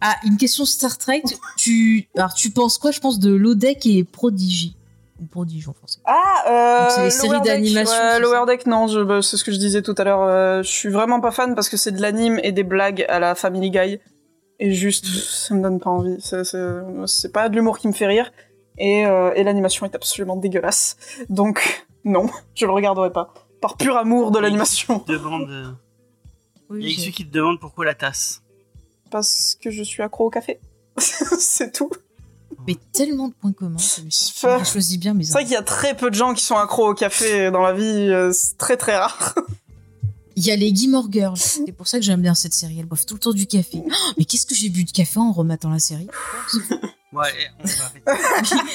[0.00, 1.22] Ah, une question Star Trek.
[1.56, 4.74] Tu, alors, tu penses quoi, je pense, de Lodec et Prodigy?
[5.20, 6.00] Ou Prodigy en français.
[6.06, 9.44] Ah, euh, Donc, c'est les séries Lower Deck, d'animation, Lower Deck, non, bah, c'est ce
[9.44, 10.22] que je disais tout à l'heure.
[10.22, 13.20] euh, je suis vraiment pas fan parce que c'est de l'anime et des blagues à
[13.20, 13.98] la Family Guy.
[14.58, 16.16] Et juste, ça me donne pas envie.
[16.20, 18.32] C'est pas de l'humour qui me fait rire.
[18.80, 20.96] Et, euh, et l'animation est absolument dégueulasse.
[21.28, 23.32] Donc, non, je le regarderai pas.
[23.60, 25.04] Par pur amour de l'animation.
[25.06, 25.70] Il demande, euh,
[26.70, 28.42] il y a Oui, celui qui te demande pourquoi la tasse.
[29.10, 30.60] Parce que je suis accro au café.
[30.96, 31.90] c'est tout.
[32.66, 34.32] Mais tellement de points communs, celui-ci.
[34.36, 36.44] Enfin, J'ai choisi bien mes C'est vrai qu'il y a très peu de gens qui
[36.44, 37.82] sont accros au café dans la vie.
[37.84, 39.34] euh, C'est très très rare.
[40.36, 41.36] Il y a les Gilmore Girls.
[41.38, 42.78] C'est pour ça que j'aime bien cette série.
[42.78, 43.82] Elles boivent tout le temps du café.
[43.84, 46.08] Oh, mais qu'est-ce que j'ai bu de café en rematant la série?
[47.58, 48.12] On va.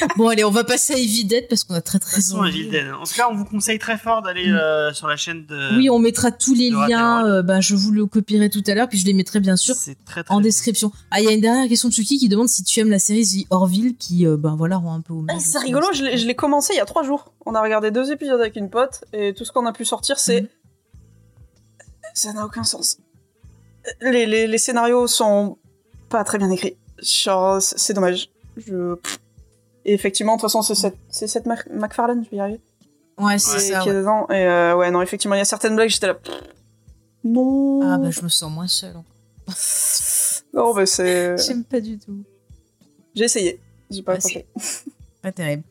[0.17, 2.61] Bon, allez, on va passer à Evil Dead parce qu'on a très très envie.
[2.61, 2.88] Evil Dead.
[2.93, 4.55] En tout cas, on vous conseille très fort d'aller Mm.
[4.55, 5.77] euh, sur la chaîne de.
[5.77, 7.26] Oui, on mettra tous les liens.
[7.26, 9.76] euh, bah, je vous le copierai tout à l'heure, puis je les mettrai bien sûr
[9.76, 10.43] C'est très très en bien.
[10.49, 10.91] description.
[11.11, 12.99] Ah, il y a une dernière question de Chucky qui demande si tu aimes la
[12.99, 15.35] série The Orville, qui euh, ben voilà rend un peu hommage.
[15.39, 17.31] Ah, c'est rigolo, je l'ai commencé il y a trois jours.
[17.45, 20.19] On a regardé deux épisodes avec une pote et tout ce qu'on a pu sortir,
[20.19, 20.41] c'est.
[20.41, 20.47] Mhm.
[22.13, 22.97] Ça n'a aucun sens.
[24.01, 25.57] Les, les, les scénarios sont
[26.09, 26.77] pas très bien écrits.
[27.01, 28.30] Genre, c'est dommage.
[28.57, 28.95] Je...
[29.86, 32.61] Et effectivement, de toute façon, c'est cette, c'est cette Mac- McFarlane, je vais y arriver,
[33.19, 33.80] Ouais, c'est qui ça.
[33.82, 33.98] qui est ouais.
[33.99, 34.27] dedans.
[34.30, 36.18] Et euh, ouais, non, effectivement, il y a certaines blagues, j'étais là.
[37.23, 37.82] Non.
[37.84, 38.95] Ah, bah, je me sens moins seule.
[40.53, 41.36] Non, mais c'est.
[41.38, 42.23] J'aime pas du tout.
[43.14, 43.60] J'ai essayé.
[43.91, 44.45] J'ai pas Ah, accroché.
[45.22, 45.64] Pas terrible.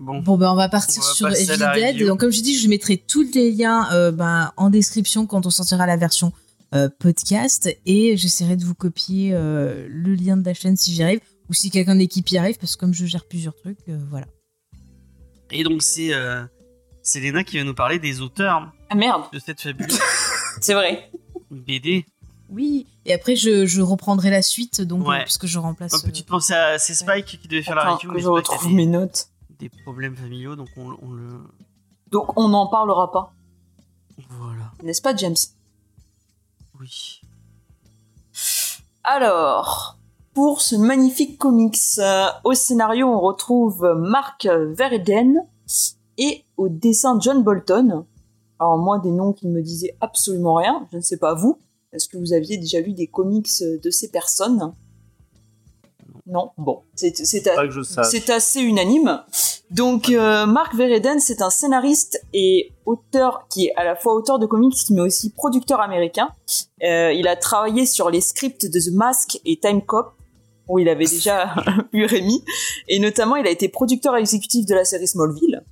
[0.00, 0.20] Bon.
[0.22, 2.06] Bon, ben, on va partir On va sur la Evil Dead.
[2.08, 5.50] Donc, comme je dis, je mettrai tous les liens euh, ben, en description quand on
[5.50, 6.32] sortira la version
[6.74, 7.68] euh, podcast.
[7.86, 11.20] Et j'essaierai de vous copier euh, le lien de la chaîne si j'y arrive.
[11.48, 13.98] Ou si quelqu'un de l'équipe y arrive, parce que comme je gère plusieurs trucs, euh,
[14.10, 14.26] voilà.
[15.50, 16.44] Et donc c'est euh,
[17.02, 19.98] c'est Léna qui va nous parler des auteurs Ah merde, de cette fabuleuse
[20.60, 21.10] c'est vrai.
[21.50, 22.06] BD.
[22.48, 22.86] Oui.
[23.04, 25.20] Et après, je, je reprendrai la suite, donc, Ouais.
[25.20, 25.92] euh, puisque je remplace.
[26.02, 28.30] Une petite pensée à c'est Spike qui devait faire la Attends, review, mais je Spike
[28.32, 29.28] a retrouve des, mes notes.
[29.58, 31.40] des problèmes familiaux, donc on, on le
[32.10, 33.32] Donc on n'en parlera pas,
[34.30, 34.72] voilà.
[34.82, 35.36] n'est-ce pas James?
[36.80, 37.20] Oui.
[39.04, 39.98] Alors,
[40.34, 45.46] pour ce magnifique comics, euh, au scénario on retrouve Mark Verden
[46.18, 48.04] et au dessin John Bolton.
[48.58, 51.58] Alors moi des noms qui ne me disaient absolument rien, je ne sais pas vous.
[51.92, 54.72] Est-ce que vous aviez déjà lu des comics de ces personnes?
[56.26, 56.50] Non?
[56.56, 59.22] Bon, c'est assez unanime.
[59.70, 64.38] Donc, euh, Mark Vereden, c'est un scénariste et auteur qui est à la fois auteur
[64.38, 66.30] de comics, mais aussi producteur américain.
[66.82, 70.14] Euh, il a travaillé sur les scripts de The Mask et Time Cop,
[70.68, 71.54] où il avait déjà
[71.92, 72.42] eu Rémi.
[72.88, 75.62] Et notamment, il a été producteur exécutif de la série Smallville,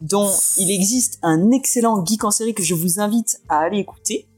[0.00, 4.28] dont il existe un excellent geek en série que je vous invite à aller écouter.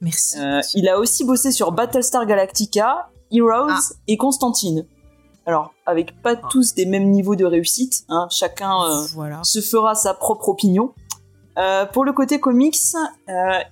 [0.00, 0.38] Merci.
[0.38, 3.78] Euh, il a aussi bossé sur Battlestar Galactica, Heroes Ah.
[4.06, 4.86] et Constantine.
[5.46, 6.48] Alors, avec pas Ah.
[6.50, 9.40] tous des mêmes niveaux de réussite, hein, chacun euh, voilà.
[9.42, 10.92] se fera sa propre opinion.
[11.58, 12.78] Euh, pour le côté comics,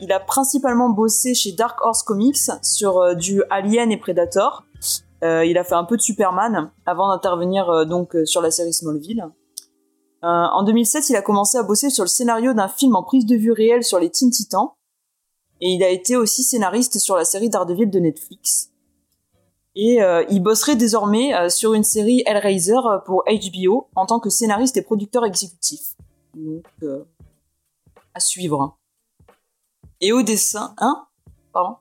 [0.01, 4.65] il a principalement bossé chez Dark Horse Comics sur du Alien et Predator.
[5.27, 8.51] Euh, il a fait un peu de Superman avant d'intervenir euh, donc euh, sur la
[8.51, 9.27] série Smallville.
[10.23, 13.36] En 2007, il a commencé à bosser sur le scénario d'un film en prise de
[13.36, 14.70] vue réelle sur les Teen Titans.
[15.61, 18.73] Et il a été aussi scénariste sur la série Daredevil de Netflix.
[19.77, 20.01] Et
[20.31, 25.24] il bosserait désormais sur une série Hellraiser pour HBO en tant que scénariste et producteur
[25.24, 25.94] exécutif.
[26.35, 26.65] Donc,
[28.12, 28.77] à suivre.
[30.01, 31.07] Et au dessin, hein?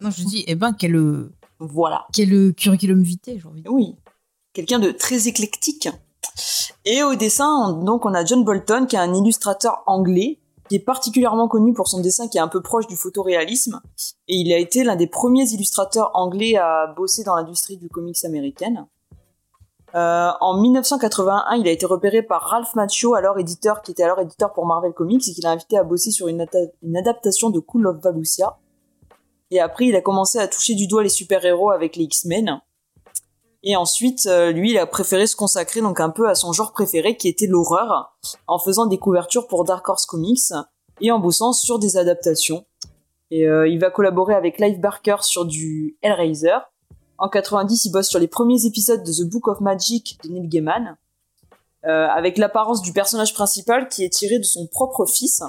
[0.01, 0.95] Non, je dis, eh ben, quel,
[1.59, 2.05] Voilà.
[2.13, 3.73] quel euh, curriculum vitae, j'ai envie de dire.
[3.73, 3.95] Oui.
[4.53, 5.89] Quelqu'un de très éclectique.
[6.85, 10.75] Et au dessin, on- donc, on a John Bolton, qui est un illustrateur anglais, qui
[10.75, 13.81] est particulièrement connu pour son dessin qui est un peu proche du photoréalisme.
[14.27, 18.23] Et il a été l'un des premiers illustrateurs anglais à bosser dans l'industrie du comics
[18.25, 18.87] américaine.
[19.93, 24.19] Euh, en 1981, il a été repéré par Ralph Macchio, alors éditeur, qui était alors
[24.19, 26.45] éditeur pour Marvel Comics, et qu'il a invité à bosser sur une
[26.97, 28.57] adaptation de Cool of Valusia.
[29.51, 32.61] Et après, il a commencé à toucher du doigt les super-héros avec les X-Men.
[33.63, 36.71] Et ensuite, euh, lui, il a préféré se consacrer donc un peu à son genre
[36.71, 38.15] préféré, qui était l'horreur,
[38.47, 40.53] en faisant des couvertures pour Dark Horse Comics
[41.01, 42.65] et en bossant sur des adaptations.
[43.31, 46.57] Et euh, il va collaborer avec Clive Barker sur du Hellraiser.
[47.17, 50.47] En 90, il bosse sur les premiers épisodes de The Book of Magic de Neil
[50.47, 50.97] Gaiman,
[51.85, 55.41] euh, avec l'apparence du personnage principal qui est tiré de son propre fils.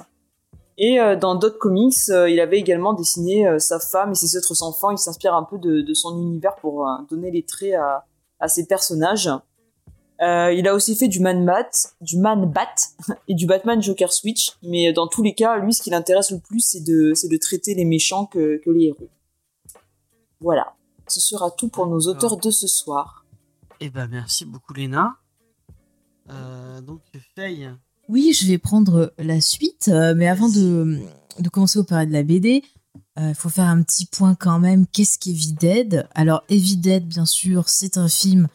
[0.79, 4.37] Et euh, dans d'autres comics, euh, il avait également dessiné euh, sa femme et ses
[4.37, 4.91] autres enfants.
[4.91, 8.05] Il s'inspire un peu de, de son univers pour donner les traits à,
[8.41, 9.31] à ses personnages.
[10.23, 11.71] Euh, il a aussi fait du Man Bat,
[12.01, 12.75] du Man Bat
[13.29, 14.53] et du Batman Joker Switch.
[14.63, 17.85] Mais dans tous les cas, lui, ce qui l'intéresse le plus, c'est de, traiter les
[17.85, 19.09] méchants que, que les héros.
[20.41, 20.75] Voilà.
[21.09, 23.25] Ce sera tout pour nos auteurs de ce soir.
[23.79, 25.17] Eh ben merci beaucoup Léna.
[26.31, 27.03] Euh, donc
[27.35, 27.71] Faye.
[28.09, 31.01] Oui, je vais prendre la suite, euh, mais avant de,
[31.39, 32.63] de commencer au parler de la BD,
[33.19, 34.87] il faut faire un petit point quand même.
[34.87, 36.07] Qu'est-ce qu'Evie Dead?
[36.15, 38.47] Alors, Evie Dead, bien sûr, c'est un film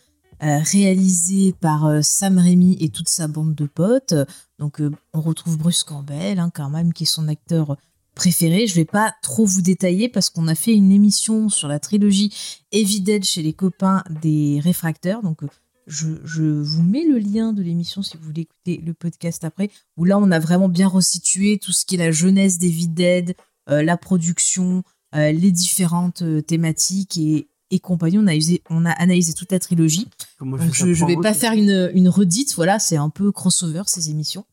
[0.44, 4.16] euh, réalisé par euh, Sam Raimi et toute sa bande de potes.
[4.58, 7.78] Donc, euh, on retrouve Bruce Campbell, hein, quand même, qui est son acteur
[8.16, 8.66] préféré.
[8.66, 12.34] Je vais pas trop vous détailler parce qu'on a fait une émission sur la trilogie
[12.72, 15.22] Evie Dead chez les copains des réfracteurs.
[15.22, 15.48] Donc, euh,
[15.88, 19.70] je, je vous mets le lien de l'émission si vous voulez écouter le podcast après,
[19.98, 23.36] où là on a vraiment bien resitué tout ce qui est la jeunesse des Dead,
[23.70, 24.84] euh, la production,
[25.16, 28.18] euh, les différentes euh, thématiques et, et compagnie.
[28.18, 30.08] On a, usé, on a analysé toute la trilogie.
[30.40, 34.10] Donc je, je vais pas faire une, une redite, voilà, c'est un peu crossover ces
[34.10, 34.46] émissions.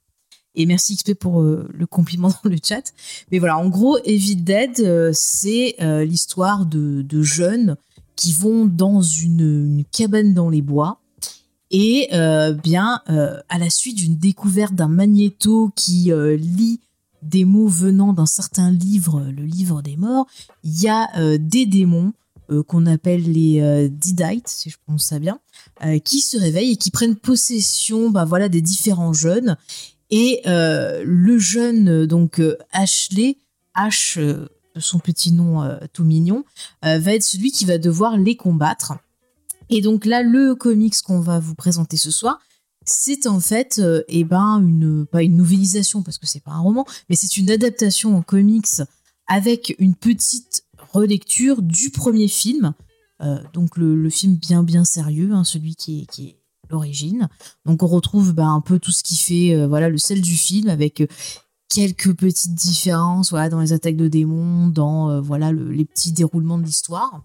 [0.54, 2.92] Et merci XP pour euh, le compliment dans le chat.
[3.30, 7.76] Mais voilà, en gros, Evil Dead, c'est l'histoire de, de jeunes
[8.16, 11.00] qui vont dans une, une cabane dans les bois.
[11.70, 16.80] Et euh, bien, euh, à la suite d'une découverte d'un magnéto qui euh, lit
[17.22, 20.26] des mots venant d'un certain livre, le livre des morts,
[20.62, 22.12] il y a des démons
[22.68, 25.40] qu'on appelle les Didites, si je prononce ça bien,
[26.04, 29.56] qui se réveillent et qui prennent possession bah, voilà, des différents jeunes.
[30.10, 32.40] Et le jeune, donc
[32.70, 33.38] Ashley,
[33.76, 34.46] H,
[34.78, 36.44] son petit nom tout mignon,
[36.82, 38.92] va être celui qui va devoir les combattre.
[39.70, 42.38] Et donc là, le comics qu'on va vous présenter ce soir,
[42.88, 46.60] c'est en fait, euh, eh ben, une, pas une novélisation parce que c'est pas un
[46.60, 48.82] roman, mais c'est une adaptation en comics
[49.26, 52.72] avec une petite relecture du premier film.
[53.20, 56.38] Euh, donc le, film bien bien sérieux, hein, celui qui est, qui est
[56.70, 57.28] l'origine.
[57.66, 60.36] Donc on retrouve bah, un peu tout ce qui fait euh, voilà le sel du
[60.36, 61.02] film avec
[61.68, 66.64] quelques petites différences voilà dans les attaques de démons, dans voilà les petits déroulements de
[66.64, 67.22] l'histoire.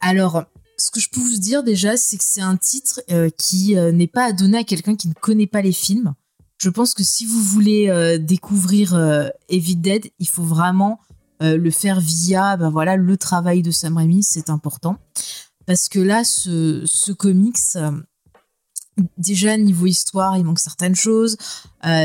[0.00, 0.44] Alors
[0.82, 3.92] ce que je peux vous dire déjà, c'est que c'est un titre euh, qui euh,
[3.92, 6.14] n'est pas à donner à quelqu'un qui ne connaît pas les films.
[6.58, 8.98] Je pense que si vous voulez euh, découvrir
[9.48, 10.98] Evil Dead, il faut vraiment
[11.40, 14.96] le faire via ben voilà, le travail de Sam Raimi, c'est important.
[15.66, 17.58] Parce que là, ce, ce comics,
[19.18, 21.36] déjà niveau histoire, il manque certaines choses.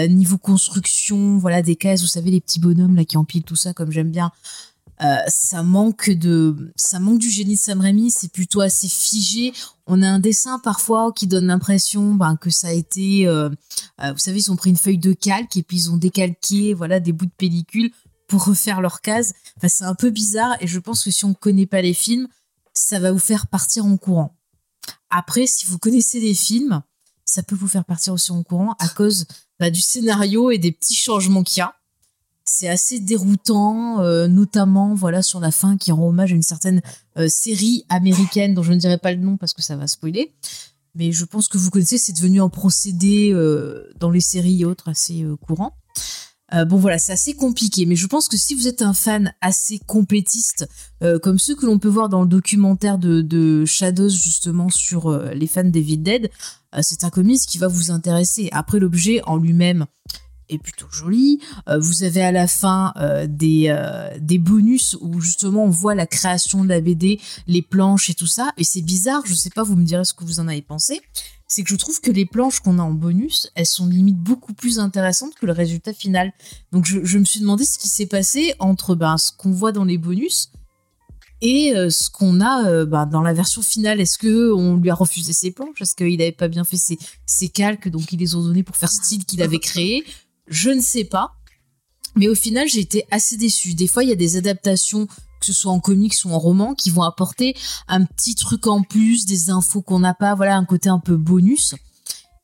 [0.09, 3.73] niveau construction, voilà, des cases, vous savez, les petits bonhommes là qui empilent tout ça,
[3.73, 4.31] comme j'aime bien.
[5.01, 8.11] Euh, ça manque de, ça manque du génie de Sam Raimi.
[8.11, 9.53] C'est plutôt assez figé.
[9.85, 13.49] On a un dessin parfois qui donne l'impression ben, que ça a été, euh,
[14.01, 16.73] euh, vous savez, ils ont pris une feuille de calque et puis ils ont décalqué,
[16.73, 17.91] voilà, des bouts de pellicule
[18.27, 19.33] pour refaire leur case.
[19.57, 22.27] Enfin, c'est un peu bizarre et je pense que si on connaît pas les films,
[22.73, 24.35] ça va vous faire partir en courant.
[25.09, 26.81] Après, si vous connaissez les films,
[27.23, 29.25] ça peut vous faire partir aussi en courant à cause
[29.59, 31.76] bah, du scénario et des petits changements qu'il y a
[32.47, 36.81] c'est assez déroutant, euh, notamment voilà sur la fin qui rend hommage à une certaine
[37.17, 40.33] euh, série américaine dont je ne dirai pas le nom parce que ça va spoiler.
[40.95, 44.65] Mais je pense que vous connaissez, c'est devenu un procédé euh, dans les séries et
[44.65, 45.77] autres assez courant.
[46.51, 49.77] bon voilà, c'est assez compliqué, mais je pense que si vous êtes un fan assez
[49.79, 50.67] compétiste,
[51.21, 55.45] comme ceux que l'on peut voir dans le documentaire de, de Shadows justement sur les
[55.45, 56.31] fans d'Evil Dead,
[56.81, 58.49] c'est un comics qui va vous intéresser.
[58.51, 59.85] Après l'objet en lui-même,
[60.49, 61.39] est plutôt joli.
[61.67, 65.95] Euh, vous avez à la fin euh, des, euh, des bonus où justement on voit
[65.95, 68.51] la création de la BD, les planches et tout ça.
[68.57, 71.01] Et c'est bizarre, je sais pas, vous me direz ce que vous en avez pensé.
[71.47, 74.53] C'est que je trouve que les planches qu'on a en bonus, elles sont limite beaucoup
[74.53, 76.33] plus intéressantes que le résultat final.
[76.73, 79.71] Donc je, je me suis demandé ce qui s'est passé entre ben, ce qu'on voit
[79.71, 80.51] dans les bonus
[81.39, 84.01] et ce qu'on a ben, dans la version finale.
[84.01, 85.79] Est-ce que on lui a refusé ses planches?
[85.79, 88.75] Est-ce qu'il n'avait pas bien fait ses, ses calques, donc il les a donnés pour
[88.75, 90.03] faire style qu'il avait créé?
[90.47, 91.33] Je ne sais pas.
[92.15, 93.73] Mais au final, j'ai été assez déçue.
[93.73, 96.73] Des fois, il y a des adaptations, que ce soit en comics ou en roman,
[96.73, 97.55] qui vont apporter
[97.87, 101.15] un petit truc en plus, des infos qu'on n'a pas, voilà, un côté un peu
[101.15, 101.75] bonus.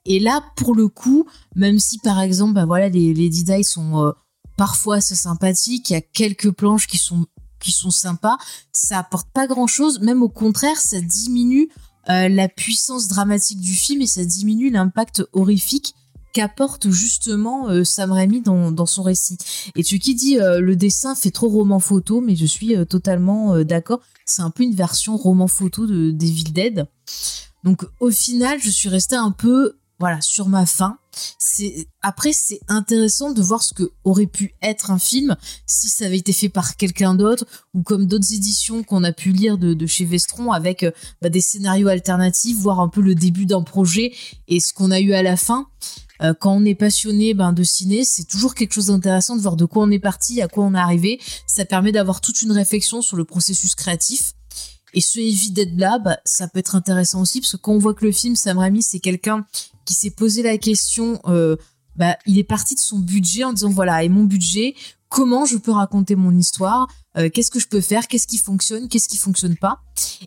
[0.06, 1.26] Et là, pour le coup,
[1.56, 4.12] même si par exemple, bah voilà, les, les D-Die sont euh,
[4.58, 7.26] parfois assez sympathiques, il y a quelques planches qui sont
[7.60, 8.38] qui sont sympas,
[8.74, 10.02] ça apporte pas grand chose.
[10.02, 11.70] Même au contraire, ça diminue
[12.10, 15.96] euh, la puissance dramatique du film et ça diminue l'impact horrifique
[16.34, 19.38] qu'apporte justement euh, Sam Raimi dans, son récit.
[19.76, 22.86] Et tu qui dit euh, le dessin fait trop roman photo, mais je suis euh,
[22.86, 24.02] totalement d'accord.
[24.26, 26.88] C'est un peu une version roman photo de Devil Dead.
[27.64, 30.98] Donc au final, je suis restée un peu voilà sur ma faim.
[31.38, 35.38] C'est après c'est intéressant de voir ce que aurait pu être un film
[35.68, 37.46] si ça avait été fait par quelqu'un d'autre
[37.76, 40.86] ou comme d'autres éditions qu'on a pu lire de, de chez Vestron avec
[41.22, 44.14] bah, des scénarios alternatifs, voir un peu le début d'un projet
[44.48, 45.68] et ce qu'on a eu à la fin.
[46.22, 49.56] Euh, quand on est passionné ben, de ciné, c'est toujours quelque chose d'intéressant de voir
[49.56, 51.20] de quoi on est parti, à quoi on est arrivé.
[51.48, 54.34] Ça permet d'avoir toute une réflexion sur le processus créatif.
[54.94, 57.80] Et ce Heavy Dead là, bah, ça peut être intéressant aussi parce que quand on
[57.80, 59.46] voit que le film Sam Raimi c'est quelqu'un
[59.86, 61.56] qui s'est posé la question, euh,
[61.96, 64.76] bah, il est parti de son budget en disant voilà et mon budget,
[65.14, 66.88] comment je peux raconter mon histoire,
[67.18, 69.80] euh, qu'est-ce que je peux faire, qu'est-ce qui fonctionne, qu'est-ce qui fonctionne pas.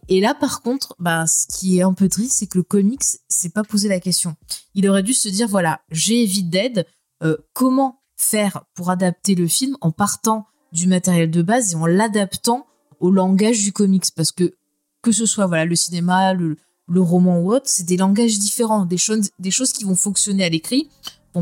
[0.09, 3.03] Et là, par contre, bah, ce qui est un peu triste, c'est que le comics
[3.29, 4.37] s'est pas posé la question.
[4.75, 6.87] Il aurait dû se dire, voilà, j'ai Evil Dead,
[7.25, 11.87] euh, comment faire pour adapter le film en partant du matériel de base et en
[11.87, 12.65] l'adaptant
[13.01, 14.55] au langage du comics, parce que
[15.03, 16.57] que ce soit voilà le cinéma, le,
[16.87, 20.45] le roman ou autre, c'est des langages différents, des choses, des choses qui vont fonctionner
[20.45, 20.89] à l'écrit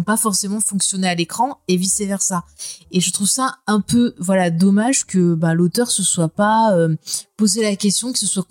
[0.03, 2.45] pas forcément fonctionner à l'écran et vice versa.
[2.91, 6.97] Et je trouve ça un peu voilà dommage que bah, l'auteur se soit pas euh,
[7.37, 8.47] posé la question, que se soit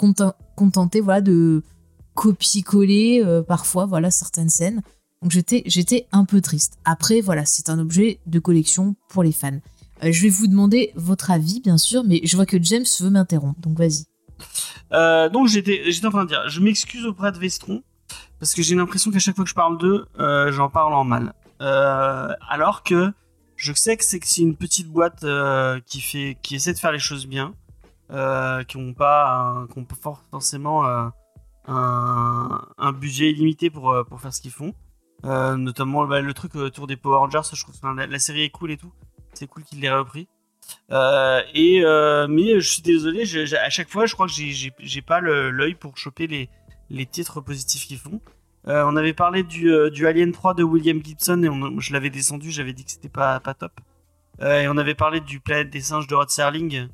[0.55, 1.63] contenté voilà de
[2.13, 4.81] copier-coller euh, parfois voilà certaines scènes.
[5.21, 6.77] Donc j'étais j'étais un peu triste.
[6.85, 9.59] Après voilà c'est un objet de collection pour les fans.
[10.03, 13.09] Euh, je vais vous demander votre avis bien sûr, mais je vois que James veut
[13.09, 14.05] m'interrompre donc vas-y.
[15.31, 17.83] donc j'étais j'étais en train de dire je m'excuse auprès de Vestron
[18.43, 21.05] parce que j'ai l'impression qu'à chaque fois que je parle d'eux, euh, j'en parle en
[21.05, 21.33] mal.
[21.61, 23.13] Euh, alors que
[23.55, 27.53] je sais que c'est une petite boîte euh, qui essaie de faire les choses bien,
[28.09, 29.65] qui n'ont pas,
[30.29, 30.83] forcément
[31.69, 34.73] un, budget illimité pour faire ce qu'ils font.
[35.23, 38.71] notamment bah, le truc autour des Power Rangers, je trouve que la, série est cool
[38.71, 38.91] et tout.
[39.33, 40.27] C'est cool qu'il l'ait repris.
[40.91, 41.81] et
[42.27, 43.23] mais je suis désolé,
[43.55, 46.49] à chaque fois, je crois que j'ai pas l'œil pour choper
[46.89, 48.19] les titres positifs qu'ils font.
[48.67, 51.91] Euh, on avait parlé du, euh, du Alien 3 de William Gibson et on- je
[51.93, 53.71] l'avais descendu, j'avais dit que c'était pas, pas top.
[54.41, 56.87] Euh, et on avait parlé du Planète des singes de Rod Serling.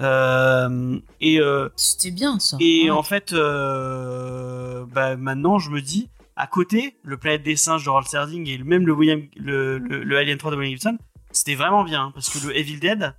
[0.00, 2.56] Euh, et euh, C'était bien ça.
[2.60, 2.90] et Ouais.
[2.90, 7.90] en fait, euh, bah, maintenant, je me dis, à côté, le Planète des singes de
[7.90, 10.98] Rod Serling et même le, William, le, le, le Alien 3 de William Gibson,
[11.32, 12.10] c'était vraiment bien.
[12.14, 13.14] Parce que le Evil Dead,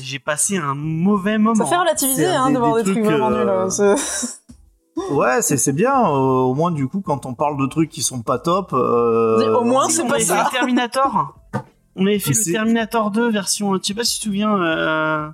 [0.00, 1.54] j'ai passé un mauvais moment.
[1.64, 3.96] Ça fait relativiser C'est un hein, de voir des des, trucs, trucs, vraiment euh, nuls.
[4.96, 5.92] c'est- Ouais, c'est c'est bien.
[5.94, 8.72] euh, au moins, du coup, quand on parle de trucs qui sont pas top.
[8.72, 10.36] euh, Au moins, c'est on pas avait ça.
[10.38, 11.34] fait le Terminator.
[11.96, 13.78] On avait fait le Terminator 2 version.
[13.78, 15.28] Tu sais pas si tu te souviens, euh,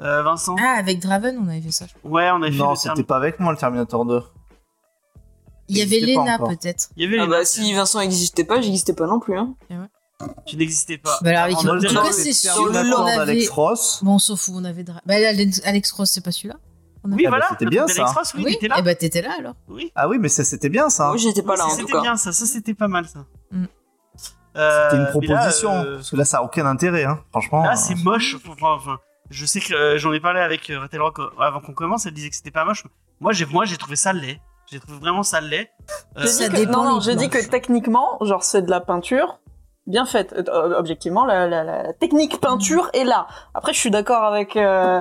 [0.00, 1.86] euh, Vincent Ah, avec Draven, on avait fait ça.
[1.88, 2.10] je crois.
[2.10, 4.22] Ouais, on avait fait Non, le c'était pas avec moi le Terminator 2.
[5.68, 6.90] Il y avait Lena peut-être.
[6.96, 9.36] Il y avait Ah les bah si Vincent existait pas, j'existais pas non plus.
[9.36, 9.54] Hein.
[10.46, 11.18] Tu n'existais pas.
[11.22, 12.70] Bah alors, avec- En en le tout cas, c'est sûr.
[12.72, 13.46] D'Alex avait...
[13.50, 14.00] Ross.
[14.02, 15.00] Bon, on s'en fout, on avait Dra...
[15.06, 16.54] bah, Alex, Alex Cross, c'est pas celui-là
[17.14, 17.46] Oui, Ah bah, voilà.
[17.50, 18.04] c'était bien, ça.
[18.06, 18.78] Ross, oui, il était là.
[18.78, 19.54] Et bah t'étais là alors.
[19.68, 19.92] Oui.
[19.94, 21.08] Ah oui, mais ça, c'était bien ça.
[21.08, 23.20] Moi j'étais pas là en tout C'était bien ça, ça c'était pas mal ça.
[23.50, 23.64] Mm.
[24.56, 25.70] Euh, C'était une mais là, proposition.
[25.72, 27.20] euh, Parce que là, ça a aucun intérêt, hein.
[27.30, 27.62] Franchement.
[27.62, 28.36] Là, euh, c'est moche.
[28.48, 32.06] Enfin, je sais que euh, j'en ai parlé avec euh, Ratel Rock avant qu'on commence.
[32.06, 32.84] Elle disait que c'était pas moche.
[33.20, 34.40] Moi, j'ai moi j'ai trouvé ça laid.
[34.70, 35.68] J'ai trouvé vraiment ça laid.
[36.16, 37.44] Euh, J'ai Ça que, dépend non, non, dit planches.
[37.44, 39.38] que techniquement, genre, c'est de la peinture
[39.86, 40.34] bien faite.
[40.50, 43.28] Objectivement, la, la- la technique peinture est là.
[43.54, 45.00] Après, je suis d'accord avec, euh,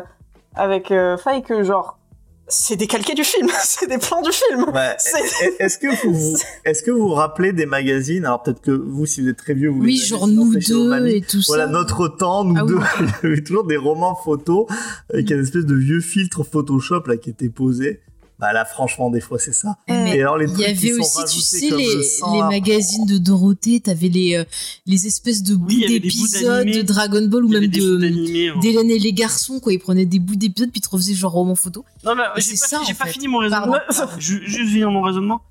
[0.56, 2.00] avec euh, Faye que, genre,
[2.48, 3.48] c'est décalqué du film.
[3.64, 4.66] c'est des plans du film.
[4.74, 4.96] Ouais.
[5.00, 8.26] C'est- Est-ce que vous, est-ce que vous vous rappelez des magazines?
[8.26, 11.22] Alors peut-être que vous, si vous êtes très vieux, vous Oui, genre nous deux et
[11.22, 11.72] tout Voilà ça.
[11.72, 12.70] notre temps, nous Ah oui.
[12.74, 12.80] deux.
[13.24, 14.68] Il y avait toujours des romans photos
[15.12, 18.02] avec un espèce de vieux filtre Photoshop là qui était posé.
[18.38, 19.78] Bah là, franchement, des fois, c'est ça.
[19.88, 21.96] Eh, mais Et alors les Il y avait aussi, tu sais, les,
[22.34, 24.44] les magazines de Dorothée, t'avais les, euh,
[24.86, 28.60] les espèces de bouts d'épisodes de Dragon Ball ou même de hein.
[28.60, 29.72] d'Hélène et les garçons, quoi.
[29.72, 31.86] Ils prenaient des bouts d'épisodes puis ils te refaisaient genre roman photo.
[32.04, 33.78] Non, mais j'ai c'est pas, ça, j'ai en pas fini mon raisonnement.
[34.20, 35.42] Juste finir mon raisonnement.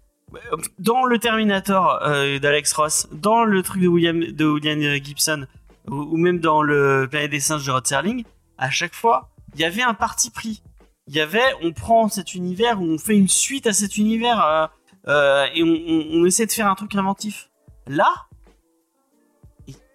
[0.79, 5.47] Dans le Terminator euh, d'Alex Ross, dans le truc de William, de William Gibson,
[5.89, 8.25] ou, ou même dans le Planète des singes de Rod Serling,
[8.59, 10.63] à chaque fois, il y avait un parti pris.
[11.07, 14.43] Il y avait, on prend cet univers, ou on fait une suite à cet univers,
[14.45, 14.67] euh,
[15.09, 17.51] euh, et on, on- on essaie de faire un truc inventif.
[17.87, 18.09] Là,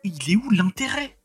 [0.04, 1.18] il est où l'intérêt?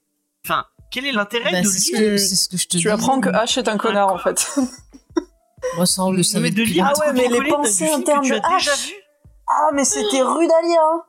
[0.45, 2.77] Enfin, quel est l'intérêt Bah, de c'est ce lire que, c'est ce que je te
[2.79, 2.89] Tu dis.
[2.89, 4.57] apprends que H est un connard, en fait.
[5.77, 8.87] Moi, ça, on le mais de lire Ah ouais, mais les pensées tu de H.
[8.89, 8.95] vu
[9.47, 10.81] Ah, mais c'était rude à lire.
[10.83, 11.03] hein.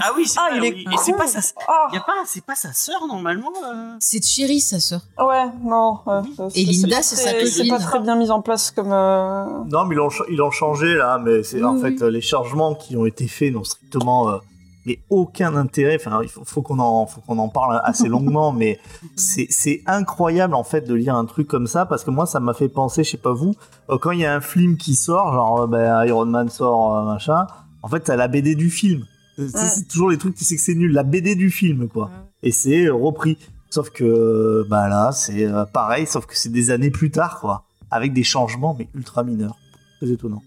[0.00, 0.84] Ah oui, c'est Ah, il est oui.
[0.92, 1.88] Et c'est pas sa, Ah.
[1.92, 3.50] y a pas, c'est pas sa sœur normalement.
[3.64, 5.00] euh C'est Chérie, sa sœur.
[5.18, 5.98] Ouais, non.
[6.06, 8.92] ouais, ça- Et ça- Linda, c'est sa C'est pas très bien mis en place comme.
[8.92, 11.98] euh, Non, mais ils l'ont, ils l'ont changé là, mais c'est en Oui, fait oui.
[12.02, 14.38] euh, les changements qui ont été faits n'ont strictement euh,
[14.86, 15.98] mais aucun intérêt.
[16.00, 18.78] Enfin, il faut, faut qu'on en, faut qu'on en parle assez longuement, mais
[19.16, 22.38] c'est, c'est incroyable en fait de lire un truc comme ça parce que moi ça
[22.40, 23.54] m'a fait penser, je sais pas vous,
[23.90, 26.94] euh, quand il y a un film qui sort, genre euh, ben, Iron Man sort
[26.96, 27.46] euh, machin,
[27.82, 29.04] en fait t'as la BD du film.
[29.38, 29.68] C'est, Ouais.
[29.68, 32.10] c'est toujours les trucs qui c'est que c'est nul, la BD du film quoi.
[32.42, 33.38] Et c'est euh, repris.
[33.70, 37.64] Sauf que bah là c'est euh, pareil, sauf que c'est des années plus tard quoi,
[37.90, 39.56] avec des changements mais ultra mineurs.
[40.00, 40.42] Très étonnant.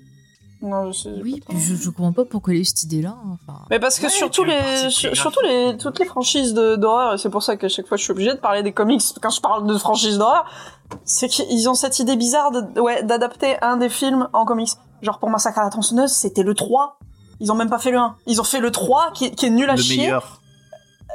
[0.64, 1.10] Non, je sais.
[1.24, 3.16] Oui, je, je comprends pas pourquoi il y a eu cette idée-là.
[3.26, 6.54] hein, Enfin, Mais parce que Ouais, surtout tu les, sur- surtout les, toutes les franchises
[6.54, 8.72] de- d'horreur, et c'est pour ça qu'à chaque fois je suis obligée de parler des
[8.72, 10.46] comics quand je parle de franchises d'horreur,
[11.04, 14.70] c'est qu'ils ont cette idée bizarre de, ouais, d'adapter un des films en comics.
[15.02, 17.00] Genre pour Massacre à la tronçonneuse, c'était le 3.
[17.42, 18.16] Ils ont même pas fait le 1.
[18.28, 19.98] Ils ont fait le 3 qui, est- qui est nul à le chier.
[19.98, 20.40] meilleur.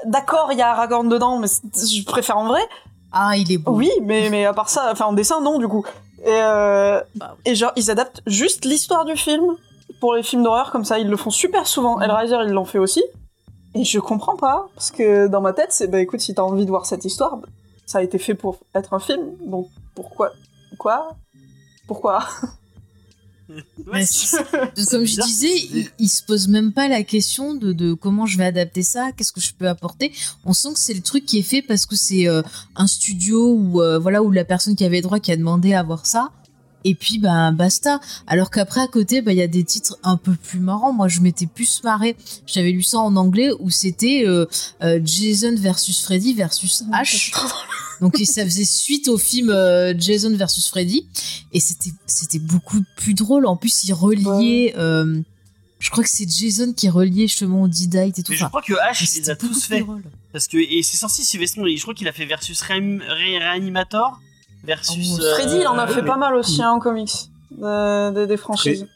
[0.04, 2.60] D'accord, il y a Aragorn dedans, mais je préfère en vrai.
[3.12, 3.72] Ah, il est beau.
[3.72, 5.84] Oui, mais, mais à part ça, enfin en dessin, non, du coup.
[6.24, 9.54] Et, euh, Bah et genre, ils adaptent juste l'histoire du film
[10.00, 12.00] pour les films d'horreur, comme ça, ils le font super souvent.
[12.00, 13.02] Hellraiser, ils l'ont fait aussi.
[13.74, 16.64] Et je comprends pas, parce que dans ma tête, c'est bah écoute, si t'as envie
[16.64, 17.38] de voir cette histoire,
[17.86, 20.32] ça a été fait pour être un film, donc pourquoi
[20.78, 21.08] Quoi
[21.86, 22.24] Pourquoi?
[23.48, 24.04] Ouais,
[24.90, 28.38] Comme je disais, il, il se pose même pas la question de, de comment je
[28.38, 30.12] vais adapter ça, qu'est-ce que je peux apporter.
[30.44, 32.42] On sent que c'est le truc qui est fait parce que c'est euh,
[32.74, 35.82] un studio où euh, voilà où la personne qui avait droit qui a demandé à
[35.82, 36.30] voir ça.
[36.88, 38.00] Et puis ben basta.
[38.28, 40.92] Alors qu'après à côté, bah, il y a des titres un peu plus marrants.
[40.92, 42.16] Moi, je m'étais plus marré.
[42.46, 44.46] J'avais lu ça en anglais où c'était euh,
[44.82, 47.32] euh, Jason versus Freddy versus H.
[48.00, 51.06] Donc et ça faisait suite au film euh, Jason versus Freddy
[51.52, 53.46] et c'était c'était beaucoup plus drôle.
[53.46, 54.74] En plus, il reliait.
[54.76, 55.20] euh,
[55.78, 58.32] je crois que c'est Jason qui reliait justement au D-Date et tout.
[58.32, 59.84] Mais je crois que H, il les a tous fait.
[60.32, 64.18] Parce que, et c'est sorti Sylvester, je crois qu'il a fait versus Réan- Ré- Reanimator
[64.66, 65.18] versus.
[65.18, 67.30] Oh, euh, Freddy, il en a oui, fait mais- pas mal aussi hein, en comics,
[67.50, 68.86] de- de- des franchises.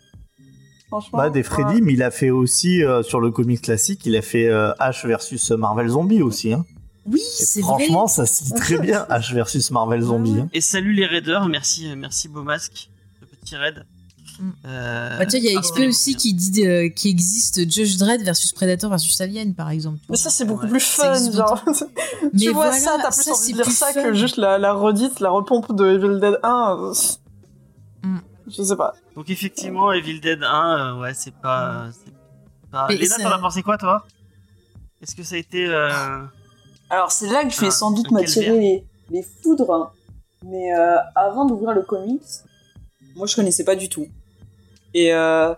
[0.88, 1.18] Franchement.
[1.18, 1.80] Bah, des Freddy, ouais.
[1.82, 5.06] mais il a fait aussi euh, sur le comic classique, il a fait euh, H
[5.06, 6.52] versus Marvel Zombie aussi.
[6.52, 6.64] Hein.
[7.06, 8.12] Oui, c'est franchement, vrai.
[8.12, 10.40] ça se lit très bien H versus Marvel Zombie.
[10.40, 10.48] hein.
[10.52, 12.90] Et salut les raiders, merci, merci Beaumasque,
[13.20, 13.86] le petit raid.
[14.40, 14.50] Mm.
[14.64, 17.70] Euh, Bah, tu vois, il y a ah, XP aussi qui dit euh, qu'il existe
[17.70, 19.98] Judge Dredd versus Predator versus Alien, par exemple.
[20.08, 20.70] Mais ça, c'est beaucoup Ouais.
[20.70, 21.62] plus fun, genre.
[22.32, 24.02] Mais tu vois voilà, ça, t'as plus ça, envie de lire ça fun.
[24.02, 26.92] que juste la, la redite, la repompe de Evil Dead 1.
[28.02, 28.18] Mm.
[28.48, 28.94] Je sais pas.
[29.14, 31.88] Donc effectivement, Evil Dead 1, euh, ouais, c'est pas...
[31.92, 32.12] c'est
[32.70, 32.86] pas...
[32.88, 34.06] Mais Léna, ça- t'en as pensé quoi, toi?
[35.02, 35.66] Est-ce que ça a été...
[35.66, 36.22] euh,
[36.88, 39.92] Alors c'est là que je vais Ah, sans doute m'attirer les, les foudres.
[40.42, 42.22] Mais euh, avant d'ouvrir le comics,
[43.14, 44.06] moi je connaissais pas du tout.
[44.94, 45.54] Et, euh,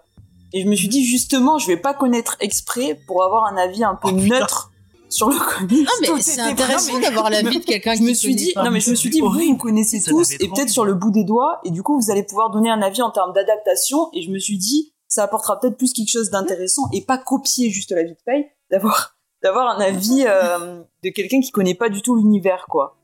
[0.52, 3.84] et je me suis dit justement, je vais pas connaître exprès pour avoir un avis
[3.84, 4.70] un peu Oh, neutre
[5.09, 5.86] sur le comics.
[6.09, 8.64] Non, mais c'est intéressant d'avoir l'avis de quelqu'un je qui me suis connaît dit, pas.
[8.64, 11.10] non mais je me suis dit, vous, vous connaissez tous, et peut-être sur le bout
[11.10, 14.22] des doigts, et du coup vous allez pouvoir donner un avis en termes d'adaptation, et
[14.22, 17.92] je me suis dit, ça apportera peut-être plus quelque chose d'intéressant, et pas copier juste
[17.92, 22.00] la vie de paye, d'avoir d'avoir un avis euh, de quelqu'un qui connaît pas du
[22.00, 22.96] tout l'univers, quoi.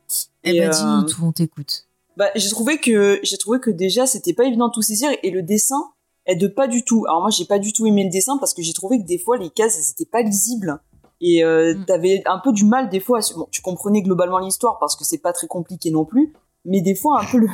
[0.44, 1.86] Eh Et, ben, euh, dis-nous tout, on t'écoute.
[2.16, 5.30] bah, j'ai trouvé que j'ai trouvé que déjà c'était pas évident de tout saisir et
[5.30, 5.90] le dessin
[6.28, 7.04] aide pas du tout.
[7.08, 9.18] Alors moi j'ai pas du tout aimé le dessin parce que j'ai trouvé que des
[9.18, 10.78] fois les cases elles étaient pas lisibles
[11.20, 11.84] et euh, Mm.
[11.86, 13.18] t'avais un peu du mal des fois.
[13.18, 16.32] à- Bon, tu comprenais globalement l'histoire parce que c'est pas très compliqué non plus,
[16.64, 17.48] mais des fois un peu le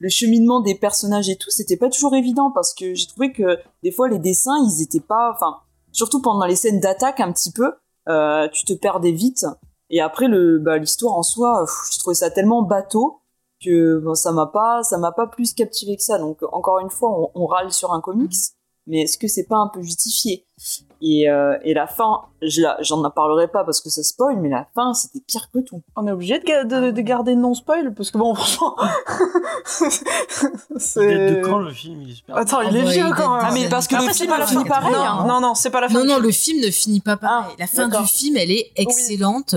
[0.00, 3.58] le cheminement des personnages et tout c'était pas toujours évident parce que j'ai trouvé que
[3.82, 5.56] des fois les dessins ils étaient pas, enfin
[5.90, 7.72] surtout pendant les scènes d'attaque un petit peu,
[8.08, 9.44] euh, tu te perdais vite.
[9.90, 13.20] Et après le bah, l'histoire en soi, pff, je trouvais ça tellement bateau
[13.64, 16.18] que ça m'a pas ça m'a pas plus captivé que ça.
[16.18, 18.34] Donc encore une fois on, on râle sur un comics
[18.86, 20.46] mais est-ce que c'est pas un peu justifié?
[21.00, 24.66] Et, euh, et la fin je j'en parlerai pas parce que ça spoil mais la
[24.74, 27.94] fin c'était pire que tout On est obligé de, ga- de, de garder non spoil
[27.94, 28.76] parce que bon, franchement.
[30.96, 32.02] Date de quand le film?
[32.02, 32.22] Il est.
[32.32, 33.44] Attends, il est Ah ouais, vieux quand même.
[33.46, 34.64] ah mais parce que Après, le c'est film pas a la fin.
[34.64, 35.26] pareil non, hein.
[35.26, 35.94] non, non, c'est pas la fin.
[35.94, 36.24] Non, non, film.
[36.26, 37.50] le film ne finit pas pareil.
[37.52, 39.54] Ah, la fin du film, elle est excellente.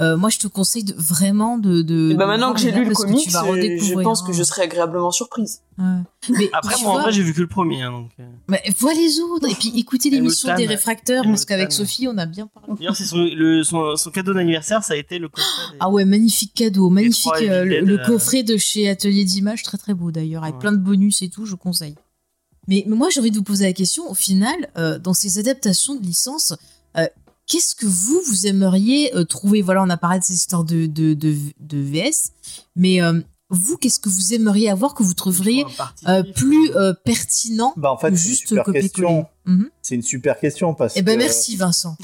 [0.00, 1.82] Euh, moi, je te conseille de, vraiment de.
[1.82, 4.34] de et bah maintenant que j'ai lu le vas euh, je pense que hein.
[4.34, 5.84] je serai agréablement surprise Ouais.
[6.38, 8.10] Mais Après, moi, en vrai, j'ai vu que le premier, hein, donc...
[8.20, 8.24] euh.
[8.46, 9.48] mais vois les autres.
[9.50, 10.22] Et puis écoutez Elle
[10.56, 11.72] des réfracteurs parce qu'avec.
[11.72, 12.74] Sophie, on a bien parlé.
[12.78, 15.72] D'ailleurs, c'est son, le, son, son cadeau d'anniversaire, ça a été le coffret.
[15.72, 19.78] des- Ah ouais, magnifique cadeau, magnifique euh, le, euh, coffret de chez Atelier d'Images, très
[19.78, 20.60] très beau d'ailleurs, avec Ouais.
[20.60, 21.94] plein de bonus et tout, je conseille.
[22.68, 25.38] Mais, mais moi j'ai envie de vous poser la question, au final, euh, dans ces
[25.38, 26.52] adaptations de licences,
[26.96, 27.06] euh,
[27.48, 29.62] qu'est-ce que vous, vous aimeriez trouver?
[29.62, 32.30] Voilà, on a parlé de ces histoires de, de, de, de VS,
[32.76, 33.00] mais
[33.52, 35.64] vous, qu'est-ce que vous aimeriez avoir que vous trouveriez
[36.08, 38.64] euh, plus euh, pertinent Bah en fait, que c'est une juste super.
[39.44, 39.70] Mhm.
[39.82, 41.96] C'est une super question parce Eh ben que merci Vincent.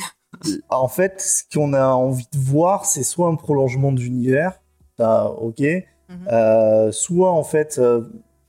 [0.70, 4.60] en fait, ce qu'on a envie de voir, c'est soit un prolongement d'univers,
[4.98, 5.62] ça, ok,
[6.30, 8.02] euh, soit en fait euh,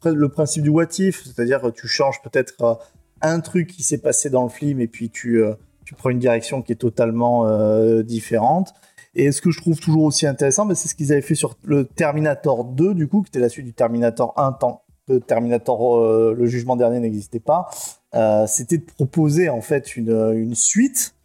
[0.06, 2.74] le principe du what if, c'est-à-dire que tu changes peut-être euh,
[3.22, 5.54] un truc qui s'est passé dans le film et puis tu, euh,
[5.86, 8.74] tu prends une direction qui est totalement euh, différente.
[9.16, 11.86] Et ce que je trouve toujours aussi intéressant, c'est ce qu'ils avaient fait sur le
[11.86, 16.36] Terminator 2, du coup, qui était la suite du Terminator 1, tant que Terminator, euh,
[16.38, 17.70] le jugement dernier n'existait pas.
[18.16, 21.16] Euh, c'était de proposer en fait une, suite.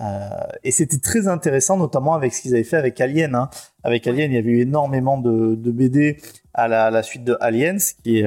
[0.00, 0.28] Euh,
[0.62, 3.34] et c'était très intéressant, notamment avec ce qu'ils avaient fait avec Alien.
[3.34, 3.50] hein.
[3.82, 6.18] Avec Alien, il y avait eu énormément de, BD
[6.54, 8.26] à la, suite de Aliens, qui est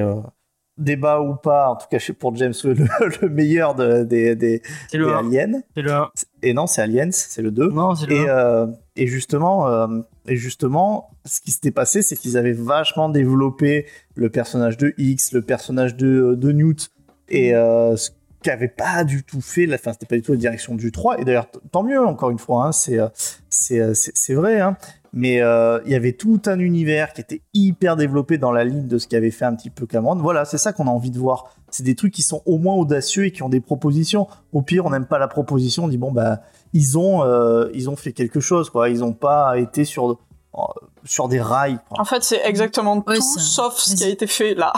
[0.78, 2.74] débat ou pas, en tout cas chez- pour James, le,
[3.22, 5.18] le meilleur de- des, des, C'est des le 1.
[5.18, 5.60] Aliens.
[5.76, 6.10] C'est le 1.
[6.42, 7.68] Et non, c'est Aliens, c'est le 2.
[7.70, 8.36] Non, c'est le Et, 1.
[8.36, 8.66] euh,
[8.96, 9.86] et justement, euh,
[10.26, 15.32] et justement, ce qui s'était passé, c'est qu'ils avaient vachement développé le personnage de X,
[15.32, 16.90] le personnage de, de Newt,
[17.28, 18.10] et euh, ce
[18.42, 21.20] qu'avait pas du tout fait, la, enfin, c'était pas du tout la direction du 3.
[21.20, 23.08] Et d'ailleurs, tant mieux, encore une fois, hein, c'est, euh,
[23.48, 24.60] c'est, euh, c'est, c'est vrai.
[24.60, 24.76] Hein,
[25.14, 28.88] mais euh, il y avait tout un univers qui était hyper développé dans la ligne
[28.88, 30.16] de ce qu'avait fait un petit peu Cameron.
[30.16, 31.54] Voilà, c'est ça qu'on a envie de voir.
[31.70, 34.26] C'est des trucs qui sont au moins audacieux et qui ont des propositions.
[34.52, 36.40] Au pire, on n'aime pas la proposition, on dit bon bah
[36.74, 38.88] ils ont euh, ils ont fait quelque chose quoi.
[38.88, 40.60] Ils n'ont pas été sur euh,
[41.04, 41.78] sur des rails.
[41.88, 42.00] quoi.
[42.00, 44.72] En fait, c'est exactement tout ça- sauf ce qui a été fait là.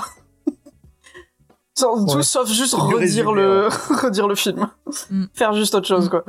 [1.76, 3.68] Sans- Tout sauf juste redire le,
[4.02, 4.68] redire le film.
[5.10, 5.24] Mm.
[5.34, 6.10] Faire juste autre chose, Mm.
[6.10, 6.24] quoi.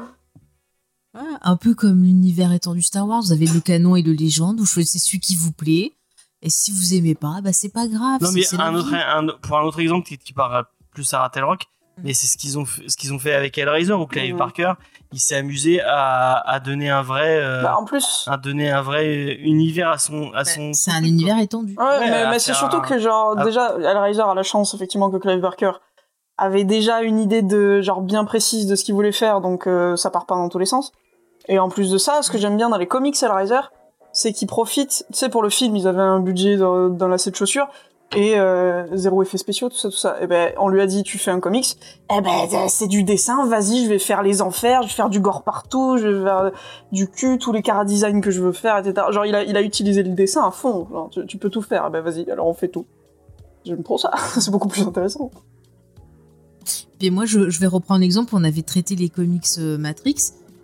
[1.13, 4.59] Ouais, un peu comme l'univers étendu Star Wars, vous avez le canon et le légende,
[4.59, 5.93] vous choisissez celui qui vous plaît.
[6.41, 8.21] Et si vous aimez pas, bah c'est pas grave.
[8.21, 11.43] Non, mais un autre, un- pour un autre exemple qui, qui part plus à Rattle
[11.45, 11.63] Rock.
[12.03, 14.37] Mais c'est ce qu'ils ont, fait- ce qu'ils ont fait avec Hellraiser où Clive Mhm.
[14.39, 14.73] Parker,
[15.13, 18.25] il s'est amusé à, à donner un vrai, euh, Bah, en plus.
[18.27, 20.73] à donner un vrai univers à son, à son.
[20.73, 21.75] C'est un univers étendu.
[21.77, 25.09] Ouais, Ouais, mais, c'est surtout un- que, genre, à- déjà, Hellraiser a la chance, effectivement,
[25.09, 25.71] que Clive Barker
[26.37, 29.95] avait déjà une idée de, genre, bien précise de ce qu'il voulait faire, donc euh,
[29.95, 30.91] ça part pas dans tous les sens.
[31.47, 33.61] Et en plus de ça, ce que j'aime bien dans les comics Hellraiser,
[34.11, 37.17] c'est qu'ils profitent, tu sais, pour le film, ils avaient un budget dans, dans la
[37.17, 37.67] de chaussures,
[38.15, 40.17] et euh, zéro effet spéciaux, tout ça, tout ça.
[40.21, 41.77] Et ben, on lui a dit, tu fais un comics,
[42.15, 45.19] eh ben, c'est du dessin, vas-y, je vais faire les enfers, je vais faire du
[45.19, 46.51] gore partout, je vais faire
[46.91, 49.07] du cul, tous les cara design que je veux faire, etc.
[49.11, 51.91] Genre, il a, il a utilisé le dessin à fond, tu, peux tout faire, eh
[51.91, 52.85] ben, vas-y, alors on fait tout.
[53.65, 55.29] J'aime trop ça, c'est beaucoup plus intéressant.
[56.99, 58.33] Puis moi, je, vais reprendre l'exemple.
[58.35, 60.15] On avait traité les comics euh, Matrix.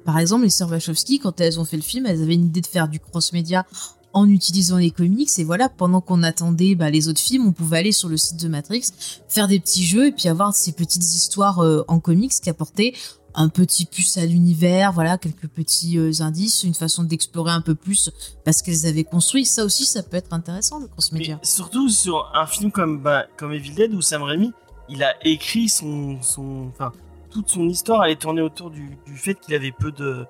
[0.06, 2.62] Par exemple, les sœurs Wachowski, quand elles ont fait le film, elles avaient une idée
[2.62, 3.66] de faire du cross-média
[4.14, 5.30] en utilisant les comics.
[5.38, 8.42] Et voilà, pendant qu'on attendait bah, les autres films, on pouvait aller sur le site
[8.42, 8.90] de Matrix,
[9.28, 12.94] faire des petits jeux et puis avoir ces petites histoires euh, en comics qui apportaient
[13.34, 17.76] un petit plus à l'univers, voilà, quelques petits euh, indices, une façon d'explorer un peu
[17.76, 18.12] plus
[18.44, 19.46] parce qu'elles avaient construit.
[19.46, 21.40] Ça aussi, ça peut être intéressant, le cross-média.
[21.42, 24.52] surtout sur un film comme, bah, comme Evil Dead où Sam Raimi,
[24.90, 26.92] il a écrit son, son, enfin,
[27.30, 30.26] toute son histoire, elle est tournée autour du fait qu'il avait peu de,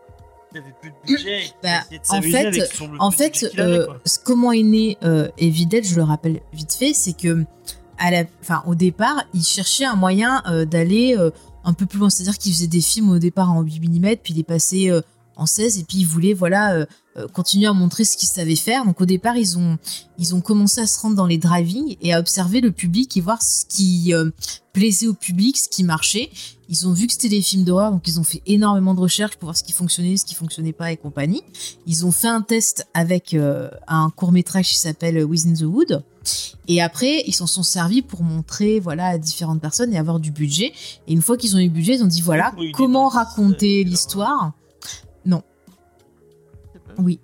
[0.54, 1.44] il avait peu de budget.
[1.64, 3.88] Bah, de en fait- avec son- le En fait, avait, euh,
[4.24, 7.46] comment est né euh, je le rappelle vite fait, c'est que
[7.98, 11.30] à la, enfin, au départ, il cherchait un moyen euh, d'aller euh,
[11.64, 12.10] un peu plus loin.
[12.10, 14.92] C'est-à-dire qu'il faisait des films au départ en 8 mm, puis il est passé
[15.36, 16.86] en 16, et puis il voulait voilà,
[17.34, 18.86] continuer à montrer ce qu'il savait faire.
[18.86, 19.78] Donc au départ, ils ont,
[20.18, 23.22] ils ont commencé à se rendre dans les driving et à observer le public et
[23.22, 24.14] voir ce qui
[24.74, 26.30] plaisait au public, ce qui marchait.
[26.72, 29.36] Ils ont vu que c'était des films d'horreur, donc ils ont fait énormément de recherches
[29.36, 31.44] pour voir ce qui fonctionnait, ce qui fonctionnait pas et compagnie.
[31.86, 36.04] Ils ont fait un test avec euh, un court métrage qui s'appelle Within the Wood.
[36.68, 40.32] Et après, ils s'en sont servis pour montrer voilà à différentes personnes et avoir du
[40.32, 40.74] budget.
[41.08, 43.82] Et une fois qu'ils ont eu le budget, ils ont dit voilà Oui, comment raconter
[43.82, 44.54] euh, l'histoire.
[46.98, 47.20] Oui,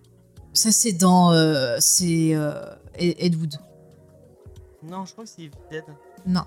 [0.53, 3.55] ça c'est dans euh, c'est euh, Ed Wood.
[4.83, 5.83] Non, je crois que c'est Dead.
[6.25, 6.43] Non.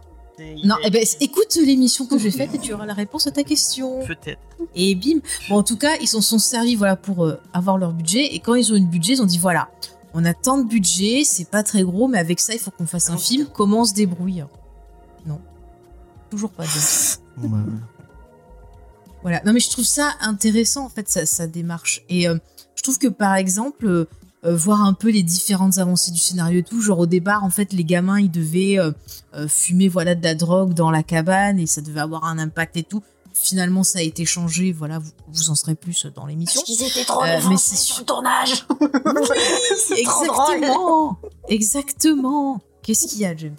[0.64, 3.42] Non, eh ben, écoute l'émission que j'ai faite et tu auras la réponse à ta
[3.44, 4.04] question.
[4.06, 4.40] Peut-être.
[4.74, 5.20] Et bim.
[5.48, 8.34] Bon, en tout cas, ils s'en sont servis voilà pour euh, avoir leur budget.
[8.34, 9.70] Et quand ils ont eu le budget, ils ont dit voilà,
[10.14, 12.86] on a tant de budget, c'est pas très gros, mais avec ça, il faut qu'on
[12.86, 13.46] fasse un film.
[13.52, 14.44] Comment on se débrouille?
[15.26, 15.40] Non,
[16.30, 16.64] toujours pas.
[16.64, 17.50] James.
[19.22, 19.42] Voilà.
[19.44, 22.02] Non, mais je trouve ça intéressant en fait sa, sa démarche.
[22.08, 22.38] Et euh,
[22.74, 24.06] je trouve que par exemple,
[24.44, 27.50] euh, voir un peu les différentes avancées du scénario et tout, genre au départ, en
[27.50, 28.90] fait, les gamins ils devaient euh,
[29.34, 32.76] euh, fumer voilà de la drogue dans la cabane et ça devait avoir un impact
[32.78, 33.02] et tout.
[33.34, 34.72] Finalement, ça a été changé.
[34.72, 36.62] Voilà, vous, vous en serez plus dans l'émission.
[36.62, 38.66] qu'ils étaient trop Euh, mais avancés c'est sur le tournage.
[39.04, 39.98] Drôle.
[39.98, 41.18] Exactement.
[41.48, 42.60] Exactement.
[42.82, 43.56] Qu'est-ce qu'il y a, James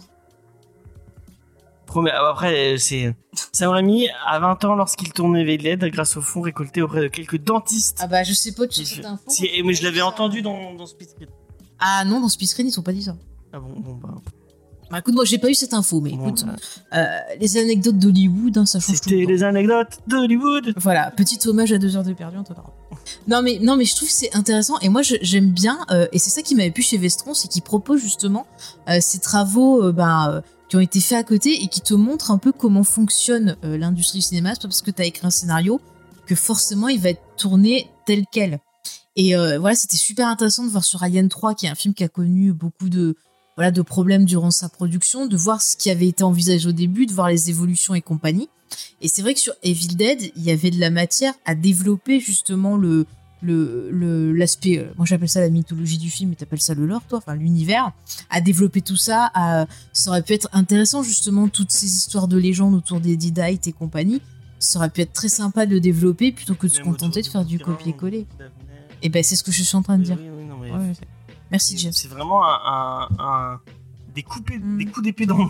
[1.91, 3.13] Premier- Après, euh, c'est
[3.51, 7.07] Sam Raimi à 20 ans lorsqu'il tournait Evil Dead grâce au fonds récolté auprès de
[7.09, 7.99] quelques dentistes.
[8.01, 9.23] Ah bah je sais pas, tu sais cette info.
[9.27, 11.09] Si, mais je l'avais entendu dans, dans Speed.
[11.79, 13.17] Ah non, dans Speed Screen, ils ont pas dit ça.
[13.51, 14.15] Ah bon, bon bah.
[14.89, 16.55] Bah écoute, moi j'ai pas eu cette info, mais bon, écoute, bah,
[16.97, 19.09] euh, les anecdotes d'Hollywood, hein, ça change tout.
[19.09, 20.73] C'était les anecdotes d'Hollywood.
[20.77, 22.43] Voilà, petit hommage à deux heures de perdu en.
[23.27, 26.19] Non mais non mais je trouve que c'est intéressant et moi j'aime bien euh, et
[26.19, 28.45] c'est ça qui m'avait plu chez Vestron, c'est qu'il propose justement
[28.89, 30.41] euh, ces travaux euh, ben,
[30.71, 33.77] qui ont été faits à côté et qui te montrent un peu comment fonctionne euh,
[33.77, 34.51] l'industrie du cinéma.
[34.53, 35.81] C'est pas parce que tu as écrit un scénario
[36.25, 38.57] que forcément il va être tourné tel quel.
[39.17, 41.93] Et euh, voilà, c'était super intéressant de voir sur Alien 3, qui est un film
[41.93, 43.17] qui a connu beaucoup de
[43.81, 47.27] problèmes durant sa production, de voir ce qui avait été envisagé au début, de voir
[47.27, 48.47] les évolutions et compagnie.
[49.01, 52.21] Et c'est vrai que sur Evil Dead, il y avait de la matière à développer
[52.21, 53.05] justement le
[53.41, 57.01] le l'aspect euh, moi j'appelle ça la mythologie du film et t'appelles ça le lore
[57.09, 57.91] toi enfin l'univers
[58.29, 62.37] à développer tout ça à, ça aurait pu être intéressant justement toutes ces histoires de
[62.37, 64.21] légendes autour des Deadite et compagnie.
[64.59, 67.27] Ça aurait pu être très sympa de le développer plutôt que de se contenter de
[67.27, 68.27] faire du copier-coller.
[69.01, 70.17] Et ben c'est ce que je suis en train de dire.
[70.21, 70.93] Oui, oui, non, mais Ouais, ouais.
[71.49, 73.59] merci James C'est vraiment un, un, un-
[74.15, 74.77] des coups, Mm.
[74.77, 75.49] des coups d'épée dans l'eau.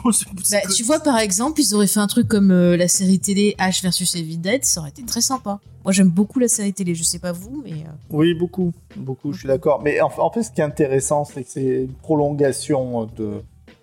[0.51, 3.55] Bah, tu vois, par exemple, ils auraient fait un truc comme euh, la série télé
[3.59, 5.59] H versus Evil Dead, ça aurait été très sympa.
[5.83, 7.71] Moi, j'aime beaucoup la série télé, je sais pas vous, mais.
[7.71, 9.81] euh, Oui, beaucoup, beaucoup, je suis d'accord.
[9.83, 13.41] Mais en, en fait, ce qui est intéressant, c'est que c'est une prolongation de,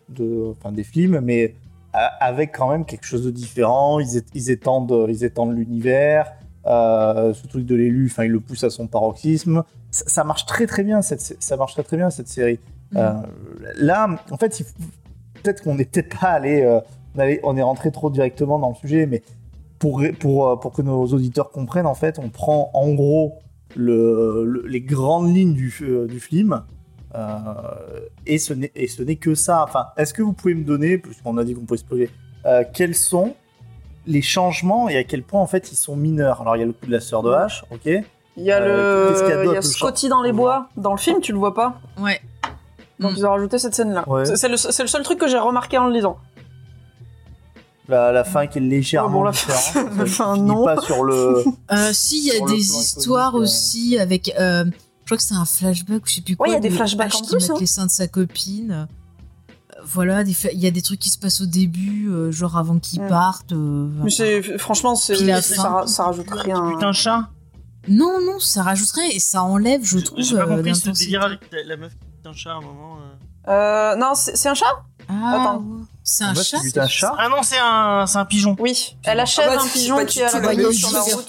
[0.09, 1.55] de, enfin, des films, mais
[1.92, 3.98] a- avec quand même quelque chose de différent.
[3.98, 6.32] Ils, étendent, ils étendent l'univers.
[6.66, 9.64] Euh, ce truc de l'élu, enfin, il le pousse à son paroxysme.
[9.90, 12.59] Ça, ça marche très très bien cette, ça marche très très bien cette série.
[12.97, 13.12] Euh,
[13.77, 14.62] là, en fait,
[15.43, 16.81] peut-être qu'on n'est peut-être pas allé, euh,
[17.15, 19.23] on, allait- on est rentré trop directement dans le sujet, mais
[19.78, 23.39] pour, pour, euh, pour que nos auditeurs comprennent, en fait, on prend en gros
[23.77, 25.73] le, le- les grandes lignes du,
[26.09, 26.62] du film.
[27.15, 27.32] euh,
[28.27, 29.65] et ce n'est et ce n'est que ça.
[29.65, 32.10] Enfin, est-ce que vous pouvez me donner, puisqu'on a dit qu'on pouvait spoiler,
[32.47, 33.35] euh, quels sont
[34.06, 36.40] les changements et à quel point en fait ils sont mineurs?
[36.43, 38.05] Alors il y a le coup de la sœur de H, ok.
[38.36, 40.69] Il y a Euh, le, il y a le Scotty dans les bois.
[40.77, 41.81] Dans le film, tu le vois pas?
[41.98, 42.20] Ouais.
[43.01, 43.15] Donc Mm.
[43.19, 44.09] ils ont rajouté cette scène-là.
[44.09, 44.25] Ouais.
[44.37, 46.19] C'est- le, seul truc que j'ai remarqué en le lisant.
[47.89, 49.61] La, la fin qui est légèrement Ah bon, la différente.
[49.61, 50.65] fin- Ça, la fin, non.
[50.65, 51.45] pas sur le.
[51.73, 53.41] Euh, si, il y a des histoires euh.
[53.41, 54.35] aussi avec.
[54.39, 56.47] euh, je crois que c'est un flashback je sais plus quoi.
[56.47, 57.59] Ouais, il y a des de flashbacks H en qui plus, met hein.
[57.61, 58.73] les seins de sa copine.
[58.73, 62.79] Euh, Voilà, il y a des trucs qui se passent au début, euh, genre avant
[62.79, 63.09] qu'ils Mm.
[63.09, 63.53] partent.
[63.53, 66.73] euh, Mais c'est franchement, c'est ça, ça rajoute rien.
[66.73, 67.29] Putain, chat.
[67.89, 70.20] Non, non, ça rajouterait et ça enlève, je trouve.
[70.20, 72.96] J'ai pas euh, compris ce délire avec la, meuf qui un chat à un moment.
[72.96, 73.50] euh.
[73.50, 74.66] Euh, non, c'est un chat?
[75.09, 75.64] Ah, Attends.
[76.05, 76.59] C'est un chat.
[76.62, 77.14] juste un chat.
[77.18, 78.56] Ah non, c'est un, c'est un pigeon.
[78.59, 81.00] Oui, elle achève Ah bah, un pigeon qui la la a bagnole une sur la
[81.00, 81.26] route.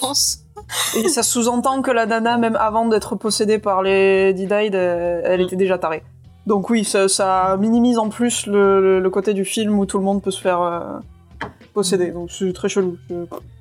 [0.96, 5.40] Et ça sous-entend que la nana, même avant d'être possédée par les D-Died, elle, elle
[5.40, 6.02] était déjà tarée.
[6.46, 9.98] Donc oui, ça, ça minimise en plus le, le- le côté du film où tout
[9.98, 10.98] le monde peut se faire euh,
[11.74, 12.10] posséder.
[12.12, 12.96] Donc c'est très chelou.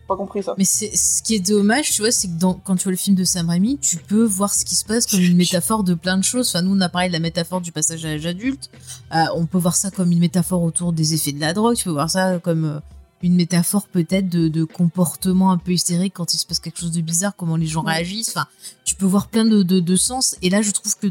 [0.09, 0.55] Pas compris ça.
[0.57, 2.97] Mais c'est ce qui est dommage, tu vois, c'est que dans, quand tu vois le
[2.97, 5.93] film de Sam Raimi, tu peux voir ce qui se passe comme une métaphore de
[5.93, 6.49] plein de choses.
[6.49, 8.69] Enfin, nous, on a parlé de la métaphore du passage à l'âge adulte.
[9.15, 11.75] Euh, on peut voir ça comme une métaphore autour des effets de la drogue.
[11.77, 12.79] Tu peux voir ça comme euh,
[13.21, 16.91] une métaphore peut-être de, de comportement un peu hystérique quand il se passe quelque chose
[16.91, 17.93] de bizarre, comment les gens Ouais.
[17.93, 18.29] réagissent.
[18.29, 18.47] Enfin,
[18.85, 20.35] tu peux voir plein de, de, de sens.
[20.41, 21.07] Et là, je trouve que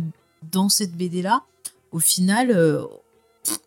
[0.50, 1.42] dans cette BD-là,
[1.92, 2.82] au final, euh,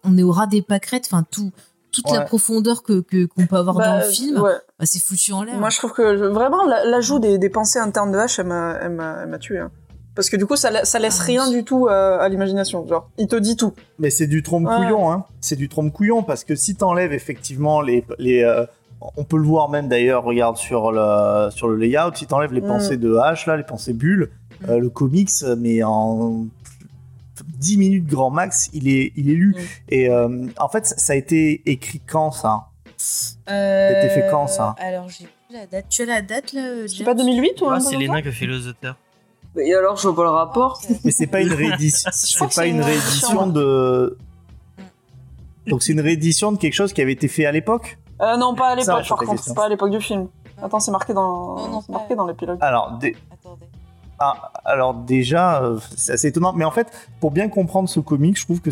[0.04, 1.06] on est au ras des pâquerettes.
[1.08, 1.52] Enfin, tout,
[1.92, 4.52] toute la profondeur que qu'on peut avoir dans Bah, le film, ouais.
[4.80, 5.56] bah, c'est foutu en l'air.
[5.58, 8.78] Moi, je trouve que vraiment la- l'ajout des, des pensées internes de H, elle m'a-
[8.82, 9.60] elle m'a elle m'a tué.
[9.60, 9.72] hein.
[10.14, 11.56] Parce que du coup, ça, la- ça laisse Ah, rien oui.
[11.58, 12.86] du tout euh, à l'imagination.
[12.88, 13.74] Genre, il te dit tout.
[13.98, 14.76] Mais c'est du trompe Ouais.
[14.76, 15.24] couillon, hein.
[15.40, 18.66] C'est du trompe couillon parce que si t'enlèves effectivement les, les euh,
[19.18, 22.62] on peut le voir même d'ailleurs, regarde sur le sur le layout, si t'enlèves les
[22.62, 22.68] Mm.
[22.68, 24.30] pensées de H là, les pensées bulles,
[24.70, 26.46] euh, le comics, mais en
[27.46, 29.56] 10 minutes grand max, il est il est lu.
[29.56, 29.62] Mm.
[29.90, 32.68] Et euh, en fait, ça a été écrit quand ça?
[33.50, 34.76] Euh, C'était fait quand, ça?
[34.78, 35.86] Alors, j'ai plus la date.
[35.90, 38.28] Tu as la date là C'est pas 2008 ou Ah, truc c'est ça Léna qui
[38.28, 38.96] a fait les auteurs.
[39.58, 40.82] Et alors, je vois pas le rapport.
[41.04, 44.18] Mais c'est pas une réédition, c'est pas c'est une réédition de
[45.68, 47.98] donc c'est une réédition de quelque chose qui avait été fait à l'époque?
[48.22, 49.32] Euh, non, pas à Ça, l'époque, par contre.
[49.34, 49.54] question.
[49.54, 50.28] Pas à l'époque du film.
[50.62, 52.58] Attends, c'est marqué dans, Non, non, c'est pas- marqué dans l'épilogue.
[52.62, 53.16] Alors, Attendez.
[54.24, 56.54] Ah, alors déjà, euh, c'est assez étonnant.
[56.54, 56.88] Mais en fait,
[57.20, 58.70] pour bien comprendre ce comic, je trouve que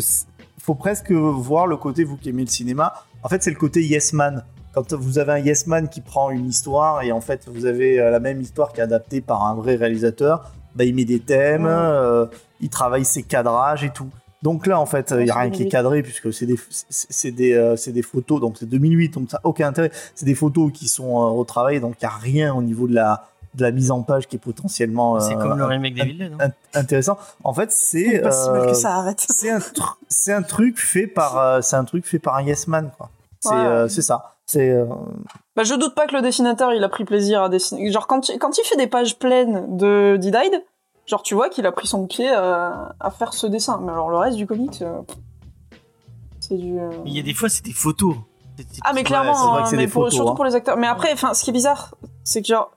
[0.60, 2.92] faut presque voir le côté, vous qui aimez le cinéma,
[3.24, 4.44] en fait, c'est le côté Yes Man.
[4.72, 7.98] Quand vous avez un Yes Man qui prend une histoire et en fait, vous avez
[7.98, 11.18] euh, la même histoire qui est adaptée par un vrai réalisateur, bah, il met des
[11.18, 11.70] thèmes, Ouais.
[11.72, 12.26] euh,
[12.60, 14.08] il travaille ses cadrages et tout.
[14.42, 15.70] Donc là, en fait, il n'y a rien qui est 2008.
[15.70, 16.56] cadré puisque c'est des,
[16.88, 19.90] c'est- des, euh, photos, donc c'est 2008, donc ça n'a aucun intérêt.
[20.14, 23.26] C'est des photos qui sont retravaillées, donc il n'y a rien au niveau de la,
[23.54, 26.52] de la mise en page qui est potentiellement C'est euh, comme le remake des int-
[26.74, 27.18] intéressant.
[27.44, 29.26] En fait, c'est C'est pas si mal euh, que ça, arrête.
[29.28, 32.42] c'est un tr- c'est un truc fait par euh, c'est un truc fait par un
[32.42, 33.10] yes man quoi.
[33.40, 33.56] C'est Ouais.
[33.56, 34.36] euh, c'est ça.
[34.46, 34.84] C'est euh,
[35.56, 37.90] Bah, je doute pas que le dessinateur, il a pris plaisir à dessiner.
[37.92, 40.64] Genre, quand, il- quand il fait des pages pleines de D-Died,
[41.06, 42.70] genre, tu vois qu'il a pris son pied euh,
[43.00, 43.80] à faire ce dessin.
[43.82, 44.98] Mais alors, le reste du comics, euh,
[46.40, 46.78] c'est du.
[46.78, 48.16] euh, il y a des fois, c'est des photos.
[48.84, 50.34] Ah, mais Ouais, clairement, que hein, c'est mais des pour- photos, surtout hein.
[50.34, 50.76] pour les acteurs.
[50.76, 51.94] Mais après, enfin, ce qui est bizarre,
[52.24, 52.72] c'est que genre,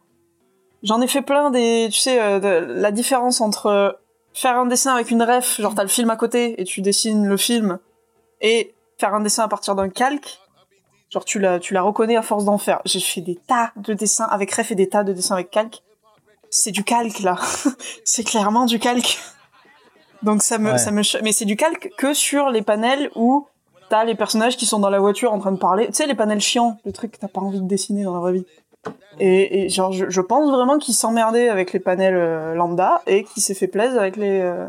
[0.84, 3.92] j'en ai fait plein des, tu sais, euh, de- la différence entre euh,
[4.34, 7.26] faire un dessin avec une ref, genre t'as le film à côté et tu dessines
[7.28, 7.80] le film,
[8.42, 10.40] et faire un dessin à partir d'un calque,
[11.10, 12.82] genre tu la, tu la reconnais à force d'en faire.
[12.86, 15.82] J'ai fait des tas de dessins avec ref et des tas de dessins avec calque.
[16.50, 17.38] C'est du calque là,
[18.06, 19.20] c'est clairement du calque.
[20.22, 20.78] Donc ça me, Ouais.
[20.78, 23.48] ça me, mais c'est du calque que sur les panels où
[23.90, 25.88] t'as les personnages qui sont dans la voiture en train de parler.
[25.88, 28.20] Tu sais, les panels chiants, le truc que t'as pas envie de dessiner dans la
[28.20, 28.46] vraie vie.
[29.20, 33.24] Et, et genre, je, je pense vraiment qu'il s'emmerdait avec les panels euh, lambda et
[33.24, 34.66] qu'il s'est fait plaisir avec les, euh,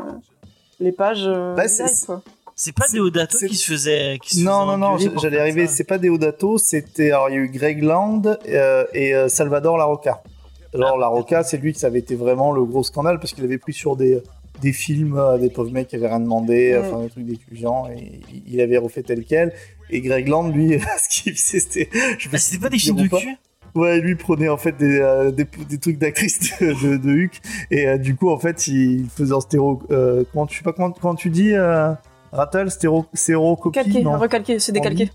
[0.79, 1.25] les pages.
[1.25, 4.17] euh, Bah, c'est- pas Deodato c'est- qui se faisait.
[4.21, 5.67] Qui se non faisait non non, j'allais arriver.
[5.67, 5.73] ça.
[5.75, 9.77] C'est pas Deodato, c'était alors il y a eu Greg Land euh, et euh, Salvador
[9.77, 10.21] Larocca.
[10.73, 13.57] Alors Larocca, c'est lui qui ça avait été vraiment le gros scandale parce qu'il avait
[13.57, 14.21] pris sur des
[14.61, 16.85] des films des pauvres mecs qui avaient rien demandé, Mm.
[16.85, 19.51] enfin des trucs d'étudiants et il- avait refait tel quel.
[19.89, 21.89] Et Greg Land, lui, ce qu'il faisait, c'était.
[22.17, 23.35] Je sais c'était pas des films de cul
[23.75, 27.41] Ouais, lui prenait en fait des, euh, des, des trucs d'actrice de, de, de Huck
[27.69, 29.81] et euh, du coup en fait il faisait en stéro.
[29.91, 31.91] Euh, comment tu sais pas comment, comment tu dis euh,
[32.31, 34.17] Rattle stéro sérocopie Calqué, non?
[34.17, 35.11] recalqué, c'est décalqué.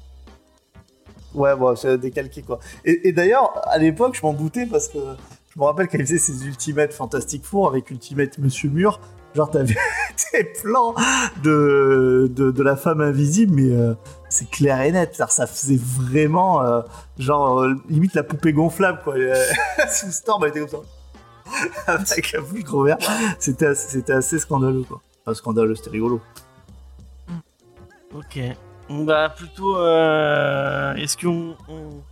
[1.35, 2.59] Ouais, bon, c'est décalqué quoi.
[2.85, 4.99] Et, et d'ailleurs à l'époque je m'en doutais parce que
[5.55, 9.01] je me rappelle quand il faisait ses Ultimate Fantastic Four avec Ultimate Monsieur Mur,
[9.35, 9.75] genre t'avais
[10.35, 10.95] des plans
[11.43, 13.95] de, de, de la femme invisible mais euh,
[14.31, 16.81] c'est clair et net, ça faisait vraiment euh,
[17.19, 19.15] genre euh, limite la poupée gonflable quoi.
[19.17, 19.35] Euh,
[19.91, 21.87] Sous Storm elle était comme ça.
[21.89, 22.97] Avec un micro vert.
[23.39, 25.01] C'était assez, c'était assez scandaleux quoi.
[25.25, 26.21] Pas scandaleux, c'était rigolo.
[28.15, 28.41] Ok.
[28.89, 29.77] Bah, plutôt.
[29.77, 30.95] Euh...
[30.95, 31.55] Est-ce qu'on.
[31.69, 32.03] On...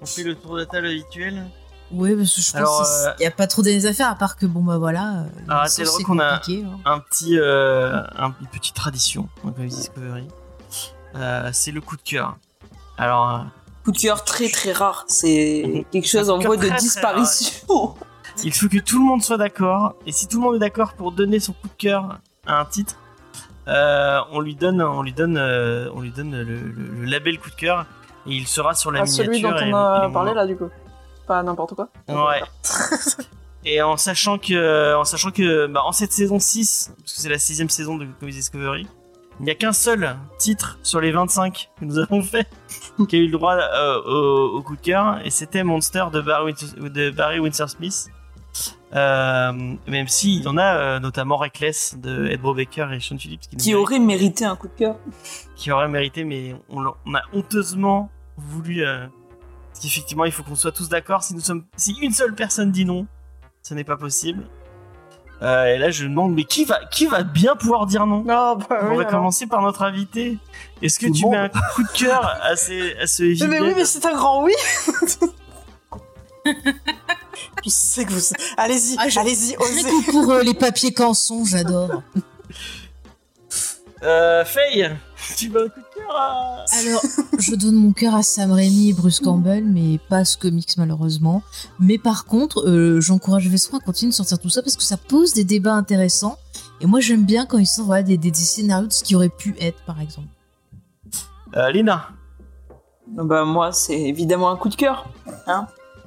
[0.00, 1.44] on fait le tour de table habituel
[1.90, 4.36] Ouais, parce que je Alors, pense qu'il n'y a pas trop des affaires à part
[4.36, 5.26] que bon bah voilà.
[5.48, 6.80] Alors, les c'est vrai qu'on a- hein.
[6.86, 10.26] un petit, euh, un- une petite tradition dans Comics Discovery.
[11.14, 12.36] Euh, c'est le coup de cœur.
[12.98, 13.38] Alors, euh,
[13.84, 15.04] Coup de cœur très très rare.
[15.08, 17.94] C'est quelque chose en voie de très, très disparition.
[18.42, 19.94] il faut que tout le monde soit d'accord.
[20.06, 22.64] Et si tout le monde est d'accord pour donner son coup de cœur à un
[22.64, 22.96] titre,
[23.68, 27.38] euh, on lui donne, on lui donne, euh, on lui donne le, le- le label
[27.38, 27.86] coup de cœur.
[28.26, 29.68] Et il sera sur la Ah, celui dont miniature.
[29.72, 30.68] on a parlé là, du coup.
[31.26, 31.88] Pas n'importe quoi.
[32.08, 32.42] Ouais.
[33.66, 37.28] Et en sachant que, en sachant que, bah, en cette saison 6, parce que c'est
[37.30, 38.86] la sixième saison de Comics Discovery,
[39.40, 42.48] il n'y a qu'un seul titre sur les 25 que nous avons fait
[43.08, 46.20] qui a eu le droit euh, au, au coup de cœur, et c'était Monster de
[46.20, 48.08] Barry, Winter- de Barry Windsor Smith.
[48.94, 49.52] Euh,
[49.88, 53.56] même s'il y en a euh, notamment Reckless de Ed Brubaker et Sean Phillips qui,
[53.56, 54.96] Qui aurait mérité un coup de cœur.
[55.56, 58.84] qui aurait mérité, mais on, on a honteusement voulu.
[58.84, 61.24] Parce qu'effectivement, il faut qu'on soit tous d'accord.
[61.24, 63.08] Si nous sommes, si une seule personne dit non,
[63.62, 64.44] ce n'est pas possible.
[65.42, 68.18] Euh, et là, je me demande, mais qui va, qui va bien pouvoir dire non?
[68.24, 69.06] Non, bah On oui, va alors.
[69.10, 70.38] commencer par notre invité.
[70.80, 73.60] Est-ce que Tout tu mets un coup de cœur à, ces, à ce Evil mais
[73.60, 74.54] oui, mais c'est un grand oui.
[77.64, 78.20] je sais que vous.
[78.56, 79.82] Allez-y, Ah, je- allez-y, osez.
[80.10, 82.02] pour euh, les papiers canson, j'adore.
[84.02, 84.90] Euh, Faye,
[85.36, 86.64] tu veux un coup de cœur à...
[86.80, 87.02] Alors,
[87.38, 90.76] je donne mon cœur à Sam Raimi et Bruce Campbell, mais pas à ce comics
[90.76, 91.42] malheureusement.
[91.80, 94.96] Mais par contre, euh, j'encourage Vesson à continuer de sortir tout ça parce que ça
[94.96, 96.36] pose des débats intéressants.
[96.80, 99.14] Et moi, j'aime bien quand ils sortent voilà, des, des, des scénarios de ce qui
[99.14, 100.28] aurait pu être, par exemple.
[101.56, 102.08] Euh, Lina.
[103.06, 105.06] Bah, moi, c'est évidemment un coup de cœur.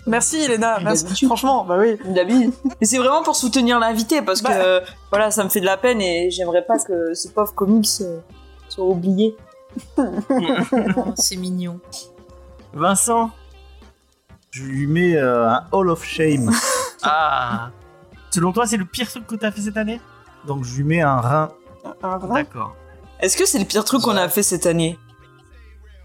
[0.07, 0.75] Merci, Elena.
[0.75, 1.25] Comme Merci.
[1.25, 1.97] Franchement, bah oui.
[2.13, 2.53] D'habitude.
[2.79, 4.55] Mais c'est vraiment pour soutenir l'invité parce que Bah.
[4.55, 7.87] euh, voilà, ça me fait de la peine et j'aimerais pas que ce pauvre comics
[8.01, 8.19] euh,
[8.77, 9.35] soit oublié.
[9.97, 10.03] Oh,
[11.15, 11.79] c'est mignon.
[12.73, 13.31] Vincent.
[14.51, 16.51] Je lui mets euh, un Hall of Shame.
[17.03, 17.69] Ah.
[18.31, 20.01] Selon toi, c'est le pire truc que t'as fait cette année?
[20.47, 21.51] Donc je lui mets un rein.
[22.01, 22.43] Un vrai.
[22.43, 22.75] D'accord.
[23.19, 24.97] Est-ce que c'est le pire truc qu'on a fait cette année?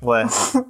[0.03, 0.25] Ouais.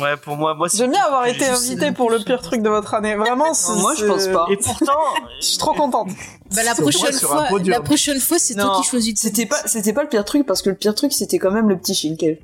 [0.00, 2.68] Ouais, pour moi, moi c'est J'aime bien avoir été invité pour le pire truc de
[2.68, 3.14] votre année.
[3.14, 4.46] Vraiment, c'est- Moi, je pense pas.
[4.50, 4.92] Et pourtant,
[5.40, 6.08] Je suis trop contente.
[6.54, 9.14] Bah, la, prochaine fois, la prochaine fois, c'est toi qui choisis.
[9.16, 11.68] C'était pas, c'était pas le pire truc parce que le pire truc c'était quand même
[11.68, 12.38] le petit Shinkel.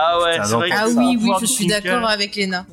[0.00, 2.64] Ah ouais, c'est vrai que Ah oui, oui, je suis d'accord avec Léna.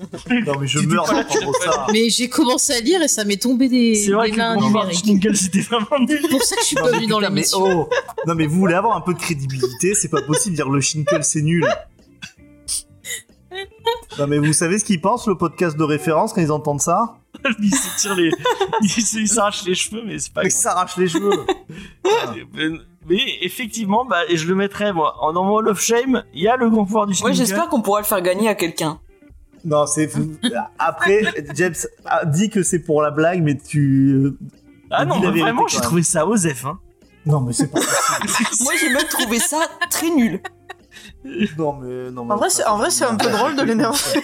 [0.46, 1.88] Non mais je meurs là, d'entendre ça.
[1.92, 5.04] Mais j'ai commencé à lire et ça m'est tombé des, C'est vrai des mains numériques.
[5.04, 6.20] Shinkel, c'était vraiment nul.
[6.22, 7.64] C'est pour ça que je suis Non, pas venue dans putain, mais l'émission.
[7.64, 7.90] oh
[8.28, 10.80] Non mais vous voulez avoir un peu de crédibilité, c'est pas possible de dire le
[10.82, 11.66] Shinkel c'est nul.
[14.20, 17.18] Non mais vous savez ce qu'ils pensent le podcast de référence quand ils entendent ça?
[17.60, 18.32] Il se tire les.
[19.76, 21.46] cheveux, mais c'est pas Ils s'arrachent les cheveux.
[22.54, 22.70] Mais,
[23.08, 25.16] mais effectivement, bah, et je le mettrais, moi.
[25.22, 27.36] En normal Hall of Shame, il y a le grand pouvoir du Moi Shinkel.
[27.36, 29.00] j'espère qu'on pourra le faire gagner à quelqu'un.
[29.64, 30.12] Non, c'est
[30.80, 31.22] après
[31.56, 31.74] James
[32.06, 34.34] a dit que c'est pour la blague mais tu
[34.92, 36.66] Ah non, vérité, vraiment, j'ai trouvé ça osef.
[36.66, 36.80] Hein.
[37.26, 37.80] Non mais c'est pas
[38.62, 39.58] Moi j'ai même trouvé ça
[39.90, 40.40] très nul.
[41.58, 43.98] Non mais non mais En vrai, c'est, en vrai, c'est un peu drôle de l'énerver.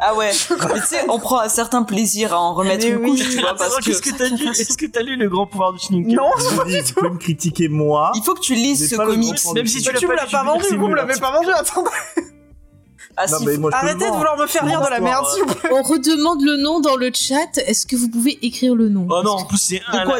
[0.00, 0.30] Ah ouais.
[0.50, 3.10] Mais tu sais, on prend un certain plaisir à en remettre Mais une oui.
[3.10, 5.46] couche, tu vois, parce que Qu'est-ce que t'as lu Est-ce que t'as lu le grand
[5.46, 8.12] pouvoir du Shinkel Non, Je dis, vous pouvez me critiquer moi.
[8.14, 9.38] il faut que tu lises ce pas comics.
[9.54, 11.50] Même si tu l'as tu me pas l'as pas vendu, vous me l'avez pas vendu,
[11.52, 11.90] attendez.
[13.20, 14.88] Ah, Non si, mais moi je te le Arrêtez de vouloir me faire lire de
[14.90, 15.70] la merde, s'il vous plaît.
[15.72, 17.58] On redemande le nom dans le chat.
[17.58, 19.06] Est-ce que vous pouvez écrire le nom?
[19.10, 20.00] Oh non, en plus, c'est un.
[20.00, 20.16] De quoi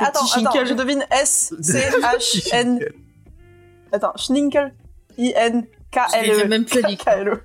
[0.00, 2.80] attends, attends, je devine S-C-H-N.
[3.92, 4.74] Attends, Schninkel.
[5.18, 6.48] I-N-K-L-E.
[6.48, 6.98] même plus lire.
[6.98, 7.40] K-L-E.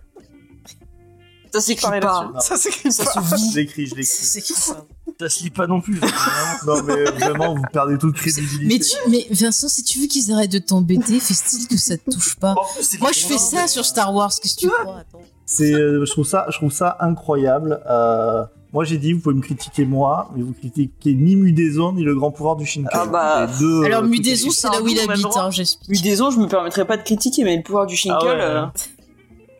[1.54, 2.32] Ça s'écrit pas.
[2.40, 3.22] Ça s'écrit Ça pas.
[3.22, 4.06] Je l'écris, je l'écris.
[4.06, 4.86] C'est qui ça
[5.20, 6.00] Ça se lit pas non plus.
[6.66, 8.66] Non mais vraiment vous perdez toute crédibilité.
[8.68, 11.98] mais, tu, mais Vincent, si tu veux qu'ils arrêtent de t'embêter, fais style que ça
[11.98, 12.54] te touche pas.
[12.54, 12.66] En
[13.00, 14.32] Moi, je fais ça sur Star Wars.
[14.42, 15.22] Qu'est-ce que tu crois Attends.
[15.46, 17.82] C'est, euh, je trouve ça, je trouve ça incroyable.
[17.90, 22.04] Euh, moi, j'ai dit, vous pouvez me critiquer moi, mais vous critiquez ni Mudaison ni
[22.04, 22.90] le grand pouvoir du Shinkai.
[22.94, 25.90] Ah bah, deux, Alors, euh, Mudaison, tout c'est là où il habite, hein, j'explique.
[25.90, 28.82] Mudaison, je me permettrais pas de critiquer, mais le pouvoir du Shinkel, Ah ouais.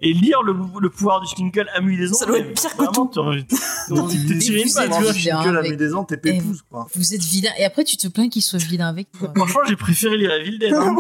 [0.04, 2.16] Et lire le, le pouvoir du Shinkel à Mudaison.
[2.16, 3.12] Ça doit être pire que vraiment, tout.
[3.14, 3.56] t'as envie- t'as
[3.96, 5.12] Donc, envie de tu te dis, tirer une vous balle, êtes tu vois.
[5.12, 6.88] vilain Shinkai la avec- Mudaison, t'es Et pépouse, quoi.
[6.96, 7.52] Vous êtes vilain.
[7.60, 9.32] Et après, tu te plains qu'il soit vilain avec toi.
[9.36, 10.74] Franchement, j'ai préféré lire Evil Dead.
[10.74, 10.96] hein.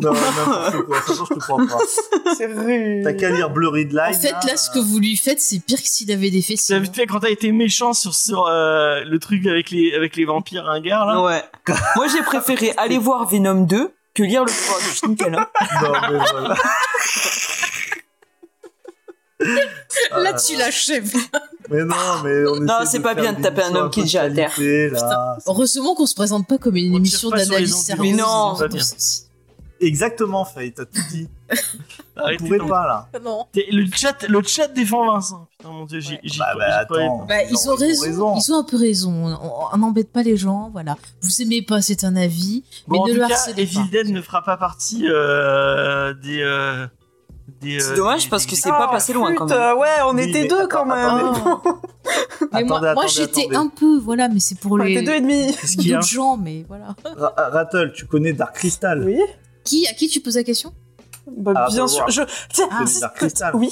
[0.00, 0.96] Non, n'importe quoi.
[1.00, 2.34] De toute façon, je te crois pas.
[2.36, 3.02] C'est rude.
[3.04, 3.98] T'as qu'à lire Blurry Line.
[3.98, 6.46] En fait, là, ce que vous lui faites, c'est pire que s'il avait des T'as
[6.46, 6.78] fessiers.
[6.80, 10.24] vite fait quand t'as été méchant sur, sur euh, le truc avec les, avec les
[10.24, 11.22] vampires ringards là.
[11.22, 11.42] ouais.
[11.96, 15.34] Moi, j'ai préféré aller voir Venom 2 que lire le pouvoir du Shinkel.
[15.34, 15.46] hein.
[15.82, 16.54] Non, mais voilà.
[20.10, 21.12] Là, tu l'achèves.
[21.70, 21.94] Mais non,
[22.24, 24.52] mais on Non, c'est pas bien de taper un homme qui est déjà à terre.
[25.46, 28.16] Heureusement qu'on se présente pas comme une On émission d'analyse sérieuse.
[28.16, 28.56] Mais non.
[29.80, 31.28] Exactement, Faye, t'as tout dit.
[32.16, 33.08] On Arrêtez pourrait d'en- pas, là.
[33.24, 33.46] Non.
[33.52, 35.46] T'es- Le chat, le chat défend Vincent.
[35.56, 36.18] Putain, mon dieu, Ouais.
[36.24, 37.18] j'y Bah, bah, attends.
[37.20, 37.26] pas.
[37.28, 38.34] Bah, ils Non, ont raison.
[38.36, 39.38] Ils ont un peu raison.
[39.40, 40.96] On- On n'embête pas les gens, voilà.
[41.22, 43.88] Vous aimez pas, c'est un avis, mais Bon, en ne tout le cas, Evil.
[43.92, 46.40] Dead ne fera pas partie euh, des.
[46.42, 46.88] euh,
[47.60, 49.76] des C'est euh, dommage des- parce que c'est pas passé loin, quand même.
[49.78, 51.32] ouais, on Oui, était deux attends, quand même.
[52.52, 55.02] Mais moi, Attendez, moi attendez, j'étais un peu, voilà, mais c'est pour On les était
[55.02, 55.54] deux et demi.
[55.60, 56.94] Qu'est-ce qu'il y a d'autres gens, mais voilà.
[57.04, 59.18] Ra- Rattle, tu connais Dark Crystal Oui.
[59.64, 60.72] Qui, à qui tu poses la question?
[61.36, 62.08] Bah, Ah, bien sûr.
[62.08, 62.22] Je...
[62.50, 63.50] Tiens, Ah, c'est Dark Crystal.
[63.54, 63.70] oui.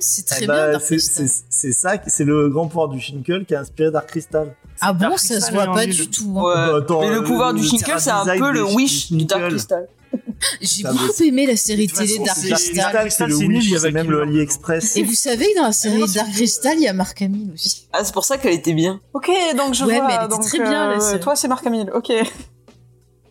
[0.00, 1.28] C'est Eh très ben, bien, Dark c'est- Crystal.
[1.28, 4.54] c'est c'est ça, c'est le grand pouvoir du Shinkel qui a inspiré Dark Crystal.
[4.80, 6.34] Ah bon, Dark ça se voit pas du tout.
[6.38, 6.42] hein.
[6.42, 6.54] Ouais.
[6.54, 9.48] Bah, attends, Mais le pouvoir du Shinkel, c'est un peu le wish du Dark.
[9.48, 9.86] Crystal.
[10.60, 13.10] J'ai Ah, beaucoup aimé la série télé Dark Crystal.
[13.10, 14.96] C'est nul, il y Wish, a c'est même le AliExpress.
[14.96, 16.32] Et vous savez que dans la série c'est Dark.
[16.32, 17.88] Crystal, il y a Mark Hamill aussi.
[17.92, 19.00] Ah, c'est pour ça qu'elle était bien.
[19.14, 20.06] Ok, donc je Ouais, vois.
[20.06, 21.20] mais elle était donc, très bien, la euh, série.
[21.20, 21.90] toi, c'est Marc Hamill.
[21.94, 22.12] Ok.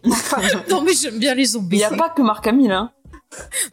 [0.70, 1.78] Non, mais j'aime bien les zombies.
[1.78, 2.92] il n'y a pas que Marc Hamill, hein.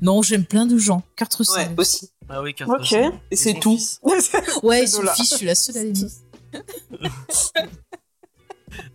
[0.01, 1.03] Non, j'aime plein de gens.
[1.17, 1.69] Kurt Russell.
[1.69, 2.09] Ouais, aussi.
[2.29, 2.79] Ah oui, Kurt Ok.
[2.79, 3.11] Russell.
[3.33, 3.79] Et c'est tout.
[4.63, 6.07] Ouais, son fils, je suis la seule à l'aimer.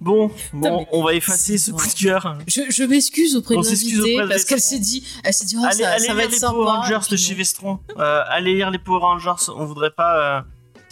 [0.02, 2.38] Bon, bon, mais on va effacer ce coup de cœur.
[2.48, 5.64] Je, je m'excuse auprès On de l'invité parce qu'elle s'est dit, elle s'est dit, oh,
[5.66, 6.54] allez ça, allez ça va lire être les sympa.
[6.54, 7.34] Power Rangers de chez.
[7.34, 7.80] Vestron.
[7.98, 9.52] Euh, allez lire les Power Rangers.
[9.56, 10.42] On voudrait pas euh,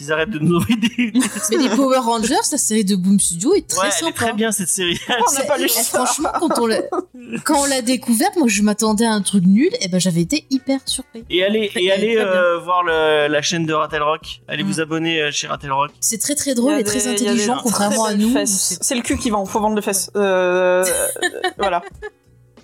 [0.04, 1.12] qu'ils arrêtent de nous envoyer des.
[1.50, 4.08] Mais les Power Rangers, la série de Boom Studio est très ouais, elle sympa.
[4.10, 4.98] est très bien cette série.
[5.08, 5.82] On n'a pas lu ça.
[6.04, 6.80] franchement, quand on l'a,
[7.44, 10.46] quand on l'a découverte, moi je m'attendais à un truc nul, et ben j'avais été
[10.50, 11.24] hyper surpris.
[11.30, 14.40] Et allez, et allez euh, voir le- la chaîne de Rattle Rock.
[14.48, 14.66] Allez Mm.
[14.66, 15.90] vous abonner euh, chez Rattle Rock.
[16.00, 18.34] C'est très très drôle et très des- des intelligent, contrairement à nous.
[18.46, 20.10] c'est- le cul qui vend, faut vendre des fesses.
[20.16, 20.84] Euh,
[21.58, 21.82] voilà.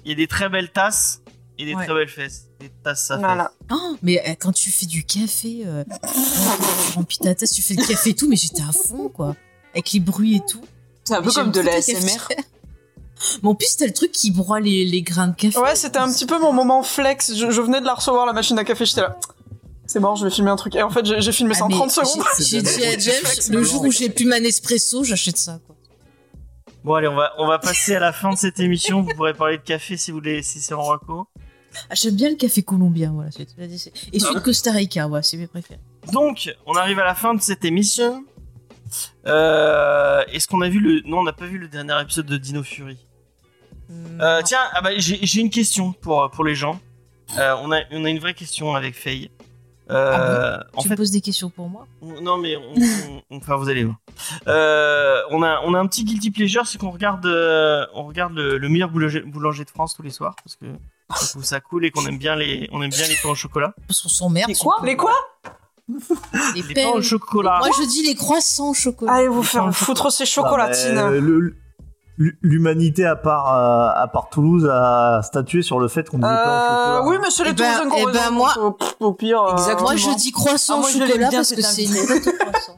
[0.04, 1.22] Il y a des très belles tasses
[1.58, 1.84] et des Ouais.
[1.84, 2.46] très belles fesses.
[2.60, 3.52] Des tasses à Voilà.
[3.70, 7.74] Oh, mais euh, quand tu fais du café, euh, tu remplis ta tasse, tu fais
[7.74, 9.34] le café et tout, mais j'étais à fond quoi,
[9.72, 10.60] avec les bruits et tout.
[11.04, 11.72] C'est un peu comme de la.
[13.42, 15.58] Mais en plus, t'as le truc qui broie les, les grains de café.
[15.58, 17.34] Ouais, c'était un petit peu mon moment flex.
[17.34, 19.18] Je, je venais de la recevoir, la machine à café, j'étais là.
[19.86, 20.74] C'est bon, je vais filmer un truc.
[20.74, 22.24] Et en fait, j'ai filmé ça Ah, en mais 30 secondes.
[22.38, 25.58] j'ai- J'ai dit à James, le jour où j'ai plus ma Nespresso, j'achète ça.
[25.66, 25.76] Quoi.
[26.82, 29.02] Bon allez, on va on va passer à la fin de cette émission.
[29.02, 31.26] Vous pourrez parler de café si vous voulez, si c'est en reco.
[31.88, 33.30] Ah, J'aime bien le café colombien, voilà.
[33.30, 33.46] c'est-
[34.12, 35.80] Et celui de Costa Rica, ouais, c'est mes préférés.
[36.12, 38.24] Donc, on arrive à la fin de cette émission.
[39.26, 42.36] Euh, Est-ce qu'on a vu le Non, on n'a pas vu le dernier épisode de
[42.36, 42.98] Dino Fury.
[43.90, 44.42] Euh, Non.
[44.44, 46.80] tiens, ah bah, j'ai j'ai une question pour, pour les gens.
[47.38, 49.30] Euh, on, a, on a une vraie question avec Faye.
[49.90, 51.86] Euh, en tu fait, me poses des questions pour moi?
[52.00, 53.96] On- non mais on, on- on- enfin vous allez voir.
[54.46, 58.34] Euh, on a on a un petit guilty pleasure, c'est qu'on regarde euh, on regarde
[58.34, 60.66] le, le meilleur boulanger, boulanger de France tous les soirs parce que
[61.30, 63.74] trouve ça cool et qu'on aime bien les on aime bien les pains au chocolat.
[63.86, 64.48] Parce qu'on s'emmerde.
[64.48, 65.12] Les quoi Les quoi
[66.54, 67.58] Les Les pains au au- chocolat.
[67.58, 69.12] Moi, je dis les croissants au chocolat.
[69.12, 70.94] Allez vous Les faire au foutre ces Ah, chocolatines.
[70.94, 71.56] bah, le-
[72.42, 76.36] L'humanité à part euh, à part Toulouse a statué sur le fait qu'on disait pas
[76.44, 77.08] en Euh, chocolat.
[77.08, 79.12] oui, mais c'est les Eh ben- Toulousains eh ben, raison, moi- donc, euh, pff, au
[79.14, 79.42] pire.
[79.42, 79.88] euh, Exactement.
[79.88, 81.94] Moi, je dis croissant Ah, au moi, je l'aime chocolat bien, parce que c'est une
[82.38, 82.76] croissants.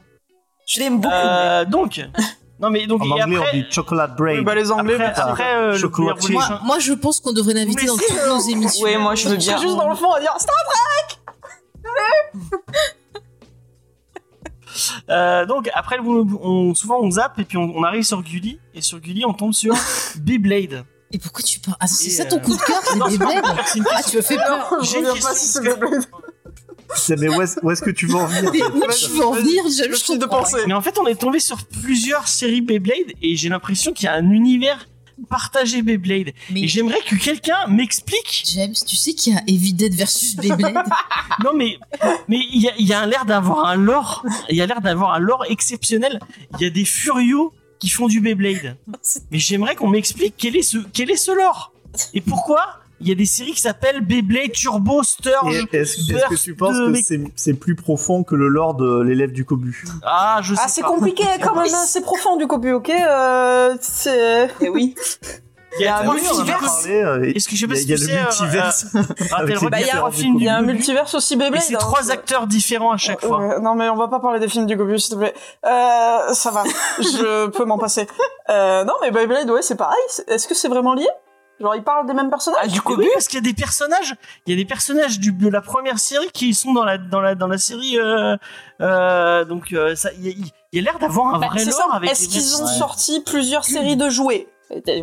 [0.65, 1.13] Je l'aime beaucoup.
[1.13, 1.99] Euh, donc
[2.63, 4.37] non mais donc En et anglais, après, on dit chocolate brain.
[4.37, 6.15] Oui, bah les Anglais, après, après, euh, le Chocolat
[6.63, 8.85] Moi, je pense qu'on devrait l'inviter dans toutes nos émissions.
[8.85, 9.57] Ouais, moi je veux bien.
[9.57, 10.55] juste dans le fond à dire Stop
[15.09, 18.81] Euh, donc après on, souvent on zappe et puis on, on arrive sur Gulli et
[18.81, 19.75] sur Gulli on tombe sur
[20.19, 20.83] Beyblade.
[21.11, 21.77] Et pourquoi tu parles?
[21.79, 22.95] Ah, c'est ça ton euh, coup de cœur, c'est
[23.77, 24.77] une Ah, tu me fais peur.
[24.81, 25.61] Je J'ai une question,
[26.95, 29.63] c'est Mais où est-ce que tu veux en venir Mais où tu veux en venir
[29.65, 30.57] Je je de pensée.
[30.67, 34.07] Mais en fait, on est tombé sur plusieurs séries Beyblade et j'ai l'impression qu'il y
[34.07, 34.87] a un univers
[35.29, 36.33] partagé Beyblade.
[36.51, 38.43] Mais Et j'aimerais que quelqu'un m'explique.
[38.53, 40.75] James, tu sais qu'il y a Heavy Dead versus Beyblade
[41.43, 41.77] Non, mais
[42.27, 44.25] mais il y a, y a l'air d'avoir un lore.
[44.49, 46.19] Il y a l'air d'avoir un lore exceptionnel.
[46.59, 48.77] Il y a des furios qui font du Beyblade.
[49.31, 51.73] Mais j'aimerais qu'on m'explique quel est ce quel est ce lore
[52.13, 55.67] et pourquoi il y a des séries qui s'appellent Beyblade Turbo Sturge.
[55.71, 55.97] Est-ce
[56.29, 59.83] que tu penses de que c'est plus profond que le lore de l'élève du Cobu?
[60.03, 63.75] Ah, je sais Ah, c'est compliqué quand même, hein, c'est profond du cobu, ok euh,
[63.81, 64.49] C'est.
[64.61, 64.95] Eh oui.
[65.79, 66.81] Il y a un trois Oui, on en a multiverses.
[66.83, 68.21] parlé, euh, Est-ce que je sais pas Il si y a tu le sais, euh,
[68.21, 68.85] multiverse.
[68.93, 68.99] euh,
[69.43, 71.63] il y a- Il y un multiverse aussi Beyblade.
[71.63, 73.59] c'est hein, trois acteurs différents à chaque fois.
[73.59, 75.33] non mais on va pas parler des films du Gobu s'il te plaît.
[75.65, 76.63] Euh, ça va,
[76.99, 78.05] je peux m'en passer.
[78.49, 79.97] Euh, non mais Beyblade ouais c'est pareil.
[80.27, 81.07] Est-ce que c'est vraiment lié?
[81.59, 82.61] Genre ils parlent des mêmes personnages?
[82.63, 84.15] Ah, du coup, oui, parce qu'il y a des personnages,
[84.45, 87.21] il y a des personnages du, de la première série qui sont dans la dans
[87.21, 87.97] la dans la série.
[87.99, 88.35] Euh,
[88.81, 90.33] euh, donc euh, ça, il y a,
[90.71, 91.85] il y a l'air d'avoir un Bah, vrai lore ça.
[91.93, 92.11] avec.
[92.11, 94.47] Est-ce qu'ils ont sorti plusieurs séries de jouets?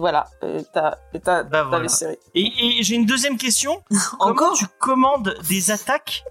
[0.00, 1.82] Voilà, euh, t'as t'as- Bah, t'as voilà.
[1.84, 2.18] les séries.
[2.34, 2.42] Et,
[2.80, 3.82] et j'ai une deuxième question.
[4.18, 4.52] Comment Encore?
[4.54, 6.24] tu commandes des attaques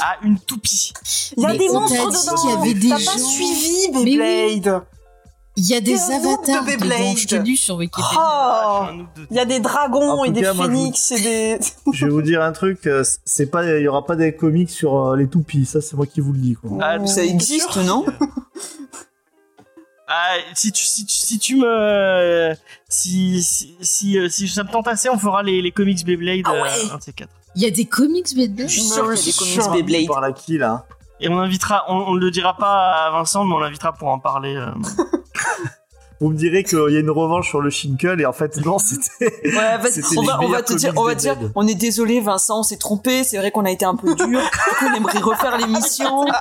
[0.00, 0.94] à une toupie?
[1.36, 2.34] Il y a Mais des on monstres dedans.
[2.40, 4.04] qu'il y avait des T'as gens- pas suivi Mais oui.
[4.58, 4.82] Beyblade.
[5.56, 6.98] Il y a des noob de avatars Beyblade.
[7.00, 8.10] dedans, je t'ai lu sur Wikipédia.
[8.18, 8.84] Oh.
[9.30, 11.58] Il y a des dragons En et des cas, moi, je et des.
[11.92, 14.68] Je vais vous dire un truc, euh, c'est pas, il y aura pas des comics
[14.70, 16.70] sur euh, les toupies, ça c'est moi qui vous le dis quoi.
[16.82, 17.06] Ah, Mmh.
[17.06, 18.04] Ça existe, non
[20.08, 22.54] Ah, si tu si tu si tu me
[22.88, 26.42] si si si, euh, si ça me tente assez, on fera les, les comics Beyblade
[26.44, 26.90] Ah ouais.
[26.92, 27.32] un de ces quatre.
[27.56, 29.72] Il y a des comics Beyblade Je suis sûr qu'il y a des c'est comics.
[29.84, 30.06] Beyblade.
[30.06, 30.86] Par la qui là
[31.18, 34.54] Et on invitera, on, le dira pas à Vincent, mais on l'invitera pour en parler.
[34.54, 34.70] euh.
[36.20, 38.78] vous me direz qu'il y a une revanche sur le Shinkel et en fait non,
[38.78, 39.32] c'était.
[39.44, 41.52] Ouais, vas-y, C'était on va, on te dire, on va dire, Dead.
[41.54, 43.24] on est désolé, Vincent, on s'est trompé.
[43.24, 44.40] C'est vrai qu'on a été un peu dur.
[44.80, 46.26] qu'on aimerait refaire l'émission.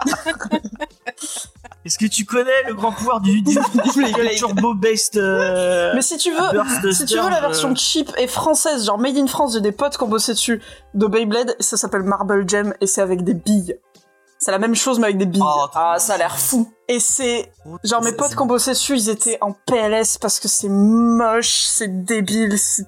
[1.86, 4.36] Est-ce que tu connais le grand pouvoir du, du, du Blade.
[4.38, 8.26] turbo based euh, Mais si tu veux, si tu veux la version euh, cheap et
[8.26, 10.62] française, genre made in France, j'ai des potes qui ont bossé dessus
[10.96, 13.78] de Beyblade, et ça s'appelle Marble Gem et c'est avec des billes.
[14.46, 15.42] C'est la même chose mais avec des billes.
[15.44, 16.72] Oh, Ah, ça a l'air fou.
[16.88, 17.52] Et c'est
[17.84, 21.64] genre mes potes qui ont bossé dessus, ils étaient en PLS parce que c'est moche,
[21.64, 22.86] c'est débile, c'est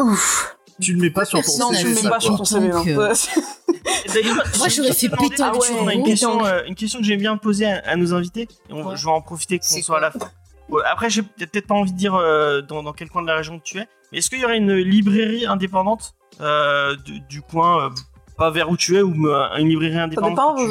[0.00, 0.56] ouf.
[0.80, 2.44] Tu le mets pas sur ton Personne Non, tu CV, le mets pas sur ton
[2.44, 2.72] CV.
[2.72, 5.82] Moi, j'aurais fait péter Ah ouais, turbo.
[5.82, 8.48] on a une question, euh, une question que j'aime bien poser à, à nos invités.
[8.68, 8.96] Et on- Ouais.
[8.96, 10.28] Je vais en profiter qu'on soit à la fin.
[10.70, 13.36] Ouais, après, j'ai peut-être pas envie de dire euh, dans, dans quel coin de la
[13.36, 13.86] région que tu es.
[14.10, 17.90] Mais est-ce qu'il y aurait une librairie indépendante euh, du, du coin, euh,
[18.36, 20.68] pas vers où tu es, ou une librairie Ça indépendante dépend, que tu-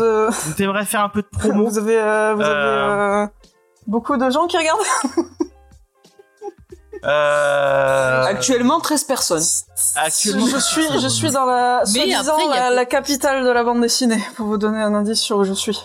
[0.66, 3.28] vous, euh, faire un peu de promo vous avez, euh, vous avez Euh, euh,
[3.88, 4.80] beaucoup de gens qui regardent
[7.06, 9.44] euh, Actuellement, 13 personnes.
[9.96, 12.86] Actuellement, je suis, je suis dans la, Mais soi-disant, après, il y a la, la
[12.86, 15.80] capitale de la bande dessinée, pour vous donner un indice sur où je suis.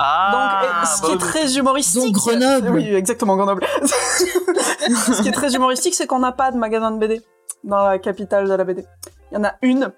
[0.00, 2.04] Ah, Donc, ce qui bah est oui, très humoristique.
[2.04, 2.68] Donc, Grenoble.
[2.70, 3.66] Oui, exactement, Grenoble.
[3.84, 7.20] ce qui est très humoristique, c'est qu'on n'a pas de magasin de BD
[7.64, 8.86] dans la capitale de la BD.
[9.32, 9.92] Il y en a une,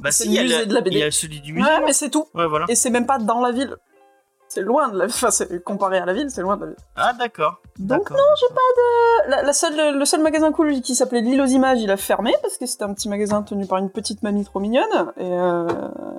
[0.00, 0.96] bah c'est si, le il y a le- de la BD.
[0.96, 1.68] Il y a celui du musée.
[1.68, 2.26] ouais, mais c'est tout.
[2.34, 2.66] Ouais, voilà.
[2.68, 3.76] Et c'est même pas dans la ville.
[4.48, 5.14] C'est loin de la ville.
[5.22, 6.76] Enfin, comparé à la ville, c'est loin de la ville.
[6.96, 7.60] Ah, d'accord.
[7.78, 8.16] Donc, D'accord.
[9.28, 12.34] La, la seule, le seul magasin cool qui s'appelait L'île aux images, il a fermé
[12.42, 15.12] parce que c'était un petit magasin tenu par une petite mamie trop mignonne.
[15.18, 15.68] Et euh,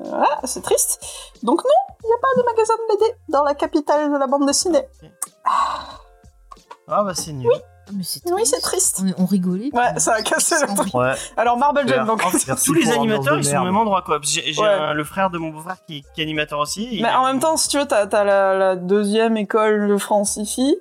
[0.05, 1.03] voilà, c'est triste.
[1.43, 4.27] Donc non, il n'y a pas de magasin de BD dans la capitale de la
[4.27, 4.87] bande dessinée.
[6.87, 7.49] Ah, bah c'est nul.
[7.53, 9.01] Ah, mais c'est Oui, c'est triste.
[9.17, 9.69] On, on rigolait.
[9.73, 10.93] Ouais, ça a cassé le truc.
[10.93, 11.13] Ouais.
[11.37, 12.23] Alors Marble Jam, donc.
[12.25, 14.19] En fait, Merci tous les animateurs, ils sont au même endroit, quoi.
[14.21, 14.67] J'ai j'ai Ouais.
[14.67, 16.99] un- le frère de mon beau-frère qui, qui est animateur aussi.
[17.01, 20.37] Mais en même temps, si tu veux, t'as as la, la deuxième école de France
[20.37, 20.77] ici.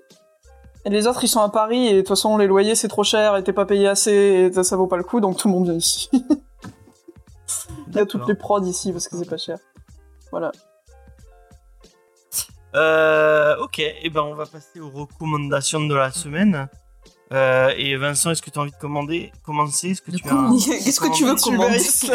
[0.86, 3.04] Et les autres, ils sont à Paris, et de toute façon, les loyers, c'est trop
[3.04, 5.46] cher, et t'es pas payé assez, et ça, ça vaut pas le coup, donc tout
[5.48, 6.08] le monde vient ici.
[7.88, 9.58] Il y a toutes les prods ici, parce que c'est pas cher.
[10.30, 10.52] Voilà.
[12.76, 16.68] Euh, ok, et ben on va passer aux recommandations de la semaine.
[17.32, 19.90] Euh, et Vincent, est-ce que tu as envie de commander, commencer?
[19.90, 20.56] Est-ce que tu un-.
[20.58, 21.74] Qu'est-ce que tu veux commander?
[21.76, 22.06] Qu'est-ce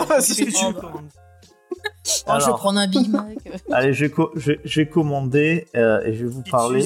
[0.43, 1.07] que tu veux commander?
[1.07, 2.57] Oh, je vais Alors.
[2.57, 3.37] prendre un Big Mac.
[3.71, 6.85] Allez, je vais, co- je, je vais commander euh, et je vais vous parler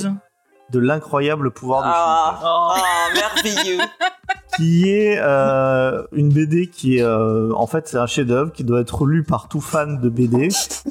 [0.71, 3.79] de l'incroyable pouvoir de Ah, Oh, ah, merveilleux.
[4.57, 8.81] qui est euh, une BD qui est euh, en fait c'est un chef-d'œuvre qui doit
[8.81, 10.49] être lu par tout fan de BD,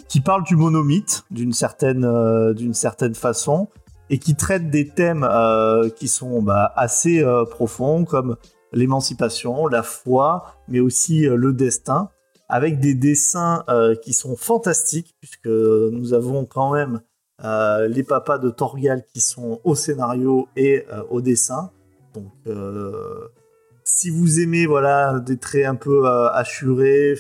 [0.09, 3.69] qui parle du monomythe d'une certaine euh, d'une certaine façon
[4.10, 8.36] et qui traite des thèmes euh, qui sont bah, assez euh, profonds comme
[8.72, 12.10] l'émancipation, la foi, mais aussi euh, le destin,
[12.48, 13.62] avec des dessins
[14.02, 17.02] qui sont fantastiques puisque nous avons quand même
[17.43, 21.70] les papas de Torgal qui sont au scénario et au dessin.
[22.14, 22.32] Donc,
[23.85, 27.16] si vous aimez voilà des traits un peu assurés,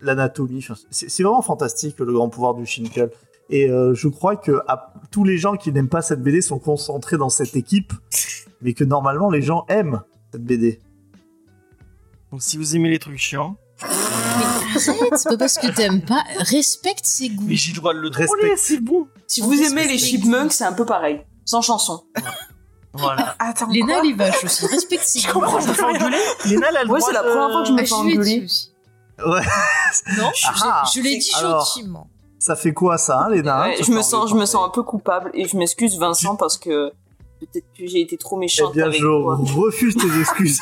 [0.00, 3.10] l'anatomie, c'est vraiment fantastique le grand pouvoir du Shinkel.
[3.50, 6.58] Et euh, je crois que à- tous les gens qui n'aiment pas cette BD sont
[6.58, 7.92] concentrés dans cette équipe,
[8.60, 10.02] mais que normalement les gens aiment
[10.32, 10.80] cette BD.
[12.30, 16.22] Donc si vous aimez les trucs chiants, Arrête, c'est pas parce que t'aimes pas.
[16.40, 17.44] Respecte ses goûts.
[17.46, 18.26] mais j'ai le droit de le Respect.
[18.26, 19.06] troller, c'est bon.
[19.26, 21.24] Si On vous aimez les les chipmunks, c'est un peu pareil.
[21.44, 22.02] Sans chanson.
[22.92, 23.34] Voilà.
[23.38, 24.66] Attends, Léna, quoi elle est vache aussi.
[24.66, 25.40] Respecte ses Je goûts.
[25.40, 27.62] comprends Je me fais engueuler Léna, elle a le Ouais, droit c'est la première fois
[27.62, 28.44] que je me Ah, fais je dit engueuler.
[28.44, 28.72] aussi.
[29.26, 29.42] Ouais.
[30.18, 31.64] Non, je, Ah, je l'ai dit alors.
[31.64, 32.10] gentiment.
[32.48, 34.70] Ça fait quoi ça, hein, Léna Ouais, de je me sens, je me sens un
[34.70, 36.90] peu coupable et je m'excuse Vincent parce que
[37.40, 39.36] peut-être que j'ai été trop Eh méchante bien, avec je toi.
[39.54, 40.58] refuse tes excuses.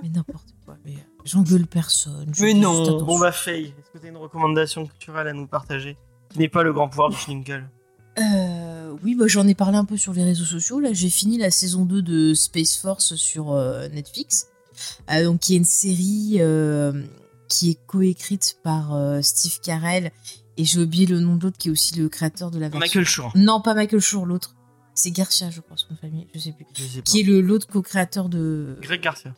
[0.00, 0.76] Mais n'importe quoi.
[0.84, 0.94] Mais euh,
[1.24, 2.30] j'engueule personne.
[2.32, 2.84] je Mais non.
[2.84, 3.04] attention.
[3.04, 5.96] Bon bah Faye, est-ce que t'as une recommandation culturelle à nous partager
[6.30, 7.68] Qui n'est pas le grand pouvoir du Schninkel?
[8.20, 10.78] Euh, oui, bah, j'en ai parlé un peu sur les réseaux sociaux.
[10.78, 14.46] Là, j'ai fini la saison 2 de Space Force sur euh, Netflix.
[15.10, 16.92] Euh, donc, qui est une série euh,
[17.52, 20.10] qui est coécrite par euh, Steve Carell.
[20.56, 22.80] Et j'ai oublié le nom de l'autre qui est aussi le créateur de la version.
[22.80, 23.32] Michael Shore.
[23.34, 24.54] Non, pas Michael Shore, l'autre.
[24.94, 26.26] C'est Garcia, je crois, son famille.
[26.34, 26.66] Je sais plus.
[26.74, 27.02] Je sais pas.
[27.02, 28.78] Qui est le l'autre co-créateur de.
[28.80, 29.34] Greg Garcia.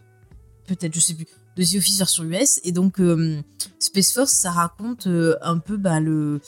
[0.66, 1.26] peut-être, je sais plus,
[1.56, 2.60] de The Office version US.
[2.62, 3.40] Et donc, euh,
[3.80, 6.40] Space Force, ça raconte euh, un peu bah, le,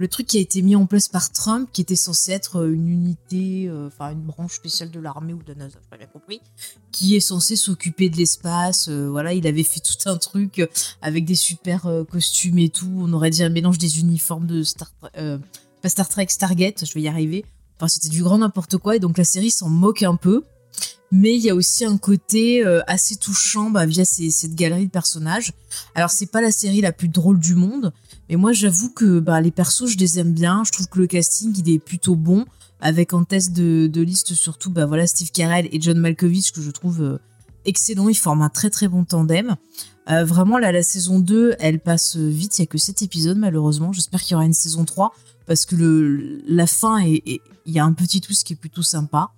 [0.00, 2.72] le truc qui a été mis en place par Trump, qui était censé être euh,
[2.72, 5.98] une unité, euh, enfin une branche spéciale de l'armée ou de la NASA, j'ai pas
[5.98, 6.40] bien compris,
[6.90, 8.88] qui est censé s'occuper de l'espace.
[8.88, 10.66] euh, voilà, il avait fait tout un truc
[11.02, 12.90] avec des super costumes et tout.
[12.96, 17.02] On aurait dit un mélange des uniformes de Star, pas Star Trek, Stargate, je vais
[17.02, 17.44] y arriver.
[17.76, 18.96] Enfin, c'était du grand n'importe quoi.
[18.96, 20.44] Et donc, la série s'en moque un peu
[21.12, 25.52] mais il y a aussi un côté assez touchant bah, via cette galerie de personnages.
[25.96, 27.92] Alors c'est pas la série la plus drôle du monde,
[28.30, 30.62] mais moi j'avoue que bah, les persos je les aime bien.
[30.64, 32.46] Je trouve que le casting il est plutôt bon.
[32.80, 36.62] avec en test de, de liste surtout bah voilà Steve Carell et John Malkovich que
[36.62, 37.18] je trouve euh,
[37.64, 38.08] excellent.
[38.08, 39.56] Ils forment un très très bon tandem.
[40.08, 43.36] Euh, vraiment là la saison 2 elle passe vite, il y a que 7 épisodes
[43.36, 43.92] malheureusement.
[43.92, 45.12] J'espère qu'il y aura une saison 3
[45.46, 49.32] parce que la fin il y a un petit twist qui est plutôt sympa.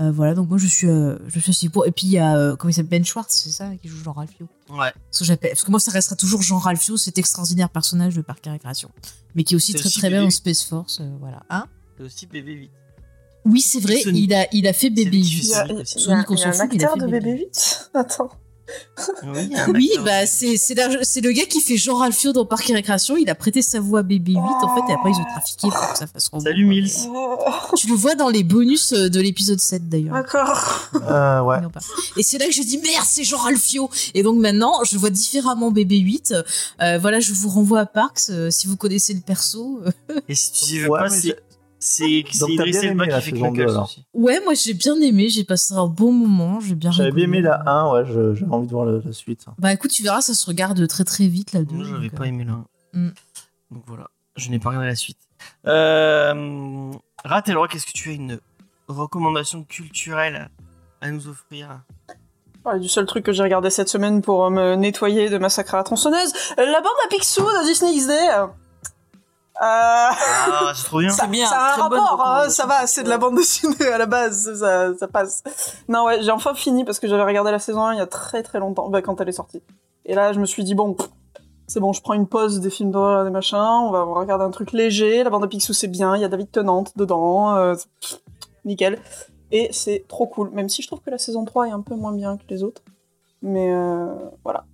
[0.00, 2.18] Euh, voilà donc moi je suis euh, je suis aussi pour et puis il y
[2.18, 3.00] a euh, comment il s'appelle?
[3.00, 4.46] Ben Schwartz c'est ça qui joue Jean Ralphio.
[4.70, 4.92] Ouais.
[5.10, 8.22] Parce que, j'appelle- parce que moi, ça restera toujours Jean Ralphio, cet extraordinaire personnage de
[8.22, 8.90] Parc et Récréation.
[9.34, 11.00] Mais qui est aussi très aussi très bien dans Space Force.
[11.00, 11.42] euh, voilà.
[11.50, 11.66] Hein?
[11.98, 12.70] C'est aussi BB8.
[13.46, 15.54] oui, c'est vrai, il a, il a fait C'est lui Baby qui fait Il y
[15.54, 17.30] a, Sonic il y a- il y a- un acteur fait de Baby.
[17.52, 18.30] BB-8 Attends.
[19.24, 22.32] Oui, il y a un Oui, bah c'est c'est le gars qui fait Jean Ralphio
[22.32, 23.16] dans Parc et Récréation.
[23.16, 25.92] Il a prêté sa voix à BB8 en fait, et après ils ont trafiqué pour
[25.92, 26.44] que ça fasse rebond.
[26.44, 26.90] Salut Mills.
[27.76, 30.14] Tu le vois dans les bonus euh, de l'épisode 7 d'ailleurs.
[30.14, 30.88] D'accord.
[30.94, 31.60] Euh, ouais.
[31.60, 31.80] Non, pas.
[32.16, 33.90] Et c'est là que je dis merde, c'est Jean Ralphio.
[34.14, 36.42] Et donc maintenant, je vois différemment BB8.
[36.82, 39.80] Euh, voilà, je vous renvoie à Parks euh, si vous connaissez le perso.
[40.28, 41.36] Et si tu y veux Ouais, pas, mais c'est j'ai-
[41.82, 43.84] c'est Idriss la qui fait alors.
[43.84, 44.04] aussi.
[44.12, 47.40] Ouais, moi j'ai bien aimé, j'ai passé un bon moment, j'ai bien J'avais bien aimé
[47.40, 49.46] la 1, ouais, j'avais envie de voir la, la suite.
[49.58, 51.60] Bah écoute, tu verras, ça se regarde très très vite là.
[51.70, 52.58] Moi, j'avais pas aimé là.
[52.92, 53.08] Mm.
[53.70, 55.18] Donc voilà, je n'ai pas regardé la suite.
[55.66, 56.92] Euh...
[57.24, 58.38] Rat et Laura, qu'est-ce que tu as une
[58.88, 60.50] recommandation culturelle
[61.00, 61.80] à nous offrir?
[62.64, 65.74] Ouais, du seul truc que j'ai regardé cette semaine pour euh, me nettoyer de massacre
[65.74, 66.32] à la tronçonneuse.
[66.58, 68.12] Euh, La bande à Picsou de Disney XD.
[69.60, 69.64] Euh...
[69.64, 71.10] Ah, c'est trop bien.
[71.10, 73.88] Ça, C'est bien, ça a un rapport, hein, ça va, c'est de la bande dessinée
[73.92, 75.42] à la base, ça, ça passe.
[75.88, 78.06] Non, ouais, j'ai enfin fini parce que j'avais regardé la saison 1 il y a
[78.06, 79.62] très très longtemps, bah, quand elle est sortie.
[80.06, 80.96] Et là, je me suis dit, bon,
[81.66, 84.50] c'est bon, je prends une pause des films d'horreur, des machins, on va, regarder un
[84.50, 87.74] truc léger, la bande à Picsou c'est bien, il y a David Tennant dedans, euh,
[88.64, 88.98] nickel.
[89.52, 91.94] Et c'est trop cool, même si je trouve que la saison 3 est un peu
[91.94, 92.82] moins bien que les autres.
[93.42, 94.64] Mais euh, voilà,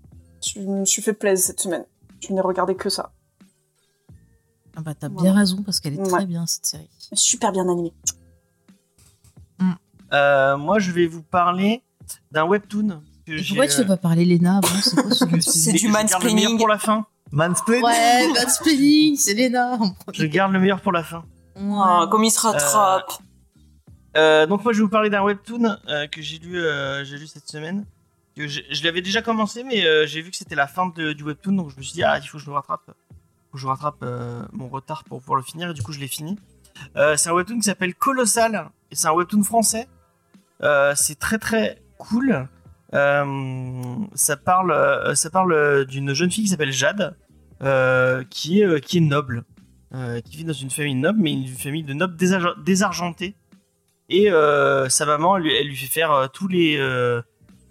[0.44, 1.84] je me suis fait plaisir cette semaine.
[2.20, 3.10] Je n'ai regardé que ça.
[4.76, 6.88] Ah bah t'as bien raison parce qu'elle est très bien cette série.
[7.14, 7.92] Super bien animé.
[10.12, 11.82] Euh, moi, je vais vous parler
[12.30, 13.02] d'un webtoon.
[13.26, 14.68] que pourquoi tu euh, fais pas parler Léna avant?
[14.80, 16.56] C'est quoi C'est du mansplaining.
[16.58, 17.06] pour la fin.
[17.32, 19.78] Mansplaining Ouais, mansplaining, c'est Léna.
[20.12, 21.24] Je garde le meilleur pour la fin.
[21.56, 22.10] Ah, Ouais.
[22.10, 23.10] comme il se rattrape.
[24.16, 27.18] Euh, donc moi je vais vous parler d'un webtoon euh, que j'ai lu, euh, j'ai
[27.18, 27.84] lu cette semaine.
[28.36, 31.22] Que je l'avais déjà commencé mais euh, j'ai vu que c'était la fin de- du
[31.24, 32.90] webtoon donc je me suis dit ah il faut que je le rattrape,
[33.56, 36.38] je rattrape euh, mon retard pour pouvoir le finir et du coup je l'ai fini.
[36.96, 39.88] Euh, c'est un webtoon qui s'appelle Colossal et c'est un webtoon français.
[40.62, 42.48] Euh, c'est très très cool.
[42.92, 47.16] Ça parle, ça parle d'une jeune fille qui s'appelle Jade
[48.30, 49.44] qui est qui est noble,
[50.24, 53.36] qui vit dans une famille noble mais une famille de nobles désarg- désargentés.
[54.08, 54.28] Et
[54.88, 56.78] sa maman, elle, lui- fait faire tous les,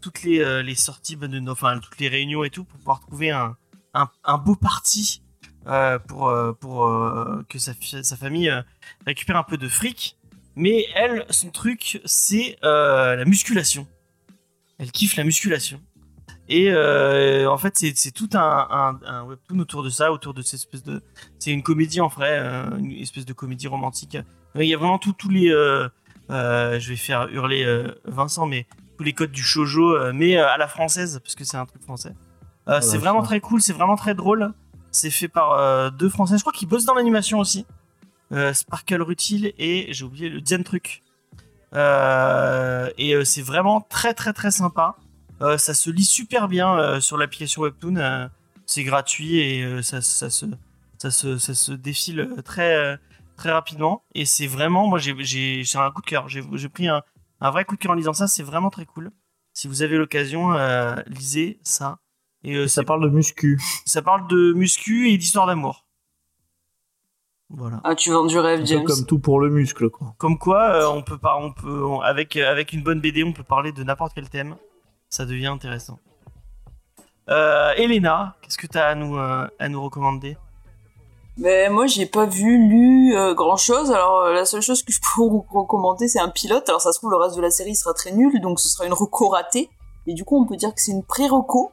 [0.02, 3.56] toutes les, sorties, de, enfin toutes les réunions et tout pour pouvoir trouver un,
[3.94, 5.22] un beau parti
[5.68, 7.74] euh, pour, euh, pour euh, que sa,
[8.16, 8.62] famille euh,
[9.06, 10.18] récupère un peu de fric.
[10.56, 13.88] Mais elle, son truc, c'est la musculation.
[14.78, 15.82] Elle kiffe la musculation.
[16.48, 20.62] Et en fait, c'est tout un, un, un webtoon autour de ça, autour de cette
[20.62, 21.02] espèce de.
[21.40, 22.40] C'est une comédie en vrai,
[22.80, 24.18] une espèce de comédie romantique.
[24.56, 25.50] Il y a vraiment tous les.
[26.30, 27.66] je vais faire hurler
[28.06, 28.66] Vincent, mais
[28.98, 32.14] tous les codes du shojo, mais à la française, parce que c'est un truc français.
[32.68, 33.28] Euh, c'est vraiment ça.
[33.28, 34.52] très cool, c'est vraiment très drôle.
[34.96, 37.66] C'est fait par euh, deux français, je crois qu'ils bossent dans l'animation aussi.
[38.32, 41.02] Euh, Sparkle Rutil et j'ai oublié le Diane Truc.
[41.74, 44.96] Euh, et c'est vraiment très très très sympa.
[45.58, 48.30] Ça se lit super bien sur l'application Webtoon.
[48.66, 50.30] c'est gratuit et ça, se,
[50.98, 52.98] ça, se, ça se défile très,
[53.36, 54.04] très rapidement.
[54.14, 56.30] Et c'est vraiment, moi j'ai- un coup de cœur.
[56.30, 57.04] J'ai pris un,
[57.42, 58.28] un vrai coup de cœur en lisant ça.
[58.28, 59.12] C'est vraiment très cool.
[59.54, 60.54] Si vous avez l'occasion,
[61.08, 61.98] lisez ça.
[62.46, 63.60] Et euh, Ça c'est- parle de muscu.
[63.86, 65.86] ça parle de muscu et d'histoire d'amour.
[67.50, 67.80] Voilà.
[67.84, 68.86] Ah, tu vends du rêve, Un peu James.
[68.86, 70.16] comme tout pour le muscle, quoi.
[70.18, 73.24] Comme quoi, euh, on peut pas, on peut, on- avec euh, avec une bonne BD,
[73.24, 74.56] on peut parler de n'importe quel thème.
[75.10, 76.00] Ça devient intéressant.
[77.30, 80.38] Euh, Elena, qu'est-ce que tu as à nous euh, à nous recommander?
[81.38, 83.92] Mais moi, j'ai pas vu, lu grand chose.
[83.92, 86.68] Alors, euh, la seule chose que je peux vous recommander, c'est un pilote.
[86.70, 88.86] Alors, ça se trouve, le reste de la série sera très nul, donc ce sera
[88.86, 89.70] une reco ratée.
[90.08, 91.72] Et du coup, on peut dire que c'est une pré-reco.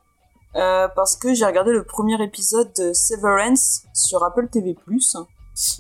[0.56, 4.76] Euh, parce que j'ai regardé le premier épisode de Severance sur Apple TV+,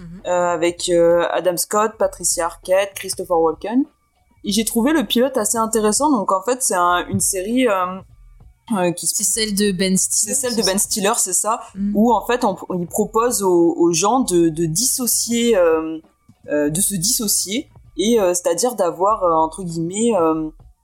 [0.00, 3.84] euh, avec euh, Adam Scott, Patricia Arquette, Christopher Walken.
[4.44, 6.10] Et j'ai trouvé le pilote assez intéressant.
[6.10, 7.66] Donc, en fait, c'est un- une série
[8.96, 10.34] qui C'est celle de Ben Stiller.
[10.34, 11.92] c'est celle de Ben Stiller, c'est ça, Mm.
[11.96, 15.54] où en fait on, on y propose aux, aux gens de, de dissocier,
[16.50, 17.68] de se dissocier,
[17.98, 20.12] et c'est-à-dire d'avoir entre guillemets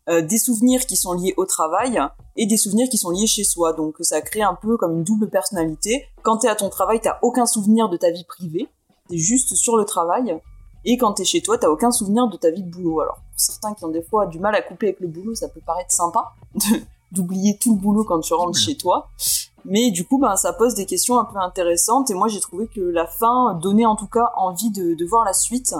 [0.09, 2.01] euh, des souvenirs qui sont liés au travail
[2.37, 3.73] et des souvenirs qui sont liés chez soi.
[3.73, 6.07] Donc ça crée un peu comme une double personnalité.
[6.23, 8.69] Quand t'es à ton travail, t'as aucun souvenir de ta vie privée,
[9.09, 10.41] t'es juste sur le travail.
[10.85, 13.01] Et quand t'es chez toi, t'as aucun souvenir de ta vie de boulot.
[13.01, 15.49] Alors, pour certains qui ont des fois du mal à couper avec le boulot, ça
[15.49, 16.33] peut paraître sympa
[17.13, 19.09] d'oublier tout le boulot quand tu rentres chez toi.
[19.65, 22.11] Mais du coup, ben, ça pose des questions un peu intéressantes.
[22.11, 25.25] Et moi, j'ai trouvé que la fin donnait en tout cas envie de, de voir
[25.25, 25.75] la suite.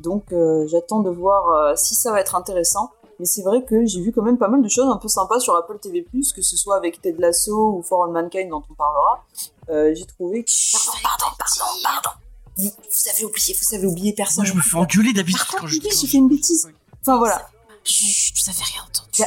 [0.00, 2.90] Donc, euh, j'attends de voir euh, si ça va être intéressant.
[3.18, 5.40] Mais c'est vrai que j'ai vu quand même pas mal de choses un peu sympas
[5.40, 8.74] sur Apple TV+, que ce soit avec Ted Lasso ou For All Mankind dont on
[8.74, 9.24] parlera.
[9.70, 10.50] Euh, j'ai trouvé que...
[10.72, 12.10] Pardon, pardon, pardon, pardon.
[12.56, 14.44] Vous, vous avez oublié, vous avez oublié personne.
[14.44, 15.80] Moi, je me fais engueuler d'habitude Pardon, quand je.
[15.80, 16.68] quand j'ai fait une bêtise.
[17.00, 17.48] Enfin voilà,
[17.84, 19.22] Chut, vous avez rien entendu.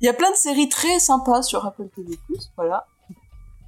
[0.00, 2.18] il y y a plein de séries très sympas sur Apple TV+,
[2.56, 2.86] voilà.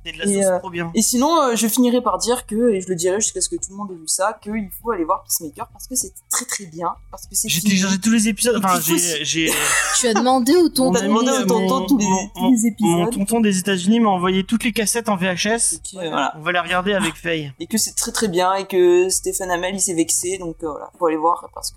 [0.08, 0.90] C'est de la Et, sauce euh, trop bien.
[0.94, 3.56] Et sinon, euh, je finirai par dire que, et je le dirai jusqu'à ce que
[3.56, 6.44] tout le monde ait vu ça, qu'il faut aller voir Peacemaker parce que c'est très
[6.46, 8.56] très bien, parce que c'est J'ai téléchargé tous les épisodes.
[8.64, 9.50] Enfin, j'ai.
[9.98, 11.02] Tu as demandé au On tonton.
[11.02, 13.10] demandé au tonton tous les, les Mon épisodes.
[13.12, 15.74] tonton des États-Unis m'a envoyé toutes les cassettes en VHS.
[15.96, 16.32] Euh, voilà.
[16.38, 17.52] On va les regarder avec Faye.
[17.58, 20.70] Et que c'est très très bien, et que Stéphane Hamel il s'est vexé, donc euh,
[20.70, 21.76] voilà, faut aller voir parce que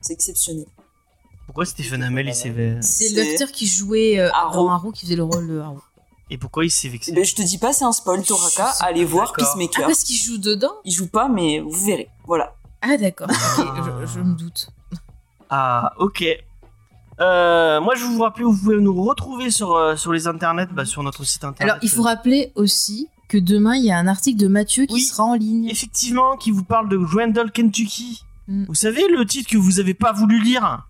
[0.00, 0.66] c'est exceptionnel.
[1.46, 4.64] Pourquoi Stéphane Hamel il s'est ve- C'est l'acteur qui jouait euh, Arrow.
[4.66, 5.80] dans Arrow qui faisait le rôle de Arrow.
[6.30, 9.04] Et pourquoi il s'est vexé ben, je te dis pas, c'est un spoil, Toraka, allez
[9.04, 9.46] voir D'accord.
[9.48, 9.86] Ah, Peacemaker.
[9.86, 12.08] parce qu'il joue dedans Il joue pas, mais vous verrez.
[12.26, 12.54] Voilà.
[12.82, 13.28] Ah, d'accord.
[13.30, 13.66] ok,
[14.00, 14.68] je, je me doute.
[15.50, 16.24] Ah, ok.
[17.20, 20.26] Euh, moi, je vais vous rappeler où vous pouvez nous retrouver sur, euh, sur les
[20.28, 21.72] internets, bah, sur notre site internet.
[21.72, 24.94] Alors, il faut rappeler aussi que demain, il y a un article de Mathieu qui
[24.94, 25.00] Oui.
[25.02, 25.68] sera en ligne.
[25.68, 28.22] Effectivement, qui vous parle de Randall, Kentucky.
[28.46, 28.66] Mm.
[28.68, 30.86] Vous savez le titre que vous avez pas voulu lire?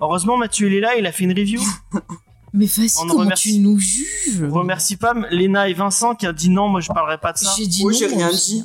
[0.00, 1.62] Heureusement, Mathieu, il est là, il a fait une review.
[2.52, 4.38] Mais vas-y, comment remercie- tu nous juges?
[4.38, 7.38] Je remercie pas Léna et Vincent qui a dit non, moi je parlerai pas de
[7.38, 7.50] ça.
[7.56, 7.98] J'ai dit Moi, non.
[7.98, 8.64] j'ai rien dit.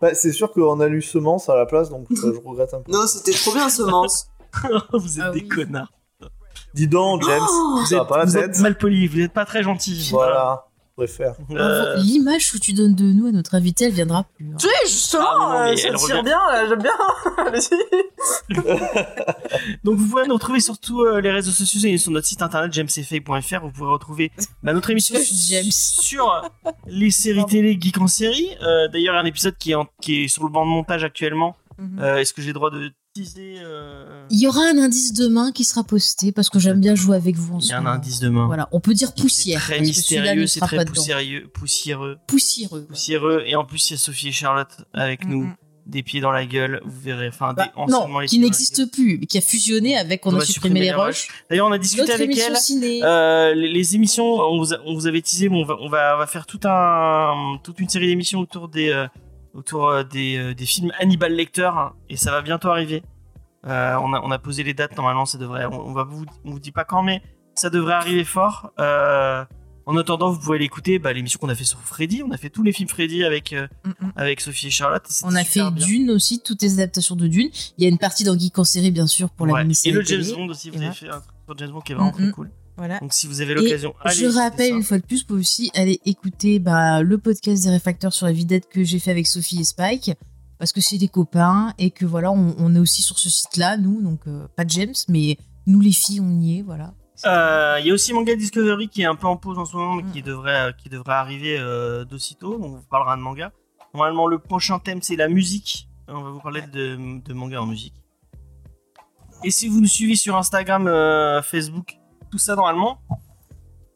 [0.00, 2.80] Bah, c'est sûr qu'on a lu Semence à la place, donc euh, je regrette un
[2.80, 2.90] peu.
[2.92, 4.28] Non, c'était trop bien, Semence.
[4.92, 5.48] vous êtes Ah des oui.
[5.48, 5.92] connards.
[6.74, 9.06] Dis donc, James, Oh, Vous ça va êtes, pas la vous tête êtes mal poli,
[9.08, 10.08] vous êtes pas très gentil.
[10.12, 10.66] Voilà,
[11.06, 11.34] préfère.
[11.50, 14.46] Euh, L'image que tu donnes de nous à notre invité, elle viendra plus.
[14.52, 14.56] hein.
[14.58, 16.22] Tu sais, justement, Ah, non, euh, ça elle tire revient.
[16.24, 16.92] bien, là, j'aime bien.
[17.46, 18.54] Allez-y.
[19.84, 22.42] Donc vous pouvez nous retrouver sur tous euh, les réseaux sociaux et sur notre site
[22.42, 23.60] internet jamesfay.fr.
[23.62, 25.16] Vous pourrez retrouver bah, notre émission
[25.48, 25.70] James.
[25.70, 26.50] sur
[26.86, 28.48] les séries télé Geek en série.
[28.62, 30.64] Euh, D'ailleurs, il y a un épisode qui est, en- qui est sur le banc
[30.64, 31.56] de montage actuellement.
[31.78, 31.98] Mhm.
[32.00, 35.52] Euh, Est-ce que j'ai le droit de teaser euh, Il y aura un indice demain
[35.52, 37.86] qui sera posté parce que j'aime bien jouer avec vous en Il y a un
[37.86, 38.46] indice demain.
[38.46, 39.60] Voilà, on peut dire C'est poussière.
[39.60, 42.86] très mystérieux, c'est sera très poussiéreux, poussiéreux, Poussiéreux.
[42.86, 43.42] poussiéreux.
[43.46, 45.52] Et en plus, il y a Sophie et Charlotte avec nous,
[45.86, 46.80] des pieds dans la gueule.
[46.84, 50.24] Vous verrez, enfin, Bah, des, non, les qui n'existe plus, mais qui a fusionné avec
[50.26, 51.28] on, a supprimé, les rushs.
[51.48, 52.56] D'ailleurs, on a discuté avec elle.
[52.56, 53.00] ciné.
[53.02, 55.88] Euh, les, les émissions, on vous, a- on vous avait teasé, mais on va, on
[55.88, 59.08] va, on va faire tout un, toute une série d'émissions autour des, euh,
[59.54, 63.02] autour euh, des, euh, des films Hannibal Lecter, hein, et ça va bientôt arriver.
[63.66, 66.24] Euh, on, a, on a posé les dates, normalement, ça devrait, on, on va vous,
[66.44, 67.22] on vous dit pas quand, mais
[67.54, 68.70] ça devrait arriver fort.
[69.86, 72.50] En attendant, vous pouvez l'écouter, bah, l'émission qu'on a fait sur Freddy, on a fait
[72.50, 73.52] tous les films Freddy avec,
[73.84, 74.12] Mm, mm.
[74.14, 75.02] avec Sophie et Charlotte.
[75.08, 75.70] et On a fait bien.
[75.86, 77.48] Dune aussi, toutes les adaptations de Dune.
[77.76, 79.66] Il y a une partie dans Geek en série, bien sûr, pour la Ouais.
[79.84, 80.22] Et le James.
[80.36, 82.30] Bond aussi, vous avez fait un truc sur James Bond qui est vraiment Mm, très
[82.30, 82.50] cool.
[82.80, 82.98] Voilà.
[83.00, 84.16] Donc si vous avez l'occasion, allez.
[84.16, 88.14] je rappelle une fois de plus, vous aussi aller écouter bah, le podcast des réfacteurs
[88.14, 90.12] sur la vidette que j'ai fait avec Sophie et Spike,
[90.58, 93.76] parce que c'est des copains et que voilà, on, on est aussi sur ce site-là,
[93.76, 95.36] nous, donc euh, pas James, mais
[95.66, 96.94] nous les filles, on y est, voilà.
[97.26, 99.76] Euh, Il y a aussi Manga Discovery qui est un peu en pause en ce
[99.76, 100.12] moment, mais Mm.
[100.12, 102.58] qui devrait, euh, qui devrait arriver euh, d'aussitôt.
[102.62, 103.52] On vous parlera de manga.
[103.92, 105.86] Normalement, le prochain thème, c'est la musique.
[106.08, 107.92] On va vous parler de, de manga en musique.
[109.44, 111.96] Et si vous nous suivez sur Instagram, euh, Facebook,
[112.30, 113.00] tout ça, normalement,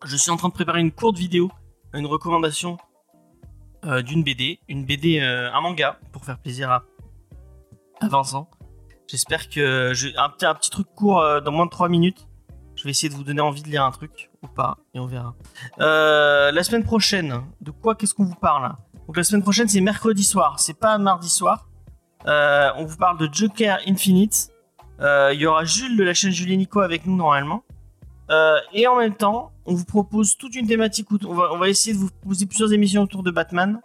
[0.04, 1.50] je suis en train de préparer une courte vidéo,
[1.94, 2.76] une recommandation
[3.86, 4.60] euh, d'une BD.
[4.68, 6.84] Une BD, euh, un manga, pour faire plaisir à,
[8.02, 8.50] Vincent.
[9.06, 9.92] J'espère que...
[9.94, 12.26] Je, un, petit, truc court, euh, dans moins de 3 minutes.
[12.76, 15.06] Je vais essayer de vous donner envie de lire un truc ou pas, et on
[15.06, 15.36] verra.
[15.78, 18.74] La semaine prochaine, de quoi qu'est-ce qu'on vous parle?
[19.06, 21.68] Donc la semaine prochaine, c'est mercredi soir, c'est pas mardi soir.
[22.26, 24.50] On vous parle de Joker Infinite.
[24.98, 27.62] Il y aura Jules de la chaîne Julien Nico avec nous normalement.
[28.30, 31.10] Euh, et en même temps, on vous propose toute une thématique.
[31.10, 33.80] Où on, va, on va essayer de vous proposer plusieurs émissions autour de Batman.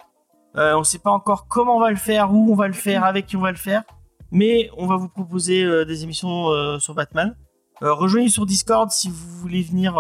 [0.56, 3.04] Euh, on sait pas encore comment on va le faire, où on va le faire,
[3.04, 3.84] avec qui on va le faire.
[4.32, 7.36] Mais on va vous proposer euh, des émissions sur Batman.
[7.82, 9.94] Rejoignez sur Discord si vous voulez venir,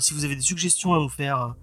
[0.00, 1.54] si vous avez des suggestions à nous faire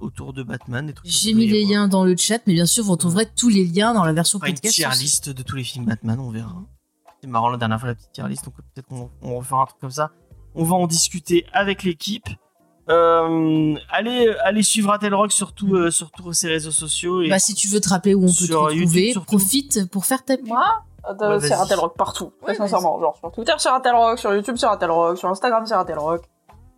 [0.00, 0.92] autour de Batman.
[1.04, 3.92] J'ai mis les liens dans le chat, mais bien sûr, vous retrouverez tous les liens
[3.94, 4.74] dans la version On fera une podcast.
[4.74, 6.54] tier sur ce- list de tous les films Batman, on verra.
[7.20, 9.66] C'est marrant la dernière fois la petite tier list, donc peut-être qu'on on refera un
[9.66, 10.10] truc comme ça.
[10.56, 12.26] On va en discuter avec l'équipe.
[12.88, 17.20] Euh, allez, allez suivre Atel Rock sur, tout, euh, sur tous ses réseaux sociaux.
[17.22, 19.90] Et Bah, si tu veux te rappeler où on peut te Sur retrouver, YouTube, profite
[19.90, 20.46] pour faire ta pub.
[20.46, 20.64] Moi,
[21.08, 21.58] euh, Ouais, c'est vas-y.
[21.58, 22.32] Ratel Rock partout.
[22.42, 23.00] Très Ouais, sincèrement.
[23.00, 24.18] Genre sur Twitter, c'est Ratel Rock.
[24.18, 25.18] Sur YouTube, c'est Ratel Rock.
[25.18, 26.24] Sur Instagram, c'est Ratel Rock.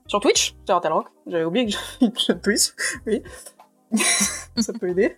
[0.06, 1.06] Sur Twitch, c'est Ratel Rock.
[1.26, 2.72] J'avais oublié que j'avais une chaîne Twitch.
[3.06, 3.22] Oui.
[4.56, 5.16] Ça peut aider.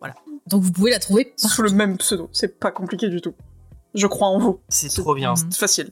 [0.00, 0.14] Voilà.
[0.46, 1.62] Donc vous pouvez la trouver Sous partout.
[1.62, 2.28] le même pseudo.
[2.32, 3.34] C'est pas compliqué du tout.
[3.94, 4.60] Je crois en vous.
[4.68, 5.32] C'est trop bien.
[5.32, 5.50] Mhm.
[5.50, 5.90] C'est facile.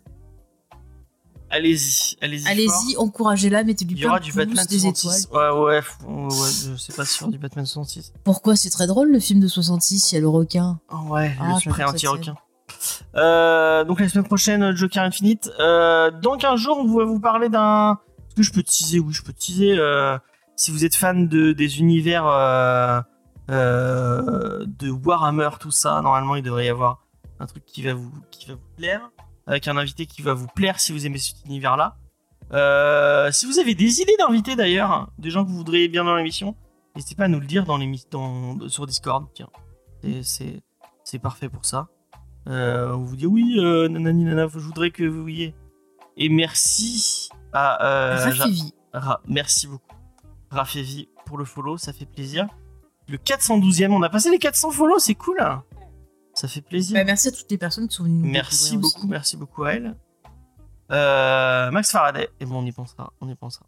[1.56, 2.48] Allez-y, allez-y.
[2.48, 5.26] Allez-y, encouragez-la, mettez-lui Il y aura du Batman des 66.
[5.26, 5.54] étoiles.
[5.54, 8.12] Ouais, ouais, ouais, ouais, je sais pas sûr du Batman 66.
[8.24, 10.80] Pourquoi c'est très drôle le film de 66, il y a le requin?
[10.92, 12.34] Oh, ouais, Ah, le anti-requin.
[13.14, 15.48] Euh, donc la semaine prochaine, Joker Infinite.
[15.60, 18.00] Euh, dans 15 jours, on va vous parler d'un...
[18.26, 18.98] Est-ce que je peux teaser?
[18.98, 19.76] Oui, je peux teaser.
[19.78, 20.18] euh,
[20.56, 23.00] si vous êtes fan de, des univers euh,
[23.48, 27.04] de Warhammer, tout ça, normalement, il devrait y avoir
[27.38, 29.10] un truc qui va vous, qui va vous plaire.
[29.46, 31.96] Avec un invité qui va vous plaire si vous aimez cet univers-là.
[32.52, 36.14] Euh, si vous avez des idées d'invités d'ailleurs, des gens que vous voudriez bien dans
[36.16, 36.54] l'émission,
[36.94, 39.26] n'hésitez pas à nous le dire dans dans- sur Discord.
[39.34, 39.48] Tiens,
[40.22, 41.88] c'est parfait pour ça.
[42.48, 45.54] Euh, on vous dit oui, euh, nanani nana, je voudrais que vous voyez.
[46.16, 47.78] Et merci à
[48.38, 48.74] Rafevi.
[48.92, 49.96] Ra- merci beaucoup.
[50.50, 52.46] Rafevi pour le follow, ça fait plaisir.
[53.08, 55.40] Le 412e, on a passé les 400 follow, c'est cool.
[55.40, 55.62] hein.
[56.34, 56.94] Ça fait plaisir.
[56.96, 59.06] Bah, merci à toutes les personnes qui sont venues nous Merci beaucoup, aussi.
[59.08, 59.94] merci beaucoup à elle.
[60.90, 63.66] Euh, Max Faraday, et bon, on y pensera, on y pensera.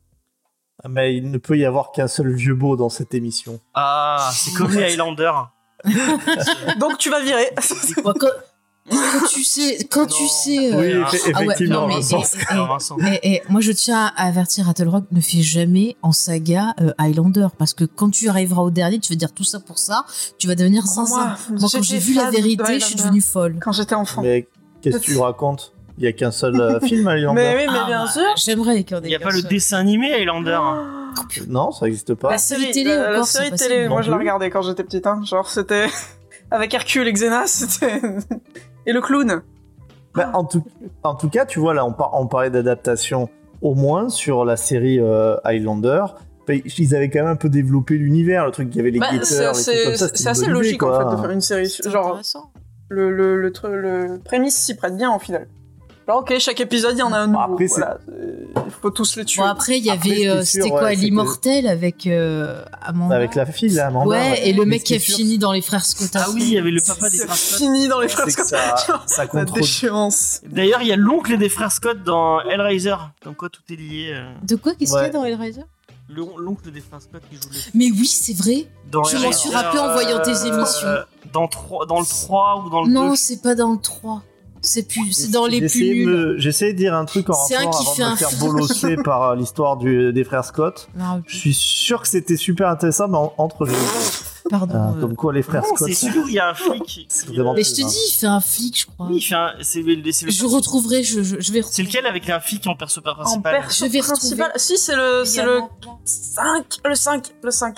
[0.82, 3.60] Ah, Mais il ne peut y avoir qu'un seul vieux beau dans cette émission.
[3.74, 5.52] Ah, c'est comme les Highlanders.
[6.80, 7.50] Donc tu vas virer.
[8.90, 10.72] Quand, tu sais, quand tu sais.
[10.72, 11.80] euh, Oui, ah, effe- ah ouais, effectivement.
[11.82, 12.96] non, mais- Vincent.
[12.98, 13.18] et- et-.
[13.30, 17.48] Et, et moi, je tiens à avertir Rock ne fait jamais en saga euh, Highlander.
[17.58, 20.04] Parce que quand tu arriveras au dernier, tu vas dire tout ça pour ça,
[20.38, 21.36] tu vas devenir zinzin.
[21.50, 23.56] Moi, quand j'ai vu la vérité, je suis devenue folle.
[23.60, 24.22] Quand j'étais enfant.
[24.22, 24.46] Mais
[24.82, 25.72] qu'est-ce que tu racontes?
[25.98, 28.10] Il y a qu'un seul euh, film à Highlander Mais oui, mais Ah, bien bah,
[28.12, 28.22] sûr.
[28.36, 30.58] J'aimerais qu'il y en ait Il n'y a pas le dessin animé Highlander.
[31.48, 32.30] Non, ça n'existe pas.
[32.30, 35.22] La série télé, la, série télé, moi je la regardais quand j'étais petite, hein.
[35.24, 35.86] Genre c'était
[36.50, 38.02] avec Hercule et Xena, c'était
[38.86, 39.42] et le clown.
[40.14, 40.64] Bah, en, tout,
[41.02, 43.28] en tout cas, tu vois, là, on, par- on parlait d'adaptation
[43.60, 46.04] au moins sur la série euh, Highlander.
[46.48, 48.98] Bah, Ils avaient quand même un peu développé l'univers, le truc, il y avait les
[49.00, 49.84] Bah, guetteurs, c'est
[50.26, 51.68] assez idée, logique en fait de faire une série.
[51.68, 52.50] C'est Genre intéressant.
[52.88, 53.50] le le le,
[53.80, 55.48] le prémisse s'y prête bien au final.
[56.08, 57.40] Ok, chaque épisode il y en a un nouveau.
[57.40, 57.98] après, voilà.
[58.12, 59.42] Euh, Il faut tous les tuer.
[59.42, 60.22] Bon, après, il y avait.
[60.22, 64.06] est euh, C'était quoi L'immortel avec euh, Amanda Avec la fille, là, Amanda.
[64.08, 66.10] Ouais, et le mec qui a est fini dans les frères Scott.
[66.14, 67.58] Ah oui, il y avait le papa des c'est frères Scott.
[67.58, 68.46] fini dans les frères Scott.
[68.46, 68.76] ça,
[69.06, 69.60] ça La contrôle.
[69.60, 70.40] déchéance.
[70.48, 72.94] D'ailleurs, il y a l'oncle des frères Scott dans Hellraiser.
[73.24, 74.10] Comme quoi tout est lié.
[74.14, 74.30] euh.
[74.44, 75.62] De quoi Qu'est-ce qu'il y a dans Hellraiser?
[76.08, 78.68] Le- L'oncle des frères Scott qui joue le Mais oui, c'est vrai.
[78.92, 80.86] Dans Je m'en suis rappelé en voyant tes euh, émissions.
[81.32, 82.92] dans, 3, dans le 3 ou dans le 2.
[82.94, 84.22] Non, c'est pas dans le 3.
[84.66, 86.34] C'est plus, c'est dans les plus J'essayais de nuls.
[86.38, 88.38] J'essayais de dire un truc en C'est un qui avant fait de me un faire
[88.38, 90.88] bolosser par euh, l'histoire des frères Scott.
[91.00, 93.72] Ah, Je suis sûr que c'était super intéressant, mais en- entre les
[94.48, 94.74] Pardon.
[94.76, 95.00] Euh, euh.
[95.00, 95.88] Comme quoi les frères Non, Scott.
[95.88, 97.08] c'est celui où il y a un flic.
[97.38, 99.06] Euh, Mais je te dis, il fait un flic, je crois.
[99.08, 101.82] Oui, il fait un- c'est le- c'est le- Je retrouverai, je, je, je vais C'est
[101.82, 104.46] lequel avec un flic en perso En principal perso Je vais principal.
[104.46, 104.58] retrouver.
[104.58, 105.60] Si c'est le c'est le
[106.04, 107.76] 5, le 5, le 5.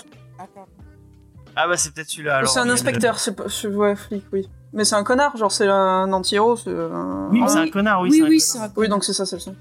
[1.61, 2.37] Ah bah c'est peut-être celui-là.
[2.37, 2.49] alors.
[2.49, 4.47] C'est un inspecteur, c'est pas c'est- ouais, flic, oui.
[4.71, 7.27] Mais c'est un connard, genre c'est un anti-héros, c'est un...
[7.31, 7.67] Oui, mais Ah c'est oui.
[7.67, 8.09] un connard, oui.
[8.11, 8.41] Oui, c'est un oui, connard.
[8.41, 9.55] c'est un Oui, donc c'est ça, c'est le 5.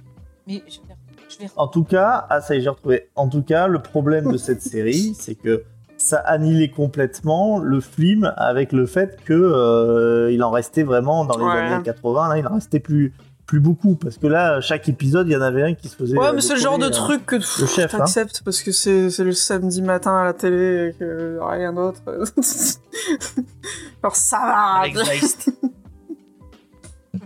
[0.47, 0.94] Mais je vais,
[1.28, 3.09] je vais- En tout cas, ah ça y est, j'ai retrouvé.
[3.17, 5.65] En tout cas, le problème de cette série, c'est que
[5.97, 11.36] ça annihilait complètement le film avec le fait que euh, il en restait vraiment dans
[11.39, 11.51] les Ouais.
[11.73, 12.28] années 80.
[12.28, 13.12] Là, il en restait plus
[13.49, 16.17] plus beaucoup parce que là, chaque épisode, il y en avait un qui se faisait.
[16.17, 18.05] Ouais, euh, mais c'est le genre de truc que pff, le chef, hein.
[18.44, 22.01] parce que c'est c'est le samedi matin à la télé et que rien d'autre.
[24.05, 24.83] genre ça va.
[24.83, 25.51] Avec Zeist.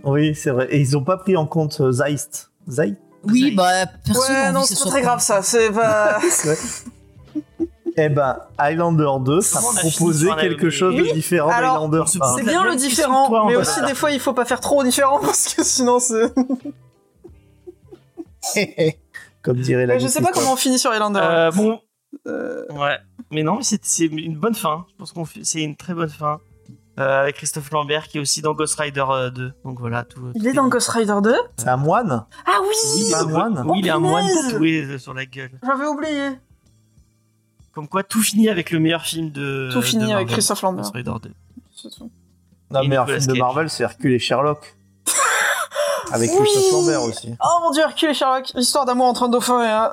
[0.05, 0.67] Oui, c'est vrai.
[0.69, 2.51] Et ils ont pas pris en compte euh, Zeist.
[2.67, 2.95] Zeist?
[3.25, 6.19] Oui, bah, personne Ouais, non, c'est ce pas très grave ça, c'est pas.
[7.95, 12.03] Eh ben, Highlander 2, ça a un quelque chose de différent d'Highlander.
[12.07, 15.53] C'est bien le différent, mais aussi des fois il faut pas faire trop différent parce
[15.53, 16.33] que sinon c'est.
[19.41, 20.43] Comme dirait la je sais pas Christophe.
[20.43, 21.19] comment on finit sur Highlander.
[21.21, 21.81] Euh, bon,
[22.27, 22.97] Euh, ouais.
[23.31, 24.85] Mais non, c'est c'est une bonne fin.
[24.91, 26.39] Je pense qu'on c'est une très bonne fin.
[26.99, 29.53] Euh, avec Christophe Lambert qui est aussi dans Ghost Rider euh, 2.
[29.65, 30.21] Donc voilà, tout.
[30.35, 30.67] Il tout est dans.
[30.67, 33.63] Ghost Rider 2 C'est un moine Ah Oui, oui il est un moine.
[33.65, 35.59] Oui, il est un moine tatoué sur la gueule.
[35.65, 36.29] J'avais oublié.
[37.73, 39.69] Comme quoi, tout finit avec le meilleur film de.
[39.71, 40.83] Tout de fini avec Christophe Lambert.
[40.83, 41.31] Ghost Rider 2.
[41.75, 42.11] C'est tout.
[42.71, 43.39] Non, Et mais un Nicolas film de.
[43.39, 44.75] Marvel, c'est Hercule et Sherlock.
[46.11, 46.37] Avec Oui.
[46.37, 47.33] Christophe Lambert aussi.
[47.43, 49.91] Oh mon dieu, Hercule et Sherlock, histoire d'amour entre un dauphin et un.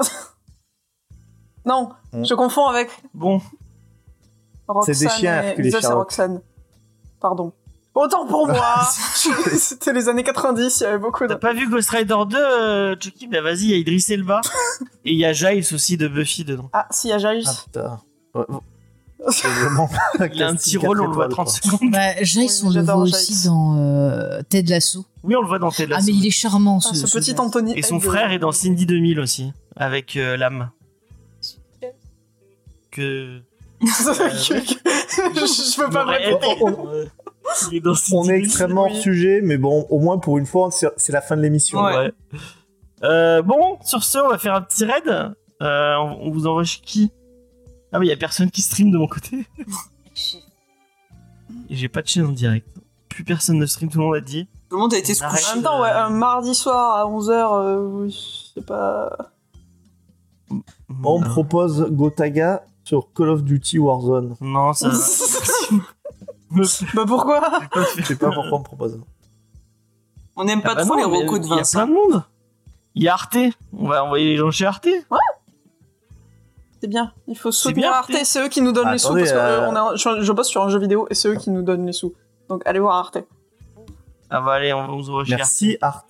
[1.64, 2.24] non, Mm.
[2.24, 3.40] je confonds avec Bon,
[4.66, 4.94] Roxane.
[4.94, 6.14] C'est des chiens, et- Hercule et Sherlock.
[6.16, 6.42] Pardon.
[7.20, 7.52] Pardon.
[7.94, 8.80] Autant pour moi
[9.58, 11.28] C'était les années 90, il y avait beaucoup de.
[11.28, 14.40] t'as pas vu Ghost Rider 2, euh, Chucky Bah vas-y, il y a Idris Elba.
[15.04, 16.70] et il y a Giles aussi de Buffy dedans.
[16.72, 17.44] Ah, si, il y a Giles.
[17.46, 18.00] Ah putain.
[18.34, 18.60] Ouais, bon.
[19.28, 19.90] C'est vraiment
[20.32, 21.90] Il a un petit rôle, on le voit 30 secondes.
[21.90, 25.04] Bah, Oui, on le voit aussi dans euh, Ted Lasso.
[25.24, 26.06] Oui, on le voit dans Ted Ah, Lasso.
[26.06, 27.34] mais il est charmant, Ah, ce, ce petit.
[27.38, 27.78] Anthony.
[27.78, 30.70] Et son frère est dans Cindy 2000 aussi, avec euh, l'âme.
[32.90, 33.40] Que
[33.82, 37.10] je peux pas me répéter.
[37.70, 40.70] Il est dans On est extrêmement hors sujet, mais bon, au moins pour une fois,
[40.70, 41.82] c'est la fin de l'émission.
[41.82, 41.96] Ouais.
[41.96, 42.12] Ouais.
[43.02, 45.08] Euh, bon, sur ce, on va faire un petit raid.
[45.08, 47.10] Euh, on, on vous envoie chez qui?
[47.92, 49.46] Ah oui, y a personne qui stream de mon côté.
[51.68, 52.68] Et J'ai pas de chaîne en direct.
[53.08, 54.48] Plus personne ne stream, tout le monde a dit.
[54.68, 55.24] Tout le monde a été se.
[55.24, 59.16] En même temps, ouais, un mardi soir à 11h, oui, c'est pas.
[61.04, 64.36] On propose Gotaga sur Call of Duty Warzone.
[64.40, 64.90] Non, ça.
[66.50, 66.64] Me
[66.96, 67.40] bah pourquoi.
[67.96, 69.00] Je sais pas pourquoi on propose.
[70.36, 71.78] On n'aime pas Ah bah trop non, les mais recos de Il y a Vincent.
[71.78, 72.24] plein de monde.
[72.94, 73.36] Il y a Arte.
[73.76, 74.88] On va envoyer les gens chez Arte.
[76.80, 78.24] C'est bien, il faut soutenir Arte, Arte.
[78.24, 79.96] c'est eux qui nous donnent Ah, les sous, attendez, parce que euh, on est en-
[79.96, 82.14] je, je bosse sur un jeu vidéo et c'est eux qui nous donnent les sous.
[82.48, 83.18] Donc allez voir Arte.
[84.30, 85.28] Ah bah allez, on va vous Arte.
[85.28, 86.06] Merci Art.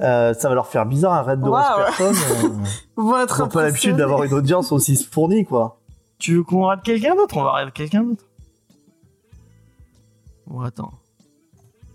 [0.00, 1.84] Euh, ça va leur faire bizarre un raid de Ouais, 11 ouais.
[1.84, 2.16] personnes.
[2.16, 2.48] euh,
[2.96, 5.78] Vous vont être Ils pas l'habitude d'avoir une audience aussi fournie, quoi.
[6.18, 7.36] Tu veux qu'on rate quelqu'un d'autre?
[7.36, 8.24] On va rater quelqu'un d'autre.
[10.46, 10.92] Bon, attends.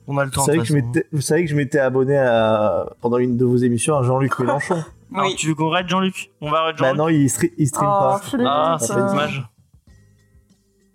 [0.08, 0.46] On a le Vous temps.
[0.46, 1.02] savez, de que je façon.
[1.12, 4.84] vous savez que je m'étais abonné à- pendant une de vos émissions à Jean-Luc Mélenchon.
[5.14, 5.36] Alors, Oui.
[5.38, 6.32] tu veux qu'on raid Jean-Luc?
[6.42, 6.98] On va raid bah Jean-Luc?
[6.98, 8.22] non, il, stream Oh, pas.
[8.46, 9.50] ah, ça c'est dommage.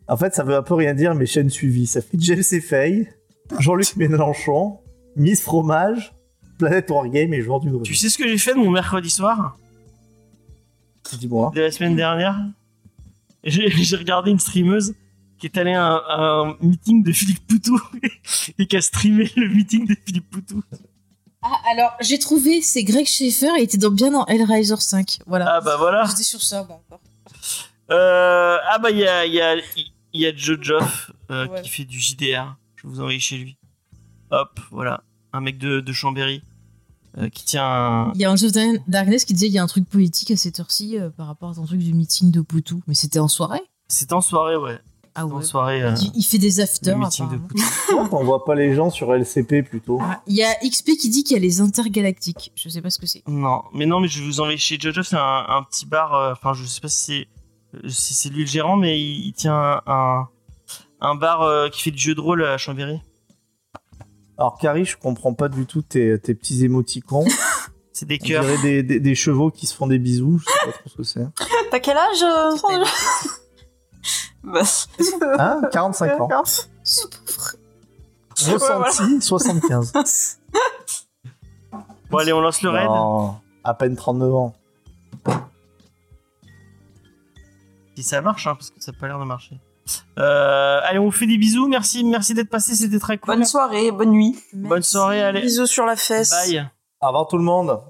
[0.08, 1.86] En fait, ça veut un peu rien dire, mes chaînes suivies.
[1.86, 3.08] Ça fait James Fay,
[3.58, 4.78] Jean-Luc Mélenchon,
[5.16, 6.14] Miss Fromage,
[6.58, 7.82] Planète Wargame et Joueur du Grenier.
[7.84, 9.56] Tu sais ce que j'ai fait de mon mercredi soir?
[11.18, 11.50] Dis-moi.
[11.54, 12.38] de la semaine dernière?
[13.44, 14.94] J'ai regardé une streameuse
[15.42, 17.76] qui est allée à un, à un meeting de Philippe Poutou
[18.58, 20.62] et qui a streamé le meeting de Philippe Poutou.
[21.42, 25.18] Ah, alors, j'ai trouvé, c'est Greg Schaeffer, il était dans, bien dans Hellraiser 5.
[25.26, 25.56] Voilà.
[25.56, 26.04] Ah bah voilà.
[26.08, 27.00] J'étais sur ça, bon, encore.
[27.90, 29.56] Euh, ah bah il y a, y a,
[30.12, 31.62] y a Joe Joff euh, Ouais.
[31.62, 32.54] qui fait du JDR.
[32.76, 33.56] Je vais vous envoyer chez lui.
[34.30, 35.02] Hop, voilà.
[35.32, 36.44] Un mec de, de Chambéry
[37.18, 38.12] euh, qui tient un...
[38.14, 38.48] Il y a un jeu
[38.86, 41.54] Darkness qui disait il y a un truc politique à cette heure-ci par rapport à
[41.54, 42.80] ton truc du meeting de Poutou.
[42.86, 43.62] Mais c'était en soirée?
[43.88, 44.78] C'est en soirée, ouais.
[45.14, 45.42] Ah ouais.
[45.42, 45.82] soirée.
[45.82, 47.38] euh, Il, il fait des afters, de.
[48.12, 49.98] On voit pas les gens sur LCP plutôt.
[50.00, 52.50] Ah, Il y a XP qui dit qu'il y a les intergalactiques.
[52.54, 53.22] Je sais pas ce que c'est.
[53.28, 55.06] Non, mais non, mais je vais vous envoyer chez Joe Joff.
[55.08, 56.14] C'est un, un petit bar.
[56.14, 59.32] euh, Enfin, je sais pas si c'est si c'est lui le gérant, mais il, il
[59.32, 60.28] tient un, un,
[61.00, 63.00] un bar euh, qui fait du jeu de rôle à Chambéry.
[64.38, 67.24] Alors, Carrie, je comprends pas du tout tes, tes petits émoticons.
[67.94, 68.44] C'est des cœurs.
[68.62, 70.38] des, des- des chevaux qui se font des bisous.
[70.38, 71.26] Je sais pas trop ce que c'est.
[71.70, 72.56] T'as quel âge euh,
[74.44, 76.28] Hein 45 ans.
[78.36, 80.38] Ressenti 75.
[82.10, 82.84] Bon, allez, on lance le raid.
[82.88, 84.54] Non, à peine 39 ans.
[87.96, 89.58] Si ça marche, hein, parce que ça a pas l'air de marcher.
[90.18, 91.68] Euh, allez, on vous fait des bisous.
[91.68, 92.74] Merci, merci d'être passé.
[92.74, 93.34] C'était très cool.
[93.34, 94.38] bonne soirée, bonne nuit.
[94.52, 95.40] Bonne soirée, allez.
[95.40, 96.30] Bisous sur la fesse.
[96.30, 96.70] Bye.
[97.00, 97.80] Au revoir tout le monde.